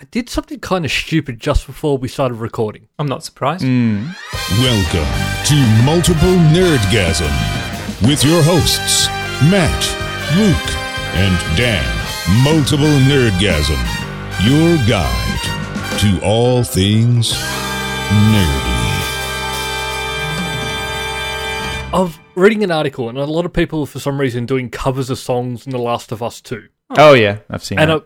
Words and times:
I 0.00 0.04
did 0.12 0.28
something 0.30 0.60
kind 0.60 0.84
of 0.84 0.92
stupid 0.92 1.40
just 1.40 1.66
before 1.66 1.98
we 1.98 2.06
started 2.06 2.34
recording. 2.34 2.86
I'm 3.00 3.08
not 3.08 3.24
surprised. 3.24 3.64
Mm. 3.64 4.14
Welcome 4.60 5.10
to 5.46 5.84
Multiple 5.84 6.36
Nerdgasm 6.54 7.28
with 8.08 8.22
your 8.24 8.40
hosts, 8.44 9.08
Matt, 9.50 9.82
Luke, 10.36 10.74
and 11.16 11.56
Dan. 11.56 11.84
Multiple 12.44 12.86
Nerdgasm, 12.86 13.76
your 14.46 14.76
guide 14.86 15.98
to 15.98 16.24
all 16.24 16.62
things 16.62 17.32
nerdy. 17.32 18.78
I 21.92 22.00
was 22.02 22.16
reading 22.36 22.62
an 22.62 22.70
article, 22.70 23.08
and 23.08 23.18
a 23.18 23.24
lot 23.24 23.44
of 23.46 23.52
people, 23.52 23.84
for 23.84 23.98
some 23.98 24.20
reason, 24.20 24.46
doing 24.46 24.70
covers 24.70 25.10
of 25.10 25.18
songs 25.18 25.66
in 25.66 25.72
The 25.72 25.78
Last 25.78 26.12
of 26.12 26.22
Us 26.22 26.40
2. 26.40 26.68
Oh, 26.90 27.14
yeah, 27.14 27.38
I've 27.50 27.64
seen 27.64 27.78
And 27.80 27.90
that. 27.90 27.96
uh, 27.96 28.00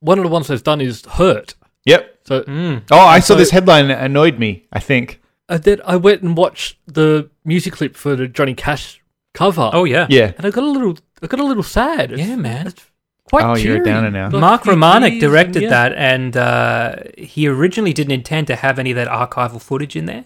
one 0.00 0.18
of 0.18 0.24
the 0.24 0.30
ones 0.30 0.48
they've 0.48 0.62
done 0.62 0.80
is 0.80 1.04
Hurt. 1.06 1.54
yep. 1.84 2.18
So 2.24 2.42
Mm. 2.42 2.82
Oh, 2.90 2.98
I 2.98 3.20
saw 3.20 3.34
so- 3.34 3.38
this 3.38 3.50
headline 3.50 3.84
and 3.84 3.92
it 3.92 3.98
annoyed 4.04 4.38
me, 4.38 4.64
I 4.72 4.80
think. 4.80 5.20
I 5.48 5.58
did. 5.58 5.80
I 5.86 5.94
went 5.96 6.22
and 6.22 6.36
watched 6.36 6.76
the 6.86 7.30
music 7.44 7.74
clip 7.74 7.94
for 7.96 8.16
the 8.16 8.26
Johnny 8.26 8.54
Cash 8.54 9.00
cover. 9.32 9.70
Oh 9.72 9.84
yeah. 9.84 10.06
Yeah. 10.10 10.32
and 10.36 10.44
I 10.46 10.50
got 10.50 10.64
a 10.64 10.70
little, 10.70 10.98
I 11.22 11.28
got 11.28 11.38
a 11.40 11.44
little 11.44 11.62
sad. 11.62 12.10
It's- 12.12 12.28
Yeah, 12.28 12.34
man. 12.36 12.66
it's 12.66 12.84
quite 13.30 13.44
Oh, 13.44 13.54
you're 13.54 13.74
a 13.74 13.78
cheery. 13.78 13.84
downer 13.84 14.10
now. 14.10 14.28
Like 14.30 14.40
Mark 14.40 14.62
Romanek 14.64 15.20
directed 15.20 15.56
and, 15.56 15.62
yeah. 15.64 15.68
that, 15.70 15.92
and 15.94 16.36
uh, 16.36 16.96
he 17.16 17.46
originally 17.46 17.92
didn't 17.92 18.12
intend 18.12 18.48
to 18.48 18.56
have 18.56 18.78
any 18.80 18.90
of 18.90 18.96
that 18.96 19.06
archival 19.08 19.60
footage 19.62 19.94
in 19.94 20.06
there, 20.06 20.24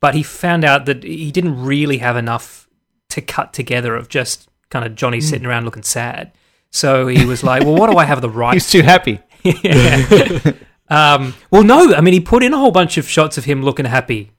but 0.00 0.14
he 0.16 0.22
found 0.24 0.64
out 0.64 0.86
that 0.86 1.04
he 1.04 1.30
didn't 1.30 1.62
really 1.64 1.98
have 1.98 2.16
enough 2.16 2.68
to 3.10 3.20
cut 3.20 3.52
together 3.52 3.94
of 3.94 4.08
just 4.08 4.48
kind 4.70 4.84
of 4.84 4.96
Johnny 4.96 5.18
Hmm. 5.18 5.24
sitting 5.24 5.46
around 5.46 5.64
looking 5.64 5.84
sad. 5.84 6.32
So 6.76 7.06
he 7.06 7.24
was 7.24 7.42
like, 7.42 7.62
"Well, 7.64 7.74
what 7.74 7.90
do 7.90 7.96
I 7.96 8.04
have 8.04 8.20
the 8.20 8.28
right?" 8.28 8.52
He's 8.58 8.70
too 8.70 8.82
happy. 8.82 9.20
Yeah. 9.44 10.52
um, 10.88 11.34
well, 11.50 11.62
no, 11.64 11.94
I 11.94 12.00
mean 12.00 12.12
he 12.14 12.20
put 12.20 12.42
in 12.42 12.52
a 12.52 12.58
whole 12.58 12.70
bunch 12.72 12.98
of 12.98 13.08
shots 13.08 13.38
of 13.38 13.44
him 13.44 13.62
looking 13.62 13.86
happy 13.86 14.32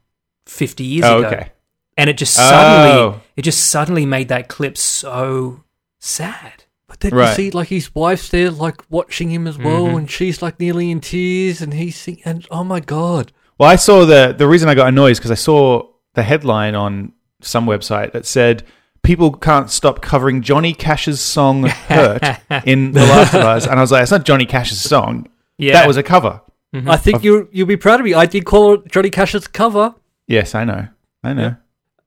fifty 0.45 0.84
years 0.84 1.06
Oh, 1.06 1.20
ago, 1.20 1.28
okay. 1.28 1.52
and 1.98 2.09
it 2.09 2.17
just 2.17 2.34
suddenly, 2.36 2.92
Oh. 2.98 3.22
it 3.36 3.42
just 3.44 3.70
suddenly 3.70 4.06
made 4.06 4.28
that 4.30 4.48
clip 4.50 4.78
so 4.78 5.64
sad. 6.00 6.66
But 6.88 7.00
then 7.02 7.14
Right. 7.14 7.30
you 7.30 7.36
see, 7.36 7.52
like 7.52 7.67
his 7.70 7.94
wife's 7.95 8.30
there, 8.30 8.50
like 8.52 8.81
watching 8.89 9.30
him 9.30 9.48
as 9.48 9.58
well, 9.58 9.88
Mhm. 9.88 9.98
and 9.98 10.11
she's 10.11 10.42
like 10.42 10.59
nearly 10.59 10.89
in 10.92 11.00
tears, 11.02 11.61
and 11.61 11.73
he's 11.73 11.95
sing- 11.98 12.22
and 12.23 12.45
oh 12.52 12.64
my 12.64 12.80
god, 12.80 13.31
Well, 13.59 13.70
I 13.70 13.76
saw 13.76 14.06
the 14.06 14.36
the 14.38 14.48
reason 14.48 14.70
I 14.70 14.76
got 14.76 14.88
annoyed 14.89 15.11
is 15.11 15.20
because 15.20 15.31
I 15.31 15.36
saw 15.50 15.83
the 16.14 16.23
headline 16.23 16.76
on 16.76 17.11
some 17.42 17.66
website 17.66 18.11
that 18.14 18.26
said 18.26 18.64
people 19.08 19.31
can't 19.31 19.72
stop 19.72 20.02
covering 20.02 20.41
Johnny 20.41 20.73
Cash's 20.73 21.22
song 21.22 21.63
"Hurt" 21.63 22.22
in 22.66 22.91
The 22.91 23.00
Last 23.05 23.33
of 23.33 23.41
Us, 23.41 23.66
and 23.66 23.80
I 23.80 23.81
was 23.81 23.89
like, 23.89 24.03
it's 24.03 24.11
not 24.11 24.25
Johnny 24.25 24.45
Cash's 24.45 24.81
song. 24.81 25.30
Yeah, 25.58 25.73
That 25.73 25.88
was 25.88 25.95
a 25.95 26.03
cover. 26.03 26.41
Mhm. 26.75 26.89
I 26.91 26.97
think 26.97 27.23
you 27.23 27.47
you'll 27.53 27.67
be 27.67 27.77
proud 27.77 28.02
of 28.02 28.05
me. 28.05 28.14
I 28.14 28.25
did 28.25 28.44
call 28.45 28.73
it 28.73 28.91
Johnny 28.91 29.09
Cash's 29.09 29.47
cover, 29.47 29.95
Yes, 30.27 30.53
I 30.53 30.66
know. 30.66 30.89
I 31.23 31.33
know. 31.33 31.55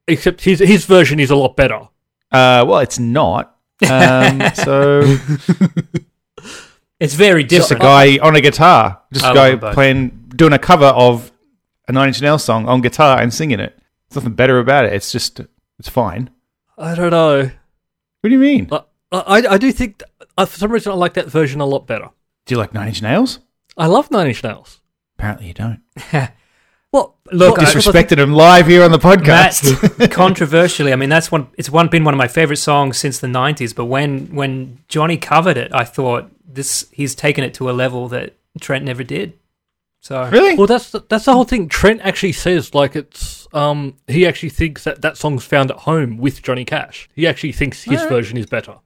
except 0.06 0.42
his 0.42 0.58
his 0.60 0.84
version 0.84 1.18
is 1.18 1.30
a 1.30 1.36
lot 1.36 1.56
better. 1.56 1.88
Uh, 2.30 2.64
well, 2.68 2.80
it's 2.80 2.98
not. 2.98 3.56
Um, 3.88 4.42
so 4.54 5.00
it's 7.00 7.14
very 7.14 7.44
just 7.44 7.70
a 7.70 7.76
guy 7.76 8.18
on 8.18 8.36
a 8.36 8.42
guitar, 8.42 9.00
just 9.10 9.24
a 9.24 9.32
guy 9.32 9.56
playing, 9.72 10.28
doing 10.36 10.52
a 10.52 10.58
cover 10.58 10.86
of 10.86 11.32
a 11.88 11.92
Nine 11.92 12.08
Inch 12.08 12.20
Nails 12.20 12.44
song 12.44 12.68
on 12.68 12.82
guitar 12.82 13.18
and 13.18 13.32
singing 13.32 13.58
it. 13.58 13.78
There's 14.10 14.22
nothing 14.22 14.34
better 14.36 14.58
about 14.58 14.84
it. 14.84 14.92
It's 14.92 15.10
just, 15.10 15.40
it's 15.78 15.88
fine. 15.88 16.28
I 16.80 16.94
don't 16.94 17.10
know. 17.10 17.42
What 17.42 18.28
do 18.28 18.30
you 18.30 18.38
mean? 18.38 18.68
I 18.72 18.80
I, 19.12 19.36
I 19.54 19.58
do 19.58 19.70
think 19.72 20.02
uh, 20.38 20.46
for 20.46 20.58
some 20.58 20.70
reason 20.72 20.92
I 20.92 20.94
like 20.94 21.14
that 21.14 21.26
version 21.26 21.60
a 21.60 21.66
lot 21.66 21.86
better. 21.86 22.08
Do 22.46 22.54
you 22.54 22.58
like 22.58 22.72
Nine 22.74 22.88
Inch 22.88 23.02
Nails? 23.02 23.40
I 23.76 23.86
love 23.86 24.10
Nine 24.10 24.28
Inch 24.28 24.42
Nails. 24.42 24.80
Apparently, 25.18 25.48
you 25.48 25.54
don't. 25.54 25.82
Well, 26.92 27.18
Look, 27.30 27.56
well, 27.58 27.66
I- 27.68 27.70
Disrespected 27.72 28.18
him 28.18 28.32
live 28.32 28.66
here 28.66 28.82
on 28.82 28.90
the 28.90 28.98
podcast. 28.98 29.98
Matt, 30.00 30.10
controversially, 30.10 30.92
I 30.92 30.96
mean 30.96 31.08
that's 31.08 31.30
one. 31.30 31.46
It's 31.56 31.70
one 31.70 31.86
been 31.86 32.02
one 32.02 32.14
of 32.14 32.18
my 32.18 32.26
favorite 32.26 32.56
songs 32.56 32.98
since 32.98 33.20
the 33.20 33.28
'90s. 33.28 33.72
But 33.76 33.84
when 33.84 34.34
when 34.34 34.80
Johnny 34.88 35.16
covered 35.16 35.56
it, 35.56 35.72
I 35.72 35.84
thought 35.84 36.28
this 36.44 36.86
he's 36.90 37.14
taken 37.14 37.44
it 37.44 37.54
to 37.54 37.70
a 37.70 37.72
level 37.72 38.08
that 38.08 38.34
Trent 38.60 38.84
never 38.84 39.04
did. 39.04 39.38
So 40.02 40.28
really? 40.30 40.56
Well, 40.56 40.66
that's 40.66 40.90
the, 40.90 41.04
that's 41.08 41.26
the 41.26 41.32
whole 41.34 41.44
thing. 41.44 41.68
Trent 41.68 42.00
actually 42.02 42.32
says 42.32 42.74
like 42.74 42.96
it's 42.96 43.46
um 43.52 43.96
he 44.08 44.26
actually 44.26 44.48
thinks 44.48 44.84
that 44.84 45.02
that 45.02 45.16
song's 45.18 45.44
found 45.44 45.70
at 45.70 45.76
home 45.78 46.16
with 46.18 46.42
Johnny 46.42 46.64
Cash. 46.64 47.08
He 47.14 47.26
actually 47.26 47.52
thinks 47.52 47.82
his 47.82 47.98
Alright. 48.00 48.08
version 48.10 48.38
is 48.38 48.46
better. 48.46 48.78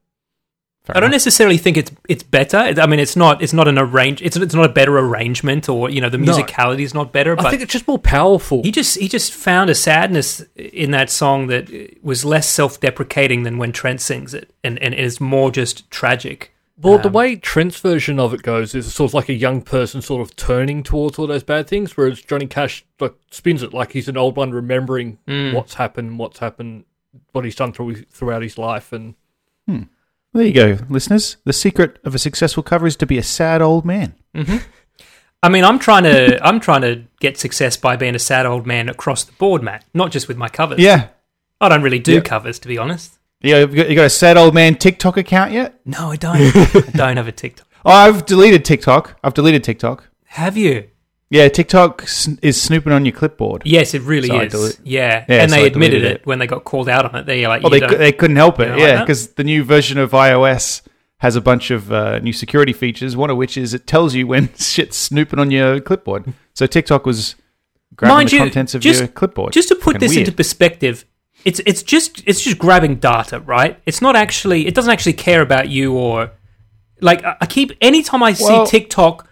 Fair 0.85 0.97
I 0.97 1.01
don't 1.01 1.05
enough. 1.11 1.15
necessarily 1.15 1.57
think 1.57 1.77
it's 1.79 1.93
it's 2.09 2.23
better. 2.25 2.59
I 2.59 2.87
mean, 2.87 2.99
it's 3.01 3.15
not 3.17 3.41
it's 3.43 3.53
not 3.55 3.69
an 3.69 3.79
arrange. 3.79 4.21
It's 4.23 4.37
it's 4.37 4.55
not 4.55 4.67
a 4.67 4.73
better 4.73 4.99
arrangement, 4.99 5.69
or 5.69 5.89
you 5.89 6.01
know, 6.01 6.11
the 6.11 6.19
No. 6.19 6.33
musicality 6.37 6.81
is 6.81 6.93
not 6.93 7.11
better. 7.13 7.39
I 7.41 7.49
think 7.49 7.63
it's 7.63 7.73
just 7.73 7.89
more 7.89 7.99
powerful. 7.99 8.63
he 8.65 8.71
just 8.73 8.99
he 8.99 9.09
just 9.09 9.33
found 9.33 9.71
a 9.71 9.75
sadness 9.75 10.43
in 10.57 10.91
that 10.91 11.09
song 11.11 11.47
that 11.47 11.71
was 12.03 12.25
less 12.25 12.49
self 12.51 12.81
deprecating 12.81 13.45
than 13.45 13.57
when 13.57 13.73
Trent 13.73 14.01
sings 14.03 14.35
it, 14.35 14.53
and 14.65 14.79
and 14.81 14.93
is 14.93 15.21
more 15.21 15.51
just 15.53 15.91
tragic. 15.91 16.53
Well, 16.77 16.99
the 16.99 17.07
um, 17.09 17.12
way 17.15 17.37
Trent's 17.37 17.79
version 17.79 18.19
of 18.19 18.35
it 18.35 18.43
goes 18.43 18.75
is 18.75 18.93
sort 18.93 19.11
of 19.11 19.15
like 19.15 19.29
a 19.29 19.35
young 19.35 19.62
person 19.62 20.03
sort 20.03 20.21
of 20.23 20.35
turning 20.37 20.83
towards 20.83 21.19
all 21.19 21.27
those 21.27 21.45
bad 21.45 21.69
things, 21.69 21.97
whereas 21.97 22.21
Johnny 22.21 22.47
Cash 22.47 22.85
like 23.01 23.15
spins 23.31 23.62
it 23.62 23.73
like 23.73 23.93
he's 23.93 24.09
an 24.09 24.17
old 24.17 24.37
one 24.37 24.51
remembering 24.51 25.19
Mm. 25.29 25.55
what's 25.55 25.75
happened, 25.75 26.19
what's 26.19 26.39
happened, 26.41 26.84
what 27.33 27.45
he's 27.45 27.55
done 27.55 27.73
through, 27.73 28.03
throughout 28.05 28.43
his 28.43 28.59
life, 28.59 28.93
and 28.93 29.15
There 29.67 30.43
you 30.45 30.53
go, 30.53 30.79
listeners. 30.89 31.37
The 31.45 31.53
secret 31.53 31.99
of 32.05 32.15
a 32.15 32.19
successful 32.19 32.63
cover 32.65 32.87
is 32.89 32.97
to 32.97 33.07
be 33.07 33.19
a 33.19 33.23
sad 33.23 33.63
old 33.63 33.84
man. 33.84 34.15
I 35.43 35.49
mean, 35.49 35.63
I'm 35.65 35.79
trying 35.79 36.03
to 36.05 36.45
I'm 36.45 36.59
trying 36.59 36.81
to 36.81 37.05
get 37.21 37.39
success 37.39 37.77
by 37.77 37.95
being 37.97 38.15
a 38.17 38.19
sad 38.19 38.47
old 38.47 38.67
man 38.67 38.89
across 38.89 39.23
the 39.25 39.33
board, 39.34 39.63
Matt. 39.63 39.84
Not 39.95 40.11
just 40.11 40.27
with 40.27 40.37
my 40.37 40.49
covers. 40.49 40.81
Yeah. 40.81 41.09
I 41.61 41.69
don't 41.69 41.83
really 41.83 41.99
do 42.01 42.15
Yeah. 42.15 42.21
covers, 42.21 42.59
to 42.61 42.69
be 42.69 42.79
honest. 42.79 43.19
You 43.44 43.66
got, 43.66 43.88
you 43.91 43.94
got- 43.94 44.05
a 44.06 44.10
sad 44.10 44.37
old 44.37 44.55
man 44.55 44.75
TikTok 44.77 45.16
account 45.16 45.53
yet? 45.53 45.78
No, 45.84 46.10
I 46.10 46.16
don't. 46.16 46.37
I 46.37 46.81
don't 46.94 47.16
have 47.16 47.28
a 47.28 47.32
TikTok. 47.32 47.66
Oh, 47.84 47.91
I've 47.93 48.25
deleted 48.27 48.65
TikTok. 48.65 49.19
I've 49.22 49.34
deleted 49.34 49.62
TikTok. 49.62 50.09
Have 50.27 50.56
you? 50.56 50.88
Yeah, 51.31 51.49
TikTok 51.49 52.04
is 52.43 52.62
snooping 52.62 52.93
on 52.93 53.04
your 53.04 53.12
clipboard. 53.12 53.62
Yes, 53.65 53.93
it 53.94 54.03
really 54.03 54.28
So 54.28 54.41
is. 54.41 54.78
yeah. 54.84 55.25
Yeah, 55.28 55.43
and 55.43 55.50
so 55.50 55.56
they 55.56 55.66
admitted 55.66 56.04
it, 56.04 56.12
it. 56.21 56.27
when 56.27 56.38
they 56.38 56.47
got 56.47 56.65
called 56.65 56.88
out 56.88 57.04
on 57.06 57.16
it. 57.21 57.27
They're 57.27 57.49
like, 57.49 57.62
Well, 57.62 57.71
they, 57.71 57.81
don't- 57.81 57.99
they 57.99 58.12
couldn't 58.12 58.37
help 58.37 58.60
it. 58.60 58.78
Yeah, 58.78 58.94
like 58.97 59.00
because 59.00 59.28
the 59.34 59.44
new 59.44 59.65
version 59.65 59.99
of 59.99 60.12
iOS 60.12 60.83
has 61.19 61.34
a 61.37 61.41
bunch 61.41 61.71
of 61.71 61.91
uh, 61.93 62.19
new 62.21 62.33
security 62.33 62.72
features. 62.72 63.16
One 63.16 63.31
of 63.31 63.37
which 63.37 63.56
is 63.56 63.75
it 63.75 63.87
tells 63.87 64.15
you 64.15 64.27
when 64.27 64.54
shit's 64.59 64.97
snooping 64.97 65.38
on 65.38 65.50
your 65.50 65.81
clipboard. 65.81 66.33
So 66.54 66.66
TikTok 66.66 67.04
was 67.04 67.34
grabbing 67.97 68.15
Mind 68.16 68.28
the 68.31 68.37
you, 68.37 68.38
contents 68.43 68.75
of 68.75 68.81
just- 68.83 69.00
your 69.00 69.09
clipboard. 69.09 69.53
just 69.53 69.69
to 69.69 69.75
put 69.75 69.84
Fucking 69.94 70.00
this 70.00 70.10
weird. 70.10 70.21
into 70.28 70.33
perspective, 70.37 71.04
it's 71.44 71.60
it's 71.66 71.82
just 71.82 72.22
it's 72.27 72.43
just 72.43 72.59
grabbing 72.59 72.97
data, 72.97 73.41
right? 73.41 73.81
It's 73.87 74.00
not 74.00 74.16
actually 74.16 74.66
it 74.66 74.75
doesn't 74.75 74.91
actually 74.91 75.15
care 75.15 75.43
about 75.43 75.69
you 75.69 75.97
or 75.97 76.32
like 77.00 77.25
I 77.25 77.37
I 77.41 77.47
keep 77.47 77.72
anytime 77.81 78.22
I 78.22 78.32
see 78.32 78.65
TikTok 78.66 79.28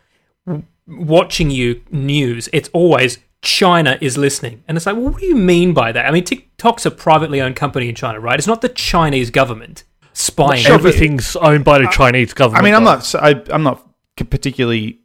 watching 0.86 1.50
you 1.50 1.82
news, 1.90 2.48
it's 2.52 2.68
always 2.72 3.18
China 3.42 3.98
is 4.00 4.16
listening, 4.16 4.62
and 4.68 4.76
it's 4.76 4.86
like, 4.86 4.94
well, 4.94 5.10
what 5.10 5.20
do 5.20 5.26
you 5.26 5.34
mean 5.34 5.74
by 5.74 5.90
that? 5.90 6.06
I 6.06 6.12
mean, 6.12 6.24
TikTok's 6.24 6.86
a 6.86 6.90
privately 6.90 7.40
owned 7.40 7.56
company 7.56 7.88
in 7.88 7.94
China, 7.94 8.20
right? 8.20 8.38
It's 8.38 8.46
not 8.46 8.60
the 8.60 8.68
Chinese 8.68 9.30
government 9.30 9.82
spying. 10.12 10.62
Sure, 10.62 10.74
everything's 10.74 11.34
owned 11.36 11.64
by 11.64 11.78
the 11.78 11.88
Chinese 11.88 12.34
government. 12.34 12.62
I 12.62 12.64
mean, 12.64 12.74
I'm 12.74 12.84
though. 12.84 12.94
not. 12.94 13.14
I, 13.16 13.42
I'm 13.52 13.64
not 13.64 13.86
particularly. 14.16 15.00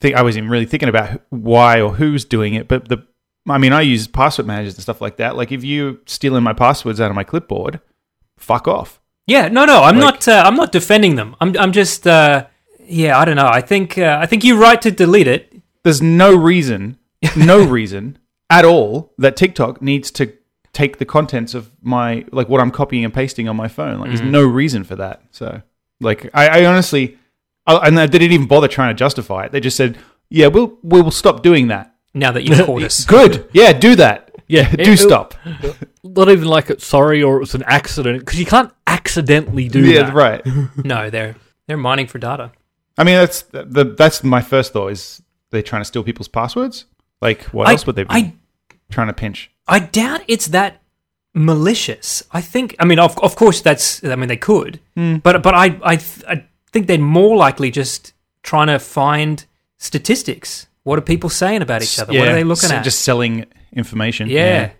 Think 0.00 0.14
I 0.14 0.22
wasn't 0.22 0.48
really 0.48 0.66
thinking 0.66 0.88
about 0.88 1.22
why 1.30 1.80
or 1.80 1.94
who's 1.94 2.24
doing 2.24 2.54
it, 2.54 2.68
but 2.68 2.88
the. 2.88 3.06
I 3.48 3.58
mean, 3.58 3.72
I 3.72 3.80
use 3.82 4.06
password 4.06 4.46
managers 4.46 4.74
and 4.74 4.82
stuff 4.82 5.00
like 5.00 5.16
that. 5.16 5.36
Like, 5.36 5.52
if 5.52 5.64
you 5.64 6.00
stealing 6.06 6.42
my 6.42 6.52
passwords 6.52 7.00
out 7.00 7.10
of 7.10 7.14
my 7.16 7.24
clipboard, 7.24 7.80
fuck 8.36 8.68
off. 8.68 9.00
Yeah, 9.26 9.48
no, 9.48 9.64
no, 9.64 9.82
I'm 9.82 9.98
Like- 9.98 10.26
not. 10.26 10.28
Uh, 10.28 10.42
I'm 10.46 10.56
not 10.56 10.72
defending 10.72 11.16
them. 11.16 11.36
I'm. 11.40 11.56
I'm 11.58 11.72
just. 11.72 12.06
Uh, 12.06 12.46
yeah, 12.86 13.18
I 13.18 13.24
don't 13.24 13.36
know. 13.36 13.48
I 13.48 13.60
think. 13.60 13.98
Uh, 13.98 14.18
I 14.20 14.26
think 14.26 14.44
you're 14.44 14.58
right 14.58 14.80
to 14.82 14.90
delete 14.90 15.26
it. 15.28 15.52
There's 15.84 16.00
no 16.02 16.34
reason, 16.34 16.98
no 17.36 17.62
reason 17.64 18.18
at 18.50 18.64
all 18.64 19.12
that 19.18 19.36
TikTok 19.36 19.82
needs 19.82 20.10
to 20.12 20.32
take 20.72 20.98
the 20.98 21.04
contents 21.04 21.54
of 21.54 21.70
my 21.82 22.24
like 22.32 22.48
what 22.48 22.60
I'm 22.60 22.70
copying 22.70 23.04
and 23.04 23.12
pasting 23.12 23.48
on 23.48 23.56
my 23.56 23.68
phone. 23.68 23.98
Like, 23.98 24.08
Mm-hmm. 24.10 24.16
there's 24.16 24.32
no 24.32 24.44
reason 24.44 24.84
for 24.84 24.96
that. 24.96 25.22
So, 25.30 25.60
like, 26.00 26.30
I, 26.32 26.60
I 26.62 26.64
honestly, 26.66 27.18
I, 27.66 27.76
and 27.86 27.98
they 27.98 28.06
didn't 28.06 28.32
even 28.32 28.46
bother 28.46 28.68
trying 28.68 28.90
to 28.94 28.98
justify 28.98 29.44
it. 29.44 29.52
They 29.52 29.60
just 29.60 29.76
said, 29.76 29.98
"Yeah, 30.30 30.46
we'll 30.46 30.78
we 30.82 31.02
will 31.02 31.10
stop 31.10 31.42
doing 31.42 31.68
that." 31.68 31.94
Now 32.14 32.32
that 32.32 32.42
you've 32.44 32.64
called 32.66 32.82
us. 32.82 33.04
Good. 33.04 33.48
Yeah, 33.52 33.72
do 33.72 33.94
that. 33.96 34.30
Yeah, 34.46 34.70
do 34.74 34.92
it- 34.92 34.96
stop. 34.98 35.34
not 36.04 36.28
even 36.30 36.48
like 36.48 36.70
it's 36.70 36.86
sorry 36.86 37.22
or 37.22 37.36
it 37.36 37.40
was 37.40 37.54
an 37.54 37.62
accident 37.64 38.20
because 38.20 38.38
you 38.40 38.46
can't 38.46 38.72
accidentally 38.86 39.68
do 39.68 39.84
yeah, 39.84 40.04
that. 40.04 40.14
right. 40.14 40.42
No, 40.84 41.10
they're 41.10 41.36
they're 41.66 41.76
mining 41.76 42.06
for 42.06 42.18
data. 42.18 42.50
I 42.96 43.04
mean, 43.04 43.16
that's 43.16 43.42
the 43.52 43.94
that's 43.96 44.24
my 44.24 44.40
first 44.40 44.72
thought 44.72 44.88
is 44.88 45.22
they're 45.50 45.62
trying 45.62 45.82
to 45.82 45.84
steal 45.84 46.02
people's 46.02 46.28
passwords. 46.28 46.86
Like, 47.20 47.42
what 47.44 47.68
I, 47.68 47.72
else 47.72 47.86
would 47.86 47.96
they 47.96 48.04
be 48.04 48.10
I 48.10 48.34
trying 48.90 49.08
to 49.08 49.12
pinch? 49.12 49.50
I 49.66 49.80
doubt 49.80 50.22
it's 50.28 50.46
that 50.48 50.80
malicious. 51.34 52.22
I 52.32 52.40
think. 52.40 52.74
I 52.78 52.84
mean, 52.84 52.98
of 52.98 53.18
of 53.20 53.36
course, 53.36 53.60
that's. 53.60 54.02
I 54.04 54.16
mean, 54.16 54.28
they 54.28 54.36
could, 54.36 54.80
Hmm. 54.96 55.16
but 55.18 55.42
but 55.42 55.54
I 55.54 55.78
I 55.82 55.96
th- 55.96 56.24
I 56.26 56.44
think 56.72 56.86
they're 56.86 56.98
more 56.98 57.36
likely 57.36 57.70
just 57.70 58.12
trying 58.42 58.68
to 58.68 58.78
find 58.78 59.44
statistics. 59.76 60.66
What 60.88 60.98
are 60.98 61.02
people 61.02 61.28
saying 61.28 61.60
about 61.60 61.82
each 61.82 61.98
other? 61.98 62.14
what 62.18 62.28
are 62.28 62.32
they 62.32 62.44
looking 62.44 62.70
so 62.70 62.76
at? 62.76 62.82
Just 62.82 63.00
selling 63.02 63.44
information. 63.74 64.30
yeah. 64.30 64.70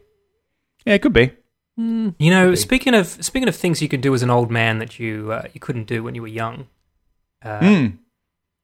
yeah, 0.86 0.94
it 0.94 1.02
could 1.02 1.12
be. 1.12 1.32
You 1.76 2.14
know, 2.18 2.54
speaking 2.54 2.94
of 2.94 3.06
speaking 3.06 3.46
of 3.46 3.54
things 3.54 3.82
you 3.82 3.88
could 3.88 4.00
do 4.00 4.14
as 4.14 4.22
an 4.22 4.30
old 4.30 4.50
man 4.50 4.78
that 4.78 4.98
you 4.98 5.30
uh, 5.30 5.42
you 5.52 5.60
couldn't 5.60 5.86
do 5.86 6.02
when 6.02 6.14
you 6.16 6.22
were 6.22 6.26
young, 6.42 6.66
uh, 7.44 7.60
Mm. 7.60 7.98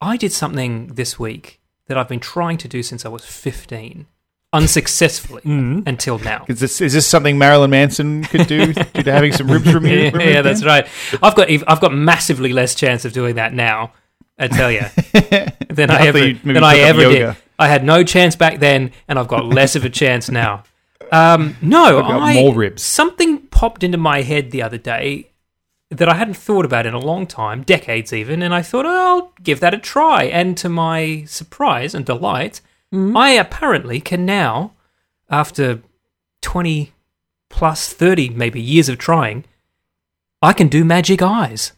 I 0.00 0.16
did 0.16 0.32
something 0.32 0.88
this 0.88 1.18
week 1.18 1.60
that 1.86 1.96
I've 1.98 2.08
been 2.08 2.18
trying 2.18 2.56
to 2.58 2.66
do 2.66 2.82
since 2.82 3.04
I 3.04 3.08
was 3.10 3.24
fifteen, 3.24 4.06
unsuccessfully 4.52 5.42
until 5.44 6.18
now. 6.18 6.46
Is 6.48 6.60
this 6.60 6.80
is 6.80 6.94
this 6.94 7.06
something 7.06 7.36
Marilyn 7.38 7.70
Manson 7.70 8.24
could 8.24 8.46
do? 8.46 8.72
due 8.94 9.02
to 9.02 9.12
having 9.12 9.32
some 9.32 9.48
ribs 9.50 9.72
removed? 9.72 10.16
yeah, 10.16 10.28
yeah, 10.28 10.42
that's 10.42 10.64
right. 10.64 10.88
I've 11.22 11.36
got 11.36 11.50
I've 11.50 11.80
got 11.80 11.92
massively 11.94 12.52
less 12.52 12.74
chance 12.74 13.04
of 13.04 13.12
doing 13.12 13.36
that 13.36 13.52
now. 13.52 13.92
I 14.38 14.48
tell 14.48 14.70
you, 14.70 14.80
than 15.68 15.90
I 15.90 16.06
ever 16.06 16.28
you 16.28 16.34
than 16.34 16.64
I 16.64 16.78
ever 16.78 17.02
yoga. 17.02 17.16
did. 17.16 17.36
I 17.58 17.68
had 17.68 17.84
no 17.84 18.02
chance 18.02 18.34
back 18.34 18.58
then, 18.58 18.92
and 19.06 19.18
I've 19.18 19.28
got 19.28 19.44
less 19.58 19.76
of 19.76 19.84
a 19.84 19.90
chance 19.90 20.30
now. 20.30 20.64
Um, 21.12 21.56
no, 21.62 22.00
I, 22.00 22.34
more 22.34 22.54
ribs. 22.54 22.82
Something 22.82 23.46
popped 23.46 23.84
into 23.84 23.98
my 23.98 24.22
head 24.22 24.50
the 24.50 24.62
other 24.62 24.78
day 24.78 25.30
that 25.90 26.08
I 26.08 26.14
hadn't 26.14 26.34
thought 26.34 26.64
about 26.64 26.86
in 26.86 26.94
a 26.94 26.98
long 26.98 27.26
time, 27.26 27.62
decades 27.62 28.12
even, 28.12 28.42
and 28.42 28.52
I 28.52 28.62
thought 28.62 28.86
oh, 28.86 28.88
I'll 28.88 29.32
give 29.42 29.60
that 29.60 29.74
a 29.74 29.78
try. 29.78 30.24
And 30.24 30.56
to 30.58 30.68
my 30.68 31.24
surprise 31.26 31.94
and 31.94 32.04
delight, 32.04 32.60
I 32.92 33.30
apparently 33.30 34.00
can 34.00 34.26
now, 34.26 34.72
after 35.30 35.82
twenty 36.42 36.92
plus 37.50 37.92
thirty 37.92 38.28
maybe 38.28 38.60
years 38.60 38.88
of 38.88 38.98
trying, 38.98 39.44
I 40.42 40.52
can 40.52 40.68
do 40.68 40.84
magic 40.84 41.22
eyes. 41.22 41.72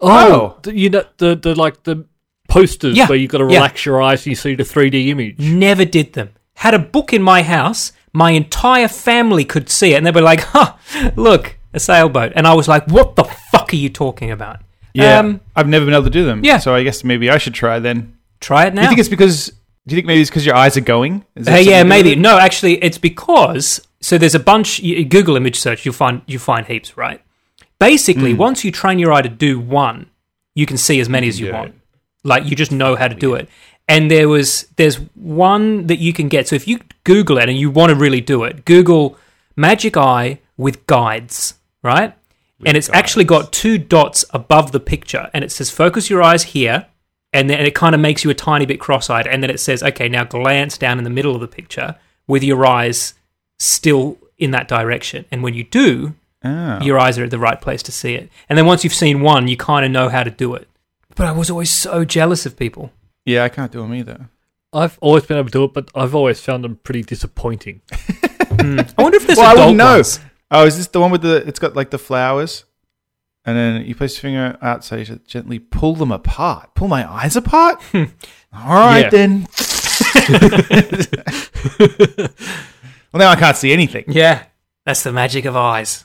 Oh. 0.00 0.56
the- 0.62 0.76
you 0.76 0.90
know 0.90 1.04
the 1.18 1.34
the 1.36 1.54
like 1.54 1.82
the 1.84 2.04
posters 2.48 2.96
Yeah, 2.96 3.06
where 3.08 3.18
you've 3.18 3.30
got 3.30 3.38
to 3.38 3.44
yeah. 3.48 3.56
relax 3.58 3.84
your 3.84 4.00
eyes 4.00 4.20
and 4.24 4.28
you 4.30 4.34
see 4.36 4.54
the 4.54 4.62
3D 4.62 5.08
image. 5.08 5.38
Never 5.38 5.84
did 5.84 6.14
them. 6.14 6.30
Had 6.54 6.74
a 6.74 6.78
book 6.78 7.12
in 7.12 7.22
my 7.22 7.42
house. 7.42 7.92
My 8.12 8.30
entire 8.30 8.88
family 8.88 9.44
could 9.44 9.68
see 9.68 9.92
it, 9.92 9.96
and 9.98 10.06
they 10.06 10.10
were 10.10 10.22
like, 10.22 10.40
"Huh, 10.40 10.74
look, 11.14 11.56
a 11.74 11.78
sailboat." 11.78 12.32
And 12.34 12.46
I 12.46 12.54
was 12.54 12.66
like, 12.66 12.86
"What 12.86 13.16
the 13.16 13.24
fuck 13.24 13.72
are 13.72 13.76
you 13.76 13.90
talking 13.90 14.30
about?" 14.30 14.60
Yeah, 14.94 15.18
Um, 15.18 15.40
I've 15.54 15.68
never 15.68 15.84
been 15.84 15.94
able 15.94 16.04
to 16.04 16.10
do 16.10 16.24
them. 16.24 16.42
Yeah. 16.44 16.58
so 16.58 16.74
I 16.74 16.82
guess 16.82 17.04
maybe 17.04 17.28
I 17.30 17.38
should 17.38 17.54
try 17.54 17.78
then. 17.78 18.14
try 18.40 18.66
it 18.66 18.74
now. 18.74 18.80
Do 18.80 18.84
you 18.84 18.88
think 18.88 19.00
it's 19.00 19.08
because? 19.10 19.48
Do 19.86 19.94
you 19.94 19.96
think 19.98 20.06
maybe 20.06 20.20
it's 20.22 20.30
because 20.30 20.46
your 20.46 20.54
eyes 20.56 20.76
are 20.76 20.80
going? 20.82 21.24
Is 21.36 21.46
Uh, 21.48 21.56
yeah, 21.56 21.82
maybe. 21.82 22.14
No, 22.16 22.38
actually, 22.38 22.82
it's 22.82 22.98
because 22.98 23.80
so 24.00 24.16
there's 24.18 24.34
a 24.34 24.40
bunch. 24.40 24.80
You, 24.80 25.04
Google 25.04 25.36
image 25.36 25.60
search, 25.60 25.84
you'll 25.84 25.94
find 25.94 26.22
you 26.26 26.38
find 26.38 26.66
heaps, 26.66 26.96
right? 26.96 27.20
Basically, 27.78 28.32
Hmm. 28.32 28.38
once 28.38 28.64
you 28.64 28.72
train 28.72 28.98
your 28.98 29.12
eye 29.12 29.22
to 29.22 29.28
do 29.28 29.58
one, 29.58 30.06
you 30.54 30.66
can 30.66 30.76
see 30.76 30.98
as 31.00 31.08
many 31.08 31.28
as 31.28 31.38
you 31.38 31.46
Yeah. 31.48 31.52
want. 31.60 31.74
Like 32.24 32.46
you 32.50 32.56
just 32.56 32.72
know 32.72 32.96
how 32.96 33.08
to 33.08 33.14
do 33.14 33.34
it. 33.34 33.48
And 33.86 34.10
there 34.10 34.28
was 34.28 34.66
there's 34.76 34.96
one 35.14 35.86
that 35.86 35.98
you 35.98 36.12
can 36.12 36.28
get. 36.28 36.48
So 36.48 36.56
if 36.56 36.66
you 36.68 36.80
Google 37.04 37.38
it 37.38 37.48
and 37.48 37.56
you 37.58 37.70
want 37.70 37.90
to 37.90 37.96
really 37.96 38.20
do 38.20 38.44
it, 38.44 38.64
Google 38.64 39.16
Magic 39.56 39.96
Eye 39.96 40.38
with 40.56 40.86
guides, 40.86 41.54
right? 41.82 42.12
and 42.66 42.76
it's 42.76 42.90
actually 42.92 43.22
got 43.24 43.52
two 43.52 43.78
dots 43.78 44.24
above 44.30 44.72
the 44.72 44.80
picture, 44.80 45.30
and 45.32 45.44
it 45.44 45.52
says 45.52 45.70
focus 45.70 46.10
your 46.10 46.20
eyes 46.20 46.42
here, 46.42 46.86
and 47.32 47.48
then 47.48 47.60
it 47.64 47.72
kind 47.72 47.94
of 47.94 48.00
makes 48.00 48.24
you 48.24 48.30
a 48.30 48.34
tiny 48.34 48.66
bit 48.66 48.80
cross-eyed, 48.80 49.28
and 49.28 49.44
then 49.44 49.48
it 49.48 49.60
says, 49.60 49.80
okay, 49.80 50.08
now 50.08 50.24
glance 50.24 50.76
down 50.76 50.98
in 50.98 51.04
the 51.04 51.10
middle 51.10 51.36
of 51.36 51.40
the 51.40 51.46
picture 51.46 51.94
with 52.26 52.42
your 52.42 52.66
eyes 52.66 53.14
still 53.60 54.18
in 54.38 54.50
that 54.50 54.66
direction, 54.66 55.24
and 55.30 55.44
when 55.44 55.54
you 55.54 55.62
do, 55.62 56.14
Oh. 56.44 56.78
your 56.82 56.98
eyes 57.00 57.18
are 57.18 57.24
at 57.24 57.30
the 57.30 57.38
right 57.38 57.60
place 57.60 57.82
to 57.84 57.92
see 57.92 58.14
it. 58.14 58.30
And 58.48 58.56
then 58.56 58.64
once 58.66 58.84
you've 58.84 58.94
seen 58.94 59.20
one, 59.22 59.48
you 59.48 59.56
kind 59.56 59.84
of 59.84 59.90
know 59.90 60.08
how 60.08 60.22
to 60.22 60.30
do 60.30 60.54
it. 60.54 60.68
But 61.16 61.26
I 61.26 61.32
was 61.32 61.50
always 61.50 61.70
so 61.70 62.04
jealous 62.04 62.46
of 62.46 62.56
people. 62.56 62.92
Yeah, 63.24 63.42
I 63.44 63.48
can't 63.48 63.72
do 63.72 63.80
them 63.82 63.92
either. 63.94 64.28
I've 64.72 64.98
always 65.00 65.24
been 65.26 65.36
able 65.38 65.48
to 65.48 65.52
do 65.52 65.64
it, 65.64 65.72
but 65.74 65.90
I've 65.94 66.14
always 66.14 66.40
found 66.40 66.62
them 66.64 66.76
pretty 66.82 67.02
disappointing. 67.02 67.80
Hmm. 68.60 68.80
I 68.96 69.02
wonder 69.02 69.16
if 69.18 69.26
there's 69.26 69.36
Well, 69.38 69.46
I 69.46 69.52
adult 69.52 69.66
wouldn't 69.66 69.78
know. 69.78 69.92
ones. 69.96 70.20
Oh, 70.50 70.64
is 70.66 70.76
this 70.78 70.86
the 70.88 71.00
one 71.00 71.10
with 71.12 71.20
the? 71.22 71.46
It's 71.46 71.58
got 71.60 71.76
like 71.76 71.90
the 71.90 71.98
flowers, 71.98 72.64
and 73.44 73.56
then 73.56 73.84
you 73.84 73.94
place 73.94 74.14
your 74.16 74.22
finger 74.22 74.58
outside. 74.62 75.06
You 75.08 75.20
gently 75.28 75.58
pull 75.60 75.94
them 75.94 76.10
apart. 76.10 76.74
Pull 76.74 76.88
my 76.88 77.08
eyes 77.08 77.36
apart. 77.36 77.80
Hmm. 77.92 78.04
All 78.52 78.74
right 78.74 79.00
Yeah. 79.02 79.10
then. 79.10 79.46
well, 83.12 83.20
now 83.20 83.28
I 83.30 83.36
can't 83.36 83.56
see 83.56 83.72
anything. 83.72 84.04
Yeah, 84.08 84.44
that's 84.84 85.02
the 85.02 85.12
magic 85.12 85.44
of 85.44 85.54
eyes. 85.56 86.04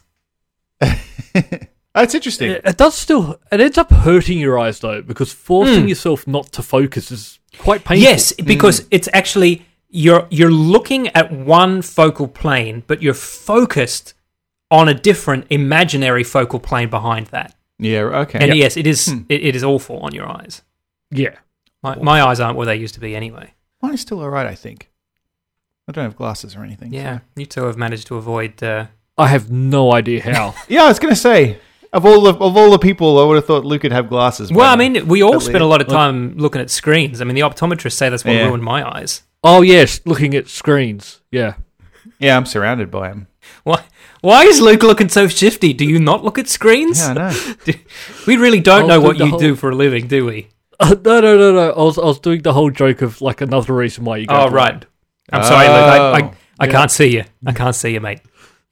That's 1.96 2.16
interesting. 2.16 2.50
It, 2.52 2.62
it 2.66 2.78
does 2.78 2.96
still. 2.96 3.40
It 3.52 3.60
ends 3.62 3.78
up 3.78 3.92
hurting 3.92 4.40
your 4.40 4.58
eyes 4.58 4.80
though, 4.80 5.02
because 5.02 5.32
forcing 5.32 5.88
yourself 5.88 6.26
not 6.28 6.52
to 6.54 6.62
focus 6.64 7.12
is 7.12 7.40
quite 7.60 7.84
painful. 7.86 8.04
Yes, 8.04 8.34
because 8.34 8.88
it's 8.90 9.08
actually 9.14 9.66
you're 9.90 10.28
you're 10.32 10.52
looking 10.52 11.10
at 11.10 11.32
one 11.32 11.82
focal 11.84 12.28
plane, 12.28 12.84
but 12.88 13.02
you're 13.04 13.14
focused 13.14 14.16
on 14.72 14.90
a 14.90 14.94
different 14.96 15.46
imaginary 15.52 16.24
focal 16.24 16.60
plane 16.60 16.90
behind 16.90 17.28
that. 17.28 17.56
Yeah. 17.78 18.02
Okay. 18.24 18.40
And 18.42 18.56
yes, 18.58 18.76
it 18.76 18.88
is 18.88 19.06
Hmm. 19.08 19.20
it, 19.30 19.44
it 19.44 19.56
is 19.56 19.64
awful 19.64 20.00
on 20.00 20.14
your 20.16 20.28
eyes. 20.28 20.64
yeah. 21.12 21.36
My, 21.84 21.96
my 21.98 22.22
eyes 22.24 22.40
aren't 22.40 22.56
where 22.56 22.66
they 22.66 22.78
used 22.78 22.94
to 22.94 23.02
be 23.02 23.14
anyway. 23.14 23.54
Mine 23.82 23.94
is 23.94 24.00
still 24.02 24.22
all 24.22 24.30
right. 24.30 24.48
I 24.48 24.56
think. 24.56 24.90
I 25.86 25.92
don't 25.92 26.06
have 26.06 26.16
glasses 26.16 26.56
or 26.56 26.64
anything. 26.64 26.94
Yeah, 26.94 27.18
so- 27.18 27.24
you 27.36 27.46
two 27.46 27.66
have 27.66 27.76
managed 27.78 28.08
to 28.08 28.16
avoid. 28.16 28.64
Uh, 28.64 28.86
I 29.18 29.28
have 29.28 29.52
no 29.52 29.92
idea 29.94 30.22
how. 30.24 30.56
Yeah, 30.68 30.84
I 30.84 30.88
was 30.88 31.00
gonna 31.00 31.16
say 31.16 31.58
of 31.92 32.06
all 32.06 32.22
the 32.22 32.34
of 32.34 32.58
all 32.58 32.72
the 32.72 32.80
people, 32.80 33.20
I 33.20 33.26
would 33.26 33.36
have 33.36 33.46
thought 33.46 33.66
Luke 33.66 33.84
would 33.84 33.92
have 33.92 34.10
glasses. 34.10 34.52
well, 34.52 34.72
I 34.72 34.76
mean, 34.76 35.08
we 35.08 35.22
all 35.22 35.40
spend 35.40 35.62
a 35.62 35.66
lot 35.68 35.82
of 35.82 35.88
time 35.88 36.36
looking 36.38 36.62
at 36.62 36.70
screens. 36.70 37.22
I 37.22 37.26
mean, 37.26 37.36
the 37.36 37.42
optometrists 37.42 37.94
say 37.94 38.10
that's 38.10 38.26
what 38.26 38.34
Yeah. 38.36 38.46
ruined 38.48 38.64
my 38.64 38.88
eyes. 38.98 39.24
oh 39.44 39.62
yes, 39.62 40.02
looking 40.06 40.34
at 40.36 40.48
screens. 40.48 41.20
Yeah. 41.32 41.56
yeah, 42.20 42.36
I'm 42.38 42.46
surrounded 42.46 42.90
by 42.90 43.10
them. 43.10 43.28
Why? 43.64 43.84
Why 44.22 44.44
is 44.46 44.62
Luke 44.62 44.84
looking 44.84 45.10
so 45.10 45.28
shifty? 45.28 45.74
Do 45.74 45.86
you 45.86 46.00
not 46.00 46.24
look 46.24 46.40
at 46.40 46.48
screens? 46.48 47.00
Yeah, 47.00 47.10
I 47.10 47.14
know. 47.14 47.74
We 48.28 48.38
really 48.38 48.62
don't 48.62 48.88
know 48.88 49.02
what 49.02 49.18
the 49.18 49.26
you 49.26 49.32
whole- 49.32 49.40
do 49.40 49.56
for 49.56 49.70
a 49.70 49.76
living, 49.76 50.08
do 50.08 50.26
we? 50.26 50.48
Uh, 50.80 50.96
no, 51.06 51.20
no, 51.22 51.38
no, 51.38 51.52
no. 51.54 51.72
I 51.72 51.84
was, 51.84 51.98
I 52.00 52.06
was 52.06 52.20
doing 52.20 52.42
the 52.42 52.54
whole 52.54 52.72
joke 52.72 53.02
of 53.02 53.22
like 53.22 53.42
another 53.42 53.74
reason 53.76 54.06
why 54.06 54.18
you 54.18 54.26
go. 54.28 54.34
Oh, 54.36 54.50
blind. 54.50 54.54
right. 54.54 54.86
I'm 55.32 55.44
sorry, 55.44 55.68
Luke. 55.68 55.76
I, 55.78 55.98
I, 55.98 56.22
Oh. 56.22 56.34
I 56.60 56.66
Yeah. 56.66 56.72
can't 56.72 56.92
see 56.92 57.08
you. 57.08 57.24
I 57.46 57.52
can't 57.52 57.76
see 57.76 57.92
you, 57.94 58.00
mate. 58.02 58.20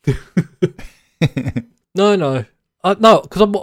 No, 1.93 2.15
no, 2.15 2.45
uh, 2.83 2.95
no, 2.99 3.21
because 3.21 3.41
I'm 3.41 3.55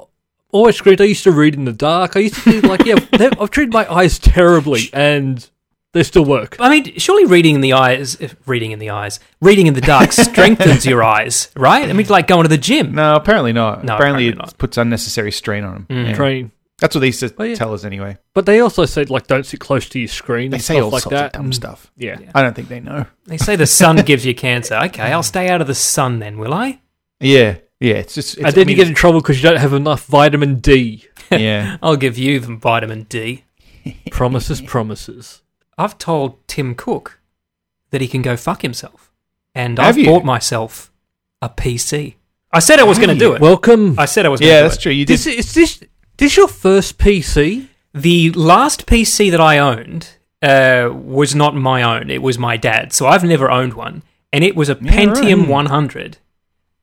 always 0.51 0.77
screwed. 0.77 1.01
I 1.01 1.05
used 1.05 1.25
to 1.25 1.33
read 1.33 1.55
in 1.55 1.65
the 1.65 1.73
dark. 1.73 2.17
I 2.17 2.21
used 2.21 2.35
to 2.43 2.61
be 2.61 2.69
like, 2.69 2.85
yeah, 2.85 2.97
I've 3.41 3.51
treated 3.51 3.73
my 3.73 3.91
eyes 3.91 4.19
terribly, 4.19 4.91
and 4.93 5.49
they 5.93 6.03
still 6.03 6.27
work. 6.27 6.57
I 6.61 6.69
mean, 6.69 6.99
surely 6.99 7.25
reading 7.25 7.55
in 7.55 7.63
the 7.63 7.73
eyes, 7.73 8.17
if 8.21 8.37
reading 8.47 8.73
in 8.73 8.79
the 8.79 8.91
eyes, 8.91 9.19
reading 9.41 9.67
in 9.67 9.75
the 9.75 9.81
dark 9.81 10.13
strengthens 10.13 10.85
your 10.85 11.03
eyes, 11.03 11.51
right? 11.57 11.89
I 11.89 11.93
mean, 11.95 12.07
like 12.09 12.27
going 12.27 12.43
to 12.43 12.49
the 12.49 12.59
gym. 12.59 12.95
No, 12.95 13.17
apparently 13.17 13.55
not. 13.55 13.83
No, 13.83 13.95
apparently, 13.95 14.29
apparently 14.29 14.29
it 14.29 14.37
not. 14.37 14.59
puts 14.59 14.77
unnecessary 14.77 15.33
strain 15.33 15.65
on 15.65 15.73
them. 15.73 15.87
Mm. 15.89 16.15
Train, 16.15 16.53
That's 16.81 16.95
what 16.95 17.01
they 17.01 17.07
used 17.09 17.21
to 17.21 17.35
yeah. 17.45 17.55
tell 17.57 17.75
us 17.75 17.85
anyway. 17.85 18.19
but 18.35 18.47
they 18.47 18.61
also 18.61 18.85
said 18.85 19.11
like 19.11 19.27
don't 19.27 19.45
sit 19.45 19.59
close 19.61 19.89
to 19.91 19.99
your 19.99 20.09
screen. 20.09 20.51
They 20.51 20.57
and 20.59 20.63
say 20.65 20.75
stuff 20.75 20.85
all 20.85 20.91
like 20.91 21.03
sorts 21.03 21.15
that. 21.15 21.27
of 21.27 21.33
dumb 21.33 21.45
and- 21.47 21.55
stuff. 21.55 21.91
Yeah. 21.97 22.19
I 22.35 22.43
don't 22.43 22.55
think 22.55 22.69
they 22.69 22.81
know. 22.81 23.07
They 23.27 23.37
say 23.39 23.57
the 23.57 23.67
sun 23.67 23.97
gives 24.05 24.25
you 24.25 24.35
cancer. 24.35 24.77
Okay, 24.85 25.03
I'll 25.13 25.23
stay 25.23 25.49
out 25.49 25.61
of 25.61 25.67
the 25.67 25.75
sun 25.75 26.19
then, 26.21 26.39
will 26.39 26.55
I? 26.55 26.81
Yeah, 27.21 27.57
yeah. 27.81 27.95
It's 27.95 28.15
just. 28.15 28.35
It's, 28.39 28.45
and 28.45 28.55
then 28.55 28.63
I 28.63 28.65
mean, 28.65 28.69
you 28.71 28.77
get 28.77 28.89
in 28.89 28.95
trouble 28.95 29.21
because 29.21 29.43
you 29.43 29.49
don't 29.49 29.59
have 29.59 29.73
enough 29.73 30.07
vitamin 30.07 30.57
D. 30.61 31.05
yeah. 31.33 31.79
I'll 31.83 31.97
give 31.97 32.17
you 32.17 32.39
the 32.39 32.55
vitamin 32.55 33.05
D. 33.05 33.45
promises, 34.13 34.61
promises. 34.61 35.43
I've 35.77 35.99
told 35.99 36.47
Tim 36.49 36.75
Cook 36.75 37.21
that 37.91 38.01
he 38.01 38.07
can 38.09 38.23
go 38.23 38.37
fuck 38.37 38.63
himself, 38.63 39.11
and 39.55 39.79
Have 39.79 39.89
I've 39.89 39.99
you? 39.99 40.07
bought 40.07 40.25
myself 40.25 40.93
a 41.43 41.49
PC. 41.49 42.15
I 42.53 42.61
said 42.61 42.79
I 42.79 42.85
was 42.85 42.99
going 42.99 43.11
to 43.11 43.15
do 43.19 43.35
it. 43.35 43.41
Welcome. 43.41 43.99
I 43.99 44.05
said 44.07 44.27
I 44.27 44.29
was. 44.29 44.39
going 44.41 44.49
Yeah, 44.51 44.59
to 44.59 44.63
do 44.63 44.69
that's 44.69 44.77
it. 44.77 44.81
true. 44.83 44.93
You 44.93 45.05
did. 45.05 45.13
this 45.15 45.27
is 45.27 45.55
this 45.55 45.83
this 46.19 46.37
your 46.37 46.49
first 46.49 46.99
PC? 46.99 47.67
The 47.95 48.31
last 48.33 48.87
PC 48.87 49.31
that 49.31 49.41
I 49.41 49.59
owned 49.59 50.11
uh, 50.43 50.91
was 50.93 51.35
not 51.35 51.55
my 51.57 51.83
own; 51.83 52.11
it 52.11 52.23
was 52.23 52.39
my 52.39 52.57
dad's. 52.57 52.95
So 52.97 53.07
I've 53.07 53.25
never 53.25 53.51
owned 53.51 53.75
one, 53.75 54.03
and 54.33 54.45
it 54.45 54.55
was 54.55 54.69
a 54.69 54.79
Yeah, 54.81 54.93
Pentium 54.93 55.41
right. 55.41 55.49
100. 55.49 56.19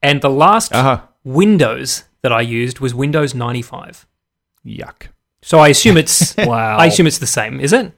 And 0.01 0.21
the 0.21 0.29
last 0.29 0.73
Uh-huh. 0.73 1.01
Windows 1.23 2.03
that 2.21 2.31
I 2.31 2.41
used 2.41 2.79
was 2.79 2.93
Windows 2.93 3.33
95. 3.33 4.05
Yuck. 4.65 5.07
So 5.41 5.59
I 5.59 5.69
assume 5.69 5.97
it's 5.97 6.35
Wow. 6.37 6.77
I 6.77 6.87
assume 6.87 7.07
it's 7.07 7.19
the 7.19 7.27
same, 7.27 7.59
is 7.59 7.71
it? 7.73 7.91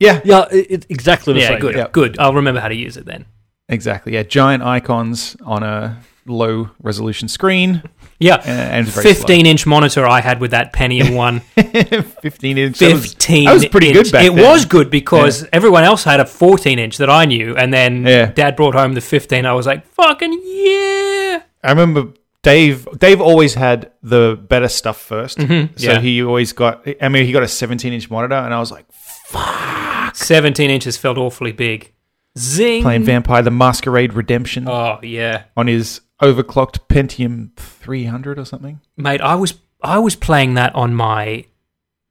Yeah. 0.00 0.20
yeah, 0.24 0.46
it's 0.50 0.86
exactly 0.88 1.34
the 1.34 1.40
yeah, 1.40 1.48
same. 1.48 1.60
good, 1.60 1.76
yeah. 1.76 1.86
good. 1.92 2.18
I'll 2.18 2.34
remember 2.34 2.60
how 2.60 2.68
to 2.68 2.74
use 2.74 2.96
it 2.96 3.04
then. 3.06 3.24
Exactly. 3.68 4.14
Yeah. 4.14 4.24
Giant 4.24 4.62
icons 4.62 5.36
on 5.44 5.62
a 5.62 5.98
low 6.26 6.70
resolution 6.82 7.28
screen 7.28 7.82
Yeah, 8.22 8.36
and 8.36 8.86
very 8.86 9.14
15 9.14 9.46
inch 9.46 9.66
monitor 9.66 10.06
I 10.06 10.20
had 10.20 10.40
with 10.40 10.52
that 10.52 10.72
Pentium 10.72 11.14
one. 11.14 11.40
15 11.56 12.58
inch. 12.58 12.78
That 12.78 12.92
was- 12.92 13.12
15 13.14 13.44
that 13.46 13.52
was 13.54 13.66
pretty 13.66 13.88
inch. 13.88 13.96
good 13.96 14.12
back 14.12 14.24
It 14.26 14.34
then. 14.34 14.44
was 14.44 14.64
good 14.64 14.90
because 14.90 15.46
everyone 15.52 15.84
else 15.84 16.04
had 16.04 16.20
a 16.20 16.24
14 16.24 16.78
inch 16.78 16.98
that 16.98 17.10
I 17.10 17.24
knew, 17.24 17.56
and 17.56 17.72
then 17.72 18.06
Yeah. 18.06 18.26
dad 18.26 18.56
brought 18.56 18.74
home 18.74 18.92
the 18.94 19.00
15. 19.00 19.44
I 19.46 19.52
was 19.52 19.66
like, 19.66 19.86
fucking 19.86 20.32
yeah. 20.44 21.42
I 21.64 21.68
remember 21.70 22.08
Dave. 22.42 22.88
Dave 22.98 23.20
always 23.20 23.54
had 23.54 23.92
the 24.02 24.36
better 24.48 24.68
stuff 24.68 24.98
1st 25.08 25.38
Mhm, 25.38 25.78
So 25.78 25.92
yeah. 25.92 26.00
he 26.00 26.22
always 26.22 26.52
got. 26.52 26.86
I 27.00 27.08
mean, 27.08 27.24
he 27.26 27.32
got 27.32 27.42
a 27.44 27.48
17 27.48 27.92
inch 27.92 28.10
monitor, 28.10 28.34
and 28.34 28.52
I 28.52 28.58
was 28.58 28.70
like, 28.72 28.84
"Fuck!" 28.92 30.16
17 30.16 30.70
inches 30.70 30.96
felt 30.96 31.18
awfully 31.18 31.52
big. 31.52 31.92
Zing. 32.38 32.82
Playing 32.82 33.04
Vampire 33.04 33.42
the 33.42 33.50
Masquerade 33.50 34.14
Redemption 34.14 34.66
Oh 34.68 34.98
yeah, 35.02 35.42
on 35.56 35.66
his 35.66 36.00
overclocked 36.22 36.78
Pentium 36.88 37.50
300 37.56 38.38
or 38.38 38.44
something. 38.44 38.80
mate. 38.96 39.20
I 39.20 39.34
was 39.34 39.54
I 39.82 39.98
was 39.98 40.16
playing 40.16 40.54
that 40.54 40.74
on 40.74 40.94
my 40.94 41.44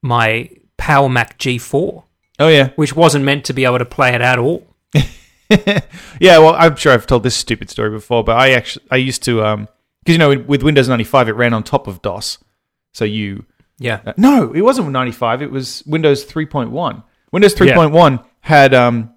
my 0.01 0.49
Power 0.77 1.09
Mac 1.09 1.37
G4, 1.39 2.03
Oh 2.39 2.47
yeah, 2.47 2.69
which 2.75 2.95
wasn't 2.95 3.23
meant 3.25 3.45
to 3.45 3.53
be 3.53 3.65
able 3.65 3.77
to 3.79 3.85
play 3.85 4.13
it 4.13 4.21
at 4.21 4.39
all. 4.39 4.67
yeah. 5.49 6.37
Well, 6.39 6.55
I'm 6.57 6.75
sure 6.75 6.91
I've 6.93 7.07
told 7.07 7.23
this 7.23 7.35
stupid 7.35 7.69
story 7.69 7.89
before, 7.89 8.23
but 8.23 8.37
I 8.37 8.51
actually 8.51 8.85
I 8.91 8.97
used 8.97 9.23
to 9.23 9.43
um 9.45 9.67
because 10.03 10.13
you 10.13 10.17
know 10.19 10.37
with, 10.47 10.63
Windows 10.63 10.89
95 10.89 11.29
it 11.29 11.33
ran 11.33 11.53
on 11.53 11.63
top 11.63 11.87
of 11.87 12.01
DOS, 12.01 12.39
so 12.93 13.05
you 13.05 13.45
Yeah. 13.79 14.01
uh, 14.05 14.13
no 14.17 14.51
it 14.53 14.61
wasn't 14.61 14.89
95 14.89 15.41
it 15.41 15.51
was 15.51 15.83
Windows 15.85 16.25
3.1. 16.25 17.03
Windows 17.31 17.55
3.1 17.55 18.25
had 18.41 18.73
um 18.73 19.13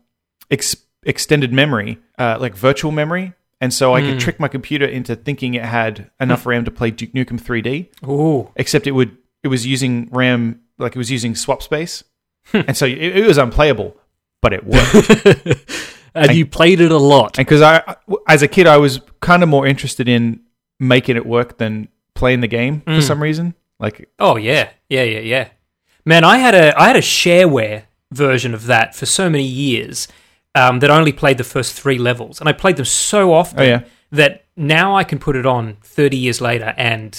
ex- 0.51 0.77
extended 1.05 1.53
memory, 1.53 1.99
uh, 2.19 2.37
like 2.41 2.55
virtual 2.55 2.93
memory. 2.93 3.33
And 3.64 3.73
so 3.73 3.94
I 3.94 4.02
could 4.02 4.12
hmm. 4.12 4.18
trick 4.18 4.38
my 4.38 4.49
computer 4.49 4.85
into 4.85 5.16
thinking 5.16 5.54
it 5.54 5.64
had 5.64 6.11
enough 6.21 6.42
hmm. 6.42 6.50
RAM 6.50 6.64
to 6.66 6.71
play 6.71 6.90
Duke 6.90 7.12
Nukem 7.12 7.40
3D. 7.40 8.06
Ooh. 8.06 8.50
except 8.56 8.87
it 8.87 8.90
would 8.90 9.16
it 9.42 9.49
was 9.49 9.66
using 9.66 10.11
RAM 10.12 10.61
like 10.76 10.94
it 10.94 10.99
was 10.99 11.11
using 11.11 11.35
swap 11.35 11.62
space, 11.62 12.04
hmm. 12.49 12.61
and 12.68 12.76
so 12.76 12.85
it, 12.85 12.99
it 12.99 13.26
was 13.26 13.38
unplayable, 13.38 13.97
but 14.42 14.52
it 14.52 14.66
worked. 14.66 15.97
and 16.14 16.35
you 16.35 16.44
played 16.44 16.83
it 16.83 16.90
a 16.90 16.99
lot. 16.99 17.38
and 17.38 17.47
because 17.47 17.62
I, 17.62 17.97
as 18.28 18.42
a 18.42 18.49
kid, 18.49 18.66
I 18.66 18.76
was 18.76 19.00
kind 19.21 19.42
of 19.42 19.49
more 19.49 19.66
interested 19.66 20.11
in 20.11 20.40
making 20.78 21.16
it 21.16 21.25
work 21.25 21.56
than 21.56 21.88
playing 22.12 22.42
the 22.42 22.49
game 22.49 22.83
for 22.83 23.00
some 23.00 23.23
reason. 23.23 23.54
Like, 23.80 24.11
Oh 24.18 24.37
yeah, 24.37 24.68
yeah, 24.90 25.04
yeah, 25.04 25.21
yeah. 25.21 25.49
Man, 26.04 26.23
I 26.23 26.37
had 26.37 26.54
a 26.54 26.78
I 26.78 26.88
had 26.88 26.97
a 26.97 27.00
shareware 27.00 27.85
version 28.12 28.52
of 28.52 28.66
that 28.66 28.94
for 28.94 29.06
so 29.06 29.30
many 29.30 29.47
years 29.47 30.06
um, 30.55 30.81
that 30.81 30.91
only 30.91 31.13
played 31.13 31.39
the 31.39 31.45
first 31.45 31.75
three 31.81 31.99
levels, 31.99 32.41
and 32.41 32.49
I 32.49 32.53
played 32.53 32.77
them 32.77 32.85
so 32.85 33.33
often 33.33 33.61
Oh, 33.61 33.63
yeah. 33.65 33.83
that 34.13 34.45
now 34.57 34.97
I 34.97 35.05
can 35.05 35.19
put 35.19 35.37
it 35.37 35.47
on 35.47 35.77
thirty 35.83 36.17
years 36.17 36.41
later 36.41 36.75
and 36.77 37.13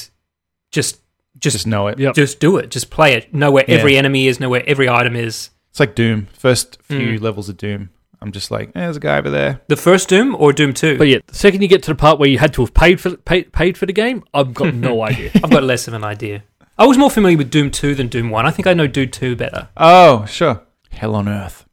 just 0.71 1.01
just 1.37 1.55
just 1.55 1.67
know 1.67 1.87
it. 1.87 1.99
Yep. 1.99 2.15
just 2.15 2.39
do 2.39 2.57
it, 2.57 2.71
just 2.71 2.89
play 2.89 3.13
it, 3.13 3.33
know 3.33 3.51
where 3.51 3.65
Yeah. 3.67 3.75
every 3.75 3.97
enemy 3.97 4.27
is, 4.27 4.39
know 4.39 4.49
where 4.49 4.63
every 4.67 4.87
item 4.87 5.15
is. 5.15 5.49
It's 5.71 5.79
like 5.81 5.95
Doom. 5.95 6.27
First 6.33 6.77
few 6.81 7.19
levels 7.19 7.49
of 7.49 7.57
Doom, 7.57 7.89
I'm 8.21 8.31
just 8.31 8.49
like, 8.51 8.69
eh, 8.69 8.71
there's 8.79 8.95
a 8.95 9.01
guy 9.01 9.17
over 9.17 9.29
there. 9.29 9.59
The 9.67 9.75
first 9.75 10.07
Doom 10.07 10.33
or 10.39 10.53
Doom 10.53 10.73
Two? 10.73 10.97
But 10.97 11.09
yeah, 11.09 11.17
the 11.27 11.35
second 11.35 11.61
you 11.61 11.67
get 11.67 11.83
to 11.83 11.91
the 11.91 11.95
part 11.95 12.17
where 12.19 12.29
you 12.29 12.37
had 12.37 12.53
to 12.53 12.61
have 12.61 12.73
paid 12.73 13.01
for 13.01 13.17
paid, 13.17 13.51
paid 13.51 13.77
for 13.77 13.85
the 13.85 13.91
game, 13.93 14.23
I've 14.33 14.53
got 14.53 14.73
no 14.73 15.01
idea. 15.09 15.31
I've 15.35 15.49
got 15.51 15.63
less 15.63 15.87
of 15.89 15.93
an 15.93 16.05
idea. 16.05 16.43
I 16.77 16.85
was 16.85 16.97
more 16.97 17.09
familiar 17.11 17.37
with 17.37 17.51
Doom 17.51 17.69
Two 17.71 17.95
than 17.95 18.07
Doom 18.07 18.29
One. 18.29 18.45
I 18.45 18.51
think 18.51 18.65
I 18.67 18.73
know 18.73 18.87
Doom 18.87 19.09
Two 19.09 19.35
better. 19.35 19.67
Oh, 19.75 20.25
sure. 20.25 20.61
Hell 20.91 21.15
on 21.15 21.27
earth. 21.27 21.65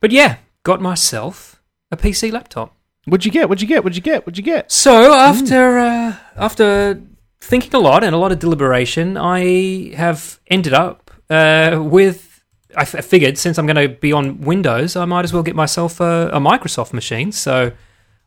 But 0.00 0.10
yeah, 0.10 0.36
got 0.62 0.80
myself 0.80 1.60
a 1.90 1.96
PC 1.96 2.32
laptop. 2.32 2.74
What'd 3.06 3.24
you 3.24 3.32
get? 3.32 3.48
What'd 3.48 3.62
you 3.62 3.68
get? 3.68 3.82
What'd 3.84 3.96
you 3.96 4.02
get? 4.02 4.24
What'd 4.26 4.38
you 4.38 4.44
get? 4.44 4.70
So 4.70 5.12
after 5.14 5.78
uh, 5.78 6.16
after 6.36 7.00
thinking 7.40 7.74
a 7.74 7.78
lot 7.78 8.04
and 8.04 8.14
a 8.14 8.18
lot 8.18 8.30
of 8.32 8.38
deliberation, 8.38 9.16
I 9.16 9.92
have 9.96 10.38
ended 10.48 10.72
up 10.72 11.10
uh, 11.28 11.80
with. 11.82 12.28
I, 12.76 12.82
f- 12.82 12.94
I 12.94 13.00
figured 13.02 13.36
since 13.36 13.58
I'm 13.58 13.66
going 13.66 13.76
to 13.76 13.88
be 13.88 14.12
on 14.12 14.40
Windows, 14.40 14.96
I 14.96 15.04
might 15.04 15.24
as 15.24 15.32
well 15.34 15.42
get 15.42 15.54
myself 15.54 16.00
a, 16.00 16.30
a 16.32 16.40
Microsoft 16.40 16.94
machine. 16.94 17.30
So 17.30 17.72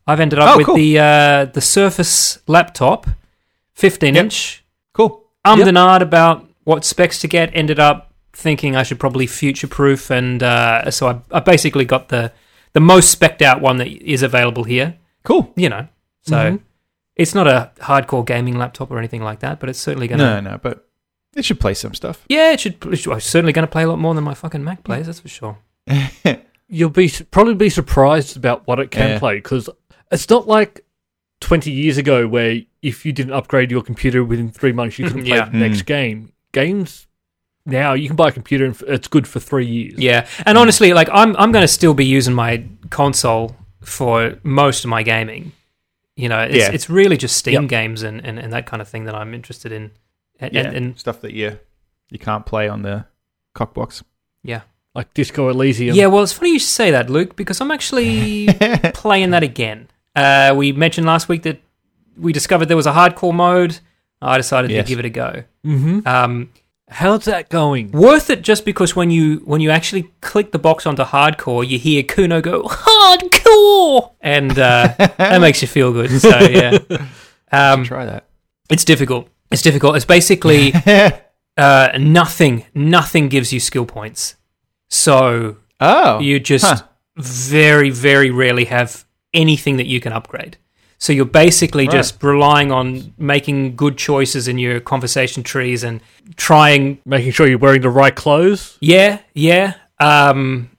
I've 0.06 0.20
ended 0.20 0.38
up 0.38 0.54
Oh, 0.54 0.58
with 0.58 0.66
cool. 0.68 0.76
the 0.76 1.00
uh, 1.00 1.46
the 1.46 1.62
Surface 1.62 2.38
laptop, 2.48 3.08
15 3.74 4.14
Yep. 4.14 4.24
inch. 4.24 4.64
Cool. 4.94 5.24
Ummed 5.48 5.66
Yep. 5.66 5.74
ahed 5.76 6.02
about 6.02 6.48
what 6.64 6.84
specs 6.86 7.18
to 7.22 7.28
get. 7.28 7.50
Ended 7.56 7.80
up 7.80 8.12
thinking 8.36 8.76
I 8.76 8.84
should 8.84 9.00
probably 9.00 9.26
future 9.28 9.68
proof, 9.68 10.12
and 10.12 10.44
uh, 10.44 10.92
so 10.92 11.08
I, 11.08 11.22
I 11.32 11.40
basically 11.40 11.86
got 11.86 12.10
the 12.10 12.32
the 12.74 12.80
most 12.82 13.18
specced 13.18 13.42
out 13.42 13.62
one 13.62 13.78
that 13.78 13.88
is 13.88 14.22
available 14.22 14.64
here 14.66 14.98
Cool. 15.24 15.52
you 15.56 15.70
know. 15.70 15.88
So 16.22 16.60
it's 17.16 17.34
not 17.36 17.48
a 17.48 17.72
hardcore 17.78 18.26
gaming 18.26 18.58
laptop 18.58 18.92
or 18.92 18.98
anything 18.98 19.22
like 19.24 19.40
that, 19.40 19.60
but 19.60 19.70
it's 19.70 19.80
certainly 19.80 20.08
going 20.08 20.20
to. 20.20 20.26
No, 20.26 20.40
no, 20.52 20.60
but 20.62 20.88
it 21.36 21.46
should 21.46 21.60
play 21.60 21.74
some 21.74 21.94
stuff. 21.94 22.26
Yeah, 22.30 22.52
it 22.52 22.60
should. 22.60 22.78
It's 22.88 23.04
certainly 23.26 23.54
going 23.54 23.66
to 23.68 23.72
play 23.72 23.84
a 23.84 23.88
lot 23.88 24.00
more 24.00 24.14
than 24.16 24.24
my 24.24 24.34
fucking 24.34 24.64
Mac 24.64 24.84
plays. 24.84 25.06
That's 25.06 25.20
for 25.20 25.28
sure. 25.30 25.58
You'll 26.68 26.90
be 26.90 27.12
probably 27.32 27.54
be 27.54 27.70
surprised 27.70 28.36
about 28.38 28.66
what 28.68 28.80
it 28.80 28.90
can 28.92 29.10
Yeah. 29.12 29.20
play 29.20 29.36
because 29.36 29.70
it's 30.12 30.30
not 30.30 30.48
like 30.48 30.84
20 31.42 31.70
years 31.72 31.98
ago 31.98 32.28
where 32.28 32.62
if 32.82 33.06
you 33.06 33.14
didn't 33.14 33.34
upgrade 33.34 33.70
your 33.70 33.84
computer 33.84 34.24
within 34.24 34.50
three 34.50 34.72
months 34.72 34.98
you 34.98 35.06
couldn't 35.06 35.26
play 35.26 35.38
Yeah. 35.38 35.50
the 35.50 35.58
next 35.58 35.82
Mm. 35.84 35.86
game. 35.86 36.32
Games 36.54 37.05
now 37.66 37.94
you 37.94 38.08
can 38.08 38.16
buy 38.16 38.30
a 38.30 38.32
computer 38.32 38.66
and 38.66 38.82
it's 38.88 39.08
good 39.08 39.28
for 39.28 39.40
three 39.40 39.66
years. 39.66 39.98
Yeah, 40.00 40.28
and 40.46 40.58
honestly, 40.58 40.94
like 40.94 41.10
I'm, 41.12 41.36
I'm 41.38 41.52
going 41.52 41.64
to 41.64 41.68
still 41.68 41.94
be 41.94 42.06
using 42.06 42.34
my 42.34 42.64
console 42.90 43.56
for 43.82 44.40
most 44.44 44.84
of 44.84 44.90
my 44.90 45.04
gaming. 45.04 45.52
You 46.16 46.30
know, 46.30 46.40
it's 46.42 46.56
Yeah. 46.56 46.72
it's 46.72 46.90
really 46.90 47.18
just 47.18 47.36
Steam 47.38 47.64
Yep. 47.64 47.70
games 47.70 48.04
and, 48.04 48.24
and, 48.26 48.40
and 48.40 48.54
that 48.54 48.66
kind 48.66 48.82
of 48.82 48.88
thing 48.88 49.06
that 49.06 49.16
I'm 49.16 49.34
interested 49.34 49.72
in. 49.72 49.92
And, 50.40 50.54
Yeah, 50.54 50.62
and, 50.68 50.76
and 50.78 51.00
stuff 51.00 51.22
that 51.22 51.34
you 51.34 51.60
you 52.10 52.20
can't 52.20 52.46
play 52.46 52.68
on 52.70 52.84
the 52.84 53.06
cockbox. 53.56 54.04
yeah, 54.44 54.62
Like 54.94 55.14
Disco 55.14 55.50
Elysium. 55.50 55.96
yeah. 55.96 56.06
Well, 56.08 56.24
it's 56.24 56.34
funny 56.34 56.52
you 56.54 56.60
should 56.60 56.68
say 56.70 56.92
that, 56.92 57.10
Luke, 57.10 57.36
because 57.36 57.60
I'm 57.62 57.72
actually 57.72 58.48
playing 58.94 59.32
that 59.32 59.44
again. 59.44 59.88
Uh, 60.16 60.54
we 60.56 60.72
mentioned 60.72 61.08
last 61.08 61.28
week 61.28 61.42
that 61.44 61.60
we 62.18 62.32
discovered 62.32 62.68
there 62.68 62.78
was 62.78 62.86
a 62.88 62.94
hardcore 62.94 63.34
mode. 63.34 63.80
I 64.22 64.38
decided 64.38 64.72
Yes. 64.72 64.86
to 64.86 64.90
give 64.90 65.00
it 65.00 65.06
a 65.06 65.10
go. 65.10 65.44
Mm-hmm. 65.66 66.08
Um, 66.08 66.50
How's 66.88 67.26
that 67.26 67.50
going? 67.50 67.92
worth 67.92 68.30
it 68.30 68.42
just 68.44 68.64
because 68.64 68.96
when 68.96 69.10
you 69.10 69.38
when 69.46 69.60
you 69.60 69.72
actually 69.72 70.04
click 70.22 70.52
the 70.52 70.60
box 70.60 70.86
onto 70.86 71.04
hardcore, 71.04 71.68
you 71.68 71.80
hear 71.80 72.04
Cuno 72.04 72.42
go 72.42 72.64
hardcore, 72.64 74.12
and 74.22 74.52
uh, 74.58 74.94
that 75.18 75.42
makes 75.42 75.62
you 75.62 75.68
feel 75.68 75.92
good. 75.92 76.12
So 76.22 76.40
yeah, 76.40 76.78
um, 77.52 77.84
Try 77.86 78.06
that. 78.06 78.26
it's 78.70 78.86
difficult. 78.86 79.28
It's 79.52 79.62
difficult. 79.64 79.96
It's 79.96 80.06
basically 80.06 80.74
uh, 81.58 81.90
nothing. 82.00 82.66
Nothing 82.76 83.30
gives 83.30 83.52
you 83.52 83.60
skill 83.60 83.86
points. 83.86 84.36
So 84.90 85.58
Oh, 85.80 86.20
you 86.20 86.40
just 86.40 86.66
Huh. 86.66 86.84
very 87.18 87.90
very 87.90 88.30
rarely 88.30 88.66
have 88.66 89.06
anything 89.34 89.78
that 89.78 89.88
you 89.88 90.00
can 90.00 90.14
upgrade. 90.14 90.58
So 90.98 91.12
you're 91.14 91.26
basically 91.26 91.88
Right. 91.88 91.96
just 91.98 92.24
relying 92.24 92.72
on 92.72 93.14
making 93.18 93.76
good 93.76 93.98
choices 93.98 94.48
in 94.48 94.58
your 94.58 94.80
conversation 94.80 95.44
trees 95.44 95.84
and 95.84 96.00
trying 96.38 97.00
Making 97.06 97.32
sure 97.32 97.48
you're 97.48 97.58
wearing 97.58 97.82
the 97.82 97.90
right 97.90 98.16
clothes. 98.16 98.78
yeah, 98.80 99.20
yeah. 99.34 99.74
Um, 100.00 100.70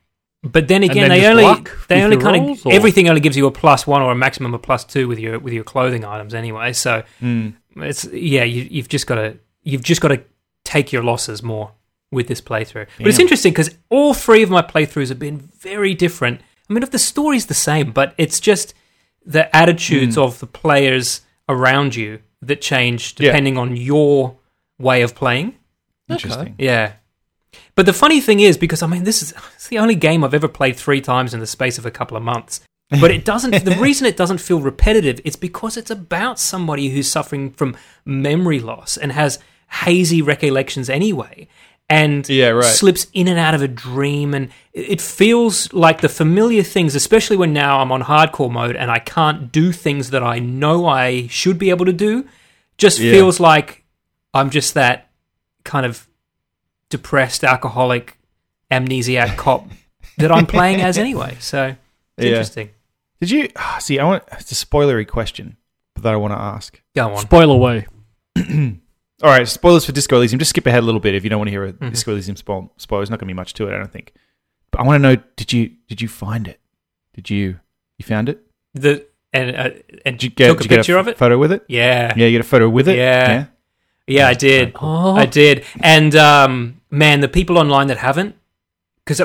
but 0.43 0.69
then 0.69 0.83
again, 0.85 1.09
then 1.09 1.11
they 1.21 1.27
only 1.27 1.65
they 1.89 2.03
only 2.03 2.17
kind 2.19 2.51
of 2.51 2.67
everything 2.69 3.09
only 3.09 3.21
gives 3.21 3.37
you 3.37 3.47
a 3.47 3.51
plus 3.51 3.87
one 3.87 4.01
or 4.03 4.13
a 4.13 4.15
maximum 4.15 4.55
of 4.55 4.63
plus 4.63 4.85
two 4.85 5.09
with 5.09 5.19
your 5.19 5.39
with 5.39 5.53
your 5.53 5.65
clothing 5.65 6.05
items 6.05 6.35
anyway. 6.35 6.73
So 6.73 7.03
Hmm. 7.21 7.49
it's 7.77 8.05
yeah, 8.13 8.45
you, 8.45 8.67
you've 8.71 8.89
just 8.89 9.07
got 9.07 9.17
to 9.17 9.37
you've 9.65 9.83
just 9.83 10.01
got 10.01 10.09
to 10.09 10.23
take 10.65 10.93
your 10.93 11.03
losses 11.03 11.43
more 11.43 11.73
with 12.13 12.29
this 12.29 12.41
playthrough. 12.41 12.87
But 12.99 13.07
it's 13.09 13.19
interesting 13.19 13.53
because 13.53 13.77
all 13.91 14.15
three 14.15 14.43
of 14.43 14.51
my 14.51 14.63
playthroughs 14.63 15.09
have 15.09 15.19
been 15.19 15.39
very 15.39 15.95
different. 15.95 16.41
I 16.71 16.73
mean, 16.73 16.83
if 16.85 16.91
the 16.91 16.99
story's 16.99 17.47
the 17.47 17.55
same, 17.55 17.91
but 17.93 18.15
it's 18.17 18.39
just 18.39 18.73
the 19.27 19.55
attitudes 19.55 20.15
hmm. 20.15 20.23
of 20.23 20.39
the 20.39 20.47
players 20.47 21.21
around 21.49 21.97
you 21.97 22.21
that 22.43 22.61
change 22.61 23.15
Yeah. 23.19 23.29
depending 23.29 23.59
on 23.59 23.77
your 23.77 24.37
way 24.79 25.03
of 25.03 25.15
playing. 25.15 25.57
interesting. 26.09 26.55
Yeah. 26.59 26.93
But 27.75 27.87
the 27.87 27.93
funny 27.93 28.21
thing 28.21 28.41
is, 28.41 28.57
because 28.57 28.83
I 28.83 28.87
mean, 28.87 29.05
this 29.05 29.23
is 29.23 29.33
it's 29.55 29.69
the 29.69 29.79
only 29.79 29.97
game 29.97 30.23
I've 30.23 30.35
ever 30.35 30.49
played 30.49 30.77
three 30.77 31.01
times 31.01 31.35
in 31.35 31.41
the 31.41 31.47
space 31.47 31.79
of 31.79 31.87
a 31.87 31.91
couple 31.91 32.17
of 32.17 32.23
months. 32.23 32.61
But 33.01 33.11
it 33.11 33.25
doesn't. 33.25 33.65
the 33.65 33.77
reason 33.81 34.07
it 34.07 34.17
doesn't 34.17 34.39
feel 34.39 34.61
repetitive 34.61 35.21
is 35.25 35.35
because 35.35 35.77
it's 35.77 35.91
about 35.91 36.39
somebody 36.39 36.91
who's 36.91 37.11
suffering 37.11 37.51
from 37.51 37.77
memory 38.05 38.61
loss 38.61 38.97
and 38.97 39.11
has 39.11 39.41
hazy 39.69 40.23
recollections 40.23 40.89
anyway, 40.89 41.49
and 41.89 42.29
Yeah, 42.29 42.49
right. 42.49 42.65
slips 42.65 43.07
in 43.13 43.29
and 43.29 43.39
out 43.39 43.55
of 43.55 43.63
a 43.63 43.69
dream, 43.69 44.35
and 44.35 44.49
it 44.73 44.91
it 44.91 45.01
feels 45.01 45.73
like 45.73 46.01
the 46.01 46.09
familiar 46.09 46.63
things, 46.63 46.95
especially 46.95 47.37
when 47.37 47.53
now 47.53 47.81
I'm 47.81 47.93
on 47.93 48.03
hardcore 48.03 48.51
mode 48.51 48.77
and 48.77 48.91
I 48.91 48.99
can't 48.99 49.53
do 49.53 49.73
things 49.73 50.11
that 50.11 50.23
I 50.23 50.39
know 50.39 50.87
I 50.87 51.27
should 51.29 51.59
be 51.59 51.71
able 51.71 51.87
to 51.87 51.93
do. 51.93 52.27
Just 52.79 52.99
Yeah. 52.99 53.13
feels 53.13 53.39
like 53.41 53.85
I'm 54.35 54.51
just 54.51 54.75
that 54.75 55.11
kind 55.65 55.87
of 55.87 56.07
depressed 56.91 57.43
alcoholic 57.45 58.19
amnesiac 58.71 59.37
cop 59.37 59.69
that 60.19 60.31
I'm 60.33 60.47
playing 60.47 60.81
as 60.81 60.99
anyway. 60.99 61.37
So 61.41 61.77
it's 62.17 62.25
Yeah. 62.25 62.31
interesting. 62.31 62.71
Did 63.21 63.31
you 63.31 63.49
ah, 63.57 63.79
see? 63.81 63.99
I 63.99 64.05
want 64.05 64.25
it's 64.33 64.53
a 64.53 64.67
spoilery 64.67 65.07
question 65.07 65.57
that 66.03 66.13
I 66.13 66.17
want 66.17 66.33
to 66.35 66.39
ask. 66.39 66.81
Go 66.95 67.15
on. 67.15 67.19
Spoil 67.19 67.51
away. 67.51 67.87
All 69.23 69.31
right, 69.31 69.49
spoilers 69.49 69.85
for 69.87 69.93
Disco 69.93 70.17
Elysium. 70.17 70.39
Just 70.39 70.51
skip 70.51 70.67
ahead 70.67 70.83
a 70.83 70.87
little 70.87 71.01
bit 71.01 71.15
if 71.15 71.25
you 71.25 71.31
don't 71.31 71.39
want 71.39 71.49
to 71.49 71.53
hear 71.53 71.65
a 71.65 71.73
Mm-hmm. 71.73 71.89
Disco 71.91 72.13
Elysium 72.13 72.37
spoil. 72.37 72.71
Spoiler. 72.77 73.01
There's 73.01 73.11
not 73.11 73.19
going 73.19 73.29
to 73.29 73.33
be 73.33 73.37
much 73.37 73.55
to 73.55 73.67
it, 73.69 73.75
I 73.75 73.79
don't 73.79 73.91
think. 73.93 74.13
But 74.71 74.81
I 74.81 74.85
want 74.85 74.97
to 75.03 75.09
know: 75.09 75.23
Did 75.37 75.53
you 75.53 75.71
did 75.89 76.03
you 76.03 76.09
find 76.09 76.47
it? 76.47 76.61
Did 77.15 77.31
you 77.31 77.59
you 77.99 78.05
found 78.05 78.29
it? 78.29 78.43
The 78.75 79.07
and 79.33 79.57
uh, 79.57 79.71
and 80.05 80.19
Did 80.19 80.23
you 80.25 80.31
get, 80.31 80.49
took 80.49 80.61
a 80.61 80.63
did 80.63 80.65
you 80.65 80.69
get 80.69 80.77
picture 80.81 80.99
f- 80.99 81.01
of 81.01 81.09
it. 81.09 81.17
Photo 81.19 81.39
with 81.39 81.53
it? 81.53 81.65
Yeah, 81.69 82.13
Yeah, 82.17 82.27
you 82.27 82.33
get 82.33 82.41
a 82.45 82.49
photo 82.49 82.69
with 82.69 82.89
it. 82.89 82.97
Yeah. 82.99 83.47
yeah, 84.07 84.29
I 84.29 84.35
did. 84.35 84.73
Oh. 84.81 85.15
I 85.15 85.25
did. 85.27 85.65
And 85.81 86.15
um, 86.15 86.81
man, 86.91 87.21
the 87.21 87.29
people 87.29 87.57
online 87.59 87.87
that 87.87 87.97
haven't, 87.99 88.35
because 89.05 89.21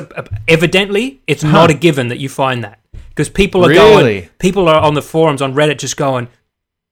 evidently 0.48 1.20
it's 1.26 1.44
not 1.44 1.70
a 1.70 1.74
given 1.74 2.08
that 2.08 2.18
you 2.18 2.28
find 2.30 2.64
that 2.64 2.78
because 3.10 3.28
people 3.28 3.64
are 3.64 3.68
Really? 3.68 4.20
going, 4.20 4.28
people 4.38 4.68
are 4.68 4.80
on 4.80 4.94
the 4.94 5.02
forums 5.02 5.42
on 5.42 5.54
Reddit 5.54 5.76
just 5.78 5.96
going, 5.98 6.28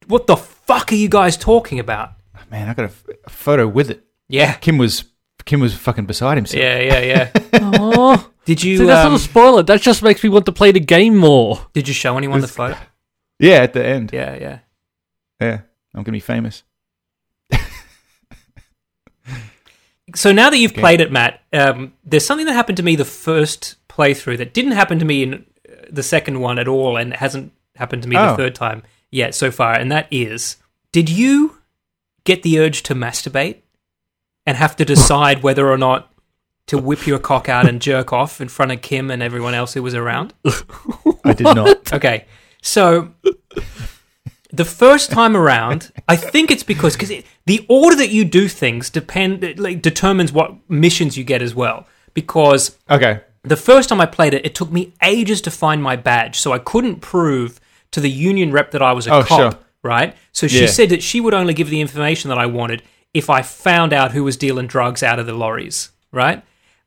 "What 0.06 0.26
the 0.26 0.36
fuck 0.36 0.92
are 0.92 0.96
you 0.96 1.08
guys 1.08 1.36
talking 1.38 1.78
about?" 1.78 2.12
Man, 2.50 2.68
I 2.68 2.74
got 2.74 2.82
a, 2.84 2.88
f- 2.88 3.04
a 3.26 3.30
photo 3.30 3.66
with 3.68 3.90
it. 3.90 4.04
Yeah, 4.28 4.54
Kim 4.54 4.76
was 4.78 5.04
Kim 5.44 5.60
was 5.60 5.74
fucking 5.74 6.06
beside 6.06 6.36
himself. 6.36 6.60
yeah, 6.62 6.78
yeah, 6.78 7.00
yeah. 7.00 7.30
Oh, 7.82 8.30
Did 8.44 8.62
you 8.62 8.78
see, 8.78 8.84
that's 8.84 9.04
um, 9.06 9.12
not 9.12 9.20
a 9.20 9.24
spoiler. 9.24 9.62
That 9.62 9.80
just 9.80 10.02
makes 10.02 10.22
me 10.22 10.28
want 10.30 10.46
to 10.46 10.52
play 10.52 10.72
the 10.72 10.80
game 10.80 11.16
more. 11.16 11.66
did 11.72 11.86
you 11.88 11.94
show 11.94 12.16
anyone 12.18 12.40
the 12.40 12.48
photo? 12.48 12.76
Yeah, 13.38 13.58
at 13.62 13.72
the 13.72 13.84
end. 13.84 14.10
Yeah, 14.12 14.34
yeah. 14.36 14.58
Yeah, 15.40 15.60
I'm 15.94 16.02
gonna 16.02 16.12
be 16.16 16.20
famous. 16.20 16.62
So 20.16 20.32
now 20.32 20.50
that 20.50 20.58
you've 20.58 20.72
Okay. 20.72 20.80
played 20.80 21.00
it, 21.00 21.12
Matt, 21.12 21.40
um, 21.52 21.92
there's 22.04 22.26
something 22.26 22.46
that 22.46 22.52
happened 22.54 22.76
to 22.78 22.82
me 22.82 22.96
the 22.96 23.04
first 23.04 23.76
playthrough 23.88 24.38
that 24.38 24.52
didn't 24.52 24.72
happen 24.72 24.98
to 24.98 25.04
me 25.04 25.22
in 25.22 25.34
uh, 25.34 25.72
the 25.88 26.02
second 26.02 26.40
one 26.40 26.58
at 26.58 26.66
all, 26.66 26.96
and 26.96 27.14
hasn't 27.14 27.52
happened 27.76 28.02
to 28.02 28.08
me 28.08 28.16
the 28.16 28.32
Oh. 28.32 28.36
third 28.36 28.56
time 28.56 28.82
yet 29.12 29.36
so 29.36 29.52
far. 29.52 29.72
And 29.74 29.92
that 29.92 30.08
is, 30.10 30.56
did 30.90 31.08
you 31.08 31.58
get 32.24 32.42
the 32.42 32.58
urge 32.58 32.82
to 32.84 32.94
masturbate 32.94 33.62
and 34.46 34.56
have 34.56 34.76
to 34.76 34.84
decide 34.84 35.42
whether 35.42 35.68
or 35.68 35.78
not 35.78 36.12
to 36.66 36.78
whip 36.78 37.06
your 37.06 37.18
cock 37.18 37.48
out 37.48 37.68
and 37.68 37.80
jerk 37.82 38.12
off 38.12 38.40
in 38.40 38.48
front 38.48 38.70
of 38.72 38.80
Kim 38.80 39.10
and 39.10 39.22
everyone 39.22 39.54
else 39.54 39.74
who 39.74 39.82
was 39.82 39.94
around? 39.94 40.32
I 41.24 41.32
did 41.32 41.44
not. 41.54 41.92
Okay, 41.92 42.26
so 42.62 43.12
the 44.52 44.64
first 44.64 45.10
time 45.10 45.36
around, 45.36 45.92
I 46.08 46.16
think 46.16 46.50
it's 46.50 46.62
because 46.62 46.96
because 46.96 47.12
the 47.46 47.66
order 47.68 47.96
that 47.96 48.10
you 48.10 48.24
do 48.24 48.48
things 48.48 48.90
depend 48.90 49.58
like 49.58 49.82
determines 49.82 50.32
what 50.32 50.54
missions 50.70 51.16
you 51.16 51.24
get 51.24 51.42
as 51.42 51.54
well. 51.54 51.86
Because 52.14 52.76
Okay. 52.90 53.20
the 53.44 53.56
first 53.56 53.88
time 53.88 54.00
I 54.00 54.06
played 54.06 54.34
it, 54.34 54.44
it 54.44 54.54
took 54.54 54.70
me 54.72 54.92
ages 55.02 55.40
to 55.42 55.50
find 55.50 55.82
my 55.82 55.96
badge, 55.96 56.38
so 56.38 56.52
I 56.52 56.58
couldn't 56.58 56.96
prove 57.00 57.60
to 57.92 58.00
the 58.00 58.10
union 58.10 58.50
rep 58.52 58.70
that 58.72 58.82
I 58.82 58.92
was 58.92 59.06
a 59.06 59.14
Oh, 59.14 59.22
cop. 59.22 59.38
sure. 59.52 59.60
Right? 59.82 60.14
So 60.32 60.46
she 60.46 60.60
Yeah. 60.62 60.66
said 60.66 60.90
that 60.90 61.02
she 61.02 61.20
would 61.20 61.34
only 61.34 61.54
give 61.54 61.70
the 61.70 61.80
information 61.80 62.28
that 62.28 62.38
I 62.38 62.46
wanted 62.46 62.82
if 63.14 63.30
I 63.30 63.42
found 63.42 63.92
out 63.92 64.12
who 64.12 64.22
was 64.24 64.36
dealing 64.36 64.66
drugs 64.66 65.02
out 65.02 65.18
of 65.18 65.26
the 65.26 65.32
lorries. 65.34 65.90
Right? 66.12 66.42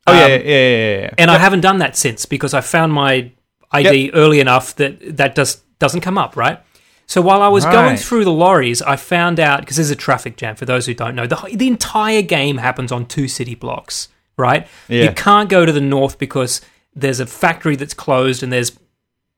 Oh 0.05 0.13
yeah, 0.13 0.23
Um, 0.25 0.31
yeah, 0.31 0.37
yeah, 0.37 0.43
yeah, 0.69 0.99
yeah. 1.01 1.09
and 1.17 1.31
I 1.31 1.37
haven't 1.37 1.61
done 1.61 1.77
that 1.79 1.95
since 1.97 2.25
because 2.25 2.53
I 2.53 2.61
found 2.61 2.91
my 2.93 3.31
ID 3.71 4.11
early 4.13 4.39
enough 4.39 4.75
that 4.75 5.17
that 5.17 5.33
does 5.35 5.61
doesn't 5.79 6.01
come 6.01 6.17
up, 6.17 6.35
right? 6.35 6.59
So 7.05 7.21
while 7.21 7.41
I 7.41 7.47
was 7.49 7.65
going 7.65 7.97
through 7.97 8.23
the 8.23 8.31
lorries, 8.31 8.81
I 8.81 8.95
found 8.95 9.39
out 9.39 9.59
because 9.61 9.75
there's 9.77 9.89
a 9.91 9.95
traffic 9.95 10.37
jam. 10.37 10.55
For 10.55 10.65
those 10.65 10.85
who 10.85 10.93
don't 10.93 11.15
know, 11.15 11.25
the 11.27 11.37
the 11.53 11.67
entire 11.67 12.21
game 12.21 12.57
happens 12.57 12.91
on 12.91 13.05
two 13.05 13.27
city 13.27 13.55
blocks, 13.55 14.07
right? 14.37 14.67
Yeah. 14.87 15.03
You 15.05 15.11
can't 15.11 15.49
go 15.49 15.65
to 15.65 15.71
the 15.71 15.81
north 15.81 16.17
because 16.19 16.61
there's 16.95 17.19
a 17.19 17.25
factory 17.25 17.75
that's 17.75 17.93
closed 17.93 18.43
and 18.43 18.51
there's 18.53 18.71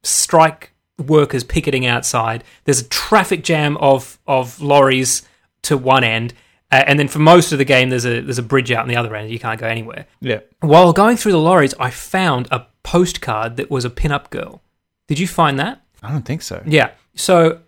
strike 0.03 0.71
workers 0.97 1.43
picketing 1.43 1.85
outside. 1.85 2.43
There's 2.63 2.81
a 2.81 2.87
traffic 2.89 3.43
jam 3.43 3.77
of 3.77 4.19
of 4.27 4.61
lorries 4.61 5.23
to 5.63 5.77
one 5.77 6.03
end, 6.03 6.33
uh, 6.71 6.83
and 6.87 6.99
then 6.99 7.07
for 7.07 7.19
most 7.19 7.51
of 7.51 7.57
the 7.57 7.65
game, 7.65 7.89
there's 7.89 8.05
a 8.05 8.21
there's 8.21 8.37
a 8.37 8.43
bridge 8.43 8.71
out 8.71 8.83
on 8.83 8.87
the 8.87 8.95
other 8.95 9.15
end. 9.15 9.31
You 9.31 9.39
can't 9.39 9.59
go 9.59 9.67
anywhere. 9.67 10.05
yeah. 10.21 10.39
While 10.61 10.93
going 10.93 11.17
through 11.17 11.33
the 11.33 11.39
lorries, 11.39 11.73
I 11.79 11.89
found 11.89 12.47
a 12.51 12.67
postcard 12.83 13.57
that 13.57 13.69
was 13.71 13.85
a 13.85 13.89
pin-up 13.89 14.29
girl. 14.29 14.61
Did 15.07 15.19
you 15.19 15.27
find 15.27 15.59
that? 15.59 15.81
I 16.01 16.11
don't 16.11 16.25
think 16.25 16.41
so. 16.41 16.61
Yeah. 16.65 16.91
So 17.15 17.59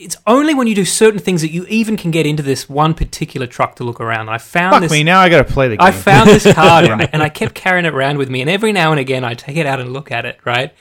it's 0.00 0.16
only 0.26 0.54
when 0.54 0.66
you 0.66 0.74
do 0.74 0.84
certain 0.86 1.20
things 1.20 1.42
that 1.42 1.50
you 1.50 1.66
even 1.68 1.96
can 1.96 2.10
get 2.10 2.24
into 2.26 2.42
this 2.42 2.68
one 2.68 2.94
particular 2.94 3.46
truck 3.46 3.76
to 3.76 3.84
look 3.84 4.00
around. 4.00 4.28
I 4.30 4.38
found 4.38 4.72
Fuck 4.72 4.82
this. 4.82 4.92
me. 4.92 5.02
Now 5.04 5.20
I 5.20 5.28
got 5.28 5.46
to 5.46 5.52
play 5.52 5.68
the 5.68 5.76
game. 5.76 5.86
I 5.86 5.92
found 5.92 6.30
this 6.30 6.50
card 6.52 6.88
right, 6.88 7.08
and 7.12 7.22
I 7.22 7.28
kept 7.28 7.54
carrying 7.54 7.84
it 7.84 7.92
around 7.92 8.16
with 8.18 8.30
me. 8.30 8.40
And 8.40 8.48
every 8.48 8.72
now 8.72 8.90
and 8.92 8.98
again, 8.98 9.24
I 9.24 9.34
take 9.34 9.56
it 9.56 9.66
out 9.66 9.78
and 9.78 9.92
look 9.92 10.10
at 10.10 10.24
it. 10.24 10.38
Right, 10.44 10.72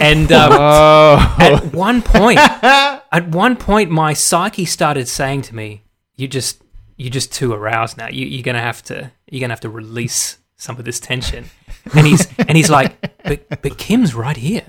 and 0.00 0.30
um, 0.32 0.52
Oh. 0.52 1.36
at 1.40 1.74
one 1.74 2.02
point, 2.02 2.38
at 2.62 3.28
one 3.28 3.56
point, 3.56 3.90
my 3.90 4.12
psyche 4.12 4.64
started 4.64 5.08
saying 5.08 5.42
to 5.42 5.54
me, 5.56 5.82
"You 6.14 6.28
just, 6.28 6.62
you're 6.96 7.10
just 7.10 7.32
too 7.32 7.52
aroused 7.52 7.96
now. 7.98 8.08
You, 8.08 8.26
you're 8.26 8.44
gonna 8.44 8.60
have 8.60 8.82
to, 8.84 9.10
you're 9.30 9.40
gonna 9.40 9.52
have 9.52 9.60
to 9.60 9.68
release 9.70 10.38
some 10.56 10.78
of 10.78 10.84
this 10.84 11.00
tension." 11.00 11.46
And 11.94 12.06
he's, 12.06 12.28
and 12.38 12.56
he's 12.56 12.70
like, 12.70 13.00
"But, 13.24 13.48
but 13.62 13.76
Kim's 13.78 14.14
right 14.14 14.36
here," 14.36 14.66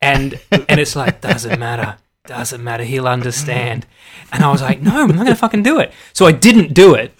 and 0.00 0.38
and 0.50 0.78
it's 0.78 0.94
like, 0.94 1.20
doesn't 1.20 1.58
matter. 1.58 1.96
Doesn't 2.26 2.62
matter. 2.62 2.84
He'll 2.84 3.08
understand. 3.08 3.86
And 4.32 4.44
I 4.44 4.50
was 4.52 4.62
like, 4.62 4.80
no, 4.80 4.92
I'm 5.02 5.08
not 5.08 5.16
going 5.16 5.26
to 5.26 5.34
fucking 5.34 5.62
do 5.64 5.80
it. 5.80 5.92
So 6.12 6.26
I 6.26 6.32
didn't 6.32 6.72
do 6.72 6.94
it. 6.94 7.12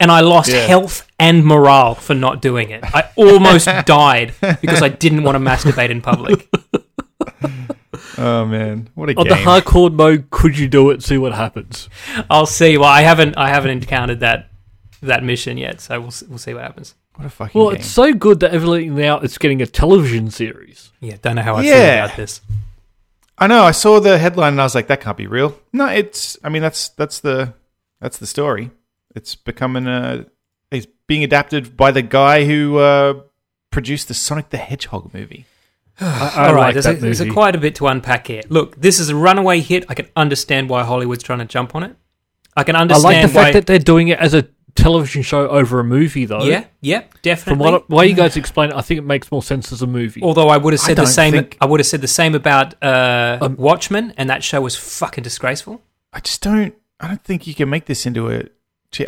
And 0.00 0.10
I 0.10 0.20
lost 0.20 0.50
Yeah. 0.50 0.66
health 0.66 1.06
and 1.18 1.44
morale 1.44 1.94
for 1.94 2.14
not 2.14 2.42
doing 2.42 2.70
it. 2.70 2.82
I 2.84 3.04
almost 3.16 3.66
died 3.86 4.34
because 4.60 4.82
I 4.82 4.88
didn't 4.88 5.22
want 5.24 5.36
to 5.36 5.40
masturbate 5.40 5.90
in 5.90 6.00
public. 6.00 6.48
oh 8.18 8.44
man, 8.46 8.88
what 8.94 9.10
a 9.10 9.14
On 9.16 9.24
game. 9.26 9.36
the 9.36 9.42
hardcore 9.42 9.92
mode, 9.92 10.30
could 10.30 10.56
you 10.58 10.68
do 10.68 10.90
it? 10.90 11.02
See 11.02 11.18
what 11.18 11.32
happens. 11.34 11.88
I'll 12.30 12.46
see. 12.46 12.76
Well, 12.78 12.88
I 12.88 13.02
haven't 13.02 13.36
I 13.36 13.48
haven't 13.48 13.70
encountered 13.70 14.20
that 14.20 14.50
that 15.02 15.22
mission 15.24 15.56
yet, 15.58 15.80
so 15.80 16.00
we'll 16.00 16.12
we'll 16.28 16.38
see 16.38 16.54
what 16.54 16.62
happens. 16.62 16.94
what 17.16 17.26
a 17.26 17.30
fucking 17.30 17.52
game. 17.52 17.60
Well, 17.62 17.70
game. 17.72 17.80
it's 17.80 17.88
so 17.90 18.12
good 18.12 18.38
that 18.40 18.52
evidently 18.52 18.90
now 18.90 19.18
it's 19.18 19.38
getting 19.38 19.60
a 19.62 19.66
television 19.66 20.30
series. 20.30 20.92
Yeah, 21.00 21.16
don't 21.22 21.36
know 21.36 21.42
how 21.42 21.56
I 21.56 21.62
feel 21.62 21.72
about 21.74 22.16
this. 22.16 22.40
I 23.38 23.46
know. 23.46 23.62
I 23.62 23.70
saw 23.70 24.00
the 24.00 24.18
headline 24.18 24.54
and 24.54 24.60
I 24.60 24.64
was 24.64 24.74
like, 24.74 24.88
that 24.88 25.00
can't 25.00 25.16
be 25.16 25.26
real. 25.26 25.58
No, 25.72 25.86
it's. 25.86 26.36
I 26.42 26.48
mean, 26.48 26.62
that's 26.62 26.90
that's 26.90 27.20
the 27.20 27.54
that's 28.00 28.18
the 28.18 28.26
story. 28.26 28.70
It's 29.14 29.34
becoming 29.34 29.86
a. 29.86 30.26
It's 30.70 30.86
being 31.06 31.24
adapted 31.24 31.76
by 31.76 31.92
the 31.92 32.02
guy 32.02 32.44
who 32.44 32.78
uh, 32.78 33.22
produced 33.70 34.08
the 34.08 34.14
Sonic 34.14 34.50
the 34.50 34.58
Hedgehog 34.58 35.14
movie. 35.14 35.46
I, 36.00 36.32
I 36.34 36.48
All 36.48 36.54
right, 36.54 36.60
like 36.60 36.74
there's, 36.74 36.84
that 36.84 36.98
a, 36.98 37.00
there's 37.00 37.20
a 37.20 37.30
quite 37.30 37.54
a 37.54 37.58
bit 37.58 37.76
to 37.76 37.86
unpack 37.86 38.26
here. 38.26 38.42
Look, 38.48 38.76
this 38.76 38.98
is 38.98 39.08
a 39.08 39.16
runaway 39.16 39.60
hit. 39.60 39.84
I 39.88 39.94
can 39.94 40.08
understand 40.16 40.68
why 40.68 40.84
Hollywood's 40.84 41.22
trying 41.22 41.40
to 41.40 41.44
jump 41.44 41.74
on 41.74 41.84
it. 41.84 41.96
I 42.56 42.64
can 42.64 42.76
understand. 42.76 43.06
I 43.06 43.20
like 43.20 43.30
the 43.30 43.38
why. 43.38 43.44
fact 43.44 43.54
that 43.54 43.66
they're 43.66 43.78
doing 43.78 44.08
it 44.08 44.18
as 44.18 44.34
a 44.34 44.48
television 44.74 45.22
show 45.22 45.48
over 45.48 45.80
a 45.80 45.84
movie, 45.84 46.24
though. 46.24 46.42
yeah, 46.44 46.64
yeah, 46.80 47.04
definitely. 47.22 47.64
From 47.64 47.72
what 47.72 47.88
way 47.90 48.06
you 48.06 48.14
guys 48.14 48.36
explain 48.36 48.70
it, 48.70 48.76
I 48.76 48.80
think 48.80 48.98
it 48.98 49.04
makes 49.04 49.30
more 49.32 49.42
sense 49.42 49.72
as 49.72 49.82
a 49.82 49.86
movie. 49.86 50.22
Although 50.22 50.48
I 50.48 50.56
would 50.56 50.72
have 50.72 50.80
said 50.80 50.96
the 50.96 51.06
same. 51.06 51.32
think- 51.32 51.56
I 51.60 51.66
would 51.66 51.80
have 51.80 51.86
said 51.86 52.00
the 52.00 52.08
same 52.08 52.34
about 52.34 52.74
uh, 52.82 53.38
Um, 53.40 53.56
Watchmen, 53.56 54.14
and 54.16 54.30
that 54.30 54.44
show 54.44 54.60
was 54.60 54.76
fucking 54.76 55.24
disgraceful. 55.24 55.82
I 56.12 56.20
just 56.20 56.42
don't. 56.42 56.74
I 57.00 57.08
don't 57.08 57.22
think 57.22 57.46
you 57.46 57.54
can 57.54 57.68
make 57.68 57.86
this 57.86 58.06
into 58.06 58.30
a. 58.30 58.44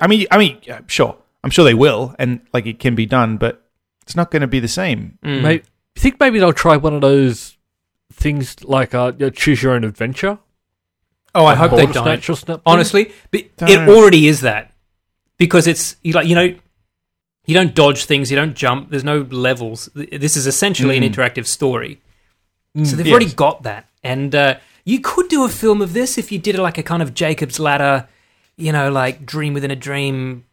I 0.01 0.07
mean, 0.07 0.27
I 0.31 0.39
mean, 0.39 0.59
sure. 0.87 1.17
I'm 1.43 1.51
sure 1.51 1.65
they 1.65 1.75
will, 1.75 2.15
and 2.19 2.41
like 2.53 2.67
it 2.67 2.79
can 2.79 2.95
be 2.95 3.07
done, 3.07 3.37
but 3.39 3.65
it's 4.03 4.15
not 4.15 4.31
going 4.31 4.43
to 4.43 4.47
be 4.49 4.61
the 4.61 4.69
same. 4.69 5.19
Mm. 5.25 5.43
Maybe, 5.43 5.65
you 5.97 6.01
think 6.03 6.21
maybe 6.21 6.39
they'll 6.39 6.53
try 6.53 6.77
one 6.77 6.93
of 6.95 7.01
those 7.01 7.57
things 8.13 8.63
like 8.65 8.95
uh, 8.95 9.13
you 9.19 9.27
know, 9.27 9.31
choose 9.31 9.63
your 9.63 9.73
own 9.73 9.85
adventure? 9.85 10.39
Oh, 11.35 11.47
I 11.47 11.55
hope 11.55 11.71
they 11.71 11.79
Border 11.85 11.93
don't. 11.93 12.05
Snatch 12.05 12.29
or 12.29 12.35
something? 12.37 12.61
Honestly, 12.67 13.13
but 13.31 13.41
it 13.41 13.57
Don't. 13.57 13.89
already 13.89 14.27
is 14.27 14.41
that 14.41 14.70
because 15.41 15.67
it's 15.67 15.97
you 16.05 16.13
like 16.13 16.29
you 16.29 16.37
know 16.37 16.55
you 17.47 17.55
don't 17.55 17.75
dodge 17.75 18.05
things, 18.05 18.31
you 18.31 18.37
don't 18.37 18.55
jump. 18.55 18.91
There's 18.91 19.03
no 19.03 19.23
levels. 19.31 19.89
This 19.95 20.37
is 20.37 20.47
essentially 20.47 20.97
an 20.97 21.03
Mm. 21.03 21.11
interactive 21.13 21.47
story. 21.47 22.01
So 22.85 22.95
they've 22.95 23.07
yes. 23.07 23.13
already 23.13 23.33
got 23.33 23.65
that, 23.65 23.89
and 24.05 24.33
uh, 24.33 24.55
you 24.85 25.01
could 25.01 25.29
do 25.29 25.43
a 25.45 25.49
film 25.49 25.83
of 25.83 25.93
this 25.93 26.17
if 26.19 26.31
you 26.31 26.39
did 26.39 26.55
it 26.55 26.61
like 26.63 26.79
a 26.79 26.85
kind 26.85 27.03
of 27.03 27.15
Jacob's 27.15 27.59
Ladder, 27.59 28.07
you 28.57 28.71
know, 28.71 28.93
like 28.93 29.27
Dream 29.27 29.55
Within 29.55 29.73
a 29.73 29.77
Dream, 29.77 30.45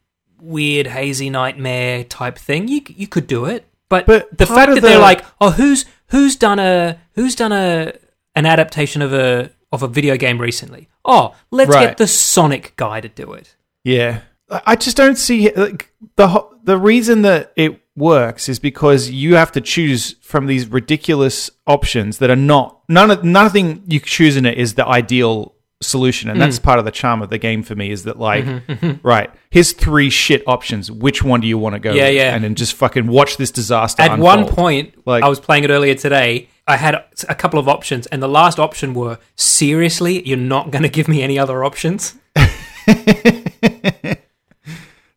weird 0.42 0.88
hazy 0.88 1.30
nightmare 1.30 2.04
type 2.04 2.40
thing. 2.40 2.68
You 2.68 2.82
you 2.88 3.06
could 3.08 3.28
do 3.28 3.46
it, 3.46 3.68
but, 3.90 4.08
But 4.08 4.36
the 4.36 4.48
fact 4.48 4.74
that 4.74 4.82
they're 4.82 4.98
like, 4.98 5.24
oh, 5.40 5.52
who's 5.52 5.86
who's 6.08 6.36
done 6.36 6.58
a 6.58 6.98
who's 7.14 7.36
done 7.36 7.52
a 7.52 7.94
an 8.34 8.46
adaptation 8.48 9.04
of 9.04 9.14
a 9.14 9.52
of 9.72 9.84
a 9.84 9.88
video 9.88 10.18
game 10.18 10.40
recently? 10.42 10.88
Oh, 11.06 11.36
let's 11.52 11.70
Right. 11.70 11.90
get 11.90 11.98
the 11.98 12.08
Sonic 12.08 12.74
guy 12.78 13.00
to 13.02 13.10
do 13.10 13.34
it. 13.34 13.56
Yeah, 13.84 14.22
I 14.50 14.76
just 14.76 14.96
don't 14.98 15.18
see 15.18 15.52
like 15.54 15.92
the 16.16 16.46
the 16.64 16.78
reason 16.78 17.22
that 17.24 17.52
it 17.56 17.82
works 17.96 18.48
is 18.48 18.60
because 18.60 19.10
you 19.10 19.36
have 19.36 19.52
to 19.54 19.62
choose 19.62 20.16
from 20.22 20.46
these 20.46 20.68
ridiculous 20.68 21.50
options 21.66 22.20
that 22.20 22.30
are 22.30 22.36
not 22.36 22.82
none 22.88 23.12
of 23.12 23.24
nothing 23.24 23.84
you 23.88 24.00
choose 24.00 24.38
in 24.38 24.46
it 24.46 24.58
is 24.58 24.76
the 24.76 24.86
ideal 24.86 25.54
solution, 25.82 26.30
and 26.30 26.38
Mm. 26.38 26.44
that's 26.44 26.60
part 26.60 26.80
of 26.80 26.86
the 26.86 26.92
charm 26.92 27.22
of 27.22 27.30
the 27.30 27.38
game 27.38 27.62
for 27.62 27.76
me 27.76 27.92
is 27.92 28.04
that 28.06 28.18
like 28.20 28.46
Mm-hmm, 28.46 29.06
right 29.08 29.30
here's 29.50 29.74
three 29.74 30.10
shit 30.10 30.44
options, 30.48 30.90
which 30.92 31.22
one 31.24 31.42
do 31.42 31.48
you 31.48 31.58
want 31.58 31.74
to 31.74 31.80
go? 31.80 31.92
Yeah, 31.94 32.06
with? 32.08 32.16
yeah. 32.16 32.34
and 32.36 32.44
then 32.44 32.56
just 32.56 32.74
fucking 32.74 33.08
watch 33.08 33.38
this 33.38 33.52
disaster. 33.52 34.02
At 34.04 34.18
one 34.20 34.48
point, 34.48 34.94
Like- 35.06 35.24
I 35.24 35.30
was 35.30 35.40
playing 35.40 35.64
it 35.66 35.70
earlier 35.70 35.94
today. 35.96 36.50
I 36.70 36.76
had 36.78 36.96
a 37.30 37.36
couple 37.36 37.60
of 37.60 37.68
options, 37.70 38.08
and 38.08 38.22
the 38.22 38.28
last 38.28 38.60
option 38.60 38.94
were 38.94 39.20
seriously, 39.38 40.28
you're 40.28 40.38
not 40.38 40.70
going 40.70 40.84
to 40.84 40.90
give 40.90 41.08
me 41.08 41.22
any 41.22 41.40
other 41.40 41.64
options. 41.64 42.16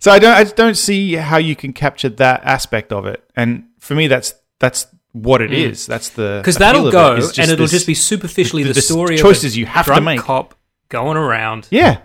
So 0.01 0.11
I 0.11 0.19
don't 0.19 0.33
I 0.35 0.45
don't 0.45 0.77
see 0.77 1.15
how 1.15 1.37
you 1.37 1.55
can 1.55 1.73
capture 1.73 2.09
that 2.09 2.43
aspect 2.45 2.93
of 2.93 3.07
it, 3.07 3.23
and 3.37 3.65
for 3.79 3.95
me 3.95 4.09
that's 4.09 4.35
that's 4.59 4.87
what 5.13 5.41
it 5.43 5.53
is. 5.53 5.87
That's 5.87 6.09
the 6.11 6.41
Because 6.43 6.57
that'll 6.57 6.91
go, 6.91 7.17
it, 7.17 7.39
and 7.39 7.51
it'll 7.51 7.65
this- 7.65 7.73
just 7.73 7.87
be 7.87 7.95
superficially 7.95 8.63
the, 8.63 8.73
the 8.73 8.81
story 8.83 9.17
choices 9.19 9.53
of 9.53 9.57
a 9.57 9.61
you 9.61 9.67
have 9.67 9.87
to 9.87 10.01
make. 10.01 10.21
cop 10.21 10.55
going 10.89 11.17
around. 11.17 11.69
Yeah. 11.71 11.99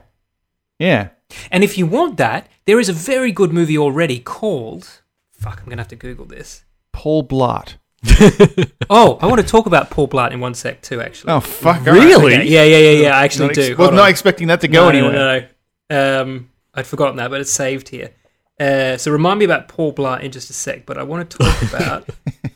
Yeah. 0.80 1.10
And 1.52 1.64
if 1.64 1.78
you 1.78 1.86
want 1.86 2.18
that, 2.18 2.48
there 2.66 2.80
is 2.80 2.90
a 2.90 2.94
very 2.94 3.32
good 3.32 3.52
movie 3.54 3.78
already 3.78 4.20
called. 4.20 5.02
Fuck, 5.32 5.60
I'm 5.60 5.66
going 5.66 5.78
to 5.78 5.82
have 5.82 5.88
to 5.90 5.96
Google 5.96 6.26
this. 6.26 6.64
Paul 6.92 7.24
Blart. 7.28 7.76
Oh, 8.90 9.18
I 9.22 9.26
want 9.26 9.42
to 9.42 9.48
talk 9.48 9.66
about 9.66 9.90
Paul 9.90 10.08
Blart 10.08 10.32
in 10.32 10.40
one 10.40 10.54
sec 10.54 10.82
too. 10.82 11.02
Actually, 11.02 11.34
Oh 11.34 11.40
fuck! 11.40 11.80
all 11.80 11.94
right. 11.94 12.04
Really? 12.04 12.36
Okay, 12.36 12.46
Yeah, 12.48 12.64
yeah, 12.64 12.78
yeah, 12.78 13.02
yeah. 13.04 13.18
I 13.18 13.24
actually 13.24 13.48
Not 13.48 13.58
ex- 13.58 13.68
do. 13.68 13.72
was 13.72 13.78
Hold 13.78 13.94
not 13.96 14.04
on. 14.04 14.10
expecting 14.10 14.48
that 14.50 14.62
to 14.62 14.68
go 14.68 14.84
no, 14.84 14.90
anywhere. 14.90 15.12
No, 15.12 15.40
no, 15.40 15.48
no. 15.90 16.22
Um, 16.22 16.50
I'd 16.76 16.86
forgotten 16.88 17.16
that, 17.18 17.30
but 17.32 17.42
it's 17.42 17.52
saved 17.52 17.90
here. 17.90 18.12
Uh, 18.60 18.98
so 18.98 19.12
remind 19.12 19.40
me 19.40 19.46
about 19.46 19.68
Paul 19.68 19.94
Blart 19.94 20.22
in 20.22 20.32
just 20.32 20.50
a 20.50 20.54
sec. 20.54 20.86
But 20.86 20.98
I 20.98 21.04
want 21.04 21.30
to 21.30 21.38
talk 21.38 21.62
about. 21.74 22.10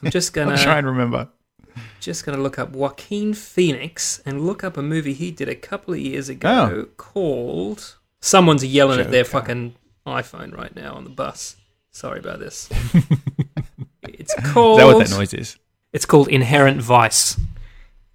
I'm 0.04 0.12
just 0.12 0.38
I'll 0.38 0.46
gonna 0.46 0.58
try 0.58 0.78
and 0.78 0.88
remember. 0.88 1.30
just 2.00 2.26
gonna 2.26 2.38
look 2.38 2.58
up 2.60 2.70
Joaquin 2.72 3.34
Phoenix 3.34 4.22
and 4.26 4.46
look 4.46 4.64
up 4.64 4.78
a 4.78 4.82
movie 4.82 5.14
he 5.14 5.32
did 5.32 5.50
a 5.50 5.56
couple 5.56 5.94
of 5.94 6.00
years 6.00 6.30
ago 6.30 6.50
Oh. 6.72 6.86
called. 6.98 7.98
Someone's 8.22 8.64
yelling 8.66 9.00
at 9.00 9.12
their 9.12 9.24
fucking 9.26 9.76
iPhone 10.06 10.56
right 10.56 10.76
now 10.76 10.94
on 10.94 11.04
the 11.06 11.10
bus. 11.10 11.56
Sorry 11.92 12.20
about 12.20 12.40
this. 12.40 12.70
it's 14.04 14.34
called. 14.52 14.80
Is 14.80 14.86
that 14.86 14.94
what 14.94 15.08
that 15.10 15.16
noise 15.18 15.34
is? 15.34 15.58
It's 15.94 16.06
called 16.06 16.28
Inherent 16.28 16.82
Vice. 16.82 17.40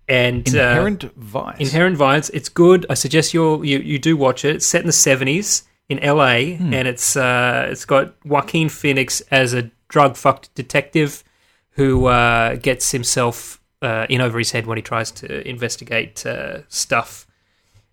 And 0.08 0.46
uh, 0.54 0.58
Inherent 0.60 1.02
Vice. 1.16 1.58
Inherent 1.60 1.96
Vice. 1.96 2.28
It's 2.30 2.48
good. 2.48 2.84
I 2.90 2.94
suggest 2.94 3.32
you 3.34 3.62
you 3.62 3.78
you 3.78 3.98
do 3.98 4.16
watch 4.16 4.44
it. 4.44 4.56
It's 4.56 4.66
set 4.66 4.82
in 4.82 4.86
the 4.86 4.92
seventies 4.92 5.64
in 5.88 5.98
L.A. 5.98 6.56
Hmm. 6.56 6.72
and 6.72 6.88
it's 6.88 7.16
uh, 7.16 7.68
it's 7.70 7.84
got 7.84 8.14
Joaquin 8.24 8.68
Phoenix 8.68 9.20
as 9.30 9.52
a 9.54 9.70
drug 9.88 10.16
fucked 10.16 10.54
detective 10.54 11.22
who 11.70 12.06
uh, 12.06 12.54
gets 12.56 12.92
himself 12.92 13.60
uh, 13.82 14.06
in 14.08 14.20
over 14.20 14.38
his 14.38 14.52
head 14.52 14.66
when 14.66 14.78
he 14.78 14.82
tries 14.82 15.10
to 15.10 15.46
investigate 15.48 16.24
uh, 16.26 16.60
stuff. 16.68 17.26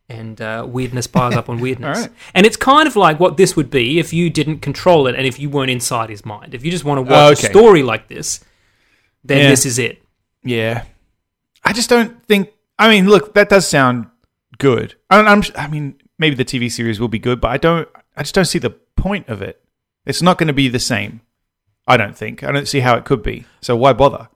And 0.10 0.42
uh, 0.42 0.66
weirdness 0.70 1.08
piles 1.08 1.36
up 1.38 1.48
on 1.48 1.62
weirdness. 1.62 2.00
Right. 2.00 2.10
And 2.34 2.46
it's 2.46 2.58
kind 2.58 2.86
of 2.86 2.98
like 2.98 3.18
what 3.20 3.38
this 3.38 3.56
would 3.56 3.70
be 3.70 3.98
if 3.98 4.12
you 4.12 4.30
didn't 4.30 4.60
control 4.60 5.08
it 5.08 5.16
and 5.16 5.26
if 5.26 5.40
you 5.40 5.50
weren't 5.50 5.72
inside 5.72 6.10
his 6.10 6.26
mind. 6.26 6.54
If 6.54 6.66
you 6.66 6.72
just 6.72 6.84
want 6.84 6.98
to 6.98 7.02
watch 7.10 7.38
Okay. 7.40 7.48
a 7.48 7.50
story 7.50 7.82
like 7.82 8.10
this, 8.10 8.42
then 9.24 9.38
Yeah. 9.38 9.50
this 9.50 9.66
is 9.66 9.80
it. 9.80 10.04
Yeah, 10.44 10.84
I 11.64 11.72
just 11.72 11.90
don't 11.90 12.26
think. 12.28 12.50
I 12.78 12.90
mean, 12.90 13.08
look, 13.08 13.34
that 13.36 13.48
does 13.48 13.68
sound 13.68 14.08
good. 14.58 14.96
I, 15.10 15.20
I'm, 15.22 15.44
I 15.56 15.68
mean, 15.68 16.01
maybe 16.22 16.36
the 16.36 16.46
TV 16.46 16.72
series 16.72 17.00
will 17.02 17.10
be 17.10 17.20
good, 17.20 17.42
but 17.42 17.50
I 17.52 17.58
don't. 17.58 17.90
I 18.16 18.22
just 18.24 18.34
don't 18.36 18.46
see 18.46 18.60
the 18.60 18.70
point 18.96 19.28
of 19.28 19.42
it. 19.42 19.62
It's 20.06 20.22
not 20.22 20.38
going 20.38 20.48
to 20.48 20.54
be 20.54 20.70
the 20.70 20.80
same. 20.80 21.22
I 21.88 21.98
don't 21.98 22.16
think. 22.16 22.44
I 22.44 22.52
don't 22.54 22.68
see 22.68 22.80
how 22.80 22.96
it 22.96 23.04
could 23.06 23.22
be. 23.24 23.44
So 23.60 23.76
why 23.76 23.92
bother? 23.94 24.30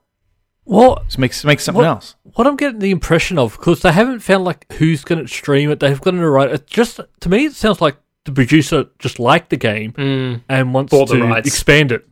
What 0.65 1.05
Just 1.05 1.19
make 1.19 1.31
make 1.45 1.59
something 1.59 1.83
What- 1.83 1.87
else. 1.87 2.15
what 2.23 2.47
I'm 2.47 2.55
getting 2.57 2.79
the 2.79 2.89
impression 2.91 3.37
of 3.37 3.51
because 3.53 3.81
they 3.81 3.91
haven't 3.91 4.19
found 4.21 4.43
like 4.43 4.71
who's 4.73 5.03
going 5.03 5.21
to 5.21 5.27
stream 5.31 5.69
it. 5.69 5.79
They've 5.79 6.01
got 6.01 6.11
to 6.11 6.27
write 6.29 6.49
it. 6.51 6.65
Just 6.67 6.99
to 7.21 7.29
me, 7.29 7.45
it 7.45 7.53
sounds 7.53 7.81
like 7.81 7.97
the 8.25 8.31
producer 8.31 8.87
just 8.97 9.19
liked 9.19 9.51
the 9.51 9.57
game 9.57 9.93
Mm. 9.93 10.41
and 10.49 10.73
wants 10.73 10.89
Bought 10.91 11.09
to 11.09 11.33
expand 11.35 11.91
it. 11.91 12.07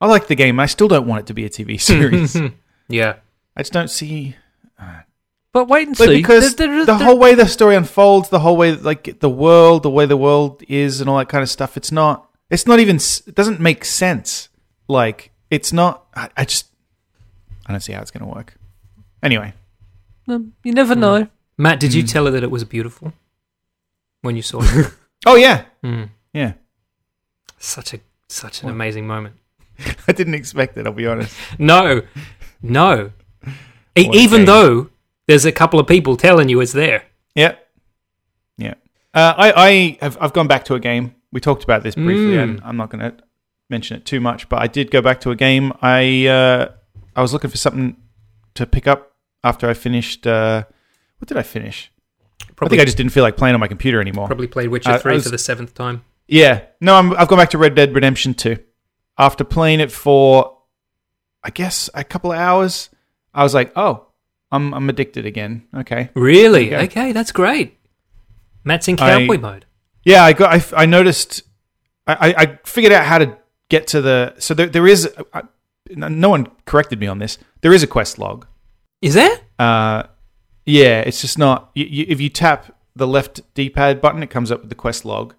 I 0.00 0.06
like 0.06 0.28
the 0.28 0.36
game. 0.36 0.60
I 0.60 0.66
still 0.66 0.86
don't 0.86 1.06
want 1.08 1.20
it 1.22 1.26
to 1.26 1.34
be 1.34 1.44
a 1.44 1.48
TV 1.50 1.80
series. 1.90 2.36
Yeah. 2.88 3.16
I 3.56 3.62
just 3.62 3.72
don't 3.72 3.90
see. 3.90 4.36
But 5.54 5.68
wait 5.68 5.88
and 5.88 5.98
Like, 5.98 6.08
see. 6.08 6.16
because 6.16 6.54
There- 6.56 6.66
there 6.66 6.76
is- 6.80 6.86
the 6.86 6.96
there- 6.96 7.06
whole 7.06 7.18
way 7.18 7.34
the 7.34 7.46
story 7.46 7.76
unfolds, 7.76 8.28
the 8.28 8.40
whole 8.40 8.56
way 8.58 8.72
like 8.74 9.20
the 9.20 9.30
world, 9.30 9.84
the 9.84 9.90
way 9.90 10.04
the 10.04 10.16
world 10.16 10.62
is, 10.68 11.00
and 11.00 11.08
all 11.08 11.16
that 11.18 11.28
kind 11.30 11.42
of 11.42 11.48
stuff. 11.48 11.76
It's 11.78 11.92
not. 11.92 12.28
It's 12.50 12.66
not 12.66 12.78
even. 12.80 12.96
It 12.96 13.34
doesn't 13.34 13.60
make 13.60 13.84
sense. 13.86 14.48
Like 14.88 15.30
it's 15.50 15.72
not. 15.72 16.04
I, 16.14 16.28
I 16.36 16.44
just. 16.44 16.66
I 17.66 17.72
don't 17.72 17.80
see 17.80 17.92
how 17.94 18.02
it's 18.02 18.10
going 18.10 18.26
to 18.28 18.34
work. 18.38 18.54
Anyway, 19.22 19.54
um, 20.28 20.52
you 20.64 20.72
never 20.74 20.94
know. 20.94 21.28
Matt, 21.56 21.80
did 21.80 21.94
you 21.94 22.02
Hmm. 22.02 22.08
tell 22.08 22.24
her 22.26 22.30
that 22.32 22.42
it 22.42 22.50
was 22.50 22.64
beautiful 22.64 23.12
when 24.22 24.36
you 24.36 24.42
saw 24.42 24.60
it? 24.62 24.92
oh 25.26 25.36
yeah, 25.36 25.64
Mm. 25.84 26.08
yeah. 26.34 26.54
Such 27.58 27.94
a 27.94 28.00
such 28.28 28.62
an 28.64 28.68
amazing 28.68 29.06
moment. 29.06 29.36
I 30.08 30.12
didn't 30.12 30.34
expect 30.34 30.76
it. 30.76 30.84
I'll 30.86 30.92
be 30.92 31.06
honest. 31.06 31.34
No, 31.58 32.02
no. 32.60 33.12
E- 33.96 34.10
even 34.12 34.44
though 34.46 34.90
there's 35.26 35.44
a 35.44 35.52
couple 35.52 35.78
of 35.80 35.86
people 35.86 36.16
telling 36.16 36.48
you 36.48 36.60
it's 36.60 36.72
there. 36.72 37.04
Yeah, 37.34 37.56
yeah. 38.56 38.74
Uh, 39.12 39.34
I 39.36 39.52
I 39.52 39.98
have 40.00 40.18
I've 40.20 40.32
gone 40.32 40.46
back 40.48 40.64
to 40.66 40.74
a 40.74 40.80
game. 40.80 41.14
We 41.32 41.40
talked 41.40 41.64
about 41.64 41.82
this 41.82 41.94
briefly, 41.94 42.36
Mm. 42.36 42.42
and 42.42 42.60
I'm 42.64 42.76
not 42.76 42.90
going 42.90 43.00
to 43.10 43.16
mention 43.70 43.96
it 43.96 44.04
too 44.04 44.20
much. 44.20 44.48
But 44.48 44.62
I 44.62 44.66
did 44.66 44.90
go 44.90 45.00
back 45.02 45.20
to 45.22 45.30
a 45.30 45.36
game. 45.36 45.72
I 45.82 46.26
uh, 46.26 46.68
I 47.16 47.22
was 47.22 47.32
looking 47.32 47.50
for 47.50 47.56
something 47.56 47.96
to 48.54 48.66
pick 48.66 48.86
up 48.86 49.12
after 49.42 49.68
I 49.68 49.74
finished. 49.74 50.26
Uh, 50.26 50.64
what 51.18 51.28
did 51.28 51.36
I 51.38 51.42
finish? 51.42 51.90
Probably, 52.56 52.76
I 52.76 52.78
think 52.78 52.82
I 52.82 52.84
just 52.84 52.96
didn't 52.96 53.12
feel 53.12 53.22
like 53.24 53.36
playing 53.36 53.54
on 53.54 53.60
my 53.60 53.66
computer 53.68 54.00
anymore. 54.00 54.26
probably 54.26 54.46
played 54.46 54.68
Witcher 54.68 54.90
I- 54.90 54.94
I 54.94 54.98
three 54.98 55.14
was- 55.14 55.24
for 55.24 55.30
the 55.30 55.38
seventh 55.38 55.74
time. 55.74 56.04
Yeah, 56.28 56.62
no, 56.80 56.94
I'm, 56.94 57.12
I've 57.14 57.28
gone 57.28 57.38
back 57.38 57.50
to 57.50 57.58
Red 57.58 57.74
Dead 57.74 57.94
Redemption 57.94 58.32
2. 58.32 58.56
After 59.18 59.44
playing 59.44 59.80
it 59.80 59.92
for, 59.92 60.56
I 61.42 61.50
guess, 61.50 61.90
a 61.94 62.02
couple 62.02 62.32
of 62.32 62.38
hours, 62.38 62.88
I 63.34 63.42
was 63.42 63.52
like, 63.54 63.72
oh, 63.76 64.06
I'm 64.54 64.72
I'm 64.74 64.88
addicted 64.88 65.26
again. 65.26 65.66
Okay. 65.76 66.10
Really? 66.14 66.74
Okay. 66.74 66.84
Okay, 66.84 67.12
that's 67.12 67.32
great. 67.32 67.78
Matt's 68.64 68.88
in 68.88 68.94
I- 68.98 69.26
cowboy 69.26 69.38
mode. 69.38 69.66
Yeah, 70.04 70.22
I 70.24 70.32
got. 70.34 70.54
I, 70.74 70.82
I 70.82 70.86
noticed. 70.86 71.42
I, 72.06 72.14
I- 72.30 72.34
I 72.42 72.58
figured 72.64 72.92
out 72.92 73.04
how 73.04 73.18
to 73.18 73.36
get 73.68 73.86
to 73.88 74.00
the. 74.00 74.34
So 74.38 74.54
there, 74.54 74.66
there 74.66 74.86
is. 74.86 75.08
I, 75.32 75.42
no 75.90 76.30
one 76.30 76.46
corrected 76.66 77.00
me 77.00 77.06
on 77.06 77.18
this. 77.18 77.38
There 77.60 77.72
is 77.72 77.82
a 77.82 77.86
quest 77.86 78.18
log. 78.18 78.46
Is 79.02 79.14
there? 79.14 79.36
Uh, 79.58 80.04
yeah, 80.66 81.00
it's 81.00 81.20
just 81.20 81.38
not. 81.38 81.70
You, 81.74 81.84
you, 81.84 82.06
if 82.08 82.20
you 82.20 82.28
tap 82.30 82.74
the 82.96 83.06
left 83.06 83.40
D-pad 83.54 84.00
button, 84.00 84.22
it 84.22 84.30
comes 84.30 84.50
up 84.50 84.60
with 84.60 84.68
the 84.70 84.74
quest 84.74 85.04
log, 85.04 85.34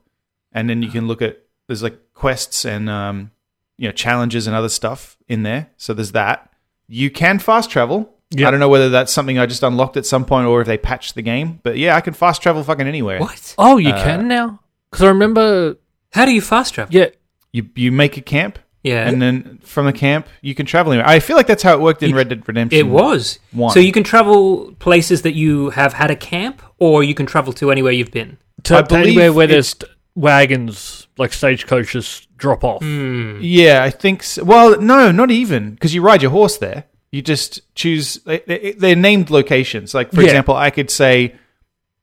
and 0.52 0.70
then 0.70 0.82
you 0.84 0.90
can 0.90 1.08
look 1.08 1.22
at. 1.22 1.40
There's 1.68 1.82
like 1.82 1.98
quests 2.14 2.64
and 2.66 2.90
um, 2.90 3.32
you 3.78 3.88
know 3.88 3.92
challenges 3.92 4.46
and 4.46 4.56
other 4.56 4.70
stuff 4.70 5.18
in 5.28 5.42
there. 5.44 5.72
So 5.78 5.94
there's 5.96 6.12
that. 6.12 6.52
You 6.88 7.10
can 7.10 7.40
fast 7.40 7.72
travel. 7.72 8.15
Yeah. 8.40 8.48
I 8.48 8.52
don't 8.52 8.60
know 8.60 8.70
whether 8.70 8.90
that's 8.90 9.12
something 9.14 9.38
I 9.40 9.46
just 9.46 9.64
unlocked 9.64 9.98
at 9.98 10.06
some 10.06 10.26
point 10.26 10.48
or 10.48 10.62
if 10.62 10.68
they 10.68 10.78
patched 10.78 11.16
the 11.16 11.22
game, 11.22 11.60
but 11.64 11.78
yeah, 11.78 11.96
I 11.96 12.02
can 12.02 12.14
fast 12.14 12.42
travel 12.42 12.64
fucking 12.64 12.88
anywhere. 12.88 13.20
What? 13.20 13.56
Oh, 13.58 13.78
you 13.78 13.90
Uh, 13.90 14.04
can 14.04 14.28
now. 14.28 14.60
Because 14.92 15.04
I 15.04 15.08
remember. 15.10 15.78
How 16.14 16.26
do 16.26 16.32
you 16.32 16.42
fast 16.42 16.74
travel? 16.74 16.94
Yeah. 16.96 17.08
You 17.52 17.68
you 17.76 17.92
make 17.92 18.18
a 18.18 18.22
camp, 18.22 18.60
Yeah. 18.84 19.08
and 19.08 19.22
then 19.22 19.60
from 19.64 19.86
the 19.86 19.94
camp 19.94 20.28
you 20.42 20.54
can 20.56 20.66
travel 20.66 20.92
anywhere. 20.94 21.08
I 21.10 21.20
feel 21.20 21.36
like 21.38 21.48
that's 21.48 21.64
how 21.64 21.74
it 21.74 21.82
worked 21.82 22.04
in 22.04 22.10
You- 22.12 22.16
Red 22.18 22.30
Dead 22.30 22.44
Redemption. 22.48 22.80
It 22.80 22.88
was. 22.88 23.40
One. 23.52 23.72
So 23.74 23.80
you 23.80 23.92
can 23.92 24.04
travel 24.04 24.74
places 24.80 25.22
that 25.24 25.34
you 25.36 25.70
have 25.72 25.94
had 25.94 26.12
a 26.12 26.16
camp, 26.16 26.62
or 26.80 27.04
you 27.04 27.14
can 27.14 27.26
travel 27.26 27.54
to 27.54 27.72
anywhere 27.72 27.92
you've 27.94 28.12
been. 28.12 28.38
To, 28.64 28.78
I 28.78 28.82
to 28.82 28.96
anywhere 28.96 29.14
believe 29.28 29.36
where 29.36 29.48
there's 29.48 29.76
wagons, 30.16 31.08
like 31.18 31.34
stagecoaches, 31.34 32.28
drop 32.38 32.64
off. 32.64 32.82
Hmm. 32.82 33.38
Yeah, 33.42 33.84
I 33.84 33.90
think. 33.90 34.24
So. 34.24 34.44
Well, 34.44 34.80
no, 34.82 35.12
not 35.12 35.32
even 35.32 35.72
because 35.72 35.94
you 35.94 36.02
ride 36.02 36.22
your 36.22 36.32
horse 36.32 36.58
there. 36.58 36.86
You 37.16 37.22
just 37.22 37.62
choose. 37.76 38.16
they- 38.26 38.44
they- 38.46 38.76
They're 38.78 38.96
named 39.10 39.30
locations. 39.30 39.94
Like 39.94 40.12
for 40.12 40.22
Yeah. 40.22 40.28
example, 40.28 40.56
I 40.56 40.70
could 40.70 40.90
say, 40.92 41.36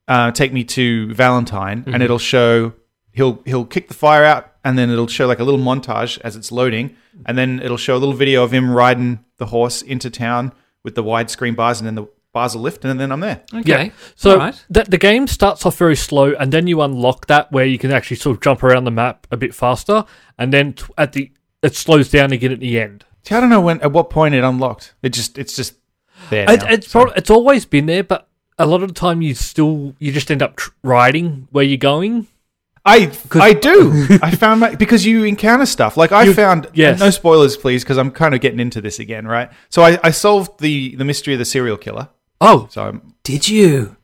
uh, 0.07 0.31
"Take 0.31 0.51
me 0.53 0.63
to 0.77 1.13
Valentine," 1.13 1.83
and 1.87 2.01
it'll 2.01 2.17
show. 2.35 2.73
He'll 3.11 3.39
he'll 3.45 3.65
kick 3.65 3.89
the 3.89 3.93
fire 3.93 4.25
out, 4.25 4.51
and 4.65 4.75
then 4.77 4.89
it'll 4.89 5.05
show 5.17 5.27
like 5.27 5.39
a 5.39 5.43
little 5.43 5.59
montage 5.59 6.17
as 6.23 6.35
it's 6.35 6.51
loading, 6.51 6.95
and 7.27 7.37
then 7.37 7.59
it'll 7.63 7.77
show 7.77 7.95
a 7.95 8.01
little 8.03 8.15
video 8.15 8.43
of 8.43 8.51
him 8.51 8.71
riding 8.71 9.19
the 9.37 9.45
horse 9.47 9.83
into 9.83 10.09
town 10.09 10.51
with 10.83 10.95
the 10.95 11.03
widescreen 11.03 11.55
bars, 11.55 11.79
and 11.79 11.85
then 11.87 11.93
the 11.95 12.07
bars 12.33 12.55
will 12.55 12.63
lift, 12.63 12.83
and 12.83 12.99
then 12.99 13.11
I'm 13.11 13.19
there. 13.19 13.41
Okay. 13.53 13.91
So 14.15 14.31
All 14.31 14.37
right. 14.37 14.65
the, 14.67 14.83
the 14.85 14.97
game 14.97 15.27
starts 15.27 15.63
off 15.67 15.77
very 15.77 15.95
slow, 15.95 16.33
and 16.39 16.51
then 16.51 16.65
you 16.65 16.81
unlock 16.81 17.27
that 17.27 17.51
where 17.51 17.65
you 17.65 17.77
can 17.77 17.91
actually 17.91 18.17
sort 18.17 18.35
of 18.35 18.41
jump 18.41 18.63
around 18.63 18.85
the 18.85 18.91
map 19.03 19.27
a 19.29 19.37
bit 19.37 19.53
faster, 19.53 20.05
and 20.39 20.51
then 20.51 20.73
t- 20.73 20.85
at 20.97 21.13
the 21.13 21.29
it 21.61 21.75
slows 21.75 22.09
down 22.09 22.31
again 22.31 22.51
at 22.51 22.59
the 22.61 22.79
end. 22.79 23.05
See, 23.23 23.35
I 23.35 23.39
don't 23.39 23.49
know 23.49 23.61
when 23.61 23.79
at 23.81 23.91
what 23.91 24.09
point 24.09 24.35
it 24.35 24.43
unlocked. 24.43 24.93
It 25.01 25.09
just 25.13 25.37
it's 25.37 25.55
just 25.55 25.75
there. 26.29 26.49
It, 26.49 26.61
now. 26.61 26.67
it's 26.69 26.87
So- 26.91 27.03
prob- 27.05 27.17
it's 27.17 27.29
always 27.29 27.65
been 27.65 27.85
there, 27.85 28.03
but 28.03 28.27
a 28.59 28.65
lot 28.65 28.83
of 28.83 28.89
the 28.89 28.93
time 28.93 29.21
you 29.21 29.33
still 29.33 29.95
you 29.99 30.11
just 30.11 30.29
end 30.29 30.41
up 30.41 30.55
tr- 30.57 30.71
riding 30.83 31.47
where 31.51 31.63
you're 31.63 31.77
going. 31.77 32.27
I 32.85 33.11
I 33.31 33.53
do. 33.53 34.07
I 34.21 34.31
found 34.31 34.59
my 34.59 34.75
because 34.75 35.05
you 35.05 35.23
encounter 35.23 35.65
stuff 35.65 35.95
like 35.95 36.11
I 36.11 36.23
You- 36.23 36.33
found. 36.33 36.67
yes. 36.73 36.99
No 36.99 37.09
spoilers, 37.11 37.55
please, 37.55 37.83
because 37.83 37.97
I'm 37.97 38.11
kind 38.11 38.35
of 38.35 38.41
getting 38.41 38.59
into 38.59 38.81
this 38.81 38.99
again, 38.99 39.25
right? 39.25 39.49
So 39.69 39.83
I, 39.83 39.97
I 40.03 40.11
solved 40.11 40.59
the 40.59 40.95
the 40.97 41.05
mystery 41.05 41.33
of 41.33 41.39
the 41.39 41.45
serial 41.45 41.77
killer. 41.77 42.09
Oh, 42.41 42.67
So 42.71 42.83
I'm, 42.83 43.13
Did 43.23 43.47
you? 43.47 43.95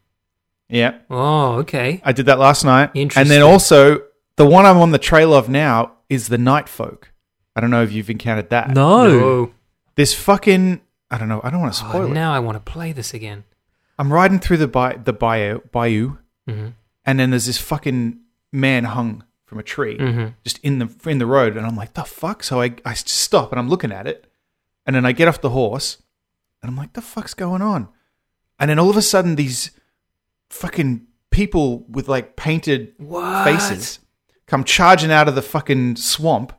yeah, 0.70 1.00
Oh, 1.10 1.56
okay. 1.58 2.00
I 2.06 2.14
did 2.14 2.28
that 2.28 2.40
last 2.40 2.64
night. 2.64 2.92
Interesting. 2.94 3.22
And 3.22 3.30
then 3.30 3.42
also 3.42 4.02
the 4.38 4.46
one 4.46 4.66
I'm 4.66 4.78
on 4.78 4.92
the 4.92 4.98
trail 5.00 5.34
of 5.34 5.50
now 5.50 5.94
is 6.10 6.30
the 6.30 6.38
Night 6.38 6.70
Folk. 6.70 7.12
I 7.60 7.62
don't 7.62 7.72
know 7.72 7.84
if 7.84 7.92
you've 7.92 8.10
encountered 8.10 8.52
that. 8.52 8.70
no. 8.72 9.52
This 9.96 10.14
fucking 10.14 10.80
I 11.12 11.18
don't 11.18 11.28
know. 11.28 11.42
I 11.44 11.50
don't 11.50 11.60
want 11.60 11.74
to 11.74 11.84
Oh, 11.86 11.90
spoil 11.90 12.06
it. 12.06 12.14
now 12.14 12.32
I 12.34 12.40
want 12.40 12.56
to 12.56 12.72
play 12.72 12.94
this 12.94 13.14
again. 13.14 13.44
I'm 13.98 14.14
riding 14.14 14.40
through 14.40 14.56
the 14.64 14.68
bi- 14.70 14.96
the 15.04 15.12
bayou, 15.12 15.60
bayou, 15.74 16.18
Mhm. 16.50 16.72
and 17.04 17.20
then 17.20 17.32
there's 17.32 17.48
this 17.48 17.58
fucking 17.58 18.18
man 18.54 18.86
hung 18.86 19.26
from 19.46 19.60
a 19.60 19.64
tree. 19.64 19.98
Mhm. 19.98 20.36
just 20.46 20.58
in 20.60 20.80
the 20.80 20.88
in 21.06 21.18
the 21.18 21.26
road, 21.26 21.58
and 21.58 21.66
I'm 21.68 21.76
like, 21.76 21.96
the 21.96 22.06
fuck. 22.06 22.44
So 22.44 22.62
I 22.62 22.76
I 22.86 22.94
stop 22.94 23.52
and 23.52 23.60
I'm 23.60 23.68
looking 23.68 23.92
at 23.92 24.08
it, 24.08 24.32
and 24.86 24.96
then 24.96 25.06
I 25.06 25.12
get 25.12 25.28
off 25.28 25.42
the 25.42 25.50
horse, 25.50 25.98
and 26.62 26.70
I'm 26.72 26.78
like, 26.78 26.94
the 26.94 27.02
fuck's 27.02 27.34
going 27.34 27.62
on? 27.62 27.90
And 28.58 28.70
then 28.70 28.80
all 28.80 28.90
of 28.90 28.96
a 28.96 29.02
sudden, 29.02 29.36
these 29.36 29.72
fucking 30.50 31.06
people 31.32 31.86
with 31.90 32.08
like 32.08 32.36
painted 32.38 32.94
What? 32.98 33.44
faces 33.44 34.00
come 34.48 34.64
charging 34.64 35.12
out 35.12 35.28
of 35.28 35.36
the 35.36 35.42
fucking 35.42 35.96
swamp, 35.98 36.54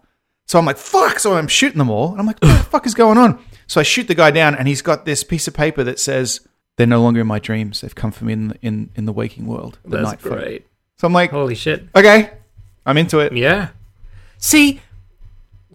So 0.51 0.59
I'm 0.59 0.65
like, 0.65 0.79
fuck. 0.79 1.21
So 1.21 1.37
I'm 1.37 1.47
shooting 1.47 1.79
them 1.79 1.91
all. 1.91 2.11
And 2.11 2.19
I'm 2.19 2.27
like, 2.27 2.41
what 2.43 2.49
the 2.59 2.65
fuck 2.65 2.85
is 2.85 2.93
going 2.93 3.19
on? 3.19 3.39
So 3.69 3.79
I 3.79 3.85
shoot 3.85 4.09
the 4.09 4.17
guy 4.17 4.33
down, 4.33 4.57
and 4.57 4.67
he's 4.67 4.83
got 4.83 5.05
this 5.05 5.23
piece 5.23 5.47
of 5.47 5.55
paper 5.55 5.85
that 5.85 6.01
says, 6.01 6.41
they're 6.77 6.89
no 6.89 7.01
longer 7.01 7.21
in 7.21 7.29
my 7.29 7.39
dreams. 7.39 7.83
They've 7.83 7.95
come 7.95 8.11
for 8.11 8.25
me 8.25 8.33
in 8.33 8.49
the, 8.49 8.57
in, 8.61 8.91
in 8.97 9.05
the 9.05 9.13
waking 9.13 9.47
world. 9.47 9.79
The 9.85 9.99
That's 9.99 10.11
night 10.11 10.21
folk." 10.21 10.33
great. 10.33 10.67
So 10.97 11.07
I'm 11.07 11.13
like, 11.13 11.31
Holy 11.31 11.55
shit. 11.55 11.87
okay, 11.95 12.33
I'm 12.85 12.99
into 12.99 13.21
it. 13.21 13.33
Yeah. 13.33 13.69
See, 14.39 14.81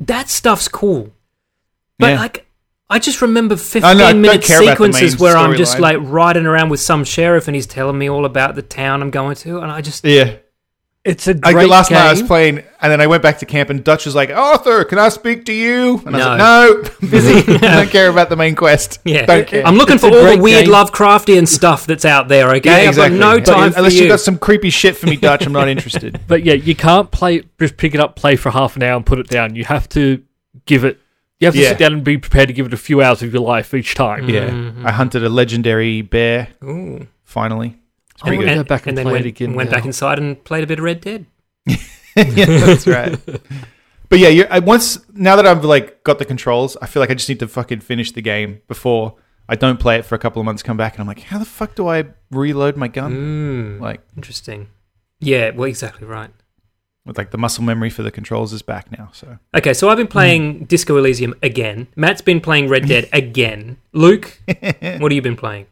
that 0.01 0.27
stuff's 0.27 0.67
cool. 0.67 1.13
But 1.97 2.07
Yeah. 2.07 2.19
like 2.19 2.45
I 2.89 2.99
just 2.99 3.21
remember 3.21 3.55
15 3.55 3.85
I 3.85 3.93
know, 3.93 4.13
minute 4.13 4.43
care 4.43 4.61
about 4.61 4.77
the 4.77 4.91
sequences 4.91 5.17
where 5.17 5.37
I'm 5.37 5.55
just 5.55 5.77
storyline. 5.77 5.79
like 5.79 5.97
riding 6.01 6.45
around 6.45 6.67
with 6.67 6.81
some 6.81 7.05
sheriff 7.05 7.47
and 7.47 7.55
he's 7.55 7.65
telling 7.65 7.97
me 7.97 8.09
all 8.09 8.25
about 8.25 8.55
the 8.55 8.61
town 8.61 9.01
I'm 9.01 9.09
going 9.09 9.35
to 9.37 9.59
and 9.61 9.71
I 9.71 9.79
just 9.79 10.03
Yeah. 10.03 10.35
It's 11.05 11.27
a 11.27 11.33
Like 11.33 11.53
great 11.53 11.69
last 11.69 11.89
game. 11.89 11.99
night 11.99 12.07
I 12.07 12.11
was 12.11 12.23
playing, 12.23 12.63
and 12.81 12.91
then 12.91 12.99
I 12.99 13.05
went 13.05 13.21
back 13.21 13.37
to 13.37 13.45
camp, 13.45 13.69
and 13.69 13.83
Dutch 13.83 14.05
was 14.05 14.15
like, 14.15 14.31
Arthur, 14.31 14.83
can 14.85 14.97
I 14.97 15.09
speak 15.09 15.45
to 15.45 15.53
you? 15.53 16.01
And 16.03 16.15
I 16.15 16.17
was 16.17 16.25
like, 16.25 16.37
no, 16.39 16.83
I'm 17.03 17.09
busy. 17.11 17.53
I 17.67 17.75
don't 17.75 17.89
care 17.91 18.09
about 18.09 18.29
the 18.29 18.35
main 18.35 18.55
quest. 18.55 18.99
yeah. 19.05 19.27
Don't 19.27 19.47
care. 19.47 19.63
I'm 19.67 19.75
looking 19.75 19.95
It's 19.97 20.03
for 20.03 20.09
all 20.09 20.35
the 20.35 20.41
weird 20.41 20.65
game. 20.65 20.73
Lovecraftian 20.73 21.47
stuff 21.47 21.85
that's 21.85 22.05
out 22.05 22.27
there, 22.27 22.49
okay? 22.55 22.87
I've 22.87 22.95
got 22.95 23.11
no 23.11 23.35
But 23.37 23.45
time 23.45 23.71
for 23.71 23.77
unless 23.77 23.93
you. 23.93 24.01
you 24.03 24.07
got 24.07 24.19
some 24.19 24.39
creepy 24.39 24.71
shit 24.71 24.97
for 24.97 25.05
me, 25.05 25.15
Dutch, 25.15 25.45
I'm 25.45 25.53
not 25.53 25.67
interested. 25.67 26.19
But 26.27 26.43
yeah, 26.43 26.53
you 26.55 26.75
can't 26.75 27.11
play 27.11 27.43
just 27.59 27.77
pick 27.77 27.93
it 27.93 27.99
up, 27.99 28.15
play 28.15 28.35
for 28.35 28.49
half 28.49 28.75
an 28.75 28.81
hour, 28.81 28.97
and 28.97 29.05
put 29.05 29.19
it 29.19 29.27
down. 29.27 29.55
You 29.55 29.63
have 29.65 29.87
to 29.89 30.23
give 30.65 30.83
it. 30.85 30.99
You 31.39 31.45
have 31.45 31.53
to 31.53 31.59
Yeah. 31.61 31.69
sit 31.69 31.77
down 31.77 31.93
and 31.93 32.03
be 32.03 32.17
prepared 32.17 32.47
to 32.47 32.53
give 32.53 32.65
it 32.65 32.73
a 32.73 32.77
few 32.77 33.03
hours 33.03 33.21
of 33.21 33.31
your 33.31 33.43
life 33.43 33.73
each 33.75 33.93
time. 33.93 34.27
Yeah. 34.27 34.49
Mm-hmm. 34.49 34.87
I 34.87 34.91
hunted 34.91 35.23
a 35.23 35.29
legendary 35.29 36.01
bear, 36.01 36.47
Ooh. 36.63 37.05
finally. 37.23 37.77
It's 38.15 38.23
I'm 38.23 38.27
pretty 38.29 38.43
gonna 38.43 38.55
good. 38.57 38.67
go 38.67 38.75
back 38.75 38.87
and 38.87 38.97
then 38.97 39.05
went, 39.09 39.25
again 39.25 39.53
went 39.53 39.69
now. 39.69 39.77
back 39.77 39.85
inside 39.85 40.17
and 40.19 40.41
played 40.43 40.63
a 40.63 40.67
bit 40.67 40.79
of 40.79 40.85
Red 40.85 41.01
Dead. 41.01 41.25
yeah, 41.67 41.75
that's 42.15 42.87
right. 42.87 43.19
But 44.07 44.19
yeah, 44.19 44.29
you're, 44.29 44.47
I, 44.51 44.59
once 44.59 44.99
now 45.13 45.35
that 45.35 45.45
I've 45.45 45.65
like 45.65 46.03
got 46.03 46.19
the 46.19 46.25
controls, 46.25 46.77
I 46.81 46.85
feel 46.87 47.01
like 47.01 47.09
I 47.11 47.13
just 47.15 47.27
need 47.27 47.39
to 47.39 47.47
fucking 47.47 47.81
finish 47.81 48.11
the 48.13 48.21
game 48.21 48.61
before 48.67 49.15
I 49.49 49.55
don't 49.55 49.79
play 49.79 49.97
it 49.97 50.05
for 50.05 50.15
a 50.15 50.19
couple 50.19 50.39
of 50.39 50.45
months. 50.45 50.63
Come 50.63 50.77
back 50.77 50.93
and 50.93 51.01
I'm 51.01 51.07
like, 51.07 51.19
how 51.21 51.39
the 51.39 51.45
fuck 51.45 51.75
do 51.75 51.87
I 51.87 52.05
reload 52.31 52.77
my 52.77 52.87
gun? 52.87 53.13
Mm. 53.13 53.81
Like 53.81 54.01
Interesting. 54.15 54.69
Yeah, 55.19 55.51
well, 55.51 55.65
exactly 55.67 56.07
right. 56.07 56.29
with 57.05 57.17
like 57.17 57.31
the 57.31 57.37
muscle 57.37 57.63
memory 57.63 57.89
for 57.89 58.03
the 58.03 58.11
controls 58.11 58.53
is 58.53 58.61
back 58.61 58.91
now. 58.97 59.09
So 59.11 59.37
Okay, 59.55 59.73
so 59.73 59.89
I've 59.89 59.97
been 59.97 60.07
playing 60.07 60.59
Hmm. 60.59 60.63
Disco 60.65 60.95
Elysium 60.97 61.33
again. 61.43 61.87
Matt's 61.97 62.21
been 62.21 62.39
playing 62.41 62.69
Red 62.69 62.87
Dead 62.87 63.09
again. 63.13 63.77
Luke, 63.91 64.39
what 64.47 64.61
have 65.01 65.11
you 65.11 65.21
been 65.21 65.35
playing? 65.35 65.65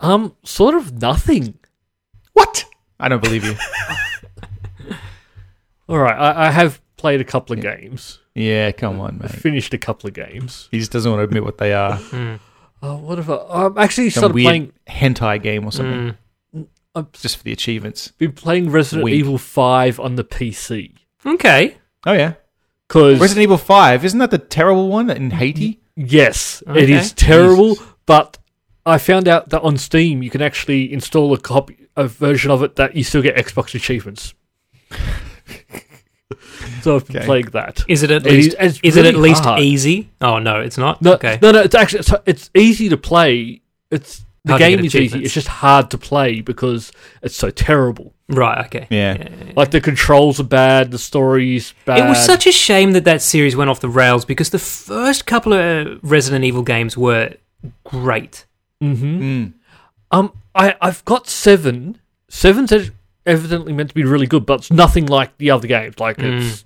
Um, 0.00 0.34
sort 0.44 0.74
of 0.74 1.00
nothing. 1.00 1.58
what? 2.32 2.64
I 3.00 3.08
don't 3.08 3.22
believe 3.22 3.44
you. 3.44 3.54
All 5.88 5.98
right, 5.98 6.16
I, 6.16 6.46
I 6.46 6.50
have 6.50 6.80
played 6.96 7.20
a 7.20 7.24
couple 7.24 7.54
of 7.54 7.60
games. 7.62 8.20
yeah, 8.34 8.72
come 8.72 9.00
on, 9.00 9.18
I 9.20 9.26
mate. 9.26 9.32
finished 9.32 9.74
a 9.74 9.78
couple 9.78 10.08
of 10.08 10.14
games. 10.14 10.68
He 10.70 10.78
just 10.78 10.90
doesn't 10.92 11.10
want 11.10 11.20
to 11.20 11.24
admit 11.24 11.44
what 11.44 11.58
they 11.58 11.72
are. 11.72 11.98
Oh, 12.86 12.98
what 12.98 13.16
have 13.16 13.30
I? 13.30 13.36
I'm 13.48 13.78
actually 13.78 14.10
Some 14.10 14.20
started 14.20 14.34
weird 14.34 14.44
playing. 14.46 14.72
hentai 14.86 15.42
game 15.42 15.64
or 15.64 15.72
something, 15.72 16.18
Mm. 16.54 16.66
I've 16.94 17.10
just 17.12 17.38
for 17.38 17.42
the 17.42 17.52
achievements. 17.52 18.08
been 18.18 18.32
playing 18.32 18.68
Resident 18.68 19.04
Wink. 19.04 19.16
Evil 19.16 19.38
Five 19.38 19.98
on 19.98 20.16
the 20.16 20.24
PC 20.24 20.92
Okay. 21.24 21.78
Oh 22.04 22.12
yeah, 22.12 22.34
because 22.86 23.18
Resident 23.20 23.44
Evil 23.44 23.56
Five 23.56 24.04
isn't 24.04 24.18
that 24.18 24.30
the 24.30 24.36
terrible 24.36 24.88
one 24.90 25.08
in 25.08 25.30
Haiti? 25.30 25.80
yes, 25.96 26.62
it 26.66 26.70
Okay. 26.72 26.92
is 26.92 27.12
terrible. 27.12 27.76
But 28.04 28.36
I 28.86 28.98
found 28.98 29.28
out 29.28 29.48
that 29.50 29.62
on 29.62 29.76
Steam 29.78 30.22
you 30.22 30.30
can 30.30 30.42
actually 30.42 30.92
install 30.92 31.32
a 31.32 31.38
copy, 31.38 31.86
a 31.96 32.06
version 32.06 32.50
of 32.50 32.62
it 32.62 32.76
that 32.76 32.94
you 32.96 33.02
still 33.04 33.22
get 33.22 33.36
Xbox 33.36 33.74
achievements. 33.74 34.34
so 36.82 36.96
I've 36.96 37.06
been 37.06 37.16
Okay. 37.16 37.26
playing 37.26 37.46
that. 37.52 37.84
Is 37.88 38.02
it 38.02 38.10
at 38.10 38.26
It 38.26 38.32
least 38.32 38.56
is- 38.60 38.76
it's 38.76 38.80
is 38.82 38.96
it 38.96 39.06
at 39.06 39.16
least 39.16 39.44
hard. 39.44 39.60
easy? 39.60 40.10
Oh 40.20 40.38
no, 40.38 40.60
it's 40.60 40.78
not. 40.78 41.00
No, 41.02 41.14
okay. 41.14 41.38
no, 41.42 41.50
no. 41.52 41.60
It's 41.60 41.74
actually 41.74 42.00
it's, 42.00 42.12
it's 42.26 42.50
easy 42.54 42.88
to 42.88 42.96
play. 42.96 43.62
It's 43.90 44.24
the 44.44 44.52
Hard 44.52 44.60
game 44.60 44.84
is 44.84 44.94
easy. 44.94 45.24
It's 45.24 45.32
just 45.32 45.48
hard 45.48 45.90
to 45.92 45.98
play 45.98 46.42
because 46.42 46.92
it's 47.22 47.34
so 47.36 47.48
terrible. 47.50 48.12
Right, 48.28 48.66
okay. 48.66 48.86
Yeah. 48.90 49.28
Like 49.56 49.70
the 49.70 49.80
controls 49.80 50.38
are 50.38 50.44
bad, 50.44 50.90
the 50.90 50.98
story's 50.98 51.72
bad. 51.86 52.00
It 52.00 52.08
was 52.08 52.22
such 52.22 52.46
a 52.46 52.52
shame 52.52 52.92
that 52.92 53.04
that 53.04 53.22
series 53.22 53.56
went 53.56 53.70
off 53.70 53.80
the 53.80 53.88
rails 53.88 54.26
because 54.26 54.50
the 54.50 54.58
first 54.58 55.24
couple 55.24 55.54
of 55.54 55.98
Resident 56.02 56.44
Evil 56.44 56.62
games 56.62 56.94
were 56.96 57.34
great. 57.84 58.44
Hmm 58.94 59.20
Mm. 59.22 59.52
Um, 60.10 60.32
I 60.54 60.76
I've 60.80 61.04
got 61.04 61.28
seven. 61.28 61.98
Seven's 62.28 62.72
ev- 62.72 62.92
evidently 63.26 63.72
meant 63.72 63.88
to 63.90 63.94
be 63.94 64.04
really 64.04 64.26
good, 64.26 64.44
but 64.46 64.60
it's 64.60 64.70
nothing 64.70 65.06
like 65.06 65.36
the 65.38 65.50
other 65.50 65.66
games. 65.68 65.98
Like 65.98 66.18
Mm. 66.18 66.40
it's 66.40 66.64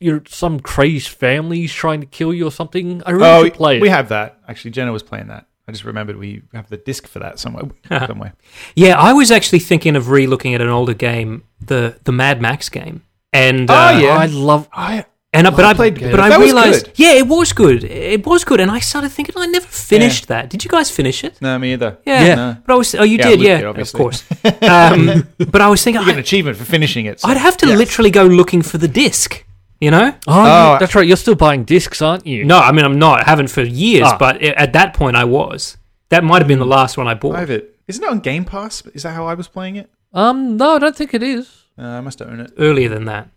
you're 0.00 0.22
some 0.28 0.60
crazed 0.60 1.08
family's 1.08 1.72
trying 1.72 2.00
to 2.00 2.06
kill 2.06 2.32
you 2.34 2.46
or 2.46 2.50
something. 2.52 3.02
I 3.06 3.10
really 3.12 3.26
Oh, 3.26 3.44
should 3.44 3.54
play 3.54 3.76
it. 3.78 3.82
we 3.82 3.88
have 3.88 4.08
that. 4.10 4.38
Actually, 4.48 4.72
Jenna 4.72 4.92
was 4.92 5.02
playing 5.02 5.28
that. 5.28 5.46
I 5.68 5.72
just 5.72 5.84
remembered 5.84 6.16
we 6.16 6.42
have 6.54 6.68
the 6.68 6.76
disc 6.76 7.06
for 7.08 7.18
that 7.20 7.38
somewhere. 7.38 7.64
somewhere. 8.06 8.34
Yeah, 8.76 8.96
I 8.98 9.12
was 9.14 9.30
actually 9.32 9.58
thinking 9.60 9.96
of 9.96 10.10
re-looking 10.10 10.54
at 10.54 10.60
an 10.60 10.68
older 10.68 10.94
game, 10.94 11.44
the 11.60 11.98
the 12.04 12.12
Mad 12.12 12.40
Max 12.42 12.68
game, 12.68 13.02
and 13.32 13.70
Oh, 13.70 13.74
uh, 13.74 13.98
yeah. 13.98 14.08
I 14.16 14.26
love. 14.26 14.68
I, 14.72 15.06
and 15.38 15.46
I- 15.46 15.50
but 15.50 15.64
I 15.64 15.70
I 15.70 15.74
played 15.74 15.94
but. 16.00 16.20
I 16.20 16.28
That 16.28 16.38
was 16.40 16.52
realized, 16.52 16.84
good. 16.86 16.98
yeah, 17.04 17.12
it 17.22 17.26
was 17.26 17.52
good. 17.52 17.84
It 17.84 18.26
was 18.26 18.44
good, 18.44 18.60
and 18.60 18.70
I 18.70 18.80
started 18.80 19.10
thinking 19.12 19.34
I 19.38 19.46
never 19.46 19.66
finished 19.66 20.28
that. 20.28 20.50
Did 20.50 20.64
you 20.64 20.70
guys 20.70 20.90
finish 20.90 21.22
it? 21.24 21.32
no, 21.40 21.58
me 21.58 21.72
either. 21.74 21.98
Yeah, 22.06 22.24
Yeah. 22.26 22.34
No. 22.34 22.56
but 22.64 22.72
I 22.74 22.76
was. 22.76 22.94
Oh, 22.94 23.04
you 23.04 23.18
Yeah, 23.18 23.28
did, 23.30 23.40
yeah, 23.40 23.56
did, 23.72 23.78
of 23.78 23.92
course. 23.92 24.24
Um, 24.62 25.26
but 25.52 25.60
I 25.60 25.68
was 25.68 25.82
thinking, 25.82 26.00
You 26.02 26.06
get 26.06 26.14
an 26.14 26.20
achievement 26.20 26.56
for 26.56 26.64
finishing 26.64 27.06
it. 27.06 27.20
so- 27.20 27.28
I'd 27.28 27.36
have 27.36 27.56
to 27.58 27.66
Yes. 27.66 27.78
literally 27.78 28.10
go 28.10 28.24
looking 28.24 28.62
for 28.62 28.78
the 28.78 28.88
disc. 28.88 29.44
You 29.80 29.90
know? 29.90 30.14
Oh, 30.26 30.32
Oh, 30.50 30.76
that's 30.80 30.94
right. 30.94 31.06
You're 31.06 31.18
still 31.18 31.34
buying 31.34 31.64
discs, 31.64 32.00
aren't 32.00 32.26
you? 32.26 32.44
No, 32.46 32.58
I 32.58 32.72
mean 32.72 32.84
I'm 32.86 32.98
not. 32.98 33.20
I 33.20 33.24
haven't 33.30 33.48
for 33.50 33.62
years, 33.62 34.06
Ah. 34.06 34.16
but 34.18 34.40
at 34.42 34.72
that 34.72 34.94
point 34.94 35.16
I 35.16 35.24
was. 35.24 35.76
That 36.08 36.24
might 36.24 36.38
have 36.40 36.48
been 36.48 36.58
the 36.60 36.64
last 36.78 36.96
one 36.96 37.06
I 37.06 37.10
I 37.10 37.14
bought. 37.14 37.36
have 37.36 37.50
it. 37.50 37.74
Isn't 37.86 38.02
it 38.02 38.08
on 38.08 38.20
Game 38.20 38.44
Pass? 38.46 38.82
Is 38.94 39.02
that 39.02 39.12
how 39.14 39.26
I 39.26 39.34
was 39.34 39.48
playing 39.48 39.76
it? 39.76 39.90
Um, 40.14 40.56
no, 40.56 40.76
I 40.76 40.78
don't 40.78 40.96
think 40.96 41.12
it 41.12 41.22
is. 41.22 41.64
Uh, 41.78 41.82
I 41.98 42.00
must 42.00 42.22
own 42.22 42.40
it. 42.40 42.52
Earlier 42.58 42.88
than 42.88 43.04
that. 43.04 43.28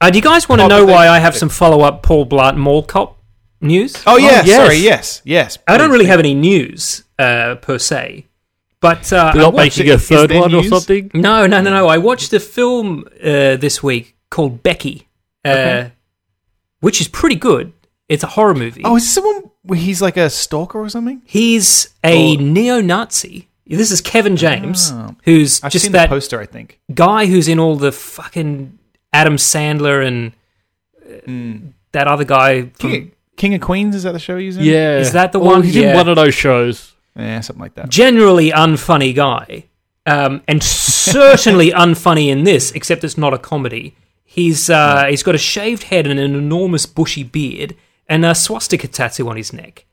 Uh, 0.00 0.10
do 0.10 0.18
you 0.18 0.22
guys 0.22 0.48
want 0.48 0.60
to 0.60 0.64
Oh, 0.64 0.68
know 0.68 0.84
but 0.86 0.92
why 0.92 1.08
I 1.08 1.18
have 1.18 1.36
some 1.36 1.48
follow-up 1.48 2.02
Paul 2.02 2.26
Blart 2.26 2.56
Mall 2.56 2.82
Cop 2.82 3.18
news? 3.60 3.94
Oh, 4.06 4.16
yeah, 4.18 4.42
yes. 4.44 4.56
sorry, 4.56 4.76
yes, 4.78 5.22
yes. 5.24 5.58
I 5.66 5.78
don't 5.78 5.88
please. 5.88 5.92
really 5.94 6.04
have 6.06 6.18
any 6.20 6.34
news 6.34 7.04
uh, 7.18 7.54
per 7.56 7.78
se, 7.78 8.26
but 8.80 9.10
uh, 9.12 9.32
They're 9.32 9.42
I 9.42 9.44
not 9.46 9.54
watched- 9.54 9.78
making 9.78 9.92
a 9.92 9.98
third 9.98 10.30
there 10.30 10.40
one 10.40 10.54
or 10.54 10.64
something. 10.64 11.10
no, 11.14 11.46
no, 11.46 11.60
no, 11.62 11.70
no. 11.70 11.86
I 11.88 11.96
watched 11.98 12.32
a 12.34 12.40
film 12.40 13.04
uh, 13.22 13.56
this 13.56 13.82
week 13.82 14.16
called 14.30 14.62
Becky, 14.62 15.08
uh, 15.44 15.48
Okay. 15.48 15.92
which 16.80 17.00
is 17.00 17.08
pretty 17.08 17.36
good. 17.36 17.72
It's 18.08 18.22
a 18.22 18.28
horror 18.28 18.54
movie. 18.54 18.82
Oh, 18.84 18.96
is 18.96 19.12
someone 19.12 19.50
he's 19.74 20.00
like 20.02 20.16
a 20.16 20.28
stalker 20.30 20.78
or 20.78 20.88
something? 20.88 21.22
He's 21.24 21.88
a 22.04 22.36
Oh. 22.36 22.40
neo-Nazi. 22.40 23.48
This 23.66 23.90
is 23.90 24.00
Kevin 24.00 24.36
James, 24.36 24.92
Oh. 24.92 25.16
who's 25.24 25.60
I've 25.64 25.72
just 25.72 25.84
seen 25.86 25.92
that 25.92 26.08
the 26.08 26.14
poster, 26.14 26.38
I 26.40 26.46
think. 26.46 26.78
guy 26.94 27.26
who's 27.26 27.48
in 27.48 27.58
all 27.58 27.74
the 27.74 27.90
fucking 27.90 28.78
Adam 29.20 29.36
Sandler 29.36 30.06
and 30.06 30.32
Mm. 31.26 31.72
that 31.92 32.06
other 32.08 32.24
guy. 32.24 32.62
From, 32.78 32.90
King, 32.90 33.12
King 33.36 33.54
of 33.54 33.60
Queens, 33.60 33.94
is 33.94 34.02
that 34.02 34.12
the 34.12 34.18
show 34.18 34.36
he's 34.38 34.56
in? 34.56 34.64
Yeah, 34.64 34.98
Is 34.98 35.12
that 35.12 35.32
the 35.32 35.38
Well, 35.38 35.52
one? 35.52 35.62
He's 35.62 35.76
Yeah. 35.76 35.90
in 35.90 35.96
one 35.96 36.08
of 36.08 36.16
those 36.16 36.34
shows. 36.34 36.92
Yeah, 37.18 37.40
something 37.40 37.62
like 37.62 37.74
that. 37.76 37.88
generally 37.88 38.50
unfunny 38.50 39.14
guy, 39.14 39.64
um, 40.04 40.42
and 40.48 40.62
certainly 40.62 41.70
unfunny 41.84 42.28
in 42.28 42.44
this, 42.44 42.72
except 42.72 43.04
it's 43.04 43.16
not 43.16 43.32
a 43.32 43.38
comedy. 43.38 43.94
He's 44.24 44.68
uh, 44.68 45.06
he's 45.08 45.22
got 45.22 45.34
a 45.34 45.38
shaved 45.38 45.84
head 45.84 46.06
and 46.06 46.18
an 46.20 46.34
enormous 46.34 46.84
bushy 46.86 47.22
beard 47.22 47.74
and 48.08 48.24
a 48.26 48.34
swastika 48.34 48.88
tattoo 48.88 49.28
on 49.30 49.36
his 49.36 49.52
neck, 49.52 49.84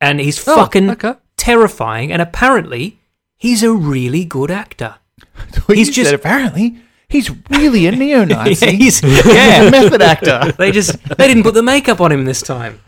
and 0.00 0.20
he's 0.20 0.38
Oh, 0.46 0.54
fucking 0.54 0.88
okay. 0.90 1.14
terrifying. 1.36 2.12
And 2.12 2.22
apparently, 2.22 2.98
he's 3.36 3.62
a 3.64 3.72
really 3.72 4.24
good 4.24 4.50
actor. 4.50 4.96
He's 5.66 5.76
He's 5.78 5.86
just 5.88 5.96
just- 6.10 6.12
apparently 6.14 6.76
he's 7.08 7.30
really 7.50 7.86
a 7.86 7.92
neo-Nazi. 7.92 8.66
Yeah, 8.66 8.72
he's- 8.72 9.02
yeah, 9.02 9.70
method 9.70 10.02
actor. 10.02 10.52
They 10.58 10.70
just 10.72 11.02
they 11.16 11.26
didn't 11.28 11.42
put 11.42 11.54
the 11.54 11.62
makeup 11.62 12.00
on 12.00 12.12
him 12.12 12.24
this 12.24 12.42
time. 12.42 12.80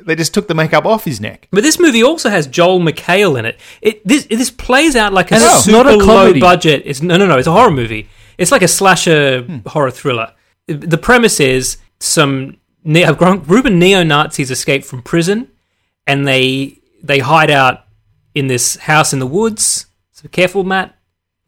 They 0.00 0.14
just 0.14 0.32
took 0.32 0.48
the 0.48 0.54
makeup 0.54 0.86
off 0.86 1.04
his 1.04 1.20
neck. 1.20 1.48
But 1.50 1.62
this 1.62 1.78
movie 1.78 2.02
also 2.02 2.30
has 2.30 2.46
Joel 2.46 2.80
McHale 2.80 3.38
in 3.38 3.44
it. 3.44 3.58
It 3.82 4.06
this 4.06 4.24
this 4.26 4.50
plays 4.50 4.96
out 4.96 5.12
like 5.12 5.30
a 5.30 5.34
And 5.34 5.44
it's 5.44 5.64
super 5.64 5.76
not 5.84 5.86
a 5.86 5.96
low 5.96 6.38
budget. 6.40 6.82
It's 6.86 7.02
no 7.02 7.16
no 7.18 7.26
no. 7.26 7.36
It's 7.36 7.46
a 7.48 7.52
horror 7.52 7.70
movie. 7.70 8.08
It's 8.38 8.50
like 8.52 8.62
a 8.62 8.68
slasher 8.68 9.42
Hmm. 9.42 9.58
horror 9.66 9.90
thriller. 9.90 10.32
The 10.66 10.98
premise 10.98 11.40
is 11.40 11.76
some 12.00 12.56
ne- 12.84 13.02
a 13.02 13.12
gr- 13.14 13.34
group 13.36 13.64
of 13.66 13.72
neo 13.72 14.02
Nazis 14.02 14.50
escape 14.50 14.84
from 14.84 15.02
prison, 15.02 15.48
and 16.06 16.26
they 16.26 16.78
they 17.02 17.18
hide 17.18 17.50
out 17.50 17.84
in 18.34 18.46
this 18.46 18.76
house 18.76 19.12
in 19.12 19.18
the 19.18 19.26
woods. 19.26 19.86
So 20.12 20.28
careful, 20.28 20.64
Matt, 20.64 20.94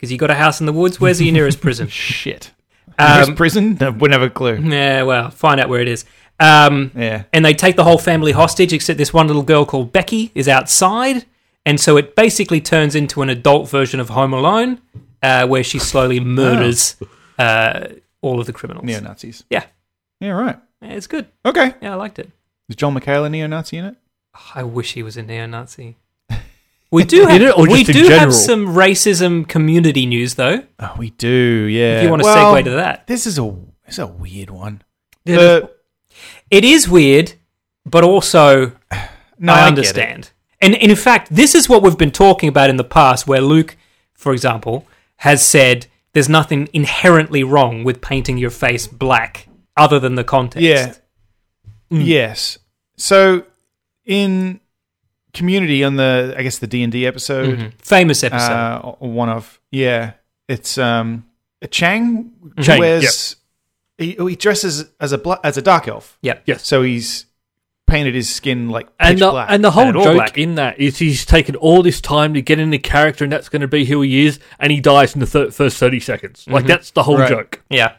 because 0.01 0.11
you 0.11 0.17
got 0.17 0.31
a 0.31 0.35
house 0.35 0.61
in 0.61 0.67
the 0.67 0.73
woods. 0.73 0.99
Where's 0.99 1.21
your 1.21 1.33
nearest 1.35 1.61
prison? 1.61 1.89
Shit. 1.91 2.53
Um, 2.99 3.35
prison? 3.37 3.77
No, 3.79 3.91
wouldn't 3.91 4.19
have 4.19 4.23
a 4.23 4.33
clue. 4.33 4.57
yeah, 4.57 5.03
well, 5.03 5.31
find 5.31 5.61
out 5.61 5.69
where 5.69 5.81
it 5.83 5.89
is. 5.89 6.07
Um, 6.39 6.91
Yeah. 6.97 7.25
and 7.35 7.45
they 7.45 7.53
take 7.53 7.77
the 7.77 7.85
whole 7.85 7.99
family 7.99 8.33
hostage 8.33 8.73
except 8.73 8.97
this 8.97 9.13
one 9.13 9.27
little 9.27 9.43
girl 9.43 9.67
called 9.67 9.93
Becky 9.93 10.33
is 10.35 10.49
outside 10.49 11.27
and 11.67 11.79
so 11.79 11.99
it 11.99 12.17
basically 12.17 12.63
turns 12.63 12.95
into 12.95 13.21
an 13.21 13.29
adult 13.29 13.69
version 13.69 14.01
of 14.01 14.09
Home 14.09 14.33
Alone 14.33 14.81
uh, 15.23 15.47
where 15.47 15.63
she 15.63 15.79
slowly 15.79 16.19
murders 16.19 16.97
uh, 17.39 17.89
all 18.23 18.41
of 18.41 18.47
the 18.47 18.55
criminals. 18.55 18.87
Neo 18.87 19.01
Nazis. 19.01 19.45
Yeah. 19.51 19.65
Yeah, 20.21 20.31
right. 20.31 20.59
Yeah, 20.81 20.89
it's 20.93 21.07
good. 21.07 21.27
Okay. 21.45 21.75
Yeah, 21.83 21.93
I 21.93 21.97
liked 21.97 22.19
it. 22.19 22.31
Is 22.71 22.77
John 22.77 22.95
McHale 22.95 23.27
a 23.27 23.29
neo-Nazi 23.29 23.77
in 23.77 23.85
it? 23.85 23.97
I 24.55 24.63
wish 24.63 24.93
he 24.95 25.03
was 25.03 25.17
a 25.19 25.23
neo-Nazi. 25.23 25.97
We 26.91 27.05
do 27.05 27.27
have, 27.27 27.41
it 27.41 27.57
we 27.57 27.85
do 27.85 28.09
have 28.09 28.35
some 28.35 28.69
racism 28.69 29.47
community 29.47 30.07
news 30.07 30.35
though. 30.35 30.65
Oh, 30.81 30.95
we 30.99 31.11
do. 31.11 31.29
Yeah. 31.29 31.99
If 31.99 32.03
you 32.05 32.11
want 32.11 32.23
to 32.23 32.27
Well, 32.27 32.55
segue 32.55 32.65
to 32.65 32.71
that, 32.71 33.07
This 33.07 33.27
is 33.27 33.39
a 33.39 33.43
this 33.87 33.95
is 33.95 33.99
a 34.01 34.07
weird 34.07 34.51
one. 34.51 34.83
The- 35.25 35.65
uh, 35.65 35.69
it 36.51 36.65
is 36.65 36.89
weird, 36.89 37.35
but 37.87 38.03
also 38.03 38.73
no, 39.39 39.53
I 39.53 39.65
it. 39.65 39.69
understand. 39.69 40.31
And, 40.61 40.75
and 40.75 40.91
in 40.91 40.97
fact, 40.97 41.29
this 41.31 41.55
is 41.55 41.69
what 41.69 41.83
we've 41.83 41.97
been 41.97 42.11
talking 42.11 42.49
about 42.49 42.69
in 42.71 42.77
the 42.77 42.85
past, 42.85 43.27
where 43.27 43.41
Luke, 43.41 43.77
for 44.15 44.33
example, 44.33 44.87
has 45.17 45.47
said 45.47 45.87
there's 46.13 46.29
nothing 46.29 46.69
inherently 46.73 47.45
wrong 47.45 47.85
with 47.85 48.01
painting 48.01 48.37
your 48.37 48.51
face 48.51 48.87
black 48.87 49.49
other 49.77 49.99
than 50.01 50.17
the 50.17 50.25
context. 50.25 50.63
Yeah. 50.63 50.95
Mm. 51.91 52.05
Yes. 52.05 52.59
So 52.97 53.45
in 54.05 54.61
Community 55.33 55.85
on 55.85 55.97
the 55.97 56.35
I 56.37 56.43
guess 56.43 56.59
the 56.59 56.67
D 56.67 56.83
and 56.83 56.93
D 56.93 57.07
episode, 57.07 57.59
Mhm. 57.59 57.73
Famous 57.81 58.25
episode. 58.25 58.53
uh, 58.53 58.81
one 58.99 59.29
of 59.29 59.61
yeah, 59.71 60.13
it's 60.49 60.77
um 60.79 61.25
Chang, 61.71 62.33
Chang, 62.61 62.81
wears 62.81 63.37
he, 63.99 64.13
he 64.19 64.35
dresses 64.37 64.87
as 64.99 65.13
a 65.13 65.19
bla- 65.19 65.41
as 65.45 65.57
a 65.59 65.63
dark 65.63 65.87
elf, 65.89 66.17
yeah. 66.23 66.39
yeah. 66.47 66.57
so 66.57 66.83
he's 66.83 67.27
painted 67.87 68.15
his 68.15 68.33
skin 68.35 68.71
like 68.71 68.87
pitch 68.87 69.09
and 69.11 69.19
the, 69.19 69.31
black. 69.31 69.49
and 69.51 69.63
the 69.65 69.71
whole 69.73 69.85
And 69.89 69.95
joke 70.03 70.15
black. 70.15 70.39
in 70.39 70.55
that 70.55 70.79
is 70.81 70.99
he's 70.99 71.27
taken 71.27 71.55
all 71.57 71.83
this 71.83 72.01
time 72.01 72.33
to 72.35 72.41
get 72.43 72.59
into 72.59 72.79
character, 72.79 73.25
and 73.25 73.33
that's 73.33 73.49
going 73.49 73.63
to 73.63 73.69
be 73.69 73.85
who 73.85 74.01
he 74.01 74.27
is, 74.27 74.39
and 74.59 74.73
he 74.73 74.81
dies 74.81 75.13
in 75.15 75.21
the 75.21 75.27
thir- 75.27 75.51
first 75.51 75.77
thirty 75.77 76.01
seconds. 76.01 76.45
Like 76.49 76.67
that's 76.67 76.93
the 76.93 77.03
whole 77.03 77.19
Right. 77.19 77.29
joke 77.29 77.63
Yeah. 77.69 77.93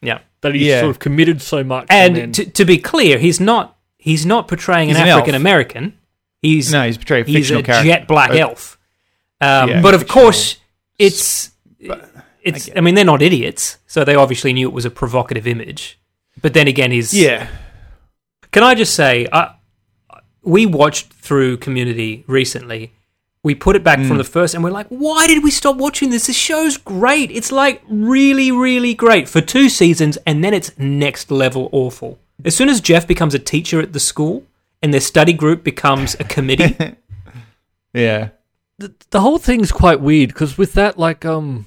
Yeah. 0.00 0.20
that 0.40 0.54
he's 0.54 0.66
Yeah. 0.68 0.80
sort 0.80 0.90
of 0.90 0.98
committed 1.00 1.42
so 1.42 1.62
much. 1.62 1.86
And 1.90 2.16
then- 2.16 2.32
to, 2.32 2.44
to 2.46 2.64
be 2.64 2.78
clear, 2.78 3.18
he's 3.18 3.38
not 3.40 3.76
he's 3.98 4.24
not 4.26 4.48
portraying 4.48 4.88
He's 4.88 4.96
an 4.96 5.02
an. 5.04 5.08
African 5.10 5.34
American. 5.34 5.98
He's 6.42 6.70
no, 6.72 6.84
he's 6.86 6.96
portraying 6.98 7.24
a 7.24 7.30
he's 7.30 7.50
a 7.50 7.62
character. 7.62 7.84
jet 7.88 8.06
black 8.08 8.30
Uh, 8.32 8.34
elf. 8.34 8.78
Um, 9.40 9.68
yeah, 9.70 9.80
but 9.82 9.94
of 9.94 10.06
course, 10.08 10.58
it's 10.98 11.50
it's. 12.42 12.68
I 12.68 12.72
I, 12.76 12.80
mean, 12.80 12.94
they're 12.96 13.04
not 13.04 13.22
idiots, 13.22 13.78
so 13.86 14.04
they 14.04 14.14
obviously 14.16 14.52
knew 14.52 14.68
it 14.68 14.72
was 14.74 14.84
a 14.84 14.90
provocative 14.90 15.46
image. 15.46 15.98
But 16.40 16.54
then 16.54 16.66
again, 16.68 16.90
he's 16.90 17.14
Yeah, 17.14 17.46
Can 18.50 18.62
I 18.64 18.74
just 18.74 18.94
say, 18.94 19.28
I, 19.32 19.54
we 20.42 20.66
watched 20.66 21.12
through 21.12 21.58
Community 21.58 22.24
recently. 22.26 22.92
We 23.44 23.54
put 23.56 23.74
it 23.76 23.82
back 23.84 23.98
Mm. 23.98 24.08
from 24.08 24.18
the 24.18 24.24
first, 24.24 24.54
and 24.54 24.62
we're 24.64 24.70
like, 24.70 24.86
why 24.88 25.26
did 25.26 25.42
we 25.42 25.50
stop 25.50 25.76
watching 25.76 26.10
this? 26.10 26.26
This 26.26 26.36
show's 26.36 26.76
great. 26.76 27.30
It's 27.30 27.50
like 27.52 27.82
really, 27.88 28.50
really 28.52 28.94
great 28.94 29.28
for 29.28 29.40
two 29.40 29.68
seasons, 29.68 30.16
and 30.26 30.42
then 30.44 30.54
it's 30.54 30.76
next 30.78 31.30
level 31.30 31.68
awful. 31.72 32.18
As 32.44 32.56
soon 32.56 32.68
as 32.68 32.80
Jeff 32.80 33.06
becomes 33.06 33.34
a 33.34 33.38
teacher 33.40 33.80
at 33.80 33.92
the 33.92 34.00
school, 34.00 34.44
and 34.82 34.92
their 34.92 35.00
study 35.00 35.32
group 35.32 35.62
becomes 35.62 36.14
a 36.18 36.24
committee, 36.24 36.76
yeah. 37.92 38.30
the, 38.78 38.94
the 39.10 39.20
whole 39.20 39.38
thing's 39.38 39.72
quite 39.72 40.00
weird 40.00 40.28
because 40.30 40.58
with 40.58 40.72
that, 40.74 40.98
like, 40.98 41.24
um, 41.24 41.66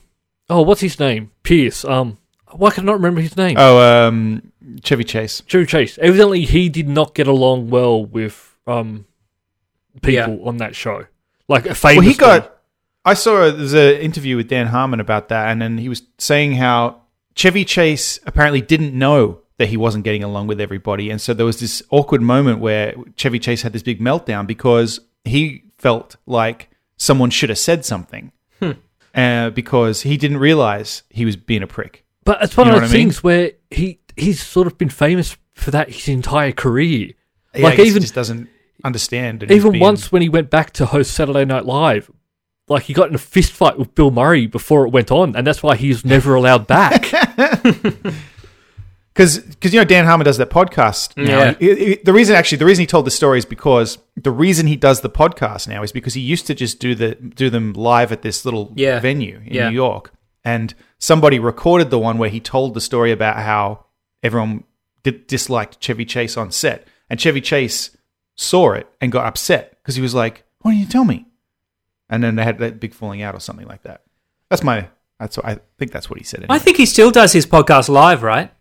oh, 0.50 0.62
what's 0.62 0.82
his 0.82 1.00
name? 1.00 1.32
Pierce. 1.44 1.86
Um, 1.86 2.18
why 2.52 2.72
can 2.72 2.84
I 2.84 2.88
not 2.88 2.94
remember 2.94 3.22
his 3.22 3.36
name? 3.38 3.56
Oh, 3.58 3.80
um, 3.80 4.52
Chevy 4.84 5.04
Chase. 5.04 5.42
Chevy 5.48 5.66
Chase. 5.66 5.98
Evidently, 6.00 6.46
he 6.46 6.70
did 6.70 6.88
not 6.88 7.14
get 7.16 7.28
along 7.28 7.70
well 7.70 8.06
with 8.06 8.58
um 8.68 9.06
people 10.02 10.48
on 10.48 10.58
that 10.58 10.76
show. 10.76 11.06
Like, 11.48 11.64
famously. 11.64 11.98
Well, 11.98 12.08
he 12.08 12.14
got. 12.14 12.52
I 13.04 13.14
saw 13.14 13.52
there's 13.52 13.74
an 13.74 13.98
interview 14.02 14.36
with 14.36 14.48
Dan 14.48 14.68
Harmon 14.68 15.00
about 15.00 15.30
that, 15.30 15.50
and 15.50 15.62
then 15.62 15.78
he 15.78 15.90
was 15.90 16.02
saying 16.18 16.54
how 16.54 17.02
Chevy 17.36 17.64
Chase 17.64 18.20
apparently 18.26 18.62
didn't 18.62 18.98
know 18.98 19.42
that 19.58 19.70
he 19.70 19.78
wasn't 19.78 20.04
getting 20.04 20.24
along 20.24 20.48
with 20.48 20.60
everybody, 20.60 21.10
and 21.10 21.20
so 21.22 21.34
there 21.34 21.46
was 21.46 21.60
this 21.60 21.82
awkward 21.90 22.22
moment 22.22 22.60
where 22.60 22.94
Chevy 23.16 23.40
Chase 23.40 23.62
had 23.62 23.74
this 23.74 23.84
big 23.84 24.00
meltdown 24.00 24.46
because 24.48 25.00
he 25.24 25.64
felt 25.78 26.16
like 26.26 26.70
someone 26.98 27.30
should 27.30 27.50
have 27.50 27.58
said 27.60 27.86
something, 27.86 28.32
uh, 29.14 29.50
because 29.52 30.02
he 30.02 30.18
didn't 30.18 30.38
realize 30.38 31.04
he 31.10 31.26
was 31.26 31.36
being 31.38 31.64
a 31.64 31.68
prick. 31.68 32.04
But 32.26 32.42
it's 32.44 32.58
one 32.58 32.68
You 32.68 32.72
know 32.72 32.78
of 32.78 32.82
those 32.84 32.92
I 32.92 32.94
mean? 32.94 33.06
things 33.08 33.24
where 33.24 33.52
he 33.70 34.00
he's 34.18 34.42
sort 34.42 34.68
of 34.68 34.78
been 34.78 34.90
famous 34.90 35.38
for 35.54 35.72
that 35.72 35.90
his 35.90 36.08
entire 36.10 36.52
career. 36.52 37.12
Yeah, 37.54 37.64
like 37.64 37.80
even 37.80 38.02
just 38.02 38.14
doesn't 38.16 38.50
understand. 38.84 39.44
even 39.50 39.72
being- 39.74 39.82
once 39.82 40.12
when 40.12 40.22
he 40.22 40.28
went 40.30 40.50
back 40.50 40.72
to 40.74 40.86
host 40.88 41.12
Saturday 41.12 41.46
Night 41.46 41.66
Live, 41.66 42.12
like 42.68 42.84
he 42.84 42.94
got 42.94 43.08
in 43.10 43.16
a 43.16 43.20
fist 43.20 43.52
fight 43.54 43.78
with 43.80 43.94
Bill 43.96 44.12
Murray 44.12 44.48
before 44.48 44.86
it 44.86 44.90
went 44.92 45.12
on, 45.12 45.36
and 45.36 45.46
that's 45.48 45.62
why 45.64 45.76
he 45.76 45.88
was 45.90 46.04
never 46.04 46.36
allowed 46.36 46.68
back. 46.68 47.06
because 49.16 49.40
because 49.40 49.74
you 49.74 49.80
know 49.80 49.86
Dan 49.86 50.06
Harmon 50.06 50.26
does 50.26 50.38
that 50.38 50.50
podcast 50.50 51.14
mm. 51.16 51.26
now. 51.28 51.40
Yeah. 51.40 51.54
He- 51.60 51.86
he- 51.86 51.96
the 52.04 52.14
reason 52.14 52.36
actually 52.36 52.58
the 52.58 52.66
reason 52.66 52.82
he 52.84 52.88
told 52.88 53.06
the 53.08 53.12
story 53.12 53.38
is 53.40 53.46
because 53.46 53.98
the 54.16 54.30
reason 54.32 54.68
he 54.68 54.76
does 54.76 55.00
the 55.02 55.10
podcast 55.10 55.68
now 55.68 55.82
is 55.84 55.92
because 55.94 56.14
he 56.14 56.22
used 56.22 56.46
to 56.48 56.54
just 56.54 56.80
do 56.80 56.94
the 56.94 57.16
do 57.16 57.50
them 57.50 57.74
live 57.74 58.12
at 58.12 58.22
this 58.22 58.44
little 58.46 58.74
Yeah. 58.76 59.00
venue 59.00 59.42
in 59.46 59.54
Yeah. 59.54 59.70
New 59.70 59.76
York, 59.76 60.12
and 60.44 60.74
somebody 61.00 61.40
recorded 61.40 61.90
the 61.90 62.00
one 62.00 62.18
where 62.18 62.30
he 62.30 62.40
told 62.42 62.74
the 62.74 62.82
story 62.82 63.12
about 63.12 63.38
how 63.38 63.86
everyone 64.22 64.66
di- 65.04 65.12
disliked 65.28 65.80
Chevy 65.80 66.06
Chase 66.06 66.36
on 66.36 66.52
set, 66.52 66.86
and 67.10 67.20
Chevy 67.20 67.42
Chase 67.42 67.96
saw 68.36 68.74
it 68.74 68.88
and 69.00 69.14
got 69.14 69.26
upset 69.26 69.78
because 69.82 69.96
he 69.96 70.02
was 70.02 70.14
like, 70.14 70.44
"Why 70.60 70.72
didn't 70.72 70.82
you 70.82 70.90
tell 70.90 71.06
me?" 71.06 71.26
And 72.10 72.24
then 72.24 72.36
they 72.36 72.44
had 72.44 72.60
that 72.60 72.80
big 72.80 72.94
falling 72.94 73.22
out 73.22 73.34
or 73.34 73.40
something 73.40 73.68
like 73.68 73.84
that. 73.84 74.02
That's 74.50 74.62
my. 74.64 74.90
That's 75.20 75.38
what 75.38 75.46
I 75.46 75.60
think. 75.80 75.92
That's 75.94 76.10
what 76.10 76.20
he 76.20 76.26
said. 76.26 76.46
I 76.50 76.60
think 76.60 76.76
he 76.76 76.86
still 76.86 77.10
does 77.10 77.32
his 77.32 77.46
podcast 77.48 77.88
live, 77.88 78.22
right? 78.22 78.52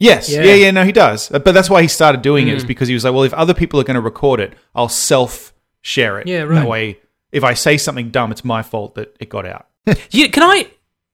Yes. 0.00 0.30
Yeah. 0.30 0.42
Yeah. 0.42 0.54
yeah, 0.54 0.70
no, 0.70 0.84
he 0.84 0.92
does. 0.92 1.30
Uh, 1.32 1.38
But 1.38 1.52
that's 1.52 1.68
why 1.68 1.82
he 1.82 1.88
started 1.88 2.22
doing 2.22 2.48
it, 2.48 2.54
is 2.56 2.64
Mm. 2.64 2.68
because 2.68 2.88
he 2.88 2.94
was 2.94 3.04
like, 3.04 3.12
well, 3.14 3.24
if 3.24 3.34
other 3.34 3.54
people 3.54 3.80
are 3.80 3.84
going 3.84 3.96
to 3.96 4.00
record 4.00 4.40
it, 4.40 4.54
I'll 4.74 4.88
self 4.88 5.52
share 5.80 6.20
it. 6.20 6.26
Yeah, 6.28 6.42
right. 6.42 6.60
That 6.60 6.68
way, 6.68 6.98
if 7.32 7.42
I 7.44 7.54
say 7.54 7.76
something 7.78 8.10
dumb, 8.10 8.30
it's 8.32 8.44
my 8.44 8.62
fault 8.62 8.94
that 8.94 9.16
it 9.20 9.28
got 9.28 9.44
out. 9.46 9.66
Yeah, 10.10 10.28
can 10.28 10.42
I, 10.42 10.68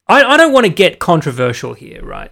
I? 0.08 0.22
I 0.24 0.36
don't 0.36 0.52
want 0.52 0.66
to 0.66 0.72
get 0.72 0.98
controversial 0.98 1.74
here, 1.74 2.04
right? 2.04 2.30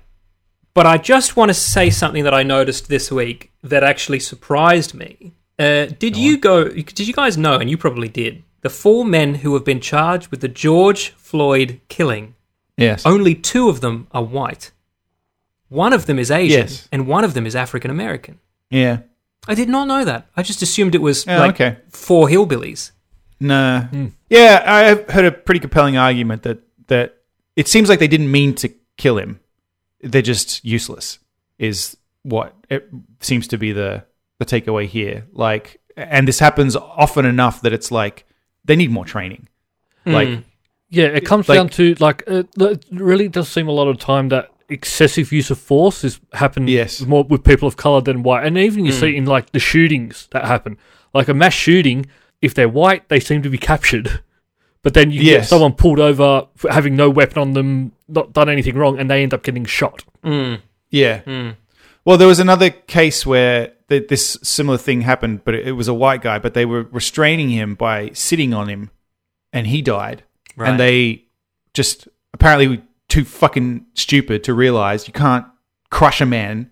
But 0.74 0.86
I 0.86 0.98
just 0.98 1.36
want 1.36 1.50
to 1.50 1.54
say 1.54 1.90
something 1.90 2.24
that 2.24 2.34
I 2.34 2.42
noticed 2.42 2.88
this 2.88 3.10
week 3.10 3.50
that 3.62 3.82
actually 3.84 4.20
surprised 4.20 4.94
me. 4.94 5.32
Uh, 5.58 5.86
did 5.98 6.16
you 6.16 6.38
go? 6.38 6.68
Did 6.68 7.06
you 7.06 7.12
guys 7.14 7.36
know? 7.38 7.54
And 7.58 7.68
you 7.70 7.76
probably 7.76 8.08
did. 8.08 8.42
The 8.62 8.70
four 8.70 9.04
men 9.04 9.36
who 9.36 9.54
have 9.54 9.64
been 9.64 9.80
charged 9.80 10.28
with 10.30 10.40
the 10.40 10.48
George 10.48 11.10
Floyd 11.10 11.80
killing. 11.88 12.34
Yes. 12.76 13.04
Only 13.06 13.34
two 13.34 13.68
of 13.68 13.80
them 13.80 14.06
are 14.12 14.24
white. 14.24 14.72
One 15.72 15.92
of 15.92 16.06
them 16.06 16.18
is 16.18 16.30
Asian, 16.30 16.60
Yes. 16.60 16.88
and 16.92 17.06
one 17.06 17.24
of 17.24 17.32
them 17.34 17.46
is 17.46 17.56
African 17.56 17.90
American. 17.90 18.38
Yeah. 18.70 18.98
I 19.48 19.54
did 19.54 19.68
not 19.68 19.88
know 19.88 20.04
that. 20.04 20.28
I 20.36 20.42
just 20.42 20.62
assumed 20.62 20.94
it 20.94 21.00
was 21.02 21.26
Oh, 21.26 21.36
like 21.38 21.54
okay. 21.60 21.78
four 21.88 22.28
hillbillies. 22.28 22.92
Nah. 23.40 23.86
Yeah, 24.28 24.62
I 24.64 24.80
have 24.84 25.08
heard 25.10 25.24
a 25.24 25.32
pretty 25.32 25.60
compelling 25.60 25.96
argument 25.96 26.42
that 26.44 26.58
that 26.88 27.16
it 27.56 27.68
seems 27.68 27.88
like 27.88 27.98
they 27.98 28.06
didn't 28.08 28.30
mean 28.30 28.54
to 28.56 28.68
kill 28.96 29.18
him. 29.18 29.40
They're 30.00 30.22
just 30.22 30.64
useless. 30.64 31.18
Is 31.58 31.96
what 32.22 32.54
it 32.70 32.88
seems 33.20 33.48
to 33.48 33.58
be 33.58 33.72
the 33.72 34.04
the 34.38 34.44
takeaway 34.46 34.86
here. 34.86 35.26
Like, 35.32 35.80
and 35.96 36.28
this 36.28 36.38
happens 36.38 36.76
often 36.76 37.24
enough 37.26 37.62
that 37.62 37.72
it's 37.72 37.90
like 37.90 38.24
they 38.64 38.76
need 38.76 38.90
more 38.90 39.04
training. 39.04 39.48
Like, 40.04 40.28
Mm. 40.28 40.44
Yeah, 40.90 41.06
it 41.06 41.24
comes 41.24 41.48
Like- 41.48 41.56
down 41.58 41.68
to 41.70 41.94
like 42.00 42.22
uh, 42.30 42.42
it 42.60 42.84
really 42.92 43.28
does 43.28 43.48
seem 43.48 43.66
a 43.66 43.72
lot 43.72 43.88
of 43.88 43.96
time 43.98 44.28
that 44.28 44.50
excessive 44.68 45.32
use 45.32 45.50
of 45.50 45.58
force 45.58 46.04
is 46.04 46.20
happen 46.32 46.68
Yes. 46.68 47.00
more 47.02 47.24
with 47.24 47.44
people 47.44 47.68
of 47.68 47.76
color 47.76 48.00
than 48.00 48.22
white, 48.22 48.46
and 48.46 48.56
even 48.58 48.84
you 48.84 48.92
see 48.92 49.16
in 49.16 49.26
like 49.26 49.52
the 49.52 49.58
shootings 49.58 50.28
that 50.32 50.44
happen, 50.44 50.78
like 51.14 51.28
a 51.28 51.34
mass 51.34 51.54
shooting. 51.54 52.06
If 52.40 52.54
they're 52.54 52.68
white, 52.68 53.08
they 53.08 53.20
seem 53.20 53.42
to 53.42 53.48
be 53.50 53.58
captured, 53.58 54.20
but 54.82 54.94
then 54.94 55.10
you 55.10 55.22
get 55.22 55.44
someone 55.46 55.74
pulled 55.74 56.00
over 56.00 56.46
for 56.56 56.72
having 56.72 56.96
no 56.96 57.08
weapon 57.08 57.38
on 57.38 57.52
them, 57.52 57.92
not 58.08 58.32
done 58.32 58.48
anything 58.48 58.76
wrong, 58.76 58.98
and 58.98 59.08
they 59.10 59.22
end 59.22 59.32
up 59.32 59.42
getting 59.44 59.64
shot. 59.64 60.04
Mm. 60.24 60.60
Yeah. 60.90 61.20
Mm. 61.22 61.56
Well, 62.04 62.16
there 62.18 62.26
was 62.26 62.40
another 62.40 62.70
case 62.70 63.24
where 63.24 63.74
th- 63.88 64.08
this 64.08 64.36
similar 64.42 64.76
thing 64.76 65.02
happened, 65.02 65.44
but 65.44 65.54
it, 65.54 65.68
it 65.68 65.72
was 65.72 65.86
a 65.86 65.94
white 65.94 66.20
guy, 66.20 66.40
but 66.40 66.52
they 66.54 66.64
were 66.66 66.82
restraining 66.90 67.50
him 67.50 67.76
by 67.76 68.10
sitting 68.12 68.52
on 68.52 68.68
him, 68.68 68.90
and 69.52 69.68
he 69.68 69.82
died. 69.82 70.24
Right. 70.56 70.70
And 70.70 70.80
they 70.80 71.26
just 71.74 72.08
apparently 72.34 72.66
were 72.68 72.82
too 73.12 73.24
fucking 73.24 73.84
stupid 73.94 74.38
to 74.44 74.54
realize 74.54 75.06
you 75.06 75.12
can't 75.12 75.46
crush 75.90 76.20
a 76.20 76.26
man 76.26 76.70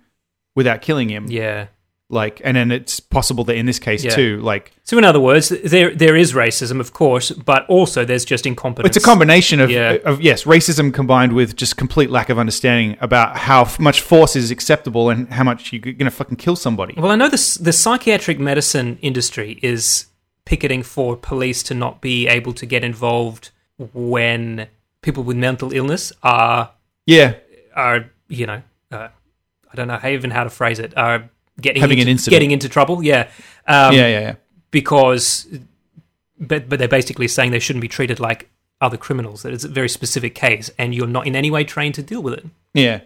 without 0.57 0.81
killing 0.83 1.09
him. 1.11 1.27
Yeah. 1.29 1.67
Like, 2.13 2.41
and 2.43 2.57
then 2.57 2.73
it's 2.73 2.99
possible 2.99 3.45
that 3.45 3.55
in 3.57 3.67
this 3.67 3.79
case 3.79 4.03
Yeah. 4.03 4.11
too, 4.21 4.41
like 4.53 4.73
So, 4.83 4.99
in 4.99 5.05
other 5.05 5.21
words, 5.21 5.51
there 5.51 5.95
there 5.95 6.17
is 6.17 6.33
racism, 6.33 6.81
of 6.81 6.93
course, 6.93 7.31
but 7.31 7.65
also 7.69 8.05
there's 8.05 8.25
just 8.25 8.47
incompetence. 8.47 8.97
it's 8.97 9.05
a 9.05 9.07
combination 9.13 9.61
of, 9.61 9.71
Yeah. 9.71 9.99
of 10.11 10.21
yes, 10.21 10.43
racism 10.45 10.93
combined 10.93 11.33
with 11.35 11.55
just 11.55 11.77
complete 11.77 12.11
lack 12.11 12.29
of 12.31 12.37
understanding 12.39 12.97
about 13.01 13.37
how 13.49 13.61
f- 13.63 13.79
much 13.79 14.01
force 14.01 14.35
is 14.35 14.51
acceptable 14.51 15.11
and 15.11 15.29
how 15.39 15.45
much 15.45 15.73
you're 15.73 15.93
gonna 16.01 16.11
fucking 16.11 16.37
kill 16.45 16.57
somebody. 16.57 16.95
Well, 16.97 17.13
I 17.13 17.17
know 17.17 17.29
this, 17.29 17.55
the 17.69 17.73
psychiatric 17.73 18.41
medicine 18.41 18.99
industry 19.03 19.59
is 19.63 20.07
picketing 20.47 20.83
for 20.83 21.17
police 21.17 21.63
to 21.65 21.75
not 21.75 22.01
be 22.01 22.27
able 22.27 22.55
to 22.55 22.67
get 22.67 22.83
involved 22.83 23.51
when 23.93 24.67
people 25.03 25.23
with 25.23 25.37
mental 25.37 25.73
illness 25.73 26.13
are 26.23 26.71
Yeah, 27.07 27.35
are 27.75 28.11
you 28.29 28.47
know 28.47 28.63
uh, 28.91 29.09
I 29.73 29.77
don't 29.77 29.89
know 29.89 29.99
how, 29.99 30.09
even 30.09 30.31
how 30.31 30.45
to 30.45 30.51
phrase 30.51 30.79
it. 30.79 30.97
Uh, 30.97 31.21
getting 31.61 31.81
Having 31.81 31.99
into, 31.99 32.09
an 32.09 32.13
incident. 32.13 32.35
getting 32.35 32.51
into 32.51 32.69
trouble. 32.69 33.03
Yeah, 33.03 33.29
um, 33.67 33.95
yeah, 33.95 34.07
yeah, 34.07 34.21
yeah. 34.21 34.35
because 34.71 35.47
but 36.39 36.69
but 36.69 36.79
they're 36.79 36.89
basically 36.89 37.29
saying 37.29 37.51
they 37.51 37.59
shouldn't 37.59 37.83
be 37.83 37.89
treated 37.89 38.21
like 38.21 38.51
other 38.81 38.97
criminals. 38.97 39.43
That 39.43 39.53
it's 39.53 39.65
a 39.65 39.69
very 39.69 39.89
specific 39.89 40.35
case, 40.35 40.71
and 40.79 40.95
you're 40.95 41.07
not 41.07 41.27
in 41.27 41.37
any 41.37 41.51
way 41.51 41.65
trained 41.65 41.95
to 41.97 42.03
deal 42.03 42.23
with 42.23 42.35
it. 42.35 42.47
Yeah. 42.75 43.01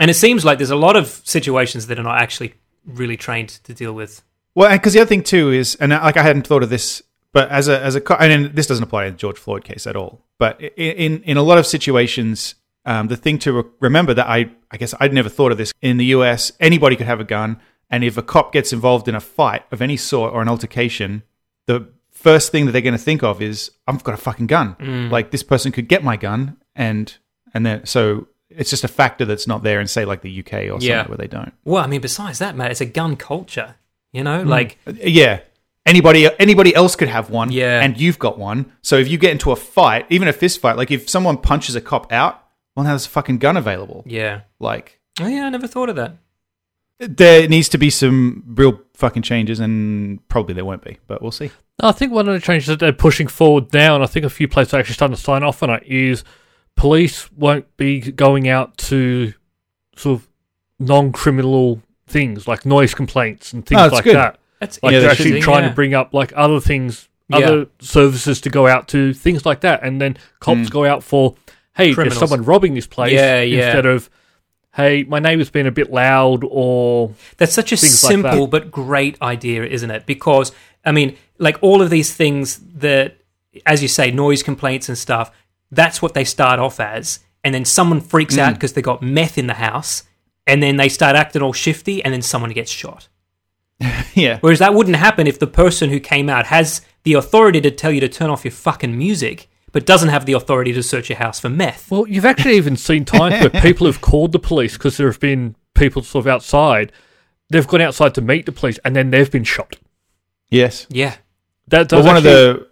And 0.00 0.10
it 0.10 0.14
seems 0.14 0.44
like 0.44 0.58
there's 0.58 0.70
a 0.70 0.76
lot 0.76 0.96
of 0.96 1.08
situations 1.24 1.88
that 1.88 1.98
are 1.98 2.04
not 2.04 2.20
actually 2.22 2.54
really 2.86 3.16
trained 3.16 3.48
to 3.48 3.74
deal 3.74 3.92
with. 3.92 4.22
Well, 4.54 4.70
because 4.70 4.92
the 4.92 5.00
other 5.00 5.08
thing 5.08 5.22
too 5.22 5.50
is, 5.50 5.74
and 5.76 5.92
like 5.92 6.16
I 6.16 6.22
hadn't 6.22 6.46
thought 6.46 6.62
of 6.62 6.70
this, 6.70 7.02
but 7.32 7.48
as 7.50 7.68
a 7.68 7.80
as 7.80 7.96
a, 7.96 8.20
and 8.22 8.54
this 8.54 8.66
doesn't 8.66 8.82
apply 8.84 9.06
in 9.06 9.12
the 9.14 9.18
George 9.18 9.38
Floyd 9.38 9.64
case 9.64 9.86
at 9.86 9.96
all. 9.96 10.24
But 10.38 10.60
in 10.60 11.22
in 11.22 11.36
a 11.36 11.42
lot 11.42 11.58
of 11.58 11.66
situations, 11.66 12.54
um, 12.84 13.08
the 13.08 13.16
thing 13.16 13.38
to 13.40 13.52
re- 13.52 13.64
remember 13.80 14.14
that 14.14 14.26
I 14.28 14.50
I 14.70 14.76
guess 14.76 14.94
I'd 15.00 15.12
never 15.12 15.28
thought 15.28 15.52
of 15.52 15.58
this 15.58 15.72
in 15.82 15.96
the 15.98 16.06
U.S. 16.06 16.52
Anybody 16.60 16.96
could 16.96 17.06
have 17.06 17.20
a 17.20 17.24
gun, 17.24 17.60
and 17.90 18.04
if 18.04 18.16
a 18.16 18.22
cop 18.22 18.52
gets 18.52 18.72
involved 18.72 19.08
in 19.08 19.14
a 19.14 19.20
fight 19.20 19.64
of 19.72 19.82
any 19.82 19.96
sort 19.96 20.32
or 20.32 20.42
an 20.42 20.48
altercation, 20.48 21.22
the 21.66 21.88
first 22.10 22.50
thing 22.50 22.66
that 22.66 22.72
they're 22.72 22.80
going 22.82 22.92
to 22.96 22.98
think 23.02 23.22
of 23.22 23.40
is 23.42 23.70
I've 23.86 24.02
got 24.04 24.14
a 24.14 24.18
fucking 24.18 24.46
gun. 24.46 25.08
Like 25.10 25.30
this 25.30 25.42
person 25.42 25.72
could 25.72 25.88
get 25.88 26.02
my 26.04 26.16
gun, 26.16 26.56
and 26.74 27.14
and 27.54 27.64
then 27.66 27.84
so 27.86 28.28
it's 28.50 28.70
just 28.70 28.82
a 28.84 28.88
factor 28.88 29.24
that's 29.26 29.46
not 29.46 29.62
there 29.62 29.80
in 29.80 29.86
say 29.86 30.04
like 30.06 30.22
the 30.22 30.40
UK 30.40 30.52
or 30.54 30.80
somewhere 30.80 30.80
Yeah. 30.80 31.06
where 31.08 31.18
they 31.18 31.26
don't. 31.26 31.52
Well, 31.64 31.84
I 31.84 31.86
mean, 31.86 32.00
besides 32.00 32.38
that, 32.38 32.56
Matt, 32.56 32.70
it's 32.70 32.80
a 32.80 32.86
gun 32.86 33.14
culture. 33.16 33.74
You 34.12 34.24
know, 34.24 34.42
Hmm. 34.42 34.48
like 34.48 34.78
Yeah. 35.02 35.40
Anybody 35.88 36.28
anybody 36.38 36.74
else 36.74 36.94
could 36.96 37.08
have 37.08 37.30
one, 37.30 37.50
Yeah. 37.50 37.80
and 37.80 37.98
you've 37.98 38.18
got 38.18 38.38
one. 38.38 38.72
So 38.82 38.96
if 38.96 39.08
you 39.08 39.16
get 39.18 39.32
into 39.32 39.50
a 39.52 39.56
fight, 39.56 40.06
even 40.10 40.28
a 40.28 40.32
fist 40.32 40.60
fight, 40.60 40.76
like 40.76 40.90
if 40.90 41.08
someone 41.08 41.38
punches 41.38 41.74
a 41.74 41.80
cop 41.80 42.12
out, 42.12 42.42
well, 42.76 42.84
now 42.84 42.90
there's 42.90 43.06
a 43.06 43.08
fucking 43.10 43.38
gun 43.38 43.56
available. 43.56 44.04
yeah, 44.06 44.42
Like 44.60 45.00
oh 45.20 45.26
yeah, 45.26 45.46
I 45.46 45.48
never 45.50 45.66
thought 45.66 45.88
of 45.88 45.96
that. 45.96 46.16
there 47.00 47.48
needs 47.48 47.68
to 47.70 47.78
be 47.78 47.90
some 47.90 48.42
real 48.46 48.80
fucking 48.94 49.22
changes, 49.22 49.60
and 49.60 50.26
probably 50.28 50.54
there 50.54 50.64
won't 50.64 50.82
be, 50.84 50.98
but 51.06 51.22
we'll 51.22 51.30
see. 51.30 51.50
I 51.80 51.92
think 51.92 52.12
one 52.12 52.28
of 52.28 52.34
the 52.34 52.40
changes 52.40 52.66
that 52.66 52.80
they're 52.80 52.92
pushing 52.92 53.28
forward 53.28 53.72
now, 53.72 53.94
and 53.94 54.02
I 54.02 54.08
think 54.08 54.26
a 54.26 54.30
few 54.30 54.48
places 54.48 54.74
are 54.74 54.80
actually 54.80 54.94
starting 54.94 55.16
to 55.16 55.22
sign 55.22 55.42
off 55.44 55.62
on 55.62 55.70
it, 55.70 55.84
is 55.86 56.24
police 56.76 57.30
won't 57.32 57.76
be 57.76 58.00
going 58.00 58.48
out 58.48 58.76
to 58.78 59.32
sort 59.96 60.20
of 60.20 60.28
non-criminal 60.80 61.80
things 62.06 62.48
like 62.48 62.64
noise 62.66 62.94
complaints 62.94 63.52
and 63.52 63.64
things 63.66 63.80
Oh, 63.80 63.88
like 63.88 64.04
good. 64.04 64.16
that. 64.16 64.38
That's 64.60 64.78
Like 64.82 64.92
Yeah, 64.92 65.00
they're 65.00 65.10
actually 65.10 65.40
trying 65.40 65.62
yeah. 65.64 65.68
to 65.70 65.74
bring 65.74 65.94
up 65.94 66.12
like 66.14 66.32
other 66.36 66.60
things, 66.60 67.08
Yeah. 67.28 67.36
other 67.38 67.66
services 67.80 68.40
to 68.42 68.50
go 68.50 68.66
out 68.66 68.88
to, 68.88 69.12
things 69.14 69.44
like 69.46 69.60
that, 69.60 69.82
and 69.82 70.00
then 70.00 70.16
cops 70.40 70.68
go 70.68 70.84
out 70.84 71.02
for, 71.04 71.34
hey, 71.76 71.92
Criminals. 71.94 72.18
there's 72.18 72.30
someone 72.30 72.44
robbing 72.46 72.74
this 72.74 72.86
place, 72.86 73.12
Yeah, 73.12 73.40
yeah. 73.42 73.66
instead 73.66 73.86
of, 73.86 74.08
hey, 74.74 75.04
my 75.04 75.18
neighbour's 75.18 75.50
been 75.50 75.66
a 75.66 75.70
bit 75.72 75.90
loud, 75.92 76.42
or 76.48 77.12
That's 77.36 77.52
such 77.52 77.72
a 77.72 77.76
Things 77.76 78.02
like 78.04 78.10
simple 78.12 78.46
but 78.46 78.70
great 78.70 79.20
idea, 79.22 79.64
isn't 79.64 79.90
it? 79.90 80.06
Because 80.06 80.52
I 80.84 80.92
mean, 80.92 81.16
like 81.38 81.58
all 81.60 81.82
of 81.82 81.90
these 81.90 82.14
things 82.14 82.58
that, 82.76 83.16
as 83.66 83.82
you 83.82 83.88
say, 83.88 84.10
noise 84.10 84.42
complaints 84.42 84.88
and 84.88 84.96
stuff. 84.96 85.30
That's 85.70 86.00
what 86.00 86.14
they 86.14 86.24
start 86.24 86.58
off 86.60 86.80
as, 86.80 87.20
and 87.44 87.54
then 87.54 87.66
someone 87.66 88.00
freaks 88.00 88.36
Mm. 88.36 88.38
out 88.38 88.54
because 88.54 88.72
they 88.72 88.80
got 88.80 89.02
meth 89.02 89.36
in 89.36 89.48
the 89.48 89.54
house, 89.54 90.04
and 90.46 90.62
then 90.62 90.76
they 90.78 90.88
start 90.88 91.14
acting 91.14 91.42
all 91.42 91.52
shifty, 91.52 92.02
and 92.02 92.14
then 92.14 92.22
someone 92.22 92.52
gets 92.52 92.70
shot. 92.70 93.08
yeah, 94.14 94.38
Whereas 94.40 94.58
that 94.58 94.74
wouldn't 94.74 94.96
happen 94.96 95.26
if 95.26 95.38
the 95.38 95.46
person 95.46 95.90
who 95.90 96.00
came 96.00 96.28
out 96.28 96.46
has 96.46 96.82
the 97.04 97.14
authority 97.14 97.60
to 97.60 97.70
tell 97.70 97.92
you 97.92 98.00
to 98.00 98.08
turn 98.08 98.30
off 98.30 98.44
your 98.44 98.52
fucking 98.52 98.96
music, 98.98 99.48
but 99.72 99.86
doesn't 99.86 100.08
have 100.08 100.26
the 100.26 100.32
authority 100.32 100.72
to 100.72 100.82
search 100.82 101.08
your 101.08 101.18
house 101.18 101.38
for 101.38 101.48
meth. 101.48 101.90
Well, 101.90 102.06
you've 102.08 102.24
actually 102.24 102.56
even 102.56 102.76
seen 102.76 103.04
times 103.04 103.34
where 103.40 103.62
people 103.62 103.86
have 103.86 104.00
called 104.00 104.32
the 104.32 104.38
police 104.38 104.72
because 104.74 104.96
there 104.96 105.06
have 105.06 105.20
been 105.20 105.54
people 105.74 106.02
sort 106.02 106.24
of 106.24 106.28
outside. 106.28 106.90
They've 107.50 107.66
gone 107.66 107.80
outside 107.80 108.14
to 108.16 108.20
meet 108.20 108.46
the 108.46 108.52
police, 108.52 108.78
and 108.84 108.96
then 108.96 109.10
they've 109.10 109.30
been 109.30 109.44
shot. 109.44 109.76
yes. 110.50 110.86
Yeah, 110.90 111.14
That 111.68 111.90
Well, 111.92 112.02
does 112.02 112.06
one 112.06 112.16
of 112.16 112.22
the 112.24 112.68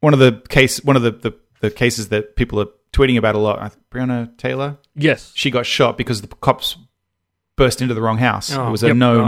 one 0.00 0.12
of 0.12 0.18
the 0.18 0.42
case 0.48 0.82
one 0.84 0.96
of 0.96 1.02
the, 1.02 1.10
the 1.12 1.34
the 1.60 1.70
cases 1.70 2.08
that 2.08 2.36
people 2.36 2.60
are 2.60 2.68
tweeting 2.92 3.16
about 3.16 3.34
a 3.34 3.38
lot. 3.38 3.60
I 3.60 3.68
think 3.68 3.84
Breonna 3.90 4.36
Taylor, 4.36 4.78
yes, 4.94 5.32
she 5.34 5.50
got 5.50 5.66
shot 5.66 5.96
because 5.96 6.20
the 6.20 6.28
cops 6.28 6.76
burst 7.56 7.80
into 7.82 7.94
the 7.94 8.00
wrong 8.02 8.18
house. 8.18 8.52
Oh, 8.52 8.68
it 8.68 8.70
was 8.70 8.82
a 8.82 8.88
yep. 8.88 8.96
no 8.96 9.20
Oh. 9.22 9.26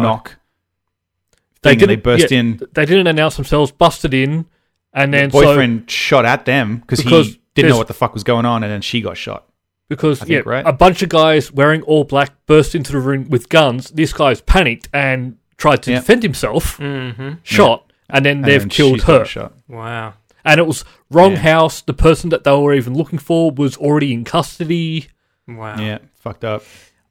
Knock. 1.63 1.71
they 1.71 1.71
and 1.73 1.81
they 1.81 1.87
didn't 1.87 2.03
burst 2.03 2.31
yeah, 2.31 2.39
in. 2.39 2.61
They 2.73 2.85
didn't 2.87 3.07
announce 3.07 3.37
themselves, 3.37 3.73
busted 3.73 4.15
in, 4.15 4.47
and 4.93 5.13
then 5.13 5.29
the 5.31 5.33
boyfriend 5.33 5.91
shot 5.91 6.25
at 6.25 6.45
them 6.45 6.79
because 6.79 7.03
Because 7.03 7.27
he 7.29 7.41
didn't 7.55 7.71
know 7.71 7.79
what 7.79 7.89
the 7.89 7.95
fuck 7.95 8.15
was 8.15 8.25
going 8.25 8.45
on, 8.47 8.63
and 8.63 8.73
then 8.73 8.81
she 8.83 9.01
got 9.01 9.17
shot. 9.17 9.47
because 9.89 10.23
I 10.23 10.27
yeah, 10.27 10.41
right? 10.47 10.67
a 10.67 10.73
bunch 10.73 11.03
of 11.03 11.09
guys 11.09 11.53
wearing 11.53 11.83
all 11.83 12.05
black 12.05 12.31
burst 12.47 12.75
into 12.75 12.93
the 12.93 12.99
room 13.01 13.29
with 13.29 13.49
guns. 13.49 13.91
This 13.91 14.13
guy's 14.13 14.41
panicked 14.41 14.89
and 14.93 15.37
tried 15.59 15.83
to 15.85 15.91
Yeah. 15.93 15.99
defend 16.01 16.23
himself, 16.23 16.79
mm-hmm. 16.79 17.35
shot, 17.43 17.93
and 18.09 18.25
then 18.25 18.39
And 18.39 18.45
they've 18.47 18.61
then 18.61 18.69
killed 18.71 19.03
her. 19.03 19.25
Shot. 19.25 19.53
wow. 19.69 20.15
And 20.45 20.59
it 20.59 20.67
was 20.67 20.85
wrong 21.11 21.33
Yeah. 21.33 21.39
house. 21.39 21.83
The 21.83 21.93
person 21.95 22.31
that 22.31 22.43
they 22.45 22.51
were 22.57 22.75
even 22.75 22.95
looking 22.95 23.19
for 23.21 23.51
was 23.53 23.77
already 23.77 24.13
in 24.13 24.25
custody. 24.25 25.07
Wow. 25.47 25.79
Yeah, 25.79 25.99
fucked 26.15 26.45
up. 26.45 26.65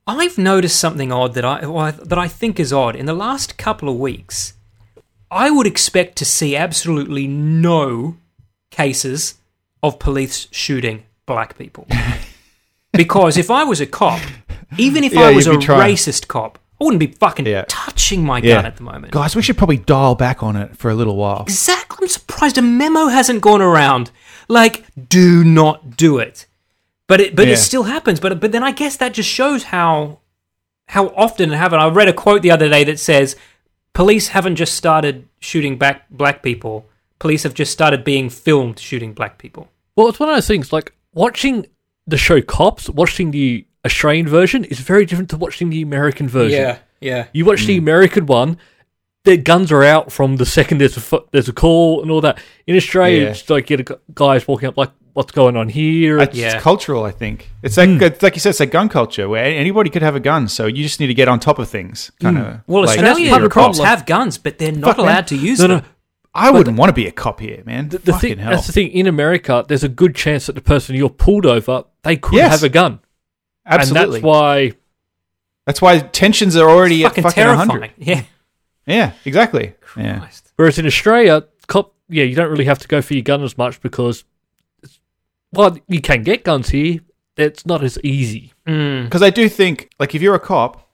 I've 0.07 0.37
noticed 0.37 0.79
something 0.79 1.11
odd 1.11 1.33
that 1.35 1.45
I, 1.45 1.65
well, 1.65 1.91
that 1.91 2.17
I 2.17 2.27
think 2.27 2.59
is 2.59 2.73
odd. 2.73 2.95
In 2.95 3.05
the 3.05 3.13
last 3.13 3.57
couple 3.57 3.87
of 3.89 3.95
weeks, 3.97 4.53
I 5.29 5.49
would 5.51 5.67
expect 5.67 6.17
to 6.17 6.25
see 6.25 6.55
absolutely 6.55 7.27
no 7.27 8.17
cases 8.71 9.35
of 9.83 9.99
police 9.99 10.47
shooting 10.51 11.03
black 11.25 11.57
people. 11.57 11.87
because 12.93 13.37
if 13.37 13.49
I 13.51 13.63
was 13.63 13.79
a 13.79 13.85
cop, 13.85 14.21
even 14.77 15.03
if 15.03 15.13
Yeah, 15.13 15.21
I 15.21 15.31
was 15.31 15.47
a 15.47 15.57
trying. 15.57 15.93
racist 15.95 16.27
cop, 16.27 16.57
I 16.79 16.83
wouldn't 16.83 16.99
be 16.99 17.07
fucking 17.07 17.45
Yeah. 17.45 17.65
touching 17.67 18.25
my 18.25 18.39
Yeah. 18.39 18.55
gun 18.55 18.65
at 18.65 18.77
the 18.77 18.83
moment. 18.83 19.11
Guys, 19.13 19.35
we 19.35 19.41
should 19.43 19.57
probably 19.57 19.77
dial 19.77 20.15
back 20.15 20.41
on 20.41 20.55
it 20.55 20.75
for 20.77 20.89
a 20.89 20.95
little 20.95 21.15
while. 21.15 21.43
Exactly. 21.43 22.05
I'm 22.05 22.09
surprised 22.09 22.57
a 22.57 22.61
memo 22.61 23.07
hasn't 23.07 23.41
gone 23.41 23.61
around. 23.61 24.09
Like, 24.47 24.83
do 25.09 25.43
not 25.43 25.95
do 25.95 26.17
it. 26.17 26.47
But 27.11 27.19
it, 27.23 27.35
but 27.35 27.45
Yeah. 27.47 27.53
it 27.53 27.57
still 27.57 27.83
happens. 27.95 28.19
But 28.23 28.39
but 28.39 28.51
then 28.53 28.63
I 28.63 28.71
guess 28.81 28.95
that 29.01 29.13
just 29.19 29.29
shows 29.39 29.61
how 29.75 30.19
how 30.95 31.07
often 31.25 31.51
it 31.51 31.57
happens. 31.57 31.81
I 31.83 31.87
read 31.89 32.07
a 32.07 32.13
quote 32.23 32.41
the 32.41 32.51
other 32.51 32.69
day 32.69 32.83
that 32.85 32.99
says, 32.99 33.35
"Police 33.93 34.29
haven't 34.29 34.55
just 34.55 34.73
started 34.75 35.15
shooting 35.39 35.77
back 35.77 35.97
black 36.09 36.41
people. 36.41 36.75
Police 37.19 37.43
have 37.43 37.53
just 37.53 37.71
started 37.73 38.03
being 38.03 38.29
filmed 38.29 38.79
shooting 38.79 39.11
black 39.13 39.37
people." 39.37 39.63
Well, 39.95 40.07
it's 40.09 40.19
one 40.21 40.29
of 40.29 40.35
those 40.35 40.47
things 40.47 40.71
like 40.71 40.93
watching 41.13 41.65
the 42.07 42.17
show 42.17 42.39
Cops, 42.41 42.89
watching 42.89 43.31
the 43.31 43.65
Australian 43.85 44.27
version 44.27 44.63
is 44.65 44.79
very 44.79 45.05
different 45.05 45.29
to 45.31 45.37
watching 45.37 45.69
the 45.69 45.81
American 45.81 46.27
version. 46.29 46.61
yeah. 46.61 46.77
Yeah. 47.01 47.25
You 47.33 47.43
watch 47.45 47.61
Hmm. 47.61 47.67
the 47.67 47.77
American 47.77 48.25
one, 48.27 48.57
their 49.25 49.37
guns 49.37 49.71
are 49.71 49.83
out 49.83 50.11
from 50.11 50.37
the 50.37 50.45
second 50.45 50.77
there's 50.79 50.97
a 50.97 51.01
fo- 51.01 51.27
there's 51.31 51.49
a 51.49 51.53
call 51.53 52.01
and 52.01 52.09
all 52.11 52.21
that. 52.21 52.37
In 52.67 52.75
Australia, 52.77 53.23
Yeah. 53.23 53.29
it's 53.31 53.49
like 53.49 53.69
you 53.69 53.77
get 53.77 53.89
a 53.91 53.99
guys 54.13 54.47
walking 54.47 54.69
up 54.69 54.77
like, 54.77 54.91
"What's 55.13 55.31
going 55.31 55.55
on 55.57 55.69
here?" 55.69 56.19
It's 56.19 56.37
Yeah. 56.37 56.59
cultural, 56.59 57.03
I 57.03 57.11
think. 57.11 57.49
It's 57.63 57.77
like, 57.77 57.89
hmm. 57.89 58.01
it's 58.03 58.21
like 58.23 58.35
you 58.35 58.39
said, 58.41 58.51
it's 58.51 58.59
like 58.59 58.71
gun 58.71 58.89
culture 58.89 59.27
where 59.29 59.43
anybody 59.43 59.89
could 59.89 60.01
have 60.01 60.15
a 60.15 60.19
gun, 60.19 60.47
so 60.47 60.65
you 60.65 60.83
just 60.83 60.99
need 60.99 61.07
to 61.07 61.13
get 61.13 61.27
on 61.27 61.39
top 61.39 61.59
of 61.59 61.69
things. 61.69 62.11
Hmm. 62.19 62.25
Kind 62.25 62.37
of. 62.39 62.59
Well, 62.67 62.85
like, 62.85 62.99
Australian 62.99 63.29
part 63.29 63.43
of 63.43 63.49
the 63.49 63.53
cops 63.53 63.79
have 63.79 64.05
guns, 64.05 64.37
but 64.37 64.57
they're 64.57 64.71
not 64.71 64.89
Fuck, 64.95 64.97
man. 64.97 65.05
allowed 65.07 65.27
to 65.27 65.35
use 65.37 65.59
no, 65.59 65.67
them. 65.67 65.77
no. 65.79 65.85
I 66.33 66.49
wouldn't 66.49 66.77
want 66.77 66.89
to 66.89 66.93
be 66.93 67.07
a 67.07 67.11
cop 67.11 67.41
here, 67.41 67.61
man. 67.65 67.89
The, 67.89 67.97
the 67.97 68.13
Fucking 68.13 68.29
thing, 68.29 68.37
hell. 68.39 68.51
that's 68.51 68.67
the 68.67 68.71
thing. 68.73 68.87
In 68.91 69.05
America, 69.05 69.65
there's 69.67 69.83
a 69.83 69.89
good 69.89 70.15
chance 70.15 70.45
that 70.45 70.53
the 70.53 70.61
person 70.61 70.95
you're 70.95 71.09
pulled 71.09 71.45
over, 71.45 71.83
they 72.03 72.15
could 72.15 72.37
Yes. 72.37 72.51
have 72.51 72.63
a 72.63 72.69
gun, 72.69 72.99
Absolutely. 73.65 74.05
and 74.05 74.13
that's 74.15 74.23
why. 74.23 74.71
That's 75.65 75.81
why 75.81 75.99
tensions 75.99 76.55
are 76.55 76.69
already 76.69 77.03
fucking, 77.03 77.23
at 77.25 77.31
fucking 77.31 77.43
terrifying. 77.43 77.67
100. 77.69 77.91
Yeah. 77.97 78.23
Yeah, 78.87 79.11
exactly. 79.25 79.75
Yeah. 79.95 80.19
Christ. 80.19 80.51
Whereas 80.55 80.79
in 80.79 80.85
Australia, 80.87 81.43
cop, 81.67 81.93
yeah, 82.09 82.23
you 82.23 82.33
don't 82.35 82.49
really 82.49 82.65
have 82.65 82.79
to 82.79 82.87
go 82.87 83.01
for 83.01 83.13
your 83.13 83.21
gun 83.23 83.43
as 83.43 83.57
much 83.57 83.79
because, 83.81 84.17
it's, 84.19 84.23
well, 85.53 85.77
you 85.87 86.01
can 86.01 86.23
get 86.23 86.43
guns 86.43 86.69
here. 86.69 86.99
It's 87.37 87.65
not 87.65 87.83
as 87.83 87.97
easy. 88.03 88.53
Mm. 88.67 89.05
Because 89.05 89.21
I 89.23 89.29
do 89.29 89.47
think, 89.49 89.89
like, 89.99 90.13
if 90.15 90.21
you're 90.21 90.35
a 90.35 90.39
cop 90.39 90.89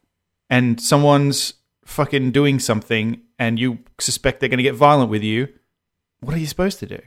and 0.50 0.80
someone's 0.80 1.54
fucking 1.86 2.32
doing 2.32 2.60
something 2.60 3.22
and 3.40 3.60
you 3.60 3.80
suspect 4.00 4.40
they're 4.40 4.50
going 4.50 4.58
to 4.58 4.64
get 4.64 4.76
violent 4.76 5.10
with 5.10 5.24
you, 5.24 5.48
what 6.20 6.36
are 6.36 6.40
you 6.40 6.46
supposed 6.48 6.80
to 6.80 6.86
do? 6.86 7.00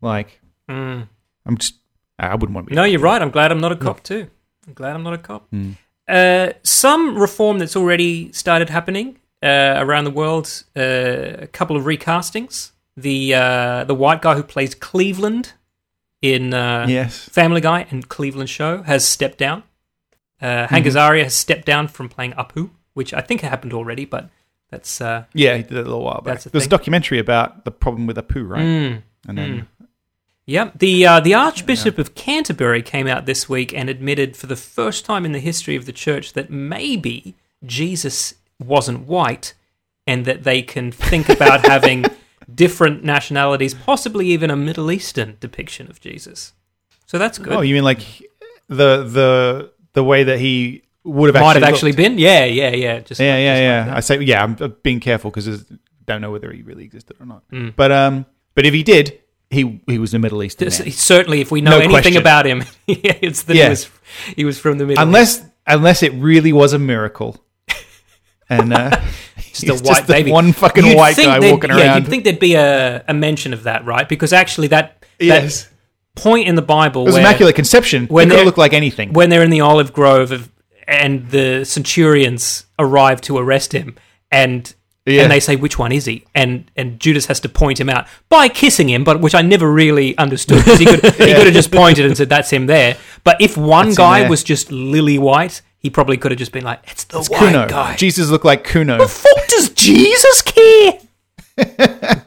Like, 0.00 0.40
Mm. 0.68 1.08
I'm 1.44 1.56
just, 1.58 1.74
I 2.18 2.34
wouldn't 2.34 2.54
want 2.54 2.66
to 2.66 2.70
be. 2.70 2.76
No, 2.76 2.84
you're 2.84 3.00
right. 3.00 3.20
I'm 3.20 3.30
glad 3.30 3.50
I'm 3.52 3.60
not 3.60 3.72
a 3.72 3.76
cop 3.76 4.02
too. 4.02 4.28
I'm 4.66 4.74
glad 4.74 4.94
I'm 4.94 5.02
not 5.02 5.12
a 5.12 5.18
cop. 5.18 5.48
Hmm. 5.50 5.72
Uh, 6.08 6.50
some 6.62 7.18
reform 7.18 7.58
that's 7.58 7.74
already 7.76 8.30
started 8.32 8.70
happening 8.70 9.18
uh, 9.42 9.74
around 9.78 10.04
the 10.04 10.10
world. 10.12 10.64
Uh, 10.76 11.42
a 11.42 11.46
couple 11.48 11.76
of 11.76 11.84
recastings. 11.84 12.70
The 12.96 13.34
uh, 13.34 13.84
the 13.84 13.94
white 13.94 14.22
guy 14.22 14.34
who 14.36 14.42
plays 14.44 14.74
Cleveland 14.74 15.52
in 16.22 16.54
uh, 16.54 16.86
Yes. 16.88 17.28
Family 17.28 17.60
Guy 17.60 17.86
and 17.90 18.08
Cleveland 18.08 18.48
Show 18.48 18.82
has 18.82 19.04
stepped 19.06 19.38
down. 19.38 19.64
Uh, 20.40 20.46
Mm-hmm. 20.46 20.74
Hank 20.74 20.86
Azaria 20.86 21.22
has 21.24 21.34
stepped 21.36 21.66
down 21.66 21.86
from 21.88 22.08
playing 22.08 22.32
Apu, 22.32 22.70
which 22.94 23.12
I 23.14 23.20
think 23.20 23.42
happened 23.42 23.72
already, 23.72 24.04
but 24.04 24.28
that's 24.70 25.00
uh, 25.00 25.24
Yeah, 25.34 25.56
he 25.56 25.62
did 25.62 25.72
it 25.72 25.80
a 25.80 25.82
little 25.82 26.02
while 26.02 26.20
back. 26.20 26.40
There's 26.42 26.66
a 26.66 26.68
documentary 26.68 27.18
about 27.18 27.64
the 27.64 27.70
problem 27.70 28.06
with 28.06 28.16
Apu, 28.16 28.48
right? 28.48 28.62
mm. 28.62 29.02
And 29.28 29.38
then, 29.38 29.68
Yep. 30.46 30.78
The 30.80 31.06
uh, 31.06 31.20
the 31.20 31.34
Archbishop 31.34 31.98
of 31.98 32.16
Canterbury 32.16 32.82
came 32.82 33.06
out 33.06 33.26
this 33.26 33.48
week 33.48 33.72
and 33.72 33.88
admitted 33.88 34.36
for 34.36 34.48
the 34.48 34.56
first 34.56 35.04
time 35.04 35.24
in 35.24 35.30
the 35.30 35.38
history 35.38 35.76
of 35.76 35.86
the 35.86 35.92
church 35.92 36.32
that 36.32 36.50
maybe 36.50 37.36
Jesus 37.64 38.34
wasn't 38.58 39.06
white 39.06 39.54
and 40.04 40.24
that 40.24 40.42
they 40.42 40.60
can 40.62 40.90
think 40.90 41.28
about 41.28 41.64
having 41.74 42.04
different 42.54 43.04
nationalities, 43.04 43.74
possibly 43.74 44.26
even 44.28 44.50
a 44.50 44.56
Middle 44.56 44.90
Eastern 44.90 45.36
depiction 45.40 45.88
of 45.90 46.00
Jesus. 46.00 46.52
So 47.06 47.18
that's 47.18 47.38
good. 47.38 47.52
Oh, 47.52 47.60
you 47.60 47.74
mean 47.74 47.84
like 47.84 48.00
the 48.68 49.02
the 49.04 49.72
the 49.92 50.04
way 50.04 50.24
that 50.24 50.38
he 50.38 50.82
would 51.04 51.34
have 51.34 51.42
Might 51.42 51.50
actually 51.56 51.60
have 51.66 51.74
actually 51.74 51.90
looked? 51.92 51.96
been. 51.98 52.18
Yeah, 52.18 52.44
yeah, 52.44 52.70
yeah. 52.70 53.00
Just 53.00 53.20
Yeah, 53.20 53.34
like- 53.34 53.42
yeah, 53.42 53.54
just 53.54 53.62
yeah. 53.62 53.84
that. 53.86 53.96
I 53.96 54.00
say, 54.00 54.20
yeah. 54.20 54.42
I'm 54.44 54.76
being 54.82 55.00
careful 55.00 55.30
because 55.30 55.48
I 55.48 55.76
don't 56.06 56.20
know 56.20 56.30
whether 56.30 56.50
he 56.52 56.62
really 56.62 56.84
existed 56.84 57.16
or 57.20 57.26
not. 57.26 57.42
Mm. 57.50 57.74
But 57.76 57.92
um, 57.92 58.26
but 58.54 58.64
if 58.66 58.72
he 58.72 58.82
did, 58.82 59.20
he 59.50 59.82
he 59.86 59.98
was 59.98 60.14
a 60.14 60.18
Middle 60.18 60.42
Eastern 60.42 60.68
man. 60.68 60.90
Certainly, 60.92 61.40
if 61.40 61.50
we 61.50 61.60
know 61.60 61.72
No 61.72 61.76
anything 61.78 61.90
question. 62.14 62.16
about 62.18 62.46
him, 62.46 62.64
yeah, 62.86 63.18
it's 63.20 63.42
that 63.42 63.56
Yeah. 63.56 63.64
he 63.64 63.70
was 63.70 63.90
he 64.36 64.44
was 64.44 64.58
from 64.58 64.78
the 64.78 64.86
Middle 64.86 65.02
East. 65.02 65.06
unless 65.06 65.44
unless 65.66 66.02
it 66.02 66.12
really 66.14 66.52
was 66.52 66.72
a 66.72 66.78
miracle, 66.78 67.44
and 68.60 68.72
uh, 68.72 69.00
Just 69.52 69.64
a 69.68 69.74
white 69.88 70.06
the 70.06 70.12
baby. 70.12 70.30
one 70.32 70.52
fucking 70.52 70.84
You'd 70.84 70.96
white 70.96 71.16
guy 71.16 71.38
walking 71.50 71.70
yeah, 71.70 71.76
around. 71.76 72.02
you'd 72.02 72.08
think 72.10 72.24
there'd 72.24 72.38
be 72.38 72.54
a, 72.54 73.04
a 73.06 73.12
mention 73.14 73.52
of 73.52 73.64
that, 73.64 73.84
right? 73.84 74.08
Because 74.08 74.32
actually, 74.32 74.68
that, 74.68 75.04
yes, 75.18 75.64
that 75.64 76.20
point 76.22 76.48
in 76.48 76.54
the 76.54 76.62
Bible 76.62 77.02
it 77.02 77.06
was 77.06 77.14
where, 77.14 77.22
immaculate 77.22 77.54
conception. 77.54 78.06
when 78.06 78.28
they're- 78.28 78.44
look 78.44 78.56
like 78.56 78.72
anything. 78.72 79.12
when 79.12 79.28
they're 79.30 79.42
in 79.42 79.50
the 79.50 79.60
olive 79.60 79.92
grove 79.92 80.32
of, 80.32 80.50
and 80.88 81.28
the 81.30 81.64
centurions 81.64 82.66
arrive 82.78 83.20
to 83.22 83.36
arrest 83.38 83.72
him, 83.72 83.96
and 84.30 84.74
Yeah. 85.06 85.22
and 85.22 85.30
they 85.32 85.40
say, 85.40 85.56
"Which 85.56 85.78
one 85.78 85.92
is 85.92 86.04
he?" 86.06 86.24
and 86.34 86.70
and 86.76 86.98
Judas 86.98 87.26
has 87.26 87.38
to 87.40 87.48
point 87.48 87.78
him 87.80 87.88
out 87.90 88.06
by 88.28 88.48
kissing 88.48 88.88
him, 88.88 89.04
but 89.04 89.20
which 89.20 89.34
I 89.34 89.42
never 89.42 89.70
really 89.70 90.16
understood 90.18 90.58
because 90.64 90.78
he 90.78 90.86
could 90.86 91.04
he 91.04 91.10
could 91.34 91.46
have 91.46 91.54
just 91.54 91.70
pointed 91.70 92.06
and 92.06 92.16
said, 92.16 92.28
"That's 92.28 92.50
him 92.50 92.66
there." 92.66 92.96
But 93.22 93.36
if 93.40 93.56
one 93.56 93.86
That's 93.86 93.98
guy 93.98 94.28
was 94.28 94.42
just 94.42 94.72
lily 94.72 95.18
white, 95.18 95.60
he 95.82 95.90
probably 95.90 96.16
could 96.16 96.30
have 96.30 96.38
just 96.38 96.52
been 96.52 96.64
like, 96.64 96.80
"It's 96.90 97.04
the 97.04 97.18
It's 97.18 97.28
white 97.28 97.38
Cuno. 97.50 97.68
guy." 97.68 97.96
Jesus 97.96 98.30
looked 98.30 98.44
like 98.44 98.64
Cuno. 98.64 98.98
The 98.98 99.08
fuck 99.08 99.46
does 99.48 99.70
Jesus 99.70 100.42
care? 100.42 100.98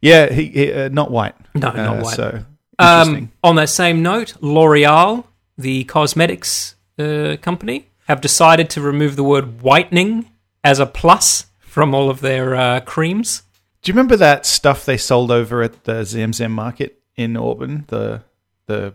Yeah, 0.00 0.32
he, 0.32 0.46
he 0.46 0.72
uh, 0.72 0.88
not 0.90 1.10
white. 1.10 1.34
No, 1.56 1.68
Uh, 1.70 1.72
not 1.72 2.02
white. 2.04 2.14
So 2.16 2.44
Um, 2.78 3.32
on 3.42 3.56
that 3.56 3.68
same 3.68 4.00
note, 4.00 4.34
L'Oreal, 4.40 5.24
the 5.56 5.82
cosmetics 5.84 6.76
uh, 6.98 7.36
company, 7.42 7.88
have 8.06 8.20
decided 8.20 8.70
to 8.70 8.80
remove 8.80 9.16
the 9.16 9.24
word 9.24 9.60
whitening 9.60 10.30
as 10.62 10.78
a 10.78 10.86
plus 10.86 11.46
from 11.58 11.94
all 11.96 12.08
of 12.10 12.20
their 12.20 12.54
uh, 12.54 12.80
creams. 12.80 13.42
Do 13.82 13.90
you 13.90 13.94
remember 13.94 14.16
that 14.16 14.46
stuff 14.46 14.84
they 14.84 14.96
sold 14.96 15.32
over 15.32 15.62
at 15.62 15.82
the 15.84 16.02
Zamzam 16.04 16.52
market 16.52 17.00
in 17.16 17.36
Auburn? 17.36 17.84
The 17.88 18.22
the 18.66 18.94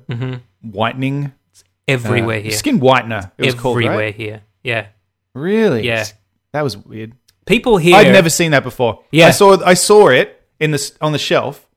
whitening 0.62 1.34
Everywhere 1.88 2.38
uh, 2.40 2.42
here. 2.44 2.52
skin 2.52 2.80
whitener. 2.80 3.32
It 3.38 3.46
was 3.46 3.56
called 3.56 3.78
Everywhere 3.78 3.98
right? 3.98 4.16
here. 4.16 4.42
Yeah. 4.64 4.88
Really? 5.34 5.86
Yeah. 5.86 6.06
That 6.52 6.64
was 6.64 6.78
weird. 6.78 7.14
People 7.46 7.78
here. 7.78 7.96
I'd 7.96 8.12
never 8.12 8.30
seen 8.30 8.52
that 8.52 8.64
before. 8.64 9.04
Yeah. 9.12 9.28
I 9.28 9.32
saw 9.32 9.62
I 9.66 9.74
saw 9.74 10.08
it 10.10 10.42
in 10.60 10.72
this 10.72 10.96
on 11.02 11.12
the 11.12 11.18
shelf, 11.20 11.68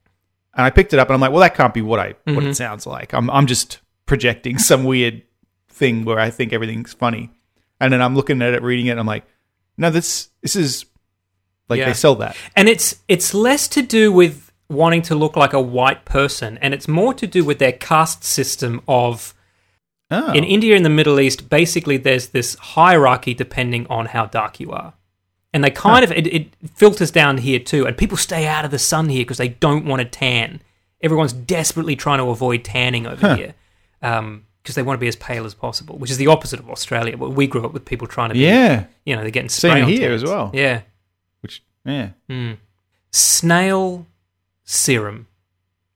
and 0.55 0.65
I 0.65 0.71
picked 0.71 0.93
it 0.93 0.99
up, 1.01 1.09
and 1.09 1.15
I'm 1.15 1.21
like, 1.21 1.33
well, 1.33 1.41
that 1.41 1.55
can't 1.55 1.75
be 1.75 1.83
what 1.83 1.99
I 1.99 2.15
what 2.25 2.37
Mm-hmm. 2.37 2.49
it 2.51 2.55
sounds 2.55 2.87
like. 2.87 3.13
I'm 3.15 3.29
I'm 3.31 3.47
just 3.47 3.81
projecting 4.07 4.59
some 4.59 4.85
weird 4.85 5.23
thing 5.69 6.05
where 6.05 6.21
I 6.21 6.31
think 6.31 6.53
everything's 6.53 6.93
funny, 6.93 7.31
and 7.81 7.93
then 7.93 8.01
I'm 8.01 8.15
looking 8.15 8.41
at 8.43 8.55
it, 8.55 8.63
reading 8.63 8.87
it, 8.87 8.91
and 8.93 9.01
I'm 9.01 9.07
like, 9.07 9.25
no, 9.77 9.91
this 9.91 10.29
this 10.43 10.55
is 10.55 10.85
like 11.69 11.79
Yeah. 11.81 11.87
they 11.87 11.95
sell 11.95 12.15
that. 12.17 12.37
And 12.55 12.69
it's 12.69 12.97
it's 13.09 13.35
less 13.35 13.67
to 13.69 13.83
do 13.83 14.13
with 14.13 14.53
wanting 14.69 15.03
to 15.03 15.15
look 15.17 15.37
like 15.37 15.53
a 15.53 15.61
white 15.61 16.05
person, 16.05 16.59
and 16.63 16.75
it's 16.75 16.87
more 16.87 17.13
to 17.15 17.27
do 17.27 17.45
with 17.45 17.59
their 17.59 17.73
caste 17.73 18.23
system 18.23 18.83
of 18.87 19.35
Oh. 20.09 20.33
in 20.33 20.45
India 20.45 20.77
and 20.77 20.85
the 20.85 20.91
Middle 20.91 21.19
East, 21.19 21.49
basically 21.49 21.97
there's 21.97 22.29
this 22.29 22.55
hierarchy 22.55 23.35
depending 23.35 23.87
on 23.89 24.07
how 24.07 24.27
dark 24.27 24.61
you 24.61 24.71
are. 24.71 24.95
And 25.53 25.65
they 25.65 25.71
kind 25.71 26.05
of, 26.05 26.13
it, 26.13 26.27
it 26.27 26.49
filters 26.75 27.11
down 27.11 27.39
here 27.39 27.59
too. 27.59 27.87
And 27.87 27.97
people 27.97 28.17
stay 28.17 28.47
out 28.47 28.65
of 28.65 28.71
the 28.71 28.79
sun 28.79 29.09
here 29.09 29.25
because 29.25 29.39
they 29.39 29.49
don't 29.49 29.87
want 29.87 30.01
to 30.01 30.05
tan. 30.05 30.61
Everyone's 31.01 31.33
desperately 31.33 31.97
trying 31.97 32.19
to 32.19 32.25
avoid 32.31 32.63
tanning 32.63 33.07
over 33.07 33.35
here 33.37 33.55
um, 34.03 34.45
because 34.63 34.75
they 34.75 34.83
want 34.83 34.97
to 34.97 35.01
be 35.01 35.09
as 35.09 35.17
pale 35.17 35.45
as 35.47 35.55
possible, 35.55 35.99
which 35.99 36.11
is 36.11 36.19
the 36.19 36.27
opposite 36.27 36.61
of 36.61 36.69
Australia. 36.69 37.17
Where 37.17 37.31
we 37.31 37.47
grew 37.47 37.65
up 37.65 37.73
with 37.73 37.85
people 37.85 38.07
trying 38.07 38.31
to 38.31 38.35
be, 38.35 38.41
yeah, 38.41 38.85
you 39.05 39.17
know, 39.17 39.23
they're 39.23 39.31
getting 39.31 39.49
Same 39.49 39.71
spray-on 39.71 39.89
here 39.89 40.11
tans. 40.11 40.23
as 40.23 40.29
well. 40.29 40.51
Yeah. 40.53 40.83
which 41.41 41.63
yeah, 41.85 42.11
hmm. 42.29 42.53
Snail 43.13 44.07
serum 44.65 45.27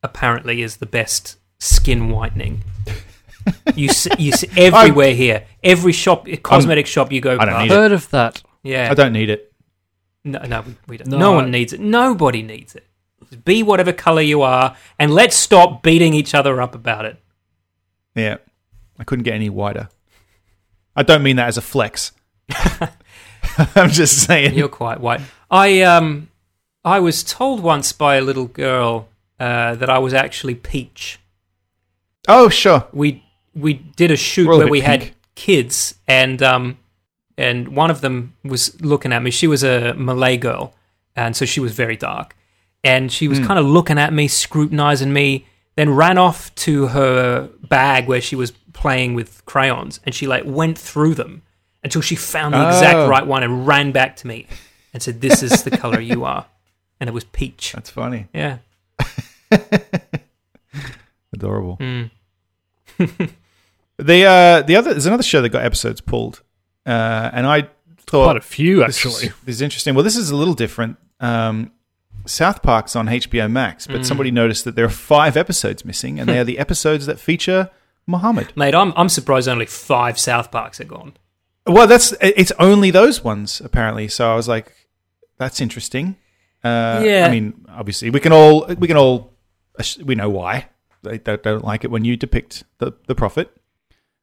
apparently 0.02 0.62
is 0.62 0.78
the 0.78 0.86
best 0.86 1.36
skin 1.58 2.08
whitening. 2.08 2.62
You 3.74 3.88
see, 3.88 4.10
you 4.18 4.32
see 4.32 4.48
everywhere 4.56 5.14
here. 5.14 5.46
Every 5.62 5.92
shop, 5.92 6.26
cosmetic 6.42 6.86
shop 6.86 7.12
you 7.12 7.20
go. 7.20 7.32
I 7.38 7.44
don't 7.44 7.48
past. 7.48 7.62
need 7.62 7.70
it. 7.72 7.74
Heard 7.74 7.92
of 7.92 8.10
that? 8.10 8.42
Yeah, 8.62 8.90
I 8.90 8.94
don't 8.94 9.12
need 9.12 9.30
it. 9.30 9.52
No, 10.24 10.40
no, 10.40 10.60
we, 10.62 10.76
we 10.86 10.96
don't. 10.98 11.08
No, 11.08 11.18
No, 11.18 11.32
I- 11.32 11.36
one 11.36 11.50
needs 11.50 11.72
it. 11.72 11.80
Nobody 11.80 12.42
needs 12.42 12.74
it. 12.74 12.86
Just 13.28 13.44
be 13.44 13.62
whatever 13.62 13.92
color 13.92 14.22
you 14.22 14.42
are, 14.42 14.76
and 14.98 15.12
let's 15.14 15.36
stop 15.36 15.82
beating 15.82 16.14
each 16.14 16.34
other 16.34 16.60
up 16.60 16.74
about 16.74 17.04
it. 17.04 17.18
Yeah, 18.14 18.38
I 18.98 19.04
couldn't 19.04 19.22
get 19.24 19.34
any 19.34 19.48
whiter. 19.48 19.88
I 20.96 21.02
don't 21.04 21.22
mean 21.22 21.36
that 21.36 21.48
as 21.48 21.56
a 21.56 21.62
flex. 21.62 22.12
I'm 23.74 23.90
just 23.90 24.26
saying. 24.26 24.54
You're 24.54 24.68
quite 24.68 25.00
white. 25.00 25.20
I 25.50 25.82
um, 25.82 26.28
I 26.84 27.00
was 27.00 27.22
told 27.22 27.62
once 27.62 27.92
by 27.92 28.16
a 28.16 28.20
little 28.20 28.46
girl 28.46 29.08
uh, 29.38 29.74
that 29.76 29.88
I 29.88 29.98
was 29.98 30.12
actually 30.14 30.54
peach. 30.54 31.18
Oh, 32.28 32.48
sure. 32.48 32.86
We 32.92 33.24
we 33.54 33.74
did 33.74 34.10
a 34.10 34.16
shoot 34.16 34.48
a 34.50 34.56
where 34.56 34.68
we 34.68 34.80
had 34.80 35.10
kids, 35.34 35.94
and 36.06 36.42
um, 36.42 36.78
and 37.38 37.68
one 37.68 37.90
of 37.90 38.00
them 38.00 38.34
was 38.44 38.80
looking 38.80 39.12
at 39.12 39.22
me. 39.22 39.30
She 39.30 39.46
was 39.46 39.62
a 39.64 39.94
Malay 39.94 40.36
girl, 40.36 40.74
and 41.16 41.34
so 41.36 41.44
she 41.44 41.60
was 41.60 41.72
very 41.74 41.96
dark, 41.96 42.36
and 42.84 43.10
she 43.12 43.28
was 43.28 43.38
Hmm. 43.38 43.46
kind 43.46 43.58
of 43.58 43.66
looking 43.66 43.98
at 43.98 44.12
me, 44.12 44.28
scrutinizing 44.28 45.12
me. 45.12 45.46
Then 45.76 45.90
ran 45.90 46.18
off 46.18 46.54
to 46.56 46.88
her 46.88 47.48
bag 47.68 48.06
where 48.08 48.20
she 48.20 48.36
was 48.36 48.50
playing 48.72 49.14
with 49.14 49.42
crayons, 49.46 50.00
and 50.04 50.14
she 50.14 50.26
like 50.26 50.42
went 50.44 50.76
through 50.78 51.14
them 51.14 51.42
until 51.82 52.02
she 52.02 52.16
found 52.16 52.52
the 52.54 52.66
exact 52.68 52.96
Oh. 52.98 53.08
right 53.08 53.26
one 53.26 53.42
and 53.42 53.66
ran 53.66 53.90
back 53.92 54.16
to 54.16 54.26
me 54.26 54.46
and 54.92 55.02
said, 55.02 55.20
"This 55.20 55.42
is 55.42 55.62
the 55.62 55.70
color 55.70 56.00
you 56.00 56.24
are," 56.24 56.46
and 57.00 57.08
it 57.08 57.12
was 57.14 57.24
peach. 57.24 57.72
That's 57.72 57.88
funny. 57.90 58.26
Yeah. 58.34 58.58
Adorable. 61.32 61.76
Hmm. 61.76 62.04
The 63.96 64.24
uh, 64.24 64.62
the 64.62 64.76
other 64.76 64.92
there's 64.92 65.06
another 65.06 65.22
show 65.22 65.42
that 65.42 65.48
got 65.50 65.64
episodes 65.64 66.00
pulled, 66.00 66.42
uh, 66.86 67.30
and 67.32 67.46
I 67.46 67.68
thought 68.06 68.24
Quite 68.24 68.36
a 68.36 68.40
few, 68.40 68.76
this 68.84 68.96
actually. 69.04 69.28
This 69.44 69.56
is 69.56 69.62
interesting. 69.62 69.94
Well, 69.94 70.04
this 70.04 70.16
is 70.16 70.30
a 70.30 70.36
little 70.36 70.54
different. 70.54 70.96
Um, 71.20 71.72
South 72.26 72.62
Park's 72.62 72.94
on 72.96 73.06
HBO 73.06 73.50
Max, 73.50 73.86
but 73.86 74.04
somebody 74.04 74.30
noticed 74.30 74.64
that 74.64 74.76
there 74.76 74.84
are 74.84 74.88
five 74.90 75.36
episodes 75.36 75.84
missing, 75.84 76.20
and 76.20 76.28
they 76.28 76.38
are 76.38 76.44
the 76.44 76.58
episodes 76.66 77.06
that 77.06 77.18
feature 77.18 77.70
Muhammad. 78.06 78.52
Mate, 78.56 78.74
I'm 78.74 78.92
I'm 78.96 79.08
surprised 79.08 79.48
only 79.48 79.66
five 79.66 80.18
South 80.18 80.50
Parks 80.50 80.80
are 80.80 80.84
gone. 80.84 81.14
Well, 81.66 81.86
that's 81.86 82.12
it's 82.20 82.52
only 82.58 82.90
those 82.90 83.22
ones 83.22 83.60
apparently. 83.60 84.08
So 84.08 84.30
I 84.30 84.34
was 84.34 84.48
like, 84.48 84.72
that's 85.38 85.60
interesting. 85.60 86.16
Uh, 86.64 87.02
Yeah. 87.04 87.26
I 87.26 87.30
mean, 87.30 87.64
obviously, 87.68 88.10
we 88.10 88.20
can 88.20 88.32
all 88.32 88.66
we 88.66 88.86
can 88.88 88.96
all 88.96 89.32
we 90.04 90.14
know 90.14 90.28
why 90.28 90.68
they 91.02 91.18
don't, 91.18 91.42
don't 91.42 91.64
like 91.64 91.84
it 91.84 91.90
when 91.90 92.04
you 92.04 92.16
depict 92.16 92.64
the 92.78 92.92
the 93.06 93.14
prophet. 93.14 93.50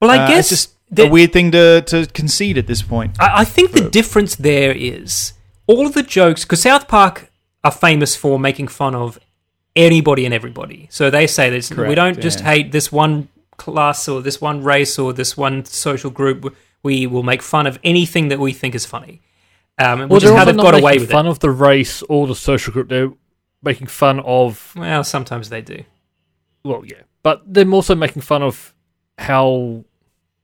Well, 0.02 0.12
I 0.12 0.18
Uh, 0.20 0.28
guess 0.28 0.40
it's 0.40 0.50
just 0.50 0.76
that- 0.92 1.08
a 1.08 1.10
weird 1.10 1.34
thing 1.34 1.52
to 1.52 1.82
to 1.82 2.06
concede 2.08 2.58
at 2.58 2.68
this 2.68 2.82
point. 2.82 3.18
I, 3.20 3.42
I 3.42 3.46
think 3.46 3.72
the 3.72 3.90
difference 3.90 4.36
there 4.36 4.72
is 4.72 5.34
all 5.68 5.86
of 5.88 5.94
the 5.94 6.04
jokes 6.04 6.44
because 6.46 6.62
South 6.62 6.88
Park 6.88 7.32
are 7.64 7.72
famous 7.72 8.16
for 8.16 8.40
making 8.40 8.68
fun 8.70 8.96
of 8.96 9.20
anybody 9.76 10.26
and 10.26 10.34
everybody. 10.34 10.88
So 10.92 11.10
they 11.10 11.28
say 11.28 11.50
this: 11.50 11.72
we 11.72 11.96
don't 11.96 12.20
just 12.22 12.40
yeah. 12.40 12.46
hate 12.52 12.72
this 12.72 12.92
one 12.92 13.28
class 13.58 14.08
or 14.08 14.22
this 14.22 14.40
one 14.40 14.64
race 14.64 15.00
or 15.00 15.14
this 15.14 15.36
one 15.36 15.66
social 15.66 16.12
group. 16.12 16.56
We 16.84 17.08
will 17.08 17.24
make 17.24 17.42
fun 17.42 17.66
of 17.68 17.80
anything 17.84 18.28
that 18.30 18.40
we 18.40 18.54
think 18.54 18.76
is 18.76 18.86
funny, 18.86 19.20
um, 19.80 20.00
Well, 20.00 20.08
which 20.10 20.24
is 20.24 20.30
they're 20.30 20.38
how 20.38 20.46
they've 20.46 20.56
got 20.56 20.76
away 20.76 21.00
with 21.00 21.10
fun 21.12 21.26
it. 21.26 21.30
of 21.32 21.40
the 21.40 21.50
race 21.50 22.04
or 22.04 22.28
the 22.28 22.36
social 22.36 22.72
group. 22.72 22.88
They're 22.90 23.12
making 23.64 23.88
fun 23.88 24.20
of 24.20 24.74
Well, 24.76 25.04
sometimes 25.04 25.50
they 25.50 25.62
do. 25.62 25.84
Well, 26.68 26.84
yeah, 26.86 27.02
but 27.24 27.42
they're 27.46 27.70
also 27.70 27.96
making 27.96 28.22
fun 28.22 28.44
of 28.44 28.74
how 29.18 29.84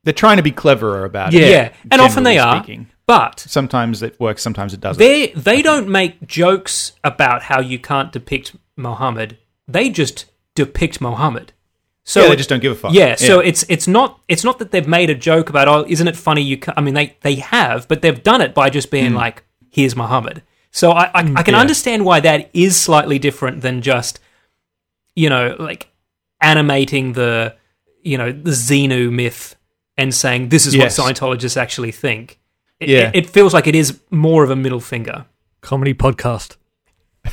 They're 0.03 0.13
trying 0.13 0.37
to 0.37 0.43
be 0.43 0.51
cleverer 0.51 1.05
about 1.05 1.33
it. 1.33 1.41
Yeah, 1.41 1.65
it. 1.65 1.73
and 1.91 2.01
often 2.01 2.23
they 2.23 2.35
generally 2.35 2.77
are. 2.77 2.85
But 3.05 3.39
Sometimes 3.39 4.01
it 4.01 4.19
works, 4.19 4.41
sometimes 4.41 4.73
it 4.73 4.79
doesn't. 4.79 4.99
They 4.99 5.27
they 5.27 5.61
don't 5.61 5.89
make 5.89 6.25
jokes 6.25 6.93
about 7.03 7.43
how 7.43 7.59
you 7.59 7.77
can't 7.77 8.11
depict 8.11 8.55
Muhammad. 8.75 9.37
They 9.67 9.89
just 9.89 10.25
depict 10.55 11.01
Muhammad. 11.01 11.53
So 12.05 12.21
yeah, 12.21 12.29
they 12.29 12.35
just 12.35 12.49
don't 12.49 12.61
give 12.61 12.73
a 12.73 12.75
fuck. 12.75 12.93
yeah, 12.93 13.15
so 13.15 13.39
it's 13.39 13.63
it's 13.69 13.87
not 13.87 14.19
it's 14.27 14.43
not 14.43 14.59
that 14.59 14.71
they've 14.71 14.87
made 14.87 15.09
a 15.09 15.15
joke 15.15 15.49
about 15.49 15.67
oh 15.69 15.85
isn't 15.87 16.07
it 16.07 16.17
funny 16.17 16.41
you 16.41 16.57
can 16.57 16.73
I 16.75 16.81
mean 16.81 16.93
they 16.93 17.15
they 17.21 17.35
have 17.35 17.87
but 17.87 18.01
they've 18.01 18.21
done 18.21 18.41
it 18.41 18.53
by 18.53 18.69
just 18.69 18.91
being 18.91 19.11
hmm. 19.11 19.17
like 19.17 19.43
here's 19.71 19.95
Muhammad. 19.95 20.43
So 20.71 20.91
I 20.91 21.05
I, 21.05 21.11
I 21.13 21.23
hmm. 21.23 21.35
can 21.35 21.53
Yeah. 21.53 21.61
understand 21.61 22.03
why 22.03 22.19
that 22.19 22.49
is 22.53 22.75
slightly 22.75 23.19
different 23.19 23.61
than 23.61 23.81
just 23.81 24.19
you 25.15 25.29
know 25.29 25.55
like 25.59 25.92
animating 26.43 27.13
the 27.13 27.55
you 28.03 28.17
know 28.17 28.31
the 28.31 28.51
Xenu 28.51 29.11
myth 29.11 29.55
and 29.97 30.13
saying 30.13 30.49
this 30.49 30.65
is 30.67 30.75
Yes. 30.75 30.97
what 30.99 31.15
Scientologists 31.15 31.57
actually 31.57 31.91
think. 31.91 32.39
It, 32.79 32.89
Yeah. 32.89 33.09
it, 33.09 33.15
it 33.15 33.29
feels 33.29 33.53
like 33.53 33.65
it 33.67 33.75
is 33.75 33.99
more 34.11 34.43
of 34.43 34.49
a 34.51 34.55
middle 34.55 34.79
finger. 34.81 35.25
Comedy 35.61 35.93
podcast. 35.93 36.57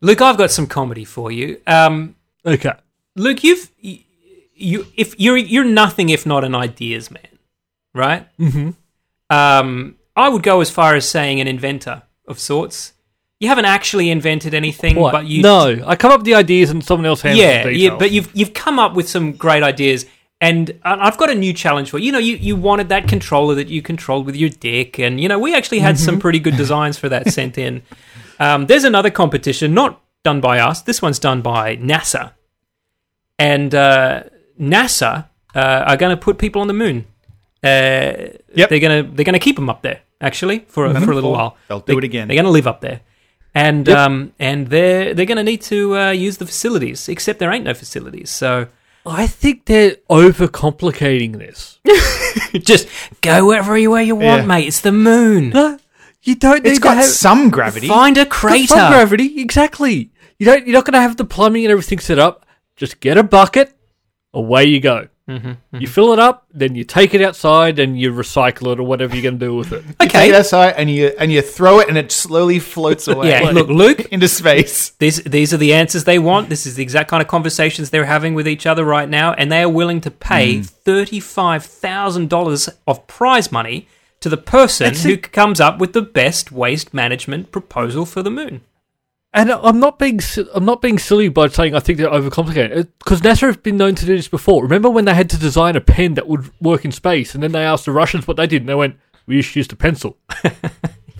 Luke, 0.00 0.20
I've 0.22 0.38
got 0.38 0.50
some 0.50 0.66
comedy 0.66 1.04
for 1.04 1.30
you. 1.30 1.60
Um, 1.66 2.16
Okay. 2.46 2.72
Luke, 3.16 3.44
you've 3.44 3.70
you, 3.78 3.98
you 4.54 4.86
if 4.96 5.18
you're 5.20 5.36
you're 5.36 5.64
nothing 5.64 6.08
if 6.08 6.24
not 6.24 6.42
an 6.44 6.54
ideas 6.54 7.10
man, 7.10 7.38
right? 7.94 8.26
Mm-hmm. 8.38 8.70
Um, 9.28 9.96
I 10.16 10.28
would 10.30 10.42
go 10.42 10.60
as 10.62 10.70
far 10.70 10.94
as 10.94 11.06
saying 11.06 11.38
an 11.40 11.46
inventor 11.46 12.02
of 12.26 12.38
sorts. 12.38 12.94
You 13.40 13.48
haven't 13.48 13.64
actually 13.64 14.10
invented 14.10 14.52
anything, 14.54 14.96
What? 14.96 15.12
but 15.12 15.26
you 15.26 15.42
no, 15.42 15.82
I 15.86 15.96
come 15.96 16.12
up 16.12 16.20
with 16.20 16.26
the 16.26 16.34
ideas 16.34 16.68
and 16.70 16.84
someone 16.84 17.06
else 17.06 17.22
handles 17.22 17.40
yeah, 17.42 17.62
the 17.64 17.72
yeah, 17.72 17.78
details. 17.90 17.98
but 17.98 18.10
you've 18.10 18.30
you've 18.34 18.52
come 18.54 18.78
up 18.78 18.94
with 18.94 19.08
some 19.08 19.32
great 19.32 19.62
ideas, 19.62 20.04
and 20.42 20.78
I've 20.84 21.16
got 21.16 21.30
a 21.30 21.34
new 21.34 21.52
challenge 21.54 21.88
for 21.90 21.98
you. 21.98 22.06
You 22.06 22.12
know, 22.12 22.18
you, 22.18 22.36
you 22.36 22.54
wanted 22.54 22.90
that 22.90 23.08
controller 23.08 23.54
that 23.54 23.68
you 23.68 23.80
controlled 23.80 24.26
with 24.26 24.36
your 24.36 24.50
dick, 24.50 24.98
and 24.98 25.18
you 25.18 25.26
know 25.28 25.38
we 25.38 25.54
actually 25.54 25.78
had 25.78 25.98
some 25.98 26.18
pretty 26.20 26.38
good 26.38 26.56
designs 26.58 26.98
for 26.98 27.08
that 27.08 27.28
sent 27.32 27.56
in. 27.58 27.82
Um, 28.42 28.64
there's 28.64 28.84
another 28.84 29.10
competition, 29.10 29.74
not 29.74 30.00
done 30.24 30.40
by 30.40 30.60
us. 30.60 30.80
This 30.80 31.02
one's 31.02 31.18
done 31.18 31.42
by 31.42 31.76
NASA, 31.76 32.32
and 33.38 33.74
uh, 33.74 34.22
NASA 34.58 35.26
uh, 35.54 35.84
are 35.86 35.96
going 35.98 36.16
to 36.16 36.22
put 36.22 36.38
people 36.38 36.62
on 36.62 36.66
the 36.68 36.72
moon. 36.74 37.04
Uh, 37.62 38.28
Yep. 38.54 38.68
they're 38.70 38.80
gonna 38.80 39.02
they're 39.02 39.24
gonna 39.26 39.38
keep 39.38 39.56
them 39.56 39.68
up 39.68 39.82
there 39.82 40.00
actually 40.22 40.60
for 40.68 40.86
a, 40.86 41.00
for 41.02 41.12
a 41.12 41.14
little 41.14 41.32
while. 41.32 41.56
They'll 41.68 41.80
do 41.80 41.92
They- 41.92 41.98
it 41.98 42.04
again. 42.04 42.28
They're 42.28 42.34
going 42.34 42.46
to 42.46 42.50
live 42.50 42.66
up 42.66 42.80
there, 42.80 43.00
and 43.54 43.86
Yep. 43.88 43.98
um, 43.98 44.32
and 44.38 44.68
they're 44.68 45.14
they're 45.14 45.26
going 45.26 45.36
to 45.36 45.44
need 45.44 45.62
to 45.62 45.96
uh, 45.96 46.10
use 46.10 46.36
the 46.38 46.46
facilities. 46.46 47.08
Except 47.08 47.38
there 47.38 47.50
ain't 47.52 47.64
no 47.64 47.74
facilities, 47.74 48.30
so 48.30 48.66
I 49.06 49.26
think 49.26 49.64
they're 49.66 49.96
overcomplicating 50.08 51.38
this. 51.38 51.78
just 52.62 52.88
go 53.20 53.46
wherever 53.46 53.76
you 53.76 53.90
want, 53.90 54.06
Yeah. 54.08 54.44
mate. 54.46 54.66
It's 54.68 54.80
the 54.80 54.92
moon. 54.92 55.50
No, 55.50 55.78
you 56.22 56.34
don't 56.34 56.62
need 56.64 56.70
It's 56.70 56.78
got 56.78 56.96
have 56.96 57.06
some 57.06 57.50
gravity. 57.50 57.88
Find 57.88 58.16
a 58.18 58.26
crater. 58.26 58.66
some 58.68 58.92
gravity. 58.92 59.40
Exactly. 59.40 60.10
You 60.38 60.46
don't. 60.46 60.66
You're 60.66 60.74
not 60.74 60.84
going 60.84 60.94
to 60.94 61.00
have 61.00 61.16
the 61.16 61.24
plumbing 61.24 61.64
and 61.64 61.72
everything 61.72 61.98
set 61.98 62.18
up. 62.18 62.46
Just 62.76 63.00
get 63.00 63.18
a 63.18 63.22
bucket. 63.22 63.74
Away 64.32 64.64
you 64.66 64.80
go. 64.80 65.08
Mm-hmm, 65.30 65.76
You 65.80 65.86
fill 65.86 66.12
it 66.12 66.18
up, 66.18 66.44
then 66.52 66.74
you 66.74 66.82
take 66.84 67.14
it 67.14 67.22
outside 67.22 67.78
and 67.78 67.98
you 67.98 68.10
recycle 68.12 68.72
it 68.72 68.80
or 68.80 68.82
whatever 68.82 69.14
you're 69.14 69.22
going 69.22 69.38
to 69.38 69.46
do 69.46 69.54
with 69.54 69.72
it. 69.72 69.84
You 69.84 69.94
take 70.00 70.10
Okay. 70.10 70.28
it 70.30 70.34
outside 70.34 70.74
and 70.76 70.90
you 70.90 71.12
and 71.18 71.30
you 71.30 71.40
throw 71.42 71.78
it 71.80 71.88
and 71.88 71.96
it 71.96 72.10
slowly 72.10 72.58
floats 72.58 73.06
away. 73.08 73.28
Yeah. 73.30 73.50
Look, 73.50 73.68
Luke. 73.68 74.00
into 74.12 74.26
space. 74.28 74.90
These 74.98 75.22
these 75.22 75.54
are 75.54 75.58
the 75.58 75.72
answers 75.74 76.04
they 76.04 76.18
want. 76.18 76.48
This 76.48 76.66
is 76.66 76.74
the 76.74 76.82
exact 76.82 77.08
kind 77.10 77.22
of 77.22 77.28
conversations 77.28 77.90
they're 77.90 78.06
having 78.06 78.34
with 78.34 78.48
each 78.48 78.66
other 78.66 78.84
right 78.84 79.08
now, 79.08 79.32
and 79.34 79.50
they 79.52 79.62
are 79.62 79.68
willing 79.68 80.00
to 80.02 80.10
pay 80.10 80.56
Hmm. 80.56 80.62
thirty 80.62 81.20
five 81.20 81.64
thousand 81.64 82.28
dollars 82.28 82.68
of 82.86 83.06
prize 83.06 83.52
money 83.52 83.86
to 84.20 84.28
the 84.28 84.36
person 84.36 84.86
That's 84.88 85.04
who 85.04 85.12
it. 85.14 85.32
comes 85.32 85.60
up 85.60 85.78
with 85.78 85.92
the 85.94 86.02
best 86.02 86.52
waste 86.52 86.92
management 86.92 87.52
proposal 87.52 88.04
for 88.04 88.22
the 88.22 88.30
moon. 88.30 88.60
And 89.32 89.52
I'm 89.52 89.78
not 89.78 89.98
being 90.00 90.20
si- 90.20 90.48
I'm 90.52 90.64
not 90.64 90.82
being 90.82 90.98
silly 90.98 91.28
by 91.28 91.46
saying 91.48 91.74
I 91.74 91.78
think 91.80 91.98
they're 91.98 92.10
overcomplicated 92.10 92.88
because 92.98 93.20
NASA 93.20 93.42
have 93.42 93.62
been 93.62 93.76
known 93.76 93.94
to 93.94 94.04
do 94.04 94.16
this 94.16 94.26
before. 94.26 94.62
Remember 94.64 94.90
when 94.90 95.04
they 95.04 95.14
had 95.14 95.30
to 95.30 95.38
design 95.38 95.76
a 95.76 95.80
pen 95.80 96.14
that 96.14 96.26
would 96.26 96.50
work 96.60 96.84
in 96.84 96.90
space, 96.90 97.32
and 97.34 97.42
then 97.42 97.52
they 97.52 97.62
asked 97.62 97.84
the 97.84 97.92
Russians 97.92 98.26
what 98.26 98.36
they 98.36 98.48
did, 98.48 98.62
and 98.62 98.68
they 98.68 98.74
went, 98.74 98.96
"We 99.26 99.40
just 99.40 99.54
used 99.54 99.72
a 99.72 99.76
pencil." 99.76 100.16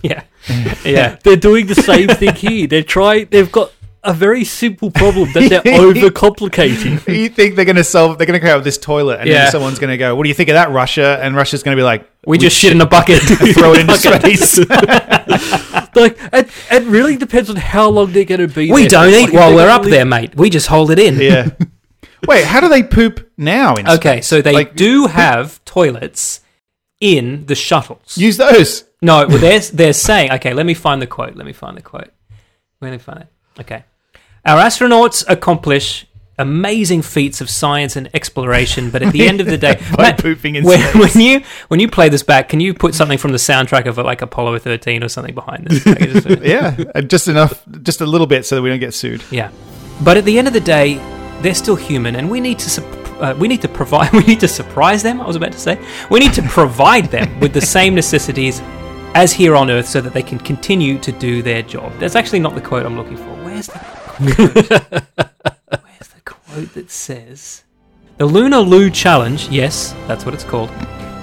Yeah, 0.03 0.23
yeah. 0.83 1.17
They're 1.23 1.35
doing 1.35 1.67
the 1.67 1.75
same 1.75 2.07
thing 2.07 2.33
here. 2.33 2.65
They're 2.65 2.81
trying. 2.81 3.27
They've 3.29 3.51
got 3.51 3.71
a 4.03 4.15
very 4.15 4.43
simple 4.43 4.89
problem 4.89 5.31
that 5.33 5.61
they're 5.63 5.79
overcomplicating. 5.79 7.07
You 7.15 7.29
think 7.29 7.55
they're 7.55 7.65
going 7.65 7.75
to 7.75 7.83
solve? 7.83 8.17
They're 8.17 8.25
going 8.25 8.39
to 8.39 8.43
come 8.43 8.49
out 8.51 8.55
with 8.57 8.63
this 8.65 8.79
toilet, 8.79 9.19
and 9.19 9.29
Yeah. 9.29 9.43
then 9.43 9.51
someone's 9.51 9.77
going 9.77 9.91
to 9.91 9.97
go, 9.97 10.15
"What 10.15 10.23
do 10.23 10.29
you 10.29 10.33
think 10.33 10.49
of 10.49 10.55
that, 10.55 10.71
Russia?" 10.71 11.19
And 11.21 11.35
Russia's 11.35 11.61
going 11.61 11.77
to 11.77 11.79
be 11.79 11.83
like, 11.85 12.09
We, 12.25 12.39
just 12.39 12.57
shit 12.57 12.71
in 12.71 12.81
a 12.81 12.87
bucket. 12.87 13.21
"Throw 13.21 13.73
it 13.75 13.81
into 13.81 13.95
space." 13.95 14.59
Like, 15.95 16.17
it, 16.33 16.49
it 16.71 16.83
really 16.83 17.17
depends 17.17 17.49
on 17.49 17.55
how 17.55 17.89
long 17.89 18.11
they're 18.13 18.25
going 18.25 18.41
to 18.41 18.47
be. 18.47 18.71
we 18.71 18.81
there. 18.81 18.89
don't 18.89 19.09
eat 19.13 19.29
if 19.29 19.33
while 19.33 19.53
we're 19.55 19.69
up 19.69 19.81
live- 19.83 19.91
there, 19.91 20.05
mate. 20.05 20.35
We 20.35 20.49
just 20.49 20.67
hold 20.67 20.91
it 20.91 20.99
in. 20.99 21.19
yeah. 21.19 21.49
Wait, 22.27 22.45
how 22.45 22.59
do 22.59 22.69
they 22.69 22.83
poop 22.83 23.31
now? 23.37 23.75
In 23.75 23.89
Okay, 23.89 24.21
so 24.21 24.41
they 24.41 24.53
Like- 24.53 24.75
do 24.75 25.07
have 25.07 25.63
toilets 25.65 26.41
in 26.99 27.45
the 27.47 27.55
shuttles. 27.55 28.15
use 28.17 28.37
those. 28.37 28.83
No, 29.01 29.25
well, 29.27 29.39
they're, 29.39 29.59
they're 29.59 29.93
saying, 29.93 30.31
okay, 30.33 30.53
let 30.53 30.65
me 30.67 30.75
find 30.75 31.01
the 31.01 31.07
quote. 31.07 31.35
Let 31.35 31.47
me 31.47 31.53
find 31.53 31.75
the 31.75 31.81
quote. 31.81 32.11
Let 32.79 32.91
me 32.91 32.99
find 32.99 33.21
it. 33.21 33.27
Okay. 33.61 33.83
Our 34.45 34.59
astronauts 34.59 35.23
accomplish 35.27 36.05
amazing 36.41 37.01
feats 37.03 37.39
of 37.41 37.49
science 37.49 37.95
and 37.95 38.09
exploration, 38.13 38.89
but 38.89 39.01
at 39.01 39.13
the 39.13 39.27
end 39.27 39.39
of 39.39 39.47
the 39.47 39.57
day, 39.57 39.79
Matt, 39.97 40.17
pooping 40.19 40.55
in 40.55 40.63
when, 40.65 40.79
when 40.99 41.11
you 41.19 41.41
when 41.69 41.79
you 41.79 41.87
play 41.87 42.09
this 42.09 42.23
back, 42.23 42.49
can 42.49 42.59
you 42.59 42.73
put 42.73 42.93
something 42.95 43.17
from 43.17 43.31
the 43.31 43.37
soundtrack 43.37 43.85
of 43.85 43.97
like 43.97 44.21
Apollo 44.21 44.59
13 44.59 45.03
or 45.03 45.07
something 45.09 45.33
behind 45.35 45.67
this? 45.67 45.87
I 45.87 45.95
can 45.95 46.09
just- 46.11 46.27
Yeah, 46.43 47.01
just 47.01 47.27
enough, 47.27 47.63
just 47.83 48.01
a 48.01 48.05
little 48.05 48.27
bit, 48.27 48.45
so 48.45 48.55
that 48.55 48.61
we 48.61 48.69
don't 48.69 48.79
get 48.79 48.93
sued. 48.93 49.23
Yeah, 49.31 49.51
but 50.03 50.17
at 50.17 50.25
the 50.25 50.37
end 50.37 50.47
of 50.47 50.53
the 50.53 50.59
day, 50.59 50.95
they're 51.41 51.55
still 51.55 51.75
human, 51.75 52.15
and 52.15 52.29
we 52.29 52.39
need 52.41 52.59
to 52.59 52.69
sup- 52.69 52.97
uh, 53.21 53.35
we 53.39 53.47
need 53.47 53.61
to 53.61 53.67
provide 53.69 54.11
we 54.19 54.23
need 54.23 54.39
to 54.41 54.47
surprise 54.47 55.03
them. 55.03 55.21
I 55.21 55.27
was 55.27 55.35
about 55.35 55.51
to 55.53 55.59
say 55.59 55.79
we 56.09 56.19
need 56.19 56.33
to 56.33 56.41
provide 56.43 57.05
them 57.05 57.39
with 57.39 57.53
the 57.53 57.61
same 57.61 57.93
necessities 57.95 58.61
as 59.13 59.33
here 59.33 59.55
on 59.55 59.69
Earth, 59.69 59.87
so 59.87 59.99
that 60.01 60.13
they 60.13 60.23
can 60.23 60.39
continue 60.39 60.97
to 60.99 61.11
do 61.11 61.41
their 61.41 61.61
job. 61.61 61.91
That's 61.99 62.15
actually 62.15 62.39
not 62.39 62.55
the 62.55 62.61
quote 62.61 62.85
I'm 62.85 62.95
looking 62.97 63.17
for. 63.17 63.29
Where's 63.43 63.67
the 63.67 65.51
quote? 66.51 66.61
The 66.63 66.67
quote 66.67 66.73
that 66.75 66.91
says 66.91 67.63
the 68.17 68.25
Lunar 68.25 68.59
Loo 68.59 68.89
Challenge? 68.89 69.49
Yes, 69.49 69.93
that's 70.07 70.25
what 70.25 70.33
it's 70.33 70.43
called. 70.43 70.69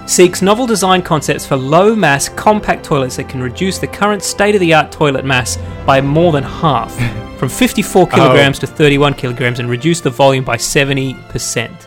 Seeks 0.07 0.41
novel 0.41 0.66
design 0.66 1.03
concepts 1.03 1.47
for 1.47 1.57
low 1.57 1.95
mass, 1.95 2.29
compact 2.31 2.85
toilets 2.85 3.16
that 3.16 3.29
can 3.29 3.43
reduce 3.43 3.79
the 3.79 3.87
current 3.87 4.22
state 4.22 4.55
of 4.55 4.61
the 4.61 4.72
art 4.72 4.91
toilet 4.91 5.24
mass 5.24 5.59
by 5.85 6.01
more 6.01 6.33
than 6.33 6.45
half, 6.45 6.93
from 7.39 7.49
54 7.49 8.07
kilograms 8.07 8.59
oh. 8.59 8.61
to 8.61 8.66
31 8.66 9.14
kilograms, 9.14 9.61
and 9.61 9.68
reduce 9.68 10.01
the 10.01 10.11
volume 10.11 10.45
by 10.45 10.57
70%. 10.57 11.87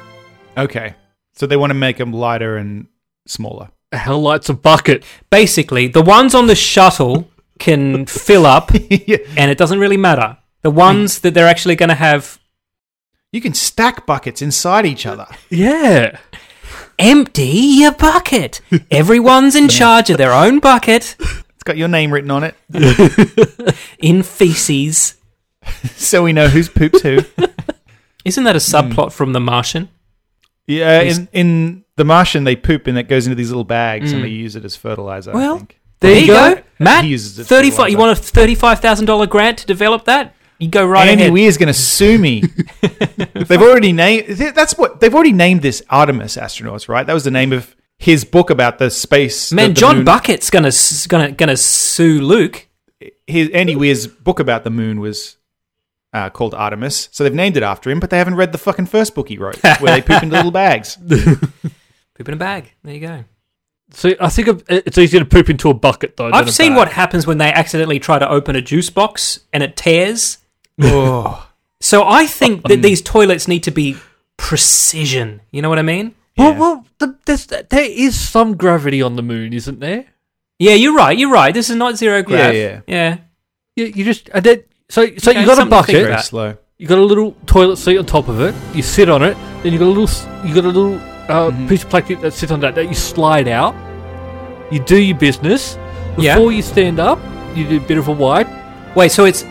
Okay, 0.55 0.93
so 1.33 1.47
they 1.47 1.57
want 1.57 1.71
to 1.71 1.75
make 1.75 1.97
them 1.97 2.13
lighter 2.13 2.57
and 2.57 2.87
smaller. 3.25 3.69
Hell 3.91 4.21
lights 4.21 4.49
a 4.49 4.53
bucket. 4.53 5.03
Basically, 5.31 5.87
the 5.87 6.03
ones 6.03 6.35
on 6.35 6.45
the 6.47 6.55
shuttle 6.55 7.27
can 7.59 8.05
fill 8.05 8.45
up, 8.45 8.71
Yeah. 8.89 9.17
and 9.35 9.49
it 9.49 9.57
doesn't 9.57 9.79
really 9.79 9.97
matter. 9.97 10.37
The 10.61 10.71
ones 10.71 11.21
that 11.21 11.33
they're 11.33 11.47
actually 11.47 11.75
going 11.75 11.89
to 11.89 11.95
have 11.95 12.39
You 13.31 13.39
can 13.39 13.53
stack 13.53 14.05
buckets 14.05 14.41
inside 14.41 14.85
each 14.85 15.05
other. 15.05 15.27
Yeah. 15.49 16.19
empty 16.99 17.43
your 17.43 17.93
bucket. 17.93 18.61
Everyone's 18.91 19.55
in 19.55 19.69
charge 19.69 20.09
of 20.09 20.17
their 20.17 20.33
own 20.33 20.59
bucket 20.59 21.15
It's 21.61 21.63
got 21.63 21.77
your 21.77 21.87
name 21.87 22.11
written 22.11 22.31
on 22.31 22.43
it, 22.43 22.55
in 23.99 24.23
feces. 24.23 25.15
so 25.95 26.23
we 26.23 26.33
know 26.33 26.47
who's 26.47 26.67
pooped 26.67 27.01
who. 27.01 27.19
Isn't 28.25 28.45
that 28.45 28.55
a 28.55 28.59
hmm. 28.59 28.75
subplot 28.75 29.11
from 29.11 29.33
The 29.33 29.39
Martian? 29.39 29.89
Yeah, 30.65 31.01
in, 31.01 31.27
in 31.31 31.85
The 31.97 32.03
Martian, 32.03 32.45
they 32.45 32.55
poop 32.55 32.87
and 32.87 32.97
it 32.97 33.07
goes 33.07 33.27
into 33.27 33.35
these 33.35 33.49
little 33.49 33.63
bags 33.63 34.11
and 34.11 34.23
they 34.23 34.29
hmm. 34.29 34.35
use 34.35 34.55
it 34.55 34.65
as 34.65 34.75
fertilizer. 34.75 35.31
I 35.31 35.35
Well, 35.35 35.57
think. 35.57 35.79
There, 35.99 36.19
you 36.19 36.27
go, 36.27 36.63
Matt. 36.79 37.03
He 37.03 37.11
uses 37.11 37.37
it 37.37 37.43
Thirty-five. 37.43 37.91
You 37.91 37.97
want 37.99 38.17
a 38.17 38.21
thirty-five 38.21 38.79
thousand 38.79 39.05
dollar 39.05 39.27
grant 39.27 39.59
to 39.59 39.67
develop 39.67 40.05
that? 40.05 40.33
You 40.61 40.69
go 40.69 40.85
right 40.85 41.09
Andy 41.09 41.23
ahead. 41.23 41.33
Weir's 41.33 41.57
going 41.57 41.67
to 41.67 41.73
sue 41.73 42.17
me. 42.19 42.41
they've 43.33 43.61
already 43.61 43.91
named. 43.93 44.27
That's 44.37 44.77
what 44.77 44.99
they've 44.99 45.13
already 45.13 45.33
named 45.33 45.63
this 45.63 45.81
Artemis 45.89 46.37
astronauts, 46.37 46.87
right? 46.87 47.05
That 47.05 47.13
was 47.13 47.23
the 47.23 47.31
name 47.31 47.51
of 47.51 47.75
his 47.97 48.23
book 48.25 48.49
about 48.51 48.77
the 48.77 48.89
space. 48.91 49.51
Man, 49.51 49.69
the- 49.69 49.73
the 49.73 49.79
John 49.79 49.95
moon. 49.97 50.05
Bucket's 50.05 50.49
gonna 50.51 50.71
gonna 51.07 51.31
gonna 51.31 51.57
sue 51.57 52.21
Luke. 52.21 52.67
His 53.25 53.49
Andy 53.49 53.75
Weir's 53.75 54.05
book 54.05 54.39
about 54.39 54.63
the 54.63 54.69
moon 54.69 54.99
was 54.99 55.37
uh, 56.13 56.29
called 56.29 56.53
Artemis, 56.53 57.09
so 57.11 57.23
they've 57.23 57.33
named 57.33 57.57
it 57.57 57.63
after 57.63 57.89
him. 57.89 57.99
But 57.99 58.11
they 58.11 58.19
haven't 58.19 58.35
read 58.35 58.51
the 58.51 58.57
fucking 58.59 58.85
first 58.85 59.15
book 59.15 59.29
he 59.29 59.37
wrote, 59.39 59.57
where 59.79 59.95
they 59.95 60.01
poop 60.01 60.21
into 60.21 60.35
little 60.35 60.51
bags. 60.51 60.97
Poop 62.17 62.27
in 62.27 62.33
a 62.33 62.37
bag. 62.37 62.73
There 62.83 62.93
you 62.93 62.99
go. 62.99 63.23
So 63.93 64.13
I 64.19 64.29
think 64.29 64.63
it's 64.69 64.97
easier 64.97 65.21
to 65.21 65.25
poop 65.25 65.49
into 65.49 65.69
a 65.69 65.73
bucket 65.73 66.17
though. 66.17 66.29
I've 66.31 66.47
a 66.47 66.51
seen 66.51 66.71
bag. 66.73 66.77
what 66.77 66.91
happens 66.91 67.25
when 67.25 67.39
they 67.39 67.51
accidentally 67.51 67.99
try 67.99 68.19
to 68.19 68.29
open 68.29 68.55
a 68.55 68.61
juice 68.61 68.89
box 68.91 69.39
and 69.51 69.63
it 69.63 69.75
tears. 69.75 70.37
Oh, 70.83 71.47
So 71.79 72.03
I 72.07 72.25
think 72.27 72.63
that 72.67 72.81
these 72.81 73.01
toilets 73.01 73.47
need 73.47 73.63
to 73.63 73.71
be 73.71 73.97
precision. 74.37 75.41
You 75.51 75.61
know 75.61 75.69
what 75.69 75.79
I 75.79 75.83
mean? 75.83 76.15
Well, 76.37 76.51
Yeah. 76.53 76.59
well, 76.59 76.85
the, 76.99 77.15
there's, 77.25 77.45
there 77.47 77.65
is 77.89 78.19
some 78.19 78.55
gravity 78.57 79.01
on 79.01 79.15
the 79.15 79.21
moon, 79.23 79.53
isn't 79.53 79.79
there? 79.79 80.05
Yeah, 80.59 80.73
you're 80.73 80.95
right. 80.95 81.17
You're 81.17 81.31
right. 81.31 81.53
This 81.53 81.69
is 81.69 81.75
not 81.75 81.97
zero 81.97 82.21
grav. 82.21 82.53
yeah. 82.53 82.81
yeah. 82.87 83.17
You, 83.75 83.85
you 83.85 84.03
just 84.05 84.29
and 84.33 84.43
then, 84.45 84.63
so 84.89 85.05
so 85.17 85.31
Okay, 85.31 85.39
you 85.41 85.45
got 85.47 85.53
a 85.53 85.55
something 85.61 85.79
to 85.79 85.85
think 85.85 85.87
bucket. 85.87 85.95
very 85.95 86.11
about. 86.13 86.25
slow. 86.25 86.57
You 86.77 86.87
got 86.87 86.97
a 86.99 87.03
little 87.03 87.31
toilet 87.45 87.77
seat 87.77 87.97
on 87.97 88.05
top 88.05 88.27
of 88.27 88.41
it. 88.41 88.53
You 88.75 88.83
sit 88.83 89.09
on 89.09 89.23
it. 89.23 89.35
Then 89.63 89.71
you 89.73 89.79
got 89.79 89.85
a 89.85 89.95
little 89.95 90.09
you 90.47 90.53
got 90.53 90.65
a 90.65 90.67
little 90.67 90.95
uh, 91.29 91.49
Mhm. 91.51 91.69
piece 91.69 91.83
of 91.83 91.89
plastic 91.89 92.19
that 92.21 92.33
sits 92.33 92.51
on 92.51 92.59
that 92.61 92.75
that 92.75 92.85
you 92.89 92.93
slide 92.93 93.47
out. 93.47 93.73
You 94.71 94.83
do 94.83 94.97
your 95.01 95.17
business. 95.17 95.77
Before 96.15 96.51
Yeah. 96.51 96.57
you 96.57 96.61
stand 96.61 96.99
up, 96.99 97.19
you 97.55 97.67
do 97.67 97.77
a 97.77 97.87
bit 97.87 97.97
of 97.97 98.07
a 98.07 98.11
wipe. 98.11 98.49
Wait, 98.95 99.11
so 99.11 99.25
it's 99.25 99.43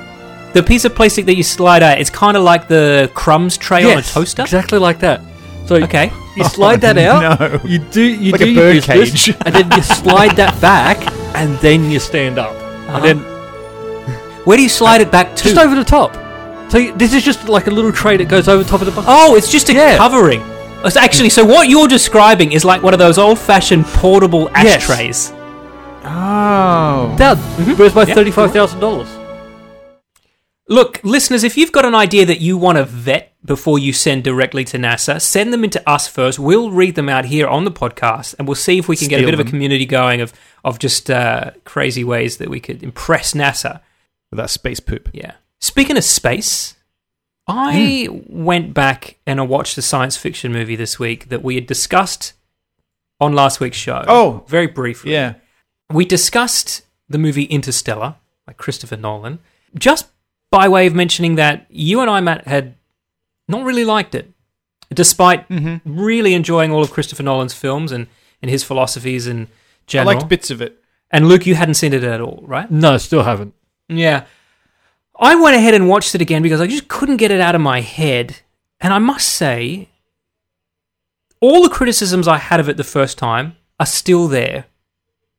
the 0.53 0.62
piece 0.62 0.84
of 0.84 0.94
plastic 0.94 1.26
that 1.26 1.36
you 1.36 1.42
slide 1.42 1.82
out. 1.82 1.98
It's 2.01 2.11
kind 2.11 2.36
of 2.36 2.42
like 2.42 2.68
the 2.68 3.11
crumbs 3.14 3.57
tray 3.57 3.84
on 3.84 3.92
a 3.92 3.94
Yes, 3.96 4.12
toaster. 4.12 4.42
Exactly 4.42 4.78
like 4.78 4.98
that. 5.01 5.20
So 5.66 5.76
Okay. 5.76 6.11
You 6.36 6.44
slide 6.44 6.80
that 6.82 6.96
out. 7.09 7.40
no. 7.40 7.61
You 7.64 7.78
do 7.78 8.03
you 8.03 8.32
Like 8.32 8.40
do 8.40 8.46
a 8.46 8.51
your 8.51 8.62
bird 8.62 8.86
business, 8.86 9.26
cage. 9.26 9.36
and 9.46 9.55
then 9.55 9.70
you 9.72 9.82
slide 9.82 10.36
that 10.36 10.61
back, 10.70 10.98
and 11.36 11.57
then 11.59 11.90
you 11.90 11.98
stand 12.01 12.38
up, 12.38 12.51
Uh-huh. 12.53 12.96
and 12.96 13.05
then 13.05 13.18
Where 14.44 14.57
do 14.57 14.62
you 14.62 14.68
slide 14.68 15.01
it 15.01 15.11
back 15.11 15.36
to? 15.36 15.44
just 15.44 15.59
over 15.59 15.74
the 15.74 15.84
top. 15.84 16.14
So 16.70 16.78
you- 16.78 16.94
this 16.96 17.12
is 17.12 17.22
just 17.24 17.48
like 17.48 17.66
a 17.66 17.70
little 17.70 17.92
tray 17.92 18.16
that 18.16 18.28
goes 18.28 18.48
over 18.48 18.62
the 18.62 18.68
top 18.68 18.80
of 18.80 18.86
the 18.86 18.92
bus. 18.92 19.05
Oh, 19.09 19.34
it's 19.36 19.51
just 19.51 19.68
a 19.68 19.74
Yeah. 19.74 19.96
covering. 19.96 20.42
It's 20.84 20.96
actually, 20.96 21.28
so 21.30 21.44
what 21.44 21.68
you're 21.68 21.88
describing 21.88 22.53
is 22.53 22.64
like 22.64 22.82
one 22.82 22.94
of 22.94 22.98
those 22.98 23.18
old-fashioned 23.18 23.84
portable 23.86 24.51
Yes. 24.57 24.88
ashtrays. 24.88 25.32
Oh. 26.05 27.14
Dad, 27.18 27.36
where's 27.76 27.94
my 27.94 28.05
Yeah. 28.07 28.14
thirty-five 28.14 28.53
thousand 28.53 28.80
dollars? 28.80 29.09
Look, 30.71 31.01
listeners, 31.03 31.43
if 31.43 31.57
you've 31.57 31.73
got 31.73 31.85
an 31.85 31.97
idea 31.97 32.25
that 32.25 32.41
you 32.41 32.57
want 32.57 32.79
to 32.79 32.85
vet 32.85 33.35
before 33.45 33.79
you 33.79 33.93
send 33.93 34.23
directly 34.23 34.64
to 34.66 34.79
NASA, 34.79 35.21
send 35.21 35.53
them 35.53 35.64
into 35.64 35.87
us 35.89 36.07
first. 36.07 36.39
We'll 36.39 36.71
read 36.71 36.95
them 36.95 37.09
out 37.09 37.25
here 37.25 37.49
on 37.49 37.64
the 37.64 37.73
podcast, 37.73 38.37
and 38.39 38.47
we'll 38.47 38.55
see 38.55 38.79
if 38.79 38.89
we 38.89 38.97
can 38.97 39.09
get 39.09 39.16
a 39.16 39.18
Steal 39.25 39.33
bit 39.33 39.41
of 39.41 39.47
a 39.47 39.51
community 39.51 39.85
going 39.85 40.21
of 40.21 40.33
of 40.64 40.79
just 40.79 41.11
uh, 41.11 41.51
crazy 41.64 42.05
ways 42.05 42.37
that 42.37 42.49
we 42.49 42.61
could 42.61 42.83
impress 42.83 43.35
NASA. 43.35 43.81
With 44.31 44.39
that 44.39 44.51
space 44.51 44.79
poop. 44.79 45.11
Yeah. 45.12 45.33
Speaking 45.59 45.97
of 45.97 46.05
space, 46.05 46.77
I 47.49 48.09
went 48.29 48.73
back 48.73 49.18
and 49.27 49.41
I 49.41 49.43
watched 49.43 49.77
a 49.77 49.83
science 49.83 50.16
fiction 50.16 50.53
movie 50.53 50.77
this 50.77 51.01
week 51.01 51.31
that 51.31 51.43
we 51.43 51.57
had 51.57 51.66
discussed 51.66 52.35
on 53.21 53.33
last 53.33 53.59
week's 53.59 53.77
show. 53.77 54.05
Oh. 54.07 54.45
very 54.47 54.68
briefly. 54.68 55.12
Yeah. 55.12 55.35
We 55.93 56.05
discussed 56.05 56.83
the 57.09 57.18
movie 57.18 57.45
Interstellar 57.45 58.14
by 58.47 58.53
Christopher 58.53 58.97
Nolan, 58.97 59.41
just 59.75 60.07
by 60.51 60.68
way 60.68 60.86
of 60.86 60.94
mentioning 60.94 61.36
that 61.36 61.66
you 61.70 62.01
and 62.01 62.11
I, 62.11 62.20
Matt, 62.20 62.46
had 62.46 62.74
not 63.48 63.64
really 63.64 63.84
liked 63.84 64.14
it, 64.14 64.30
despite 64.92 65.48
Mm-hmm. 65.48 65.98
really 66.01 66.34
enjoying 66.34 66.72
all 66.72 66.82
of 66.82 66.90
Christopher 66.90 67.22
Nolan's 67.22 67.55
films 67.55 67.92
and, 67.92 68.07
and 68.42 68.51
his 68.51 68.64
philosophies 68.64 69.26
in 69.26 69.48
I 69.94 70.03
liked 70.03 70.28
bits 70.28 70.51
of 70.51 70.61
it. 70.62 70.78
and 71.11 71.28
Luke, 71.28 71.46
you 71.46 71.55
hadn't 71.57 71.74
seen 71.74 71.92
it 71.92 72.05
at 72.05 72.20
all, 72.20 72.42
right? 72.46 72.70
No, 72.70 72.96
still 72.98 73.22
haven't. 73.24 73.55
Yeah. 73.88 74.24
I 75.18 75.34
went 75.34 75.57
ahead 75.57 75.74
and 75.74 75.88
watched 75.88 76.14
it 76.14 76.20
again 76.22 76.42
because 76.42 76.61
I 76.61 76.66
just 76.66 76.88
couldn't 76.88 77.16
get 77.18 77.30
it 77.30 77.40
out 77.40 77.55
of 77.55 77.61
my 77.61 77.80
head. 77.80 78.38
And 78.80 78.92
I 78.94 78.98
must 78.98 79.28
say, 79.28 79.88
all 81.40 81.62
the 81.62 81.68
criticisms 81.70 82.28
I 82.28 82.38
had 82.38 82.61
of 82.61 82.68
it 82.68 82.76
the 82.76 82.84
first 82.84 83.18
time 83.18 83.57
are 83.78 83.86
still 83.86 84.28
there. 84.28 84.66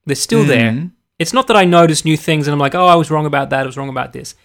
They're 0.05 0.15
still 0.15 0.43
there. 0.43 0.71
Mhm. 0.71 0.91
It's 1.19 1.33
not 1.33 1.47
that 1.47 1.55
I 1.57 1.65
noticed 1.65 2.05
new 2.05 2.17
things 2.17 2.47
and 2.47 2.53
I'm 2.53 2.59
like, 2.59 2.75
oh, 2.75 2.87
I 2.87 2.95
was 2.95 3.11
wrong 3.11 3.25
about 3.25 3.49
that, 3.51 3.61
I 3.61 3.65
was 3.65 3.77
wrong 3.77 3.89
about 3.89 4.11
this. 4.13 4.35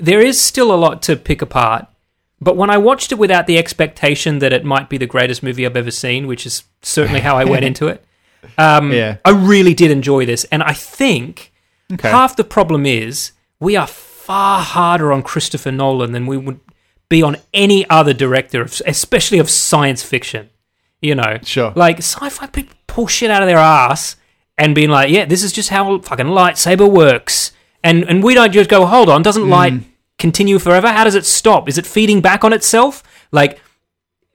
There 0.00 0.20
is 0.20 0.40
still 0.40 0.72
a 0.72 0.76
lot 0.76 1.02
to 1.02 1.16
pick 1.16 1.42
apart. 1.42 1.86
But 2.40 2.56
when 2.56 2.70
I 2.70 2.78
watched 2.78 3.12
it 3.12 3.18
without 3.18 3.46
the 3.46 3.56
expectation 3.56 4.40
that 4.40 4.52
it 4.52 4.64
might 4.64 4.88
be 4.88 4.98
the 4.98 5.06
greatest 5.06 5.42
movie 5.44 5.64
I've 5.64 5.76
ever 5.76 5.92
seen, 5.92 6.26
which 6.26 6.44
is 6.44 6.64
certainly 6.82 7.20
how 7.20 7.36
I 7.38 7.44
went 7.44 7.64
into 7.70 7.86
it, 7.86 8.04
um, 8.58 8.92
Yeah. 8.92 9.18
I 9.24 9.30
really 9.30 9.74
did 9.74 9.92
enjoy 9.92 10.26
this. 10.26 10.44
And 10.50 10.62
I 10.62 10.72
think 10.72 11.52
Okay. 11.92 12.10
half 12.10 12.34
the 12.36 12.42
problem 12.44 12.84
is 12.86 13.32
we 13.60 13.76
are 13.76 13.86
far 13.86 14.60
harder 14.60 15.12
on 15.12 15.22
Christopher 15.22 15.70
Nolan 15.70 16.10
than 16.12 16.26
we 16.26 16.36
would 16.36 16.58
be 17.08 17.22
on 17.22 17.36
any 17.54 17.88
other 17.90 18.12
director, 18.14 18.66
especially 18.86 19.38
of 19.38 19.48
science 19.50 20.02
fiction. 20.02 20.48
You 21.00 21.14
know, 21.16 21.38
Sure. 21.44 21.72
like 21.76 21.98
sci-fi 21.98 22.46
people 22.46 22.74
pull 22.86 23.06
shit 23.06 23.30
out 23.30 23.42
of 23.42 23.46
their 23.48 23.58
ass 23.58 24.16
and 24.58 24.74
being 24.74 24.88
like, 24.90 25.10
"Yeah, 25.10 25.26
this 25.26 25.42
is 25.44 25.52
just 25.52 25.68
how 25.68 25.98
fucking 25.98 26.26
lightsaber 26.26 26.88
works," 26.90 27.52
and 27.84 28.04
and 28.04 28.22
we 28.22 28.34
don't 28.34 28.52
just 28.52 28.70
go, 28.70 28.86
"Hold 28.86 29.08
on, 29.08 29.22
doesn't 29.22 29.48
light 29.48 29.74
continue 30.18 30.58
forever? 30.58 30.88
How 30.88 31.04
does 31.04 31.14
it 31.14 31.26
stop? 31.26 31.68
Is 31.68 31.78
it 31.78 31.86
feeding 31.86 32.20
back 32.20 32.44
on 32.44 32.52
itself?" 32.52 33.02
Like, 33.30 33.60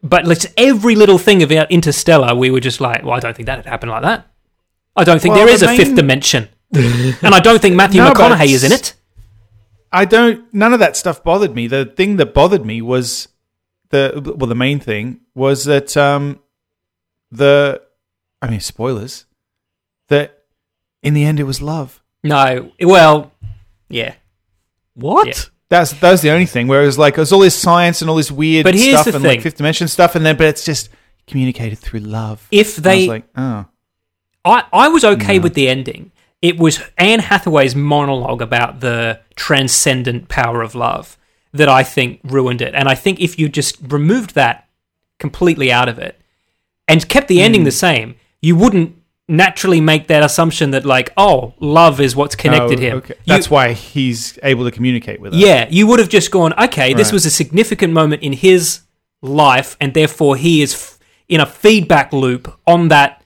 but 0.03 0.25
let's 0.25 0.47
every 0.57 0.95
little 0.95 1.17
thing 1.17 1.43
about 1.43 1.71
Interstellar, 1.71 2.35
we 2.35 2.49
were 2.49 2.59
just 2.59 2.81
like, 2.81 3.03
"Well, 3.03 3.13
I 3.13 3.19
don't 3.19 3.35
think 3.35 3.45
that'd 3.47 3.65
happen 3.65 3.89
like 3.89 4.03
that." 4.03 4.27
I 4.95 5.03
don't 5.03 5.21
think 5.21 5.35
Well, 5.35 5.45
there 5.45 5.53
is 5.53 5.61
the 5.61 5.69
a 5.69 5.77
fifth 5.77 5.95
dimension, 5.95 6.49
and 6.73 7.35
I 7.35 7.39
don't 7.39 7.61
think 7.61 7.75
Matthew 7.75 8.01
No, 8.01 8.11
McConaughey 8.11 8.47
is 8.47 8.63
in 8.63 8.71
it. 8.71 8.93
I 9.91 10.05
don't. 10.05 10.51
None 10.53 10.73
of 10.73 10.79
that 10.79 10.97
stuff 10.97 11.23
bothered 11.23 11.55
me. 11.55 11.67
The 11.67 11.85
thing 11.85 12.17
that 12.17 12.33
bothered 12.33 12.65
me 12.65 12.81
was 12.81 13.27
the 13.89 14.33
well, 14.37 14.47
the 14.47 14.55
main 14.55 14.79
thing 14.79 15.21
was 15.33 15.65
that 15.65 15.95
um, 15.95 16.39
the 17.31 17.81
I 18.41 18.49
mean, 18.49 18.59
spoilers. 18.59 19.25
That 20.09 20.43
in 21.03 21.13
the 21.13 21.25
end, 21.25 21.39
it 21.39 21.43
was 21.43 21.61
love. 21.61 22.01
No, 22.23 22.71
well, 22.81 23.31
yeah. 23.89 24.15
What? 24.93 25.27
Yeah. 25.27 25.33
That's 25.69 25.91
that 25.93 26.11
was 26.11 26.21
the 26.21 26.31
only 26.31 26.45
thing 26.45 26.67
where 26.67 26.81
it 26.81 26.85
was 26.85 26.97
like 26.97 27.15
there's 27.15 27.33
all 27.33 27.41
this 27.41 27.59
science 27.59 28.01
and 28.01 28.09
all 28.09 28.15
this 28.15 28.31
weird 28.31 28.63
But 28.63 28.75
here's 28.75 29.01
stuff 29.01 29.05
the 29.05 29.15
and 29.15 29.21
thing. 29.23 29.31
like 29.37 29.41
fifth 29.41 29.57
dimension 29.57 29.87
stuff, 29.87 30.15
and 30.15 30.25
then 30.25 30.37
but 30.37 30.47
it's 30.47 30.63
just 30.63 30.89
communicated 31.27 31.77
through 31.77 31.99
love. 31.99 32.47
If 32.51 32.77
And 32.77 32.87
I 32.87 32.95
was 32.95 33.03
they, 33.03 33.07
like, 33.07 33.25
oh, 33.35 33.65
I, 34.45 34.63
I 34.71 34.87
was 34.87 35.03
okay 35.03 35.39
with 35.39 35.53
the 35.55 35.67
ending. 35.67 36.11
It 36.41 36.57
was 36.57 36.81
Anne 36.97 37.19
Hathaway's 37.19 37.75
monologue 37.75 38.41
about 38.41 38.79
the 38.79 39.19
transcendent 39.35 40.29
power 40.29 40.61
of 40.61 40.75
love 40.75 41.17
that 41.51 41.67
I 41.67 41.83
think 41.83 42.21
ruined 42.23 42.61
it. 42.61 42.75
And 42.75 42.87
I 42.87 42.95
think 42.95 43.19
if 43.19 43.39
you 43.39 43.49
just 43.49 43.77
removed 43.81 44.35
that 44.35 44.67
completely 45.19 45.71
out 45.71 45.89
of 45.89 45.99
it 45.99 46.19
and 46.87 47.07
kept 47.09 47.27
the 47.27 47.41
ending 47.41 47.61
hmm. 47.61 47.65
the 47.65 47.71
same, 47.71 48.15
you 48.41 48.55
wouldn't 48.55 48.95
naturally 49.27 49.81
make 49.81 50.07
that 50.07 50.23
assumption 50.23 50.71
that 50.71 50.85
like, 50.85 51.11
oh, 51.17 51.53
love 51.59 51.99
is 51.99 52.15
what's 52.15 52.35
connected 52.35 52.79
oh, 52.79 52.81
him. 52.81 52.97
Okay. 52.97 53.13
You- 53.17 53.33
That's 53.33 53.49
why 53.49 53.73
he's 53.73 54.39
able 54.43 54.63
to 54.65 54.71
communicate 54.71 55.19
with 55.19 55.33
her. 55.33 55.39
Yeah, 55.39 55.67
you 55.69 55.85
would 55.87 55.99
have 55.99 56.09
just 56.09 56.31
gone, 56.31 56.53
okay, 56.53 56.93
this 56.93 57.07
Right. 57.07 57.13
was 57.13 57.25
a 57.25 57.31
significant 57.31 57.93
moment 57.93 58.23
in 58.23 58.33
his 58.33 58.81
life, 59.21 59.75
and 59.81 59.93
therefore 59.93 60.35
he 60.37 60.61
is 60.61 60.73
f- 60.73 60.99
in 61.27 61.41
a 61.41 61.45
feedback 61.45 62.13
loop 62.13 62.57
on 62.65 62.87
that 62.87 63.21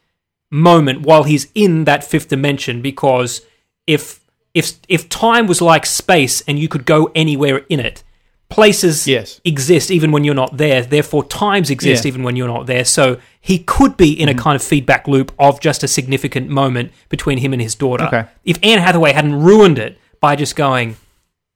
moment 0.49 1.01
while 1.01 1.23
he's 1.23 1.47
in 1.53 1.83
that 1.85 2.03
fifth 2.03 2.29
dimension. 2.29 2.81
Because 2.81 3.41
if 3.85 4.19
if 4.53 4.73
if 4.89 5.07
time 5.07 5.47
was 5.47 5.61
like 5.61 5.85
space 5.85 6.41
and 6.47 6.57
you 6.59 6.67
could 6.67 6.85
go 6.85 7.11
anywhere 7.15 7.59
in 7.69 7.79
it, 7.79 8.03
places 8.51 9.07
Yes. 9.07 9.41
exist 9.43 9.89
even 9.89 10.11
when 10.11 10.23
you're 10.23 10.35
not 10.35 10.57
there. 10.57 10.83
Therefore, 10.83 11.23
times 11.23 11.69
exist 11.69 12.05
Yeah. 12.05 12.09
even 12.09 12.23
when 12.23 12.35
you're 12.35 12.47
not 12.47 12.67
there. 12.67 12.85
So 12.85 13.17
he 13.39 13.57
could 13.59 13.97
be 13.97 14.11
in 14.11 14.29
a 14.29 14.33
mm-hmm. 14.33 14.41
kind 14.41 14.55
of 14.55 14.61
feedback 14.61 15.07
loop 15.07 15.33
of 15.39 15.59
just 15.59 15.83
a 15.83 15.87
significant 15.87 16.49
moment 16.49 16.91
between 17.09 17.39
him 17.39 17.53
and 17.53 17.61
his 17.61 17.73
daughter. 17.73 18.05
Okay. 18.05 18.25
If 18.45 18.59
Anne 18.61 18.79
Hathaway 18.79 19.13
hadn't 19.13 19.41
ruined 19.41 19.79
it 19.79 19.97
by 20.19 20.35
just 20.35 20.55
going, 20.55 20.97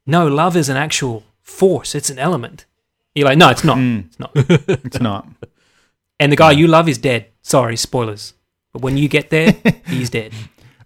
no, 0.08 0.28
love 0.28 0.58
is 0.58 0.70
an 0.70 0.78
actual 0.78 1.24
force. 1.42 1.94
It's 1.94 2.10
an 2.10 2.18
element. 2.18 2.66
You're 3.14 3.28
like, 3.28 3.38
no, 3.38 3.50
it's 3.50 3.64
not. 3.64 3.78
Mm. 3.78 4.06
It's 4.08 4.20
not. 4.20 4.32
It's 4.86 5.00
not. 5.00 5.28
And 6.20 6.32
the 6.32 6.38
guy 6.38 6.52
you 6.52 6.68
love 6.68 6.88
is 6.88 6.98
dead. 6.98 7.28
Sorry, 7.42 7.76
spoilers. 7.78 8.34
But 8.74 8.82
when 8.82 8.98
you 8.98 9.08
get 9.08 9.30
there, 9.30 9.54
he's 9.88 10.10
dead. 10.10 10.34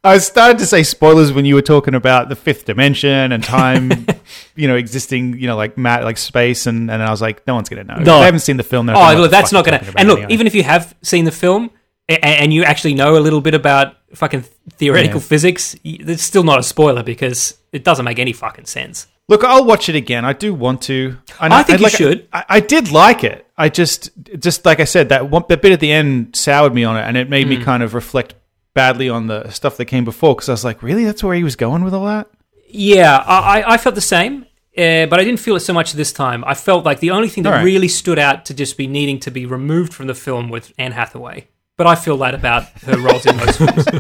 I 0.03 0.17
started 0.19 0.59
to 0.59 0.65
say 0.65 0.83
spoilers 0.83 1.33
when 1.33 1.43
you 1.45 1.55
were 1.55 1.61
talking 1.61 1.93
about 1.93 2.29
the 2.29 2.35
fifth 2.35 2.65
dimension 2.65 3.31
and 3.33 3.43
time, 3.43 4.05
you 4.55 4.67
know, 4.67 4.75
existing, 4.75 5.37
you 5.39 5.47
know, 5.47 5.57
like 5.57 5.77
mat, 5.77 6.03
like 6.03 6.17
space, 6.17 6.67
and, 6.67 6.89
and 6.89 7.03
I 7.03 7.09
was 7.11 7.21
like, 7.21 7.45
no 7.45 7.55
one's 7.55 7.67
gonna 7.69 7.83
know. 7.83 7.97
No. 7.97 8.19
They 8.19 8.25
haven't 8.25 8.39
seen 8.41 8.57
the 8.57 8.63
film. 8.63 8.89
Oh, 8.89 9.13
look, 9.15 9.29
that's 9.31 9.51
not 9.51 9.65
going 9.65 9.79
to. 9.79 9.93
And 9.97 10.07
look, 10.07 10.19
anyway? 10.19 10.33
even 10.33 10.47
if 10.47 10.55
you 10.55 10.63
have 10.63 10.95
seen 11.01 11.25
the 11.25 11.31
film 11.31 11.69
a- 12.07 12.23
and 12.25 12.53
you 12.53 12.63
actually 12.63 12.93
know 12.93 13.17
a 13.17 13.19
little 13.19 13.41
bit 13.41 13.53
about 13.53 13.97
fucking 14.15 14.43
theoretical 14.71 15.19
Yeah. 15.19 15.25
physics, 15.27 15.75
it's 15.83 16.23
still 16.23 16.43
not 16.43 16.59
a 16.59 16.63
spoiler 16.63 17.03
because 17.03 17.57
it 17.73 17.83
doesn't 17.83 18.05
make 18.05 18.19
any 18.19 18.31
fucking 18.33 18.65
sense. 18.65 19.07
look, 19.27 19.43
I'll 19.43 19.63
watch 19.65 19.89
it 19.89 19.95
again. 19.95 20.25
I 20.25 20.33
do 20.33 20.53
want 20.55 20.81
to. 20.83 21.17
And 21.39 21.53
I 21.53 21.61
think 21.61 21.79
you 21.79 21.83
like, 21.83 21.93
should. 21.93 22.27
I, 22.33 22.45
I 22.49 22.59
did 22.61 22.91
like 22.91 23.23
it. 23.23 23.45
I 23.57 23.69
just, 23.69 24.09
just 24.39 24.65
like 24.65 24.79
I 24.79 24.85
said, 24.85 25.09
that 25.09 25.29
one, 25.29 25.43
that 25.49 25.61
bit 25.61 25.71
at 25.71 25.79
the 25.81 25.91
end 25.91 26.35
soured 26.35 26.73
me 26.73 26.83
on 26.83 26.97
it, 26.97 27.01
and 27.01 27.15
it 27.17 27.29
made 27.29 27.45
Mm. 27.45 27.49
me 27.59 27.63
kind 27.63 27.83
of 27.83 27.93
reflect 27.93 28.33
badly 28.79 29.09
on 29.09 29.27
the 29.27 29.49
stuff 29.49 29.75
that 29.77 29.85
came 29.85 30.05
before 30.05 30.35
because 30.35 30.49
I 30.49 30.53
was 30.53 30.63
like, 30.63 30.81
really, 30.81 31.03
that's 31.03 31.23
where 31.23 31.35
he 31.35 31.43
was 31.43 31.55
going 31.55 31.83
with 31.83 31.93
all 31.93 32.05
that. 32.05 32.29
Yeah, 32.69 33.17
I, 33.17 33.61
I- 33.61 33.73
I 33.73 33.77
felt 33.77 33.95
the 33.95 34.01
same, 34.17 34.43
uh, 34.77 35.05
but 35.07 35.19
I 35.19 35.23
didn't 35.23 35.39
feel 35.41 35.55
it 35.55 35.61
so 35.61 35.73
much 35.73 35.93
this 35.93 36.13
time. 36.13 36.43
I 36.45 36.53
felt 36.53 36.85
like 36.85 36.99
the 36.99 37.11
only 37.11 37.27
thing 37.29 37.43
that 37.43 37.51
All 37.53 37.57
right. 37.59 37.65
really 37.65 37.87
stood 37.87 38.19
out 38.19 38.45
to 38.45 38.53
just 38.53 38.77
be 38.77 38.87
needing 38.87 39.19
to 39.21 39.31
be 39.31 39.45
removed 39.45 39.93
from 39.93 40.07
the 40.07 40.13
film 40.15 40.49
was 40.49 40.71
Anne 40.77 40.93
Hathaway. 40.93 41.47
But 41.77 41.87
I 41.87 41.95
feel 41.95 42.17
that 42.17 42.33
about 42.35 42.63
her 42.85 42.97
roles 42.97 43.25
in 43.25 43.37
those 43.37 43.57
films. 43.57 43.85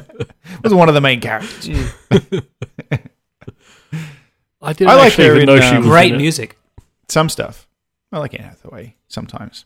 It 0.59 0.63
was 0.63 0.73
one 0.73 0.89
of 0.89 0.95
the 0.95 1.01
main 1.01 1.21
characters. 1.21 1.93
I 4.61 4.73
didn't 4.73 4.89
I 4.89 4.95
like 4.95 5.07
actually 5.07 5.27
her 5.27 5.35
even 5.37 5.49
in, 5.49 5.55
know 5.55 5.61
she 5.61 5.75
um, 5.75 5.77
was 5.77 5.87
Great 5.87 6.09
in 6.09 6.15
it. 6.15 6.17
music. 6.17 6.57
Some 7.07 7.29
stuff. 7.29 7.67
I 8.11 8.19
like 8.19 8.33
Anne 8.33 8.45
Hathaway 8.45 8.95
sometimes. 9.07 9.65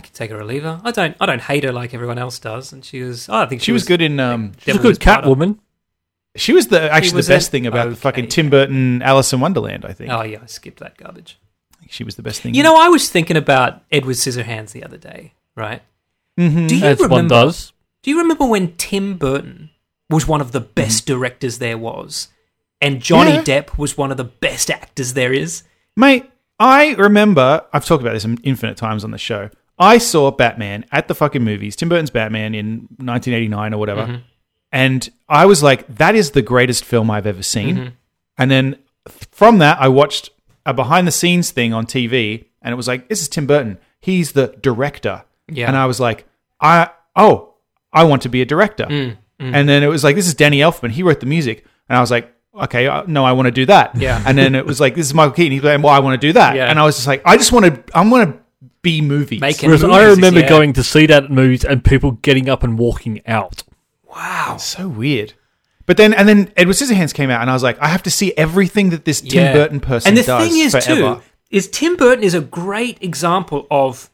I 0.00 0.02
could 0.02 0.14
take 0.14 0.30
her 0.30 0.38
or 0.40 0.44
leave 0.44 0.62
her. 0.62 0.80
I 0.82 0.90
don't. 0.92 1.14
I 1.20 1.26
don't 1.26 1.42
hate 1.42 1.62
her 1.64 1.72
like 1.72 1.92
everyone 1.92 2.16
else 2.16 2.38
does. 2.38 2.72
And 2.72 2.82
she 2.82 3.02
was. 3.02 3.28
I 3.28 3.44
think 3.44 3.60
she, 3.60 3.66
She 3.66 3.72
was 3.72 3.84
good 3.84 4.00
in. 4.00 4.18
Um, 4.18 4.52
She's 4.58 4.74
a 4.74 4.78
Devil 4.78 4.82
good 4.92 4.98
Catwoman. 5.00 5.58
she 6.36 6.52
was 6.54 6.68
the 6.68 6.90
actually 6.90 7.16
was 7.16 7.26
the 7.26 7.34
best 7.34 7.48
in- 7.48 7.50
thing 7.52 7.66
about 7.66 7.88
okay. 7.88 7.96
fucking 7.96 8.28
Tim 8.28 8.48
Burton, 8.48 9.02
Alice 9.02 9.32
in 9.32 9.40
Wonderland. 9.40 9.84
I 9.84 9.92
think 9.92 10.10
Oh 10.10 10.22
yeah, 10.22 10.38
I 10.42 10.46
skipped 10.46 10.80
that 10.80 10.96
garbage. 10.96 11.38
she 11.88 12.02
was 12.04 12.16
the 12.16 12.22
best 12.22 12.40
thing. 12.40 12.54
You 12.54 12.62
know, 12.62 12.76
I 12.80 12.88
was 12.88 13.10
thinking 13.10 13.36
about 13.36 13.82
Edward 13.92 14.16
Scissorhands 14.16 14.72
the 14.72 14.84
other 14.84 14.96
day. 14.96 15.34
Right? 15.54 15.82
Mhm. 16.38 16.68
Do 16.68 16.76
you 16.76 16.84
As 16.86 16.98
one 17.00 17.10
remember? 17.10 17.34
does. 17.34 17.72
Do 18.02 18.10
you 18.10 18.18
remember 18.18 18.46
when 18.46 18.74
Tim 18.76 19.18
Burton 19.18 19.68
was 20.08 20.26
one 20.26 20.40
of 20.40 20.52
the 20.52 20.60
best 20.60 21.04
directors 21.06 21.58
there 21.58 21.76
was, 21.76 22.28
and 22.80 23.02
Johnny 23.02 23.32
Yeah. 23.32 23.42
Depp 23.42 23.76
was 23.76 23.98
one 23.98 24.10
of 24.10 24.16
the 24.16 24.24
best 24.24 24.70
actors 24.70 25.12
there 25.12 25.32
is? 25.34 25.64
Mate, 25.96 26.30
I 26.58 26.94
remember, 26.94 27.64
I've 27.72 27.84
talked 27.84 28.02
about 28.02 28.12
this 28.14 28.24
infinite 28.42 28.76
times 28.76 29.02
on 29.04 29.10
the 29.10 29.18
show. 29.18 29.50
I 29.80 29.98
saw 29.98 30.30
Batman 30.30 30.84
at 30.92 31.08
the 31.08 31.14
fucking 31.14 31.42
movies, 31.42 31.74
Tim 31.74 31.88
Burton's 31.88 32.10
Batman 32.10 32.54
in 32.54 32.80
1989 32.98 33.74
or 33.74 33.78
whatever, 33.78 34.02
Mm-hmm. 34.02 34.16
and 34.72 35.10
I 35.28 35.46
was 35.46 35.62
like, 35.62 35.86
that 35.96 36.14
is 36.14 36.32
the 36.32 36.42
greatest 36.42 36.84
film 36.84 37.10
I've 37.10 37.26
ever 37.26 37.42
seen. 37.42 37.76
Mm-hmm. 37.76 37.88
And 38.38 38.50
then 38.50 38.76
from 39.32 39.58
that, 39.58 39.80
I 39.80 39.88
watched 39.88 40.30
a 40.66 40.74
behind 40.74 41.06
the 41.06 41.10
scenes 41.12 41.50
thing 41.50 41.72
on 41.72 41.86
TV, 41.86 42.44
and 42.62 42.72
it 42.72 42.76
was 42.76 42.86
like, 42.86 43.08
this 43.08 43.22
is 43.22 43.28
Tim 43.28 43.46
Burton. 43.46 43.78
He's 44.00 44.32
the 44.32 44.48
director. 44.60 45.24
Yeah. 45.48 45.66
And 45.68 45.76
I 45.76 45.86
was 45.86 45.98
like, 45.98 46.26
I 46.60 46.90
oh, 47.16 47.54
I 47.92 48.04
want 48.04 48.22
to 48.22 48.28
be 48.28 48.42
a 48.42 48.44
director. 48.46 48.84
Mm, 48.86 49.16
And 49.40 49.66
then 49.68 49.82
it 49.82 49.88
was 49.88 50.04
like, 50.04 50.14
this 50.16 50.26
is 50.26 50.34
Danny 50.34 50.58
Elfman. 50.58 50.90
He 50.90 51.02
wrote 51.02 51.20
the 51.20 51.26
music, 51.26 51.64
and 51.88 51.96
I 51.96 52.00
was 52.02 52.10
like, 52.10 52.30
okay, 52.54 52.86
uh, 52.86 53.04
no, 53.06 53.24
I 53.24 53.32
want 53.32 53.46
to 53.46 53.52
do 53.52 53.64
that. 53.66 53.96
Yeah. 53.96 54.22
And 54.26 54.36
then 54.36 54.54
it 54.54 54.66
was 54.66 54.78
like, 54.80 54.94
this 54.94 55.06
is 55.06 55.14
Michael 55.14 55.32
Keaton. 55.32 55.52
He's 55.52 55.62
like, 55.62 55.82
well, 55.82 55.92
I 55.92 56.00
want 56.00 56.20
to 56.20 56.26
do 56.26 56.32
that. 56.34 56.54
Yeah. 56.56 56.66
And 56.70 56.78
I 56.78 56.84
was 56.84 56.96
just 56.96 57.06
like, 57.06 57.22
I 57.24 57.36
just 57.38 57.50
want 57.52 57.64
to, 57.66 57.98
I'm 57.98 58.10
to 58.10 58.38
be 58.82 59.00
movies. 59.00 59.40
Make 59.40 59.62
it. 59.62 59.66
Whereas 59.66 59.84
I 59.84 60.04
remember 60.04 60.40
yeah. 60.40 60.48
going 60.48 60.72
to 60.74 60.82
see 60.82 61.06
that 61.06 61.24
at 61.24 61.30
movies 61.30 61.64
and 61.64 61.84
people 61.84 62.12
getting 62.12 62.48
up 62.48 62.62
and 62.62 62.78
walking 62.78 63.20
out. 63.26 63.62
Wow. 64.04 64.56
So 64.58 64.88
weird. 64.88 65.34
But 65.86 65.96
then, 65.96 66.14
and 66.14 66.28
then 66.28 66.52
Edward 66.56 66.74
Scissorhands 66.74 67.12
came 67.12 67.30
out, 67.30 67.40
and 67.40 67.50
I 67.50 67.52
was 67.52 67.62
like, 67.62 67.78
I 67.80 67.88
have 67.88 68.02
to 68.04 68.10
see 68.10 68.32
everything 68.36 68.90
that 68.90 69.04
this 69.04 69.20
Tim 69.20 69.44
Yeah. 69.44 69.52
Burton 69.52 69.80
person 69.80 70.08
And 70.10 70.16
the 70.16 70.22
does 70.22 70.48
thing 70.48 70.58
is, 70.60 70.72
forever. 70.72 71.16
too, 71.16 71.22
is 71.50 71.68
Tim 71.68 71.96
Burton 71.96 72.22
is 72.22 72.34
a 72.34 72.40
great 72.40 72.98
example 73.02 73.66
of 73.70 74.08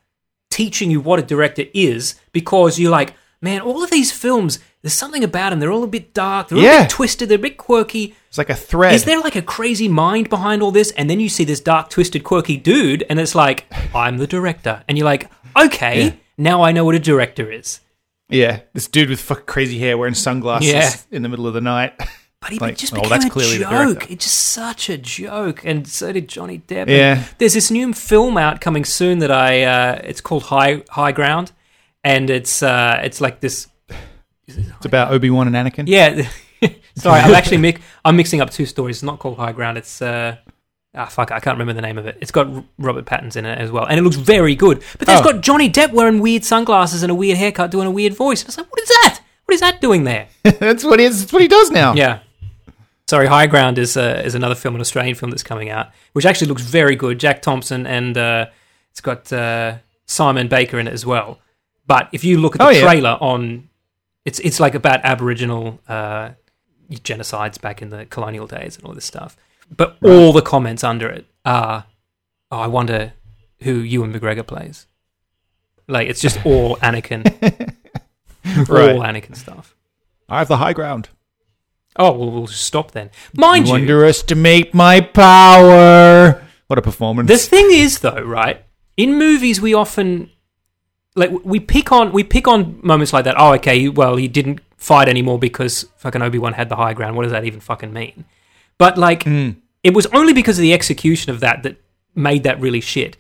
teaching 0.49 0.91
you 0.91 1.01
what 1.01 1.19
a 1.19 1.23
director 1.23 1.65
is 1.75 2.15
because 2.33 2.79
you're 2.79 2.91
like, 2.91 3.15
man, 3.43 3.61
all 3.61 3.83
of 3.85 3.91
these 3.91 4.11
films, 4.11 4.59
there's 4.87 4.95
something 4.95 5.23
about 5.25 5.51
them. 5.51 5.61
They're 5.61 5.73
all 5.73 5.85
a 5.85 5.89
bit 5.89 6.15
dark. 6.15 6.49
They're 6.49 6.59
all 6.59 6.65
a 6.65 6.83
bit 6.83 6.91
twisted. 6.91 7.29
They're 7.29 7.37
a 7.39 7.41
bit 7.43 7.57
quirky. 7.59 8.15
It's 8.29 8.39
like 8.39 8.51
a 8.51 8.55
thread. 8.55 8.95
Is 8.95 9.05
there 9.05 9.21
like 9.21 9.37
a 9.37 9.43
crazy 9.43 9.89
mind 9.89 10.31
behind 10.31 10.63
all 10.63 10.71
this? 10.71 10.91
And 10.93 11.11
then 11.11 11.21
you 11.21 11.29
see 11.29 11.45
this 11.45 11.61
dark, 11.61 11.91
twisted, 11.91 12.25
quirky 12.25 12.57
dude, 12.57 13.05
and 13.11 13.19
it's 13.21 13.35
like, 13.35 13.67
I'm 13.95 14.17
the 14.19 14.27
director. 14.27 14.83
And 14.89 14.97
you're 14.97 15.05
like, 15.05 15.31
okay, 15.59 16.05
Yeah. 16.07 16.13
now 16.39 16.63
I 16.63 16.73
know 16.73 16.85
what 16.85 16.95
a 16.95 16.99
director 17.01 17.51
is. 17.51 17.81
yeah, 18.29 18.61
this 18.73 18.89
dude 18.89 19.11
with 19.11 19.21
fucking 19.21 19.45
crazy 19.47 19.79
hair 19.79 19.97
wearing 19.99 20.15
sunglasses 20.15 20.73
Yeah. 20.73 20.91
in 21.11 21.23
the 21.23 21.29
middle 21.29 21.47
of 21.47 21.55
the 21.55 21.61
night. 21.61 21.93
But 22.39 22.51
he 22.53 22.59
Like, 22.61 22.77
just 22.77 22.93
oh, 22.93 22.97
became 22.97 23.09
that's 23.11 23.25
a 23.25 23.31
clearly 23.31 23.59
joke. 23.59 24.11
It's 24.11 24.25
just 24.27 24.37
such 24.39 24.91
a 24.91 24.99
joke, 24.99 25.65
and 25.65 25.89
so 25.89 26.13
did 26.13 26.29
Johnny 26.29 26.59
Depp. 26.59 26.87
Yeah. 26.87 27.17
And 27.17 27.29
there's 27.39 27.55
this 27.55 27.71
new 27.71 27.95
film 27.95 28.37
out 28.37 28.61
coming 28.61 28.85
soon 28.85 29.21
that 29.21 29.31
I. 29.31 29.63
Uh, 29.65 30.01
it's 30.05 30.21
called 30.21 30.43
High 30.45 30.83
High 30.91 31.13
Ground, 31.13 31.53
and 32.05 32.29
it's 32.29 32.63
uh, 32.63 33.01
it's 33.03 33.23
like 33.23 33.41
this. 33.41 33.69
It's 34.49 34.87
about 34.87 35.11
Obi 35.13 35.31
Wan 35.31 35.53
and 35.53 35.57
Anakin. 35.57 35.85
Yeah, 35.89 36.29
sorry, 36.97 37.21
I'm 37.21 37.35
actually 37.35 37.57
mi- 37.67 37.77
I'm 38.05 38.17
mixing 38.17 38.41
up 38.41 38.51
two 38.51 38.67
stories. 38.67 38.97
It's 38.97 39.03
not 39.03 39.19
called 39.19 39.37
High 39.39 39.53
Ground. 39.53 39.77
It's 39.79 40.01
uh, 40.01 40.37
ah 40.95 41.07
fuck, 41.07 41.33
I 41.33 41.41
can't 41.41 41.59
remember 41.59 41.73
the 41.73 41.87
name 41.87 41.99
of 41.99 42.07
it. 42.07 42.19
It's 42.21 42.31
got 42.31 42.47
R- 42.49 42.65
Robert 42.79 43.05
Pattinson 43.07 43.39
in 43.39 43.47
it 43.47 43.59
as 43.59 43.71
well, 43.71 43.85
and 43.87 43.99
it 43.99 44.03
looks 44.03 44.17
very 44.17 44.55
good. 44.55 44.83
But 44.99 45.07
there's 45.09 45.21
Oh. 45.21 45.33
got 45.33 45.41
Johnny 45.43 45.69
Depp 45.71 45.93
wearing 45.93 46.21
weird 46.21 46.45
sunglasses 46.45 47.03
and 47.03 47.11
a 47.11 47.15
weird 47.15 47.37
haircut, 47.39 47.71
doing 47.71 47.87
a 47.89 47.91
weird 47.91 48.15
voice. 48.15 48.45
I 48.45 48.47
was 48.47 48.59
like, 48.59 48.71
what 48.71 48.81
is 48.83 48.89
that? 48.89 49.21
What 49.47 49.55
is 49.55 49.61
that 49.61 49.81
doing 49.81 50.05
there? 50.05 50.29
that's 50.43 50.85
what 50.85 50.99
he 51.01 51.07
is. 51.07 51.21
That's 51.21 51.33
what 51.33 51.43
he 51.43 51.49
does 51.49 51.71
now. 51.71 51.95
Yeah. 51.95 52.21
Sorry, 53.09 53.27
High 53.29 53.47
Ground 53.47 53.79
is 53.79 53.97
uh, 53.97 54.23
is 54.25 54.35
another 54.35 54.55
film, 54.57 54.75
an 54.75 54.81
Australian 54.81 55.15
film 55.17 55.31
that's 55.31 55.45
coming 55.45 55.71
out, 55.71 55.91
which 56.13 56.25
actually 56.27 56.49
looks 56.49 56.63
very 56.63 56.97
good. 56.97 57.19
Jack 57.21 57.43
Thompson 57.43 57.87
and 57.87 58.17
uh, 58.19 58.47
it's 58.91 59.01
got 59.01 59.33
uh, 59.33 59.77
Simon 60.07 60.49
Baker 60.49 60.79
in 60.81 60.89
it 60.89 60.93
as 60.93 61.05
well. 61.07 61.39
But 61.87 62.09
if 62.13 62.25
you 62.25 62.39
look 62.39 62.55
at 62.57 62.59
the 62.59 62.65
Oh, 62.67 62.71
yeah. 62.71 62.81
trailer 62.81 63.17
on, 63.21 63.69
it's 64.27 64.39
it's 64.41 64.61
like 64.61 64.75
about 64.75 65.01
Aboriginal 65.05 65.81
uh, 65.89 66.31
genocides 66.91 67.59
back 67.61 67.81
in 67.81 67.89
the 67.89 68.05
colonial 68.07 68.47
days 68.47 68.77
and 68.77 68.85
all 68.85 68.93
this 68.93 69.07
stuff. 69.07 69.37
But 69.75 69.97
all 70.03 70.33
the 70.33 70.43
comments 70.43 70.85
under 70.85 71.09
it 71.09 71.25
are, 71.45 71.87
"Oh, 72.51 72.59
I 72.59 72.67
wonder 72.67 73.15
who 73.63 73.77
Ewan 73.81 74.13
McGregor 74.13 74.47
plays." 74.47 74.87
Like 75.89 76.09
it's 76.09 76.21
just 76.21 76.45
all 76.45 76.77
Anakin, 76.83 77.23
Right. 78.69 78.91
all 78.95 79.01
Anakin 79.03 79.35
stuff. 79.37 79.75
I 80.29 80.39
have 80.41 80.49
the 80.49 80.57
high 80.59 80.73
ground. 80.73 81.09
Oh, 81.99 82.13
well, 82.13 82.31
we'll 82.31 82.47
just 82.47 82.65
stop 82.67 82.91
then. 82.93 83.11
Mind 83.35 83.69
You 83.69 83.75
you, 83.75 83.81
underestimate 83.81 84.75
my 84.75 85.01
power. 85.01 86.43
What 86.67 86.79
a 86.79 86.83
performance. 86.83 87.29
The 87.29 87.39
thing 87.39 87.69
is, 87.71 88.01
though, 88.01 88.21
right? 88.23 88.63
In 88.99 89.15
movies, 89.19 89.61
we 89.63 89.73
often 89.73 90.31
like 91.17 91.31
we 91.45 91.59
pick 91.59 91.91
on 91.91 92.13
we 92.13 92.23
pick 92.23 92.47
on 92.47 92.79
moments 92.83 93.13
like 93.13 93.25
that. 93.25 93.35
Oh, 93.39 93.55
okay, 93.55 93.89
well, 93.89 94.17
he 94.17 94.29
didn't 94.29 94.61
fight 94.77 95.09
anymore 95.09 95.39
because 95.39 95.87
fucking 95.97 96.23
Obi 96.23 96.39
Wan 96.39 96.53
had 96.53 96.69
the 96.69 96.77
high 96.77 96.93
ground. 96.93 97.17
What 97.17 97.25
does 97.25 97.33
that 97.33 97.45
even 97.45 97.61
fucking 97.61 97.93
mean? 97.93 98.25
But 98.79 98.99
like, 98.99 99.25
hmm. 99.25 99.51
it 99.83 99.95
was 99.95 100.07
only 100.07 100.33
because 100.33 100.59
of 100.59 100.63
the 100.63 100.75
execution 100.75 101.31
of 101.33 101.41
that 101.41 101.63
that 101.63 101.77
made 102.15 102.45
that 102.45 102.61
really 102.61 102.81
shit. 102.81 103.17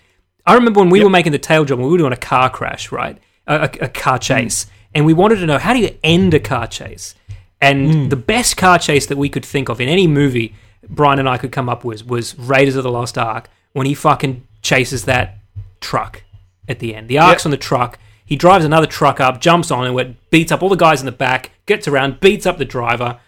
I 0.46 0.54
remember 0.54 0.80
when 0.80 0.90
we 0.90 1.02
were 1.02 1.10
making 1.10 1.32
the 1.32 1.38
tail 1.38 1.64
job, 1.64 1.80
we 1.80 1.86
were 1.86 1.98
doing 1.98 2.12
a 2.12 2.16
car 2.16 2.50
crash, 2.50 2.92
right? 2.92 3.18
A, 3.46 3.54
a, 3.54 3.70
a 3.86 3.88
car 3.88 4.18
hmm. 4.18 4.22
chase, 4.22 4.66
and 4.94 5.06
we 5.06 5.14
wanted 5.14 5.36
to 5.36 5.46
know 5.46 5.58
how 5.58 5.72
do 5.72 5.80
you 5.80 5.98
end 6.04 6.34
a 6.34 6.40
car 6.40 6.66
chase. 6.66 7.14
And 7.60 7.92
hmm. 7.92 8.08
the 8.10 8.16
best 8.16 8.56
car 8.56 8.78
chase 8.78 9.06
that 9.06 9.16
we 9.16 9.30
could 9.30 9.44
think 9.44 9.68
of 9.70 9.80
in 9.80 9.88
any 9.88 10.06
movie 10.06 10.54
Brian 10.88 11.18
and 11.18 11.28
I 11.28 11.38
could 11.38 11.52
come 11.52 11.68
up 11.68 11.84
with 11.84 12.06
was 12.06 12.38
Raiders 12.38 12.76
of 12.76 12.84
the 12.84 12.90
Lost 12.90 13.18
Ark 13.18 13.48
when 13.72 13.86
he 13.86 13.94
fucking 13.94 14.46
chases 14.62 15.04
that 15.04 15.38
truck 15.80 16.22
at 16.68 16.78
the 16.78 16.94
end. 16.94 17.08
The 17.08 17.18
ark's 17.18 17.44
on 17.44 17.50
the 17.50 17.56
truck. 17.56 17.98
He 18.24 18.34
drives 18.34 18.64
another 18.64 18.86
truck 18.86 19.20
up, 19.20 19.40
jumps 19.40 19.70
on 19.70 19.86
it, 19.86 20.00
it 20.00 20.30
beats 20.30 20.50
up 20.50 20.62
all 20.62 20.68
the 20.68 20.76
guys 20.76 21.00
in 21.00 21.06
the 21.06 21.12
back, 21.12 21.52
gets 21.64 21.86
around, 21.86 22.18
beats 22.18 22.44
up 22.44 22.58
the 22.58 22.64
driver, 22.64 23.20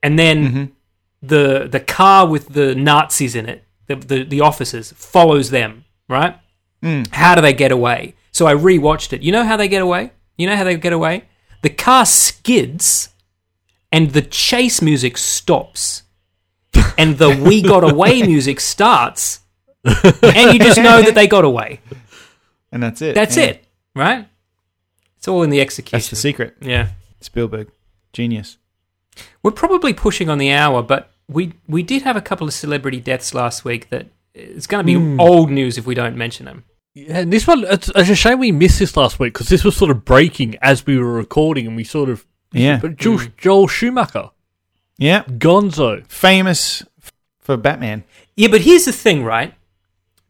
and 0.00 0.16
then 0.16 0.46
mm-hmm. 0.46 0.64
the 1.22 1.68
the 1.70 1.80
car 1.80 2.26
with 2.26 2.50
the 2.50 2.74
Nazis 2.74 3.34
in 3.34 3.48
it, 3.48 3.64
the 3.88 3.96
the, 3.96 4.22
the 4.22 4.40
officers, 4.40 4.92
follows 4.92 5.50
them. 5.50 5.84
Right? 6.08 6.38
Mm. 6.82 7.12
How 7.12 7.34
do 7.34 7.40
they 7.40 7.52
get 7.52 7.72
away? 7.72 8.14
So 8.30 8.46
I 8.46 8.54
rewatched 8.54 9.12
it. 9.12 9.22
You 9.22 9.32
know 9.32 9.42
how 9.42 9.56
they 9.56 9.68
get 9.68 9.82
away? 9.82 10.12
You 10.36 10.46
know 10.46 10.56
how 10.56 10.64
they 10.64 10.76
get 10.76 10.92
away? 10.92 11.24
The 11.62 11.70
car 11.70 12.04
skids, 12.04 13.08
and 13.90 14.10
the 14.10 14.22
chase 14.22 14.82
music 14.82 15.16
stops, 15.16 16.02
and 16.98 17.18
the 17.18 17.30
"We 17.44 17.62
Got 17.62 17.90
Away" 17.90 18.22
music 18.22 18.60
starts, 18.60 19.40
and 19.84 20.52
you 20.52 20.58
just 20.58 20.78
know 20.78 21.02
that 21.02 21.14
they 21.14 21.26
got 21.26 21.44
away. 21.44 21.80
And 22.74 22.82
that's 22.82 23.00
it. 23.00 23.14
That's 23.14 23.36
Yeah. 23.38 23.44
it, 23.44 23.64
right? 23.96 24.28
It's 25.16 25.26
all 25.28 25.42
in 25.42 25.48
the 25.48 25.60
execution. 25.62 25.96
That's 25.96 26.10
the 26.10 26.16
secret. 26.16 26.56
Yeah, 26.60 26.88
Spielberg. 27.22 27.68
Genius. 28.12 28.58
we're 29.42 29.50
probably 29.52 29.94
pushing 29.94 30.28
on 30.28 30.38
the 30.38 30.50
hour, 30.52 30.82
but 30.82 31.10
we 31.28 31.52
we 31.68 31.82
did 31.82 32.02
have 32.02 32.16
a 32.16 32.20
couple 32.20 32.46
of 32.46 32.52
celebrity 32.52 33.00
deaths 33.00 33.32
last 33.32 33.64
week 33.64 33.88
that 33.90 34.06
it's 34.34 34.66
going 34.66 34.84
to 34.84 34.86
be 34.86 34.94
Hmm. 34.98 35.18
old 35.20 35.50
news 35.50 35.78
if 35.78 35.86
we 35.86 35.94
don't 35.94 36.16
mention 36.16 36.44
them. 36.46 36.64
Yeah, 36.94 37.18
and 37.20 37.32
this 37.32 37.46
one, 37.46 37.64
it's, 37.64 37.88
it's 37.94 38.10
a 38.10 38.14
shame 38.14 38.38
we 38.40 38.52
missed 38.52 38.78
this 38.80 38.96
last 38.96 39.18
week 39.18 39.32
because 39.32 39.48
this 39.48 39.64
was 39.64 39.76
sort 39.76 39.90
of 39.90 40.04
breaking 40.04 40.56
as 40.62 40.84
we 40.86 40.98
were 40.98 41.12
recording 41.12 41.66
and 41.66 41.74
we 41.76 41.84
sort 41.84 42.08
of. 42.08 42.24
Yeah. 42.52 42.78
But 42.80 42.96
Joel, 42.96 43.20
Joel 43.36 43.66
Schumacher, 43.68 44.30
Yeah. 44.98 45.22
Gonzo. 45.24 46.06
Famous 46.06 46.82
f- 47.02 47.12
for 47.40 47.56
Batman. 47.56 48.04
Yeah, 48.36 48.48
but 48.48 48.60
here's 48.60 48.84
the 48.84 48.92
thing, 48.92 49.24
right? 49.24 49.54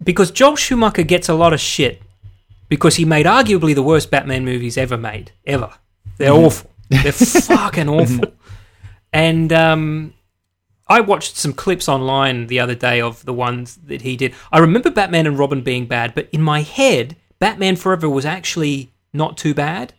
Because 0.03 0.30
Joel 0.30 0.57
Schumacher 0.57 1.03
gets 1.03 1.28
a 1.28 1.34
lot 1.34 1.53
of 1.53 1.61
shit 1.61 2.01
because 2.68 2.96
he 2.96 3.04
made 3.04 3.26
arguably 3.26 3.74
the 3.74 3.82
worst 3.82 4.10
Batman 4.10 4.44
movies 4.44 4.76
ever 4.76 4.96
made, 4.96 5.32
ever. 5.46 5.70
They're 6.18 6.32
awful. 6.32 6.70
They're 6.90 7.12
fucking 7.12 7.88
awful. 7.88 8.24
And 9.12 9.52
um, 9.52 10.12
I 10.88 11.00
watched 11.00 11.36
some 11.36 11.52
clips 11.52 11.88
online 11.88 12.48
the 12.48 12.58
other 12.58 12.74
day 12.74 13.00
of 13.00 13.24
the 13.24 13.32
ones 13.32 13.76
that 13.86 14.02
he 14.02 14.16
did. 14.16 14.34
I 14.50 14.58
remember 14.58 14.90
Batman 14.90 15.28
and 15.28 15.38
Robin 15.38 15.62
being 15.62 15.86
bad, 15.86 16.16
but 16.16 16.28
in 16.32 16.42
my 16.42 16.62
head, 16.62 17.14
Batman 17.38 17.76
Forever 17.76 18.10
was 18.10 18.26
actually 18.26 18.92
not 19.12 19.36
too 19.36 19.54
bad. 19.54 19.94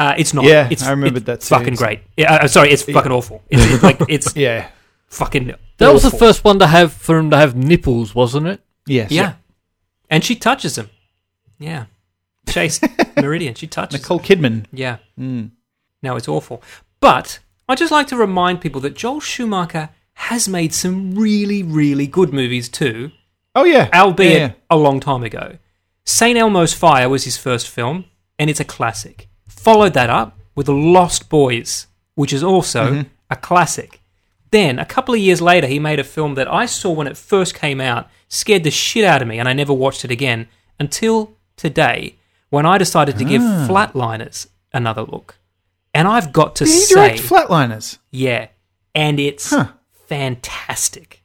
Uh, 0.00 0.14
it's 0.18 0.34
not. 0.34 0.44
Yeah, 0.44 0.68
it's, 0.68 0.82
I 0.82 0.90
remembered 0.90 1.28
it's 1.28 1.48
that 1.48 1.56
too. 1.56 1.60
Fucking 1.60 1.74
great. 1.76 2.00
Yeah, 2.16 2.34
uh, 2.34 2.48
sorry, 2.48 2.70
it's 2.72 2.82
fucking 2.82 3.12
awful. 3.12 3.40
It's, 3.48 3.62
it's 3.74 3.82
like 3.84 3.98
it's 4.08 4.34
Yeah. 4.34 4.68
fucking. 5.06 5.54
That 5.78 5.92
was 5.92 6.02
the 6.02 6.10
first 6.10 6.42
one 6.42 6.58
to 6.58 6.66
have 6.66 6.92
for 6.92 7.16
him 7.18 7.30
to 7.30 7.36
have 7.36 7.54
nipples, 7.54 8.16
wasn't 8.16 8.48
it? 8.48 8.60
Yes. 8.88 9.12
Yeah. 9.12 9.34
And 10.10 10.24
she 10.24 10.34
touches 10.34 10.76
him. 10.76 10.90
Yeah. 11.60 11.84
Chase 12.56 12.80
Meridian, 13.16 13.54
she 13.54 13.66
touched 13.66 13.92
Nicole. 13.92 14.18
Kidman. 14.20 14.64
Yeah. 14.72 14.96
Mm. 15.18 15.50
No, 16.02 16.16
it's 16.16 16.28
awful. 16.28 16.62
But 17.00 17.38
I'd 17.68 17.78
just 17.78 17.92
like 17.92 18.06
to 18.08 18.16
remind 18.16 18.60
people 18.60 18.80
that 18.82 18.94
Joel 18.96 19.20
Schumacher 19.20 19.90
has 20.14 20.48
made 20.48 20.72
some 20.72 21.14
really, 21.14 21.62
really 21.62 22.06
good 22.06 22.32
movies 22.32 22.68
too, 22.70 23.10
Oh 23.54 23.64
yeah. 23.64 23.90
albeit 23.92 24.32
Yeah, 24.32 24.38
yeah. 24.46 24.52
a 24.70 24.76
long 24.76 25.00
time 25.00 25.22
ago. 25.22 25.58
St. 26.04 26.38
Elmo's 26.38 26.72
Fire 26.72 27.08
was 27.08 27.24
his 27.24 27.36
first 27.36 27.68
film, 27.68 28.04
and 28.38 28.48
it's 28.48 28.60
a 28.60 28.64
classic. 28.64 29.28
Followed 29.48 29.92
that 29.94 30.08
up 30.08 30.38
with 30.54 30.68
Lost 30.68 31.28
Boys, 31.28 31.86
which 32.14 32.32
is 32.32 32.42
also 32.42 32.84
Mm-hmm. 32.92 33.08
a 33.30 33.36
classic. 33.36 34.00
Then, 34.52 34.78
a 34.78 34.84
couple 34.86 35.12
of 35.14 35.20
years 35.20 35.42
later, 35.42 35.66
he 35.66 35.78
made 35.80 35.98
a 35.98 36.04
film 36.04 36.34
that 36.36 36.50
I 36.50 36.64
saw 36.66 36.90
when 36.92 37.08
it 37.08 37.16
first 37.16 37.54
came 37.54 37.80
out, 37.80 38.08
scared 38.28 38.64
the 38.64 38.70
shit 38.70 39.04
out 39.04 39.20
of 39.20 39.28
me, 39.28 39.38
and 39.38 39.48
I 39.48 39.52
never 39.52 39.74
watched 39.74 40.04
it 40.04 40.10
again 40.12 40.46
until 40.78 41.32
today, 41.56 42.14
when 42.50 42.66
I 42.66 42.78
decided 42.78 43.18
to 43.18 43.24
give 43.24 43.42
Ah. 43.42 43.66
Flatliners 43.68 44.46
another 44.72 45.02
look. 45.02 45.36
And 45.94 46.06
I've 46.06 46.32
got 46.32 46.56
to 46.56 46.64
Did 46.64 46.72
he 46.72 46.80
say, 46.80 46.94
direct 46.94 47.20
Flatliners? 47.22 47.98
yeah, 48.10 48.48
and 48.94 49.18
it's 49.18 49.50
Huh. 49.50 49.68
fantastic. 50.08 51.22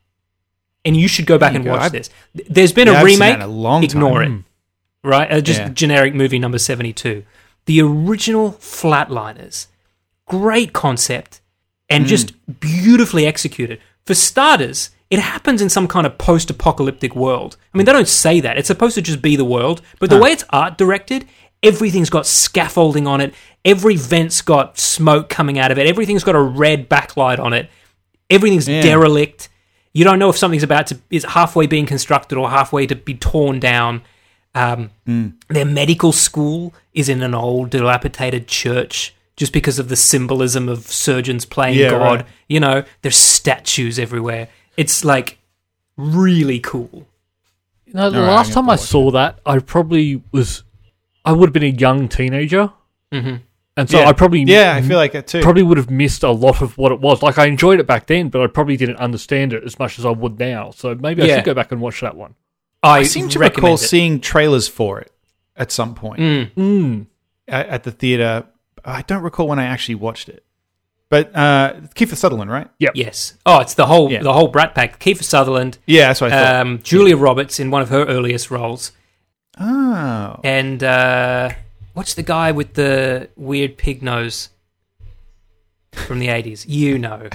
And 0.85 0.97
you 0.97 1.07
should 1.07 1.25
go 1.25 1.37
back 1.37 1.51
There 1.51 1.57
and 1.57 1.65
go. 1.65 1.71
watch 1.71 1.81
I've- 1.83 1.97
this. 1.97 2.09
There's 2.49 2.71
been 2.71 2.87
Yeah, 2.87 2.93
a 2.93 2.97
I've 3.03 3.09
seen 3.09 3.19
that 3.19 3.25
remake. 3.25 3.35
in 3.35 3.41
a 3.41 3.47
long 3.47 3.83
Ignore 3.83 4.23
time. 4.23 4.45
it. 5.03 5.07
right? 5.07 5.31
Uh, 5.31 5.41
just 5.41 5.59
Yeah. 5.59 5.69
generic 5.69 6.13
movie 6.15 6.39
number 6.39 6.57
72. 6.59 7.23
The 7.65 7.81
original 7.81 8.53
Flatliners. 8.53 9.67
Great 10.27 10.73
concept 10.73 11.41
and 11.89 12.07
just 12.07 12.33
beautifully 12.59 13.25
executed. 13.27 13.79
For 14.05 14.13
starters, 14.15 14.89
it 15.11 15.19
happens 15.19 15.61
in 15.61 15.69
some 15.69 15.87
kind 15.87 16.07
of 16.07 16.17
post 16.17 16.49
apocalyptic 16.49 17.15
world. 17.15 17.57
I 17.73 17.77
mean, 17.77 17.85
they 17.85 17.93
don't 17.93 18.07
say 18.07 18.39
that. 18.39 18.57
It's 18.57 18.67
supposed 18.67 18.95
to 18.95 19.01
just 19.03 19.21
be 19.21 19.35
the 19.35 19.45
world, 19.45 19.81
but 19.99 20.09
the 20.09 20.17
way 20.17 20.31
it's 20.31 20.45
art 20.49 20.77
directed, 20.77 21.27
everything's 21.61 22.09
got 22.09 22.25
scaffolding 22.25 23.05
on 23.05 23.21
it. 23.21 23.33
Every 23.63 23.95
vent's 23.97 24.41
got 24.41 24.79
smoke 24.79 25.29
coming 25.29 25.59
out 25.59 25.69
of 25.71 25.77
it. 25.77 25.85
Everything's 25.85 26.23
got 26.23 26.33
a 26.35 26.41
red 26.41 26.89
backlight 26.89 27.37
on 27.37 27.53
it. 27.53 27.69
Everything's 28.29 28.67
Yeah. 28.67 28.81
derelict. 28.81 29.49
You 29.93 30.05
don't 30.05 30.17
know 30.17 30.29
if 30.29 30.37
something's 30.37 30.63
about 30.63 30.87
to 30.87 30.99
is 31.09 31.25
halfway 31.25 31.67
being 31.67 31.85
constructed 31.85 32.37
or 32.37 32.49
halfway 32.49 32.87
to 32.87 32.95
be 32.95 33.13
torn 33.13 33.59
down. 33.59 34.01
Um, 34.55 34.89
Their 35.49 35.65
medical 35.65 36.11
school 36.13 36.73
is 36.93 37.09
in 37.09 37.21
an 37.21 37.33
old, 37.35 37.69
dilapidated 37.69 38.47
church 38.47 39.13
just 39.35 39.51
because 39.53 39.79
of 39.79 39.89
the 39.89 39.95
symbolism 39.95 40.69
of 40.69 40.87
surgeons 40.87 41.45
playing 41.45 41.77
Yeah, 41.77 41.89
God. 41.91 42.01
right. 42.01 42.25
You 42.47 42.59
know, 42.61 42.83
there's 43.01 43.17
statues 43.17 43.99
everywhere. 43.99 44.47
It's 44.77 45.03
like 45.05 45.37
really 45.97 46.59
cool. 46.59 47.07
You 47.85 47.93
know, 47.93 48.09
the 48.09 48.19
All 48.19 48.23
right, 48.23 48.31
last 48.31 48.47
I'm 48.49 48.53
time 48.53 48.63
I 48.69 48.73
watch 48.73 48.79
saw 48.81 49.11
that, 49.11 49.39
I 49.45 49.59
probably 49.59 50.23
was, 50.31 50.63
I 51.25 51.33
would 51.33 51.49
have 51.49 51.53
been 51.53 51.63
a 51.63 51.77
young 51.77 52.07
teenager, 52.07 52.71
hmm 53.11 53.35
and 53.77 53.89
so 53.89 53.99
yeah. 53.99 54.07
I 54.09 54.13
probably 54.13 54.41
yeah, 54.43 54.73
I 54.75 54.81
feel 54.81 54.97
like 54.97 55.15
it 55.15 55.27
too. 55.27 55.41
probably 55.41 55.63
would 55.63 55.77
have 55.77 55.89
missed 55.89 56.23
a 56.23 56.29
lot 56.29 56.61
of 56.61 56.77
what 56.77 56.91
it 56.91 56.99
was. 56.99 57.23
Like 57.23 57.37
I 57.37 57.45
enjoyed 57.45 57.79
it 57.79 57.87
back 57.87 58.05
then, 58.05 58.27
but 58.27 58.41
I 58.41 58.47
probably 58.47 58.75
didn't 58.75 58.97
understand 58.97 59.53
it 59.53 59.63
as 59.63 59.79
much 59.79 59.97
as 59.97 60.05
I 60.05 60.09
would 60.09 60.37
now. 60.37 60.71
So 60.71 60.93
maybe 60.93 61.21
I 61.23 61.25
Yeah. 61.25 61.35
should 61.37 61.45
go 61.45 61.53
back 61.53 61.71
and 61.71 61.79
watch 61.79 62.01
that 62.01 62.15
one. 62.17 62.35
I, 62.83 62.99
I 62.99 63.03
seem 63.03 63.29
to 63.29 63.39
recommend 63.39 63.63
recall 63.63 63.75
it. 63.75 63.87
seeing 63.87 64.19
trailers 64.19 64.67
for 64.67 64.99
it 64.99 65.11
at 65.55 65.71
some 65.71 65.95
point 65.95 66.19
Mm. 66.19 66.51
Mm. 66.55 67.05
at, 67.47 67.67
at 67.67 67.83
the 67.83 67.91
theater. 67.91 68.45
I 68.83 69.03
don't 69.03 69.23
recall 69.23 69.47
when 69.47 69.57
I 69.59 69.65
actually 69.65 69.95
watched 69.95 70.27
it, 70.27 70.43
but 71.11 71.29
uh, 71.35 71.73
Kiefer 71.93 72.15
Sutherland, 72.15 72.49
right? 72.49 72.67
Yep. 72.79 72.93
Yes. 72.95 73.35
Oh, 73.45 73.59
it's 73.59 73.75
the 73.75 73.85
whole 73.85 74.09
Yeah. 74.11 74.23
the 74.23 74.33
whole 74.33 74.47
Brat 74.47 74.73
Pack. 74.73 74.99
Kiefer 74.99 75.23
Sutherland, 75.23 75.77
Yeah, 75.85 76.07
that's 76.07 76.21
what 76.21 76.31
I 76.31 76.43
thought. 76.43 76.55
um, 76.65 76.79
Julia 76.81 77.15
Roberts 77.17 77.59
in 77.59 77.69
one 77.69 77.83
of 77.83 77.89
her 77.89 78.05
earliest 78.05 78.49
roles, 78.49 78.93
oh, 79.59 80.39
and 80.43 80.81
uh, 80.83 81.49
what's 81.93 82.15
the 82.15 82.23
guy 82.23 82.51
with 82.51 82.73
the 82.73 83.29
weird 83.35 83.77
pig 83.77 84.01
nose 84.01 84.49
from 85.91 86.17
the 86.19 86.29
eighties? 86.29 86.65
You 86.65 86.97
know, 86.97 87.27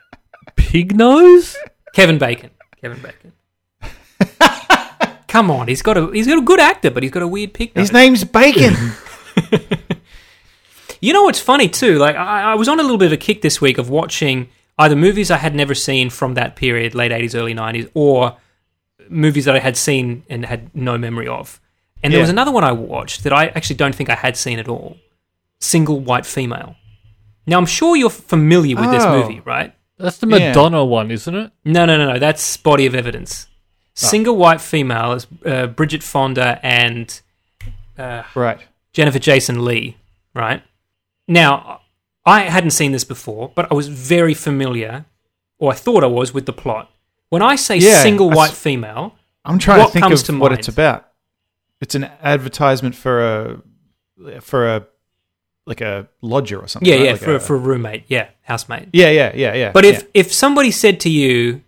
Pig 0.56 0.96
nose? 0.96 1.56
Kevin 1.94 2.18
Bacon. 2.18 2.50
Kevin 2.80 3.00
Bacon. 3.00 3.32
Come 5.28 5.50
on, 5.50 5.68
he's 5.68 5.82
got 5.82 5.96
a 5.98 6.10
he's 6.12 6.26
got 6.26 6.38
a 6.38 6.42
good 6.42 6.58
actor, 6.60 6.90
but 6.90 7.02
he's 7.02 7.12
got 7.12 7.22
a 7.22 7.28
weird 7.28 7.52
pig 7.52 7.76
nose. 7.76 7.88
his 7.88 7.92
name's 7.92 8.24
Bacon. 8.24 8.74
You 11.00 11.12
know 11.12 11.22
what's 11.22 11.40
funny 11.40 11.68
too? 11.68 11.98
Like 11.98 12.16
I, 12.16 12.52
I 12.52 12.54
was 12.54 12.68
on 12.68 12.78
a 12.80 12.82
little 12.82 12.98
bit 12.98 13.06
of 13.06 13.12
a 13.12 13.16
kick 13.16 13.42
this 13.42 13.60
week 13.60 13.78
of 13.78 13.88
watching 13.90 14.48
either 14.78 14.96
movies 14.96 15.30
I 15.30 15.36
had 15.36 15.54
never 15.54 15.74
seen 15.74 16.10
from 16.10 16.34
that 16.34 16.56
period, 16.56 16.94
late 16.94 17.12
eighties, 17.12 17.34
early 17.34 17.54
nineties, 17.54 17.86
or 17.94 18.36
movies 19.08 19.44
that 19.46 19.54
I 19.56 19.60
had 19.60 19.76
seen 19.76 20.24
and 20.28 20.44
had 20.44 20.74
no 20.74 20.98
memory 20.98 21.28
of. 21.28 21.60
And 22.02 22.12
there 22.12 22.20
was 22.20 22.30
another 22.30 22.52
one 22.52 22.62
I 22.64 22.72
watched 22.72 23.24
that 23.24 23.32
I 23.32 23.46
actually 23.48 23.76
don't 23.76 23.94
think 23.94 24.08
I 24.10 24.14
had 24.14 24.36
seen 24.36 24.58
at 24.58 24.68
all. 24.68 24.96
Single 25.60 25.98
white 26.00 26.26
female. 26.26 26.76
Now 27.46 27.58
I'm 27.58 27.66
sure 27.66 27.96
you're 27.96 28.10
familiar 28.10 28.76
with 28.76 28.90
this 28.90 29.02
Oh. 29.02 29.20
movie, 29.20 29.40
right? 29.44 29.74
That's 29.98 30.18
the 30.18 30.28
Yeah. 30.28 30.48
Madonna 30.50 30.84
one, 30.84 31.10
isn't 31.10 31.34
it? 31.34 31.50
No, 31.64 31.84
no, 31.86 31.96
no, 31.96 32.12
no. 32.12 32.18
That's 32.20 32.56
Body 32.56 32.86
of 32.86 32.94
Evidence. 32.94 33.46
Single 33.94 34.36
white 34.36 34.60
female 34.60 35.12
is 35.14 35.26
uh, 35.44 35.66
Bridget 35.66 36.04
Fonda 36.04 36.60
and 36.62 37.20
uh, 37.98 38.22
right. 38.36 38.60
Jennifer 38.92 39.18
Jason 39.18 39.64
Lee, 39.64 39.96
right? 40.34 40.62
Now, 41.28 41.82
I 42.24 42.40
hadn't 42.42 42.70
seen 42.70 42.92
this 42.92 43.04
before, 43.04 43.52
but 43.54 43.70
I 43.70 43.74
was 43.74 43.88
very 43.88 44.34
familiar, 44.34 45.04
or 45.58 45.70
I 45.72 45.74
thought 45.76 46.02
I 46.02 46.06
was, 46.08 46.32
with 46.34 46.46
the 46.46 46.52
plot. 46.52 46.90
When 47.28 47.42
I 47.42 47.56
say 47.56 47.76
Yeah, 47.76 48.02
single 48.02 48.30
I 48.30 48.34
white 48.34 48.50
s- 48.52 48.58
female, 48.58 49.14
I'm 49.44 49.58
trying 49.58 49.84
to 49.86 49.92
think 49.92 50.02
comes 50.04 50.20
of 50.22 50.26
to 50.26 50.32
what 50.38 50.50
mind? 50.50 50.58
it's 50.60 50.68
about. 50.68 51.08
It's 51.80 51.94
an 51.94 52.04
advertisement 52.22 52.94
for 52.94 53.20
a 53.24 54.40
for 54.40 54.66
a 54.66 54.86
like 55.66 55.80
a 55.82 56.08
lodger 56.22 56.58
or 56.58 56.66
something. 56.66 56.88
yeah, 56.88 56.96
right? 56.96 57.04
yeah, 57.04 57.12
Like 57.12 57.20
for, 57.20 57.34
a- 57.36 57.40
for 57.40 57.54
a 57.54 57.58
roommate, 57.58 58.04
yeah, 58.08 58.28
housemate. 58.42 58.88
yeah, 58.92 59.10
yeah, 59.10 59.32
yeah, 59.34 59.54
yeah. 59.54 59.72
But 59.72 59.84
if 59.84 60.02
yeah. 60.02 60.08
if 60.14 60.32
somebody 60.32 60.70
said 60.70 60.98
to 61.00 61.10
you, 61.10 61.62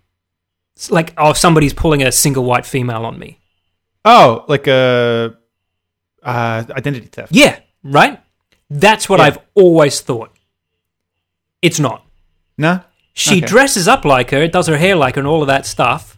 like, 0.89 1.13
oh, 1.19 1.35
somebody's 1.35 1.75
pulling 1.75 2.03
a 2.03 2.11
single 2.11 2.45
white 2.45 2.65
female 2.67 3.05
on 3.05 3.19
me, 3.19 3.39
oh, 4.07 4.45
like 4.49 4.67
a 4.67 5.37
uh, 6.23 6.65
identity 6.71 7.07
theft. 7.07 7.33
yeah, 7.33 7.61
right? 7.85 8.21
That's 8.71 9.09
what 9.09 9.19
Yeah. 9.19 9.27
I've 9.27 9.39
always 9.55 10.01
thought. 10.01 10.31
It's 11.63 11.81
not. 11.81 12.05
No. 12.57 12.81
She 13.13 13.39
Okay. 13.39 13.47
dresses 13.47 13.89
up 13.89 14.05
like 14.05 14.31
her, 14.31 14.47
does 14.49 14.69
her 14.69 14.79
hair 14.79 14.95
like 14.97 15.17
her, 15.17 15.21
and 15.21 15.29
all 15.29 15.43
of 15.43 15.49
that 15.49 15.67
stuff 15.67 16.17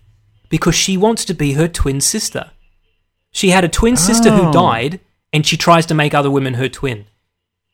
because 0.48 0.74
she 0.74 0.96
wants 0.96 1.24
to 1.24 1.34
be 1.34 1.54
her 1.54 1.66
twin 1.66 2.00
sister. 2.00 2.50
She 3.30 3.50
had 3.50 3.64
a 3.64 3.68
twin 3.68 3.96
sister 3.96 4.28
Oh. 4.28 4.36
who 4.44 4.52
died, 4.52 5.00
and 5.32 5.46
she 5.46 5.56
tries 5.56 5.86
to 5.86 5.94
make 5.94 6.12
other 6.14 6.30
women 6.30 6.54
her 6.54 6.68
twin. 6.68 7.06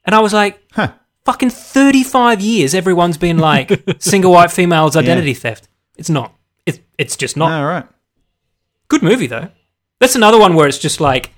And 0.05 0.15
I 0.15 0.21
was 0.21 0.33
like, 0.33 0.63
Huh. 0.73 0.93
fucking 1.25 1.51
35 1.51 2.41
years, 2.41 2.75
everyone's 2.75 3.19
been 3.19 3.39
like, 3.39 3.83
single 3.99 4.33
white 4.33 4.53
female's 4.53 4.97
identity 4.97 5.35
theft. 5.35 5.67
It's 5.97 6.09
not. 6.09 6.33
It's, 6.65 6.79
it's 6.97 7.17
just 7.17 7.37
not. 7.37 7.51
All 7.51 7.67
right. 7.67 7.87
Good 8.87 9.03
movie, 9.03 9.27
though. 9.27 9.49
That's 9.99 10.15
another 10.15 10.39
one 10.39 10.55
where 10.55 10.69
it's 10.69 10.79
just 10.79 11.01
like, 11.01 11.33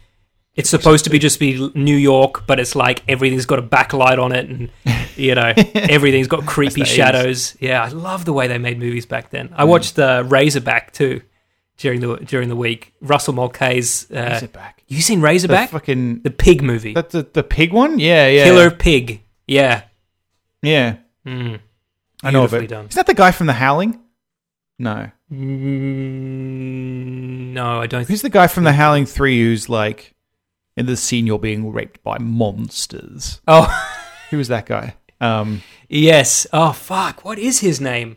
it's 0.57 0.68
supposed 0.68 1.05
to 1.05 1.11
be 1.11 1.18
just 1.18 1.38
be 1.38 1.70
New 1.74 1.96
York, 1.96 2.46
but 2.46 2.59
it's 2.61 2.74
like 2.74 3.03
everything's 3.09 3.46
got 3.46 3.59
a 3.59 3.62
backlight 3.62 4.18
on 4.22 4.32
it, 4.32 4.48
and 4.48 4.70
you 5.16 5.34
know 5.34 5.53
everything's 5.74 6.28
got 6.28 6.46
creepy 6.46 6.82
the 6.82 6.82
80s. 6.82 6.86
shadows. 6.86 7.57
Yeah, 7.61 7.82
I 7.84 7.88
love 7.88 8.24
the 8.24 8.32
way 8.32 8.48
they 8.48 8.59
made 8.59 8.78
movies 8.78 9.07
back 9.07 9.30
then. 9.30 9.48
Mm. 9.51 9.55
I 9.57 9.64
watched 9.64 9.98
uh, 9.98 10.24
Razorback 10.26 10.92
too 10.92 11.22
during 11.78 12.01
the 12.01 12.16
during 12.16 12.48
the 12.48 12.57
week. 12.57 12.92
Russell 13.01 13.34
Mulcahy's. 13.34 14.11
Uh, 14.11 14.14
Razorback. 14.32 14.82
you 14.88 15.01
seen 15.01 15.20
The 15.20 15.24
Razorback? 15.26 15.70
fucking 15.70 16.22
The 16.22 16.30
pig 16.30 16.62
movie, 16.62 16.94
that 16.94 17.11
the, 17.11 17.22
the 17.22 17.42
pig 17.44 17.72
one. 17.72 17.98
Yeah, 17.98 18.28
yeah. 18.28 18.44
Killer 18.44 18.70
Pig. 18.70 19.22
Yeah, 19.46 19.82
Yeah, 20.62 20.96
mm. 21.26 21.59
I 22.22 22.30
know 22.30 22.44
of 22.44 22.55
it. 22.55 22.68
done. 22.68 22.86
Is 22.86 22.94
that 22.96 23.07
the 23.07 23.14
guy 23.14 23.30
from 23.32 23.46
The 23.46 23.55
Howling? 23.55 23.98
No. 24.78 25.11
Mm, 25.30 27.53
no, 27.53 27.80
I 27.80 27.86
don't. 27.86 28.07
Who's 28.07 28.22
the 28.22 28.30
guy 28.30 28.46
from 28.46 28.64
The 28.64 28.72
Howling 28.72 29.07
Three 29.07 29.40
who's 29.40 29.68
like 29.68 30.14
in 30.76 30.86
the 30.86 30.96
scene 30.96 31.26
you're 31.26 31.38
being 31.38 31.72
raped 31.72 32.02
by 32.02 32.18
monsters? 32.18 33.40
oh, 33.48 33.68
Who 34.30 34.38
was 34.38 34.48
that 34.48 34.66
guy? 34.66 34.94
Um, 35.20 35.62
yes. 35.88 36.46
Oh 36.52 36.72
fuck, 36.72 37.24
what 37.24 37.38
is 37.38 37.60
his 37.60 37.80
name? 37.80 38.16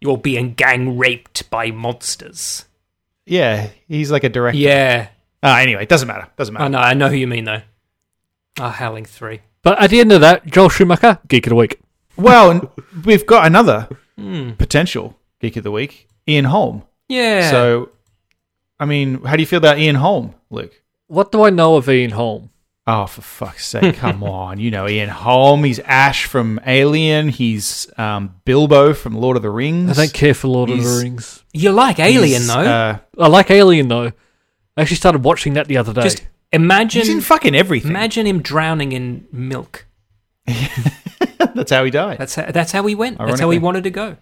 You're 0.00 0.18
being 0.18 0.54
gang 0.54 0.98
raped 0.98 1.48
by 1.50 1.70
monsters. 1.70 2.64
yeah, 3.26 3.68
he's 3.86 4.10
like 4.10 4.24
a 4.24 4.28
director. 4.28 4.58
Yeah. 4.58 5.08
Ah, 5.42 5.58
anyway, 5.60 5.82
it 5.84 5.88
doesn't 5.88 6.08
matter. 6.08 6.26
Doesn't 6.36 6.52
matter. 6.54 6.64
Oh 6.64 6.68
no, 6.68 6.78
I 6.78 6.94
know 6.94 7.08
who 7.08 7.16
you 7.16 7.26
mean 7.28 7.44
though. 7.44 7.62
Ah, 8.58 8.70
Howling 8.70 9.04
Three. 9.04 9.40
But 9.62 9.80
at 9.80 9.90
the 9.90 10.00
end 10.00 10.12
of 10.12 10.20
that, 10.20 10.46
Joel 10.46 10.68
Schumacher, 10.68 11.18
Geek 11.28 11.46
of 11.46 11.50
the 11.50 11.56
Week. 11.56 11.80
Well, 12.16 12.72
we've 13.04 13.26
got 13.26 13.46
another 13.46 13.88
Hmm. 14.16 14.52
potential 14.52 15.16
geek 15.40 15.56
of 15.56 15.62
the 15.62 15.70
week, 15.70 16.08
Ian 16.28 16.46
Holm. 16.46 16.82
Yeah. 17.08 17.48
So, 17.52 17.90
I 18.80 18.84
mean, 18.84 19.22
how 19.22 19.36
do 19.36 19.42
you 19.42 19.46
feel 19.46 19.58
about 19.58 19.78
Ian 19.78 19.94
Holm, 19.94 20.34
Luke? 20.50 20.82
What 21.08 21.32
do 21.32 21.42
I 21.42 21.50
know 21.50 21.76
of 21.76 21.88
Ian 21.88 22.12
Holm? 22.12 22.50
Oh, 22.86 23.04
for 23.06 23.20
fuck's 23.20 23.66
sake, 23.66 23.96
come 23.96 24.22
on. 24.24 24.58
You 24.60 24.70
know 24.70 24.88
Ian 24.88 25.10
Holm. 25.10 25.64
He's 25.64 25.78
Ash 25.80 26.24
from 26.24 26.58
Alien. 26.66 27.28
He's 27.28 27.86
um, 27.98 28.34
Bilbo 28.46 28.94
from 28.94 29.14
Lord 29.14 29.36
of 29.36 29.42
the 29.42 29.50
Rings. 29.50 29.98
I 29.98 30.04
don't 30.04 30.14
care 30.14 30.32
for 30.32 30.48
Lord 30.48 30.70
of 30.70 30.76
He's- 30.78 30.90
the 30.96 31.02
Rings. 31.02 31.44
you 31.52 31.70
like 31.72 31.96
He's, 31.98 32.16
Alien 32.16 32.46
though. 32.46 32.54
Uh, 32.60 32.98
I 33.18 33.26
like 33.28 33.50
Alien 33.50 33.88
though. 33.88 34.06
I 34.76 34.80
actually 34.82 34.96
started 34.96 35.24
watching 35.24 35.54
that 35.54 35.66
the 35.66 35.76
other 35.76 35.92
day. 35.92 36.02
Just 36.02 36.26
imagine, 36.52 37.00
he's 37.02 37.10
in 37.10 37.20
fucking 37.20 37.54
everything. 37.54 37.90
imagine 37.90 38.26
him 38.26 38.40
drowning 38.40 38.92
in 38.92 39.26
milk. 39.32 39.86
That's 40.46 41.70
how 41.72 41.84
he 41.84 41.90
died. 41.90 42.18
That's 42.18 42.34
how, 42.34 42.50
that's 42.50 42.72
how 42.72 42.86
he 42.86 42.94
went. 42.94 43.18
That's 43.18 43.40
how 43.40 43.50
he 43.50 43.58
wanted 43.58 43.84
to 43.84 43.90
go. 43.90 44.16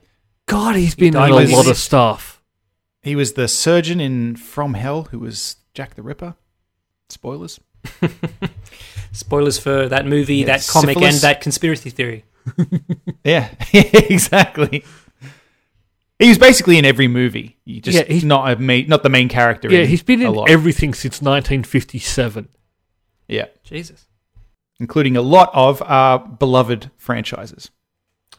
God, 0.46 0.74
he's 0.76 0.94
been 0.94 1.08
in 1.08 1.16
a 1.16 1.18
by 1.18 1.28
lot 1.28 1.68
of 1.68 1.76
stuff. 1.76 2.42
He 3.02 3.14
was 3.14 3.34
the 3.34 3.46
surgeon 3.48 4.00
in 4.00 4.36
From 4.36 4.74
Hell 4.74 5.04
who 5.04 5.18
was 5.18 5.56
Jack 5.74 5.94
the 5.94 6.02
Ripper. 6.02 6.34
Spoilers. 7.08 7.60
Spoilers 9.12 9.58
for 9.58 9.88
that 9.88 10.06
movie, 10.06 10.36
Yeah, 10.36 10.46
that 10.46 10.66
comic, 10.68 10.94
syphilis. 10.96 11.14
and 11.14 11.22
that 11.22 11.40
conspiracy 11.40 11.90
theory. 11.90 12.24
Yeah, 13.24 13.52
exactly. 13.72 14.84
He 16.20 16.28
was 16.28 16.38
basically 16.38 16.78
in 16.78 16.84
every 16.84 17.08
movie. 17.08 17.56
You 17.64 17.80
just 17.80 17.96
Yeah, 17.98 18.04
he's- 18.04 18.22
not 18.22 18.50
a 18.52 18.56
main, 18.56 18.86
not 18.88 19.02
the 19.02 19.08
main 19.08 19.28
character. 19.28 19.68
Yeah, 19.70 19.80
in 19.80 19.88
he's 19.88 20.02
been 20.04 20.22
a 20.22 20.28
in 20.28 20.34
lot. 20.34 20.48
everything 20.48 20.94
since 20.94 21.20
1957. 21.20 22.48
yeah, 23.26 23.46
Jesus. 23.64 24.06
including 24.78 25.16
a 25.16 25.22
lot 25.22 25.50
of 25.54 25.82
our 25.82 26.20
beloved 26.20 26.90
franchises. 26.96 27.70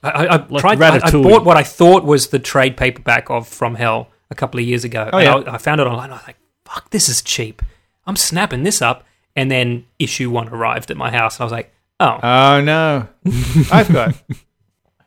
I, 0.01 0.09
I, 0.09 0.26
I 0.26 0.47
Like 0.47 0.61
tried. 0.61 0.82
I, 0.82 0.99
I 1.05 1.11
bought 1.11 1.43
what 1.43 1.57
I 1.57 1.63
thought 1.63 2.05
was 2.05 2.28
the 2.28 2.39
trade 2.39 2.78
paperback 2.78 3.30
of 3.30 3.45
From 3.47 3.76
Hell 3.76 4.09
a 4.32 4.36
couple 4.36 4.59
of 4.59 4.65
years 4.65 4.84
ago. 4.86 5.09
Oh, 5.11 5.18
and 5.18 5.45
yeah. 5.45 5.51
I, 5.51 5.55
I 5.55 5.57
found 5.57 5.82
it 5.82 5.88
online. 5.88 6.11
I 6.11 6.13
was 6.13 6.28
like, 6.28 6.38
"Fuck, 6.65 6.91
this 6.91 7.09
is 7.09 7.22
cheap." 7.22 7.61
I'm 8.08 8.16
snapping 8.16 8.64
this 8.64 8.82
up. 8.82 9.03
And 9.36 9.51
then 9.51 9.86
issue 9.99 10.32
one 10.32 10.49
arrived 10.49 10.89
at 10.89 10.97
my 10.97 11.12
house, 11.12 11.36
and 11.36 11.41
I 11.41 11.45
was 11.45 11.51
like, 11.51 11.72
oh, 11.99 12.20
Oh 12.24 12.60
no, 12.62 13.08
I've 13.72 13.91
got. 13.93 14.16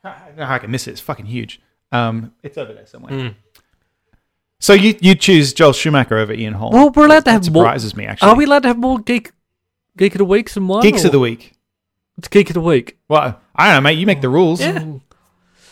I 0.04 0.14
don't 0.28 0.36
know 0.36 0.46
how 0.46 0.54
I 0.54 0.58
can 0.60 0.70
miss 0.70 0.86
it. 0.86 0.92
It's 0.92 1.00
fucking 1.00 1.26
huge. 1.26 1.60
Um, 1.90 2.32
it's 2.44 2.56
over 2.56 2.72
there 2.72 2.86
somewhere. 2.86 3.10
Mm. 3.12 3.34
So 4.60 4.72
you 4.72 4.94
you 5.00 5.16
choose 5.16 5.52
Joel 5.52 5.72
Schumacher 5.72 6.16
over 6.16 6.32
Ian 6.32 6.54
Holm? 6.54 6.72
Well, 6.72 6.90
we're 6.90 7.06
allowed 7.06 7.24
to 7.24 7.32
have 7.32 7.42
more- 7.52 7.64
surprises 7.64 7.96
me. 7.96 8.06
Actually, 8.06 8.28
Are 8.30 8.36
we 8.36 8.44
allowed 8.44 8.62
to 8.62 8.68
have 8.68 8.78
more 8.78 9.00
geek 9.00 9.32
geek 9.96 10.14
of 10.14 10.18
the 10.18 10.24
weeks 10.24 10.54
than 10.54 10.68
one? 10.68 10.82
geeks 10.82 11.02
or- 11.02 11.08
of 11.08 11.12
the 11.12 11.18
week? 11.18 11.54
It's 12.18 12.28
geek 12.28 12.50
of 12.50 12.54
the 12.54 12.60
week. 12.60 12.98
Well, 13.08 13.40
I 13.56 13.66
don't 13.72 13.76
know, 13.76 13.80
mate. 13.88 13.98
You 13.98 14.06
make 14.06 14.20
the 14.20 14.28
rules. 14.28 14.60
Yeah. 14.60 14.84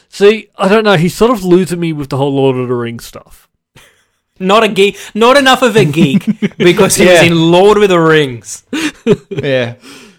See, 0.08 0.48
I 0.56 0.66
don't 0.68 0.82
know. 0.84 0.96
He's 0.96 1.14
sort 1.14 1.30
of 1.30 1.44
losing 1.44 1.78
me 1.78 1.92
with 1.92 2.08
the 2.08 2.16
whole 2.16 2.34
Lord 2.34 2.56
of 2.56 2.66
the 2.66 2.74
Rings 2.74 3.04
stuff. 3.04 3.47
Not 4.38 4.64
a 4.64 4.68
geek, 4.68 4.96
not 5.14 5.36
enough 5.36 5.62
of 5.62 5.76
a 5.76 5.84
geek 5.84 6.24
because 6.58 6.96
he 6.96 7.04
was 7.06 7.14
Yeah. 7.14 7.22
in 7.24 7.34
Lord 7.50 7.82
of 7.82 7.88
the 7.88 7.98
Rings. 8.00 8.64
Yeah. 9.30 9.74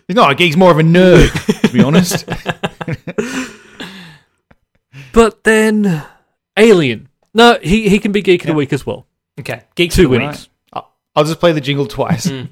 He's 0.08 0.16
not 0.16 0.32
a 0.32 0.36
geek. 0.36 0.48
He's 0.48 0.58
more 0.58 0.72
of 0.72 0.80
a 0.80 0.84
nerd, 0.84 1.30
to 1.62 1.70
be 1.74 1.82
honest. 1.84 2.26
But 5.12 5.44
then 5.44 6.04
Alien. 6.58 7.10
No, 7.34 7.58
he, 7.62 7.90
he 7.90 8.00
can 8.00 8.12
be 8.12 8.22
geek 8.22 8.42
of 8.44 8.48
the 8.48 8.54
week 8.54 8.72
as 8.74 8.86
well. 8.86 9.06
Okay, 9.40 9.64
Geek 9.76 9.92
Two 9.92 10.04
of 10.04 10.12
the 10.12 10.18
winnings. 10.18 10.50
I'll, 10.74 10.92
I'll 11.16 11.24
just 11.24 11.40
play 11.40 11.52
the 11.52 11.62
jingle 11.62 11.88
twice. 11.88 12.28
Mm. 12.28 12.50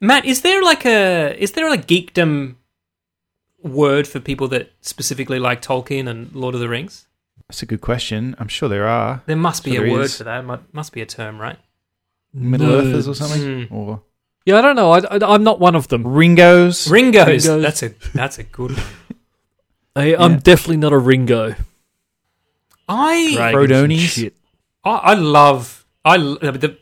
Matt, 0.00 0.24
is 0.26 0.42
there 0.42 0.62
like 0.62 0.84
a 0.84 1.34
is 1.38 1.52
there 1.52 1.72
a 1.72 1.78
geekdom 1.78 2.56
word 3.66 4.06
for 4.06 4.20
people 4.20 4.48
that 4.48 4.72
specifically 4.80 5.38
like 5.38 5.60
Tolkien 5.62 6.08
and 6.08 6.32
Lord 6.34 6.54
of 6.54 6.60
the 6.60 6.68
Rings? 6.68 7.06
That's 7.48 7.62
a 7.62 7.66
good 7.66 7.80
question. 7.80 8.34
I'm 8.38 8.48
sure 8.48 8.68
there 8.68 8.88
are 8.88 9.22
There 9.26 9.36
must 9.36 9.62
be 9.64 9.74
Sure 9.74 9.86
a 9.86 9.90
word 9.92 10.04
is. 10.06 10.16
for 10.18 10.24
that. 10.24 10.44
Must, 10.44 10.62
must 10.72 10.92
be 10.92 11.00
a 11.00 11.06
term, 11.06 11.38
right? 11.40 11.58
Middle 12.34 12.66
Nerds. 12.68 12.88
Earthers 12.90 13.08
or 13.08 13.14
something, 13.14 13.42
Mm. 13.42 13.72
or 13.72 14.02
Yeah, 14.44 14.58
I 14.58 14.60
don't 14.62 14.76
know. 14.76 14.90
I, 14.92 14.98
I, 14.98 15.34
am 15.34 15.44
not 15.44 15.58
one 15.60 15.74
of 15.76 15.88
them. 15.88 16.06
Ringos. 16.06 16.90
Ringos. 16.90 17.26
Ringos. 17.46 17.62
That's 17.62 17.82
a 17.82 17.94
that's 18.14 18.38
a 18.38 18.42
good 18.44 18.72
one. 18.72 18.82
I, 19.96 20.14
I'm 20.16 20.32
Yeah. 20.32 20.40
definitely 20.42 20.76
not 20.78 20.92
a 20.92 20.98
Ringo. 20.98 21.54
I 22.88 23.32
Dragons 23.34 24.18
and 24.18 24.30
I, 24.84 24.90
I 24.90 25.14
love 25.14 25.84
I 26.04 26.16
l- 26.16 26.36
the 26.38 26.76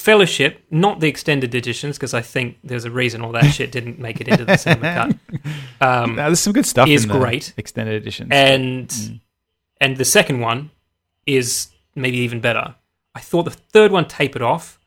Fellowship, 0.00 0.64
not 0.70 1.00
the 1.00 1.08
extended 1.08 1.54
editions, 1.54 1.96
because 1.98 2.14
I 2.14 2.22
think 2.22 2.56
there's 2.64 2.84
a 2.86 2.90
reason 2.90 3.20
all 3.22 3.32
that 3.32 3.44
shit 3.56 3.70
didn't 3.70 3.98
make 3.98 4.20
it 4.20 4.28
into 4.28 4.44
the 4.44 4.56
cinema 4.56 4.94
cut. 4.94 5.16
Um, 5.82 6.16
Now, 6.16 6.26
there's 6.26 6.40
some 6.40 6.52
good 6.52 6.66
stuff. 6.66 6.88
is 6.88 7.04
in 7.04 7.08
the 7.08 7.18
great. 7.18 7.52
extended 7.56 7.94
editions. 8.00 8.28
and 8.32 8.88
Mm. 8.88 9.20
and 9.80 9.96
the 9.96 10.04
second 10.04 10.40
one 10.40 10.70
is 11.26 11.68
maybe 11.94 12.18
even 12.18 12.40
better. 12.40 12.74
I 13.14 13.20
thought 13.20 13.44
the 13.44 13.50
third 13.50 13.92
one 13.92 14.06
tapered 14.06 14.42
off, 14.42 14.78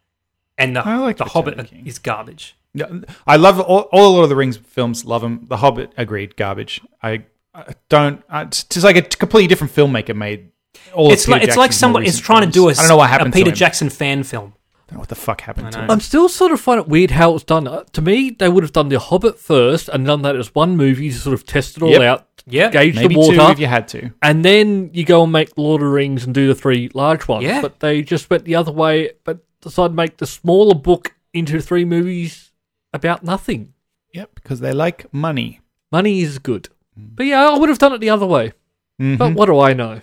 and 0.58 0.76
the 0.76 0.82
like 0.84 1.18
the 1.18 1.26
Hobbit 1.26 1.58
King. 1.68 1.86
is 1.86 2.00
garbage. 2.00 2.56
Yeah, 2.76 2.88
I 3.28 3.36
love 3.38 3.60
all, 3.60 3.82
all 3.92 4.04
the 4.04 4.10
Lord 4.10 4.24
of 4.24 4.30
the 4.30 4.36
Rings 4.36 4.58
films. 4.58 5.06
Love 5.06 5.22
them. 5.22 5.46
The 5.48 5.58
Hobbit, 5.58 5.94
agreed. 5.98 6.36
Garbage. 6.38 6.82
I, 7.04 7.24
I 7.54 7.74
don't. 7.90 8.24
I, 8.30 8.44
it's 8.44 8.64
just 8.64 8.84
like 8.84 8.96
a 8.96 9.02
completely 9.04 9.48
different 9.48 9.74
filmmaker 9.74 10.16
made. 10.16 10.50
All 10.94 11.08
of 11.08 11.14
it's 11.14 11.28
like 11.28 11.44
it's 11.44 11.58
like 11.58 11.72
someone 11.74 12.04
is 12.04 12.20
trying 12.20 12.46
to 12.46 12.52
do 12.52 12.64
a, 12.70 12.74
films. 12.74 12.80
I 12.80 12.82
don't 12.84 12.90
know 12.90 12.98
what 12.98 13.10
happened 13.10 13.34
a 13.34 13.38
Peter. 13.38 13.52
Jackson 13.52 13.90
fan 13.90 14.24
film. 14.24 14.54
I 14.84 14.92
don't 14.92 14.96
know 14.96 15.00
what 15.00 15.10
the 15.10 15.16
fuck 15.16 15.42
happened 15.42 15.72
to 15.72 15.78
know. 15.78 15.84
him. 15.86 15.92
I'm 15.92 16.00
still 16.02 16.28
sort 16.30 16.52
of 16.52 16.60
finding 16.60 16.86
it 16.86 16.90
weird 16.90 17.12
how 17.12 17.30
it 17.32 17.34
was 17.34 17.44
done. 17.44 17.68
Uh, 17.68 17.84
to 17.94 18.02
me, 18.02 18.30
they 18.32 18.50
would 18.50 18.64
have 18.64 18.74
done 18.74 18.90
The 18.90 19.00
Hobbit 19.00 19.40
first 19.40 19.88
and 19.90 20.06
done 20.06 20.22
that 20.24 20.36
as 20.36 20.54
one 20.54 20.76
movie 20.78 21.10
to 21.10 21.16
sort 21.16 21.34
of 21.34 21.46
test 21.46 21.78
it 21.78 21.84
all 21.84 21.90
Yep. 21.92 22.02
out, 22.02 22.28
Yeah, 22.46 22.70
gauge 22.70 22.96
Maybe 22.96 23.16
the 23.16 23.20
water, 23.22 23.38
two 23.38 23.44
if 23.52 23.60
you 23.60 23.68
had 23.68 23.88
to. 23.90 24.12
and 24.22 24.44
then 24.44 24.90
you 24.94 25.06
go 25.06 25.24
and 25.24 25.32
make 25.32 25.58
Lord 25.58 25.82
of 25.82 25.88
the 25.88 25.92
Rings 25.94 26.26
and 26.26 26.34
do 26.34 26.48
the 26.48 26.56
three 26.56 26.90
large 26.94 27.28
ones. 27.30 27.46
Yeah. 27.46 27.62
But 27.62 27.80
they 27.80 28.02
just 28.02 28.30
went 28.30 28.44
the 28.44 28.56
other 28.56 28.72
way, 28.74 29.12
but 29.24 29.40
decided 29.62 29.90
to 29.90 29.96
make 29.96 30.18
the 30.18 30.28
smaller 30.28 30.76
book 30.76 31.16
into 31.34 31.62
three 31.62 31.86
movies 31.86 32.52
about 32.94 33.24
nothing. 33.24 33.74
Yep, 34.14 34.32
because 34.36 34.60
they 34.60 34.74
like 34.74 35.12
money. 35.14 35.62
Money 35.92 36.22
is 36.22 36.38
good. 36.40 36.68
But 36.98 37.26
yeah, 37.26 37.50
I 37.50 37.58
would 37.58 37.70
have 37.70 37.80
done 37.80 37.94
it 37.94 38.00
the 38.02 38.10
other 38.10 38.26
way. 38.28 38.52
But 39.00 39.34
what 39.34 39.46
do 39.48 39.60
I 39.60 39.74
know? 39.74 40.02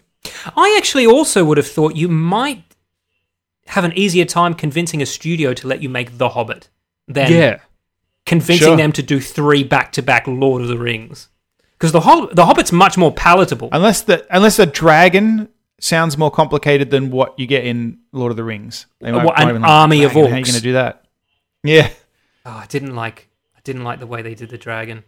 I 0.57 0.75
actually 0.79 1.07
also 1.07 1.45
would 1.45 1.59
have 1.59 1.67
thought 1.69 1.95
you 1.97 2.09
might 2.09 2.65
have 3.71 3.85
an 3.85 3.93
easier 3.97 4.25
time 4.25 4.55
convincing 4.55 5.01
a 5.03 5.07
studio 5.07 5.55
to 5.55 5.67
let 5.67 5.83
you 5.83 5.89
make 5.89 6.19
The 6.19 6.31
Hobbit 6.31 6.69
than 7.09 7.33
yeah. 7.33 7.61
convincing 8.27 8.69
Sure. 8.69 8.77
them 8.77 8.93
to 8.93 9.03
do 9.03 9.21
three 9.21 9.65
back 9.65 9.93
to 9.93 10.03
back 10.03 10.27
Lord 10.27 10.63
of 10.63 10.69
the 10.69 10.79
Rings. 10.79 11.29
Because 11.79 11.93
the 11.93 12.01
Hob- 12.01 12.35
the 12.35 12.45
Hobbit's 12.47 12.73
much 12.73 12.99
more 12.99 13.13
palatable. 13.13 13.69
Unless 13.73 14.03
the 14.03 14.27
unless 14.31 14.57
the 14.57 14.67
dragon 14.67 15.49
sounds 15.81 16.19
more 16.19 16.31
complicated 16.31 16.91
than 16.91 17.11
what 17.11 17.39
you 17.39 17.47
get 17.47 17.65
in 17.65 17.99
Lord 18.13 18.31
of 18.31 18.37
the 18.37 18.45
Rings. 18.45 18.87
They 19.01 19.11
uh, 19.11 19.25
What, 19.25 19.39
not 19.39 19.43
an 19.43 19.49
even 19.49 19.65
army 19.65 20.05
of 20.05 20.13
dragon. 20.13 20.31
How 20.31 20.37
are 20.37 20.39
you 20.39 20.45
going 20.45 20.57
to 20.57 20.61
do 20.61 20.73
that? 20.75 21.05
Yeah. 21.63 21.91
Oh, 22.45 22.51
I 22.51 22.67
didn't 22.67 22.95
like 22.95 23.29
I 23.57 23.61
didn't 23.65 23.85
like 23.85 23.99
the 24.01 24.07
way 24.07 24.21
they 24.23 24.35
did 24.35 24.51
the 24.51 24.59
dragon. 24.59 25.05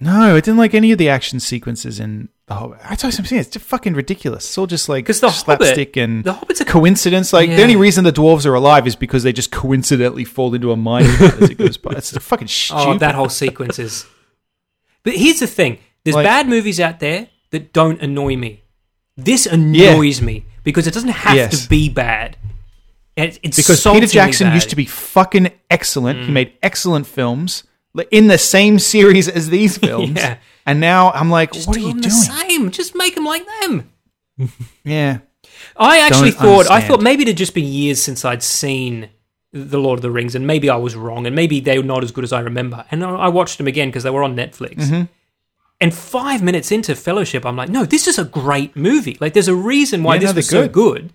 No, 0.00 0.34
I 0.36 0.40
didn't 0.40 0.56
like 0.58 0.74
any 0.74 0.92
of 0.92 0.98
the 0.98 1.08
action 1.08 1.38
sequences 1.40 2.00
in 2.00 2.28
The 2.46 2.54
Hobbit. 2.54 2.78
I 2.84 2.94
told 2.94 3.12
you 3.12 3.16
something. 3.16 3.38
It's 3.38 3.48
just 3.48 3.64
fucking 3.64 3.94
ridiculous. 3.94 4.44
It's 4.44 4.58
all 4.58 4.66
just 4.66 4.88
like 4.88 5.06
The 5.06 5.14
slapstick 5.14 5.96
and 5.96 6.24
The 6.24 6.34
Hobbit's 6.34 6.60
a 6.60 6.64
coincidence. 6.66 7.32
Like 7.32 7.48
Yeah. 7.48 7.56
the 7.56 7.62
only 7.62 7.76
reason 7.76 8.04
the 8.04 8.12
dwarves 8.12 8.44
are 8.44 8.54
alive 8.54 8.86
is 8.86 8.96
because 8.96 9.22
they 9.22 9.32
just 9.32 9.50
coincidentally 9.50 10.24
fall 10.24 10.52
into 10.54 10.70
a 10.70 10.76
mine 10.76 11.04
as 11.20 11.50
it 11.50 11.56
goes 11.58 11.78
by. 11.78 11.92
It's 11.92 12.14
fucking 12.16 12.48
stupid. 12.48 12.80
Oh, 12.82 12.98
that 12.98 13.14
whole 13.14 13.30
sequence 13.30 13.78
is. 13.78 14.04
But 15.04 15.14
here's 15.14 15.40
the 15.40 15.46
thing: 15.46 15.78
there's 16.04 16.16
Like- 16.16 16.24
bad 16.24 16.46
movies 16.48 16.80
out 16.80 17.00
there 17.00 17.28
that 17.50 17.72
don't 17.72 18.00
annoy 18.02 18.36
me. 18.36 18.62
This 19.16 19.46
annoys 19.46 20.20
me 20.20 20.44
because 20.64 20.86
it 20.86 20.92
doesn't 20.92 21.10
have 21.10 21.36
Yes. 21.36 21.62
to 21.62 21.68
be 21.68 21.88
bad. 21.88 22.36
It, 23.16 23.38
it's 23.42 23.56
because 23.56 23.82
Peter 23.84 24.06
Jackson 24.08 24.52
used 24.52 24.70
to 24.70 24.76
be 24.76 24.86
fucking 24.86 25.50
excellent. 25.70 26.18
Mm. 26.18 26.24
He 26.26 26.32
made 26.32 26.52
excellent 26.62 27.06
films 27.06 27.62
in 28.10 28.26
the 28.26 28.38
same 28.38 28.78
series 28.80 29.28
as 29.28 29.48
these 29.50 29.78
films. 29.86 30.16
Yeah. 30.16 30.38
And 30.66 30.80
now 30.80 31.10
I'm 31.12 31.30
like, 31.30 31.52
Just 31.52 31.68
what 31.68 31.76
are 31.76 31.80
do 31.80 31.86
you 31.86 31.92
them 31.92 32.00
doing? 32.00 32.10
the 32.10 32.48
same. 32.48 32.70
Just 32.70 32.94
make 32.94 33.14
them 33.14 33.24
like 33.24 33.44
them. 33.60 33.90
Yeah. 34.84 35.18
I 35.76 35.98
actually 36.00 36.30
Don't 36.32 36.40
thought 36.40 36.70
I 36.70 36.80
thought 36.80 37.00
maybe 37.02 37.22
it 37.22 37.28
had 37.28 37.36
just 37.36 37.54
been 37.54 37.66
years 37.66 38.02
since 38.02 38.24
I'd 38.24 38.42
seen 38.42 39.08
the 39.52 39.78
Lord 39.78 39.98
of 39.98 40.02
the 40.02 40.10
Rings, 40.10 40.34
and 40.34 40.46
maybe 40.46 40.68
I 40.68 40.76
was 40.76 40.96
wrong, 40.96 41.26
and 41.26 41.36
maybe 41.36 41.60
they 41.60 41.78
were 41.78 41.84
not 41.84 42.02
as 42.02 42.10
good 42.10 42.24
as 42.24 42.32
I 42.32 42.40
remember. 42.40 42.84
And 42.90 43.04
I 43.04 43.10
I 43.10 43.28
watched 43.28 43.58
them 43.58 43.66
again 43.68 43.88
because 43.88 44.02
they 44.02 44.10
were 44.10 44.24
on 44.24 44.34
Netflix. 44.36 44.76
Mm-hmm. 44.76 45.02
And 45.80 45.94
five 45.94 46.42
minutes 46.42 46.72
into 46.72 46.94
Fellowship, 46.96 47.44
I'm 47.46 47.56
like, 47.56 47.68
no, 47.68 47.84
this 47.84 48.06
is 48.08 48.18
a 48.18 48.24
great 48.24 48.74
movie. 48.76 49.16
Like, 49.20 49.32
there's 49.34 49.48
a 49.48 49.54
reason 49.54 50.02
why 50.02 50.14
Yeah, 50.14 50.20
this 50.20 50.30
no, 50.30 50.36
was 50.36 50.48
they're 50.48 50.62
so 50.64 50.68
good. 50.68 51.12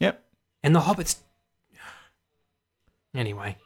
Yep. 0.00 0.24
And 0.62 0.74
the 0.74 0.80
Hobbits. 0.80 1.16
Anyway, 3.14 3.56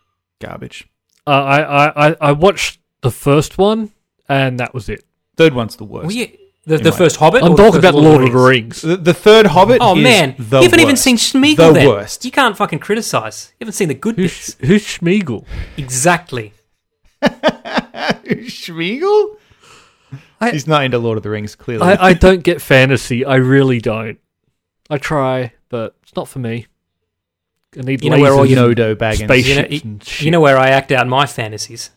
Garbage. 0.40 0.88
Uh, 1.26 1.30
I, 1.30 1.60
I, 1.86 2.08
I, 2.10 2.16
I 2.20 2.32
watched 2.32 2.78
the 3.02 3.10
first 3.10 3.58
one, 3.58 3.90
and 4.30 4.60
that 4.60 4.72
was 4.72 4.88
it. 4.88 5.04
Third 5.36 5.52
one's 5.54 5.76
the 5.76 5.84
worst. 5.84 6.06
well, 6.06 6.14
yeah, 6.16 6.26
the, 6.66 6.78
the 6.78 6.90
my- 6.90 6.96
first 6.96 7.16
Hobbit. 7.16 7.42
I'm 7.42 7.52
or 7.52 7.56
the 7.56 7.62
talking 7.64 7.80
first 7.82 7.90
about 7.90 8.02
Lord 8.02 8.22
of 8.24 8.32
the 8.32 8.38
Rings. 8.38 8.82
The, 8.82 8.96
the 8.96 9.14
third 9.14 9.46
Hobbit. 9.46 9.78
Oh 9.80 9.96
is 9.96 10.02
man, 10.02 10.34
the 10.38 10.58
you 10.58 10.64
haven't 10.64 10.80
even 10.80 10.92
worst. 10.92 11.02
seen 11.02 11.16
Schmeagol. 11.16 11.56
The 11.56 11.72
then. 11.72 11.88
worst. 11.88 12.24
You 12.24 12.30
can't 12.30 12.56
fucking 12.56 12.78
criticize. 12.78 13.52
You 13.58 13.64
haven't 13.64 13.74
seen 13.74 13.88
the 13.88 13.94
good 13.94 14.16
Who's, 14.16 14.54
bits. 14.54 14.68
who's 14.68 14.84
Schmeagol? 14.86 15.44
Exactly. 15.76 16.52
Schmiegel? 17.22 19.36
I- 20.40 20.50
He's 20.52 20.66
not 20.66 20.84
into 20.84 20.98
Lord 20.98 21.16
of 21.18 21.22
the 21.22 21.30
Rings, 21.30 21.54
clearly. 21.54 21.82
I, 21.84 22.08
I 22.08 22.12
don't 22.14 22.42
get 22.42 22.62
fantasy. 22.62 23.24
I 23.24 23.36
really 23.36 23.80
don't. 23.80 24.18
I 24.88 24.98
try, 24.98 25.52
but 25.68 25.94
it's 26.02 26.16
not 26.16 26.28
for 26.28 26.38
me. 26.38 26.66
I 27.78 27.82
need 27.82 28.02
You 28.02 28.10
know 28.10 28.18
where 28.18 28.32
all 28.32 28.38
lasers 28.44 28.50
your- 28.50 28.58
and 28.70 28.78
Nodo 28.78 28.94
Baggins. 28.96 29.24
spaceships 29.24 29.48
You 29.48 29.54
know- 29.62 29.68
y- 29.70 29.80
and 29.84 30.04
shit. 30.04 30.24
You 30.24 30.30
know 30.30 30.40
where 30.40 30.58
I 30.58 30.68
act 30.70 30.90
out 30.92 31.06
my 31.06 31.26
fantasies 31.26 31.90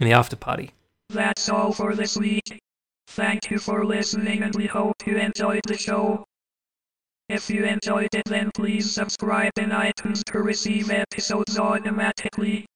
in 0.00 0.08
the 0.08 0.14
after 0.14 0.34
party. 0.36 0.72
That's 1.14 1.48
all 1.48 1.72
for 1.72 1.94
this 1.94 2.16
week. 2.16 2.58
Thank 3.06 3.48
you 3.48 3.60
for 3.60 3.84
listening 3.84 4.42
and 4.42 4.52
we 4.52 4.66
hope 4.66 4.96
you 5.06 5.16
enjoyed 5.16 5.62
the 5.64 5.78
show. 5.78 6.24
If 7.28 7.48
you 7.48 7.64
enjoyed 7.64 8.12
it 8.12 8.24
then 8.24 8.50
please 8.52 8.92
subscribe 8.92 9.52
in 9.56 9.70
iTunes 9.70 10.24
to 10.32 10.40
receive 10.40 10.90
episodes 10.90 11.56
automatically. 11.56 12.66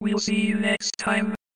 We'll 0.00 0.18
see 0.18 0.40
you 0.40 0.54
next 0.54 0.96
time. 0.96 1.34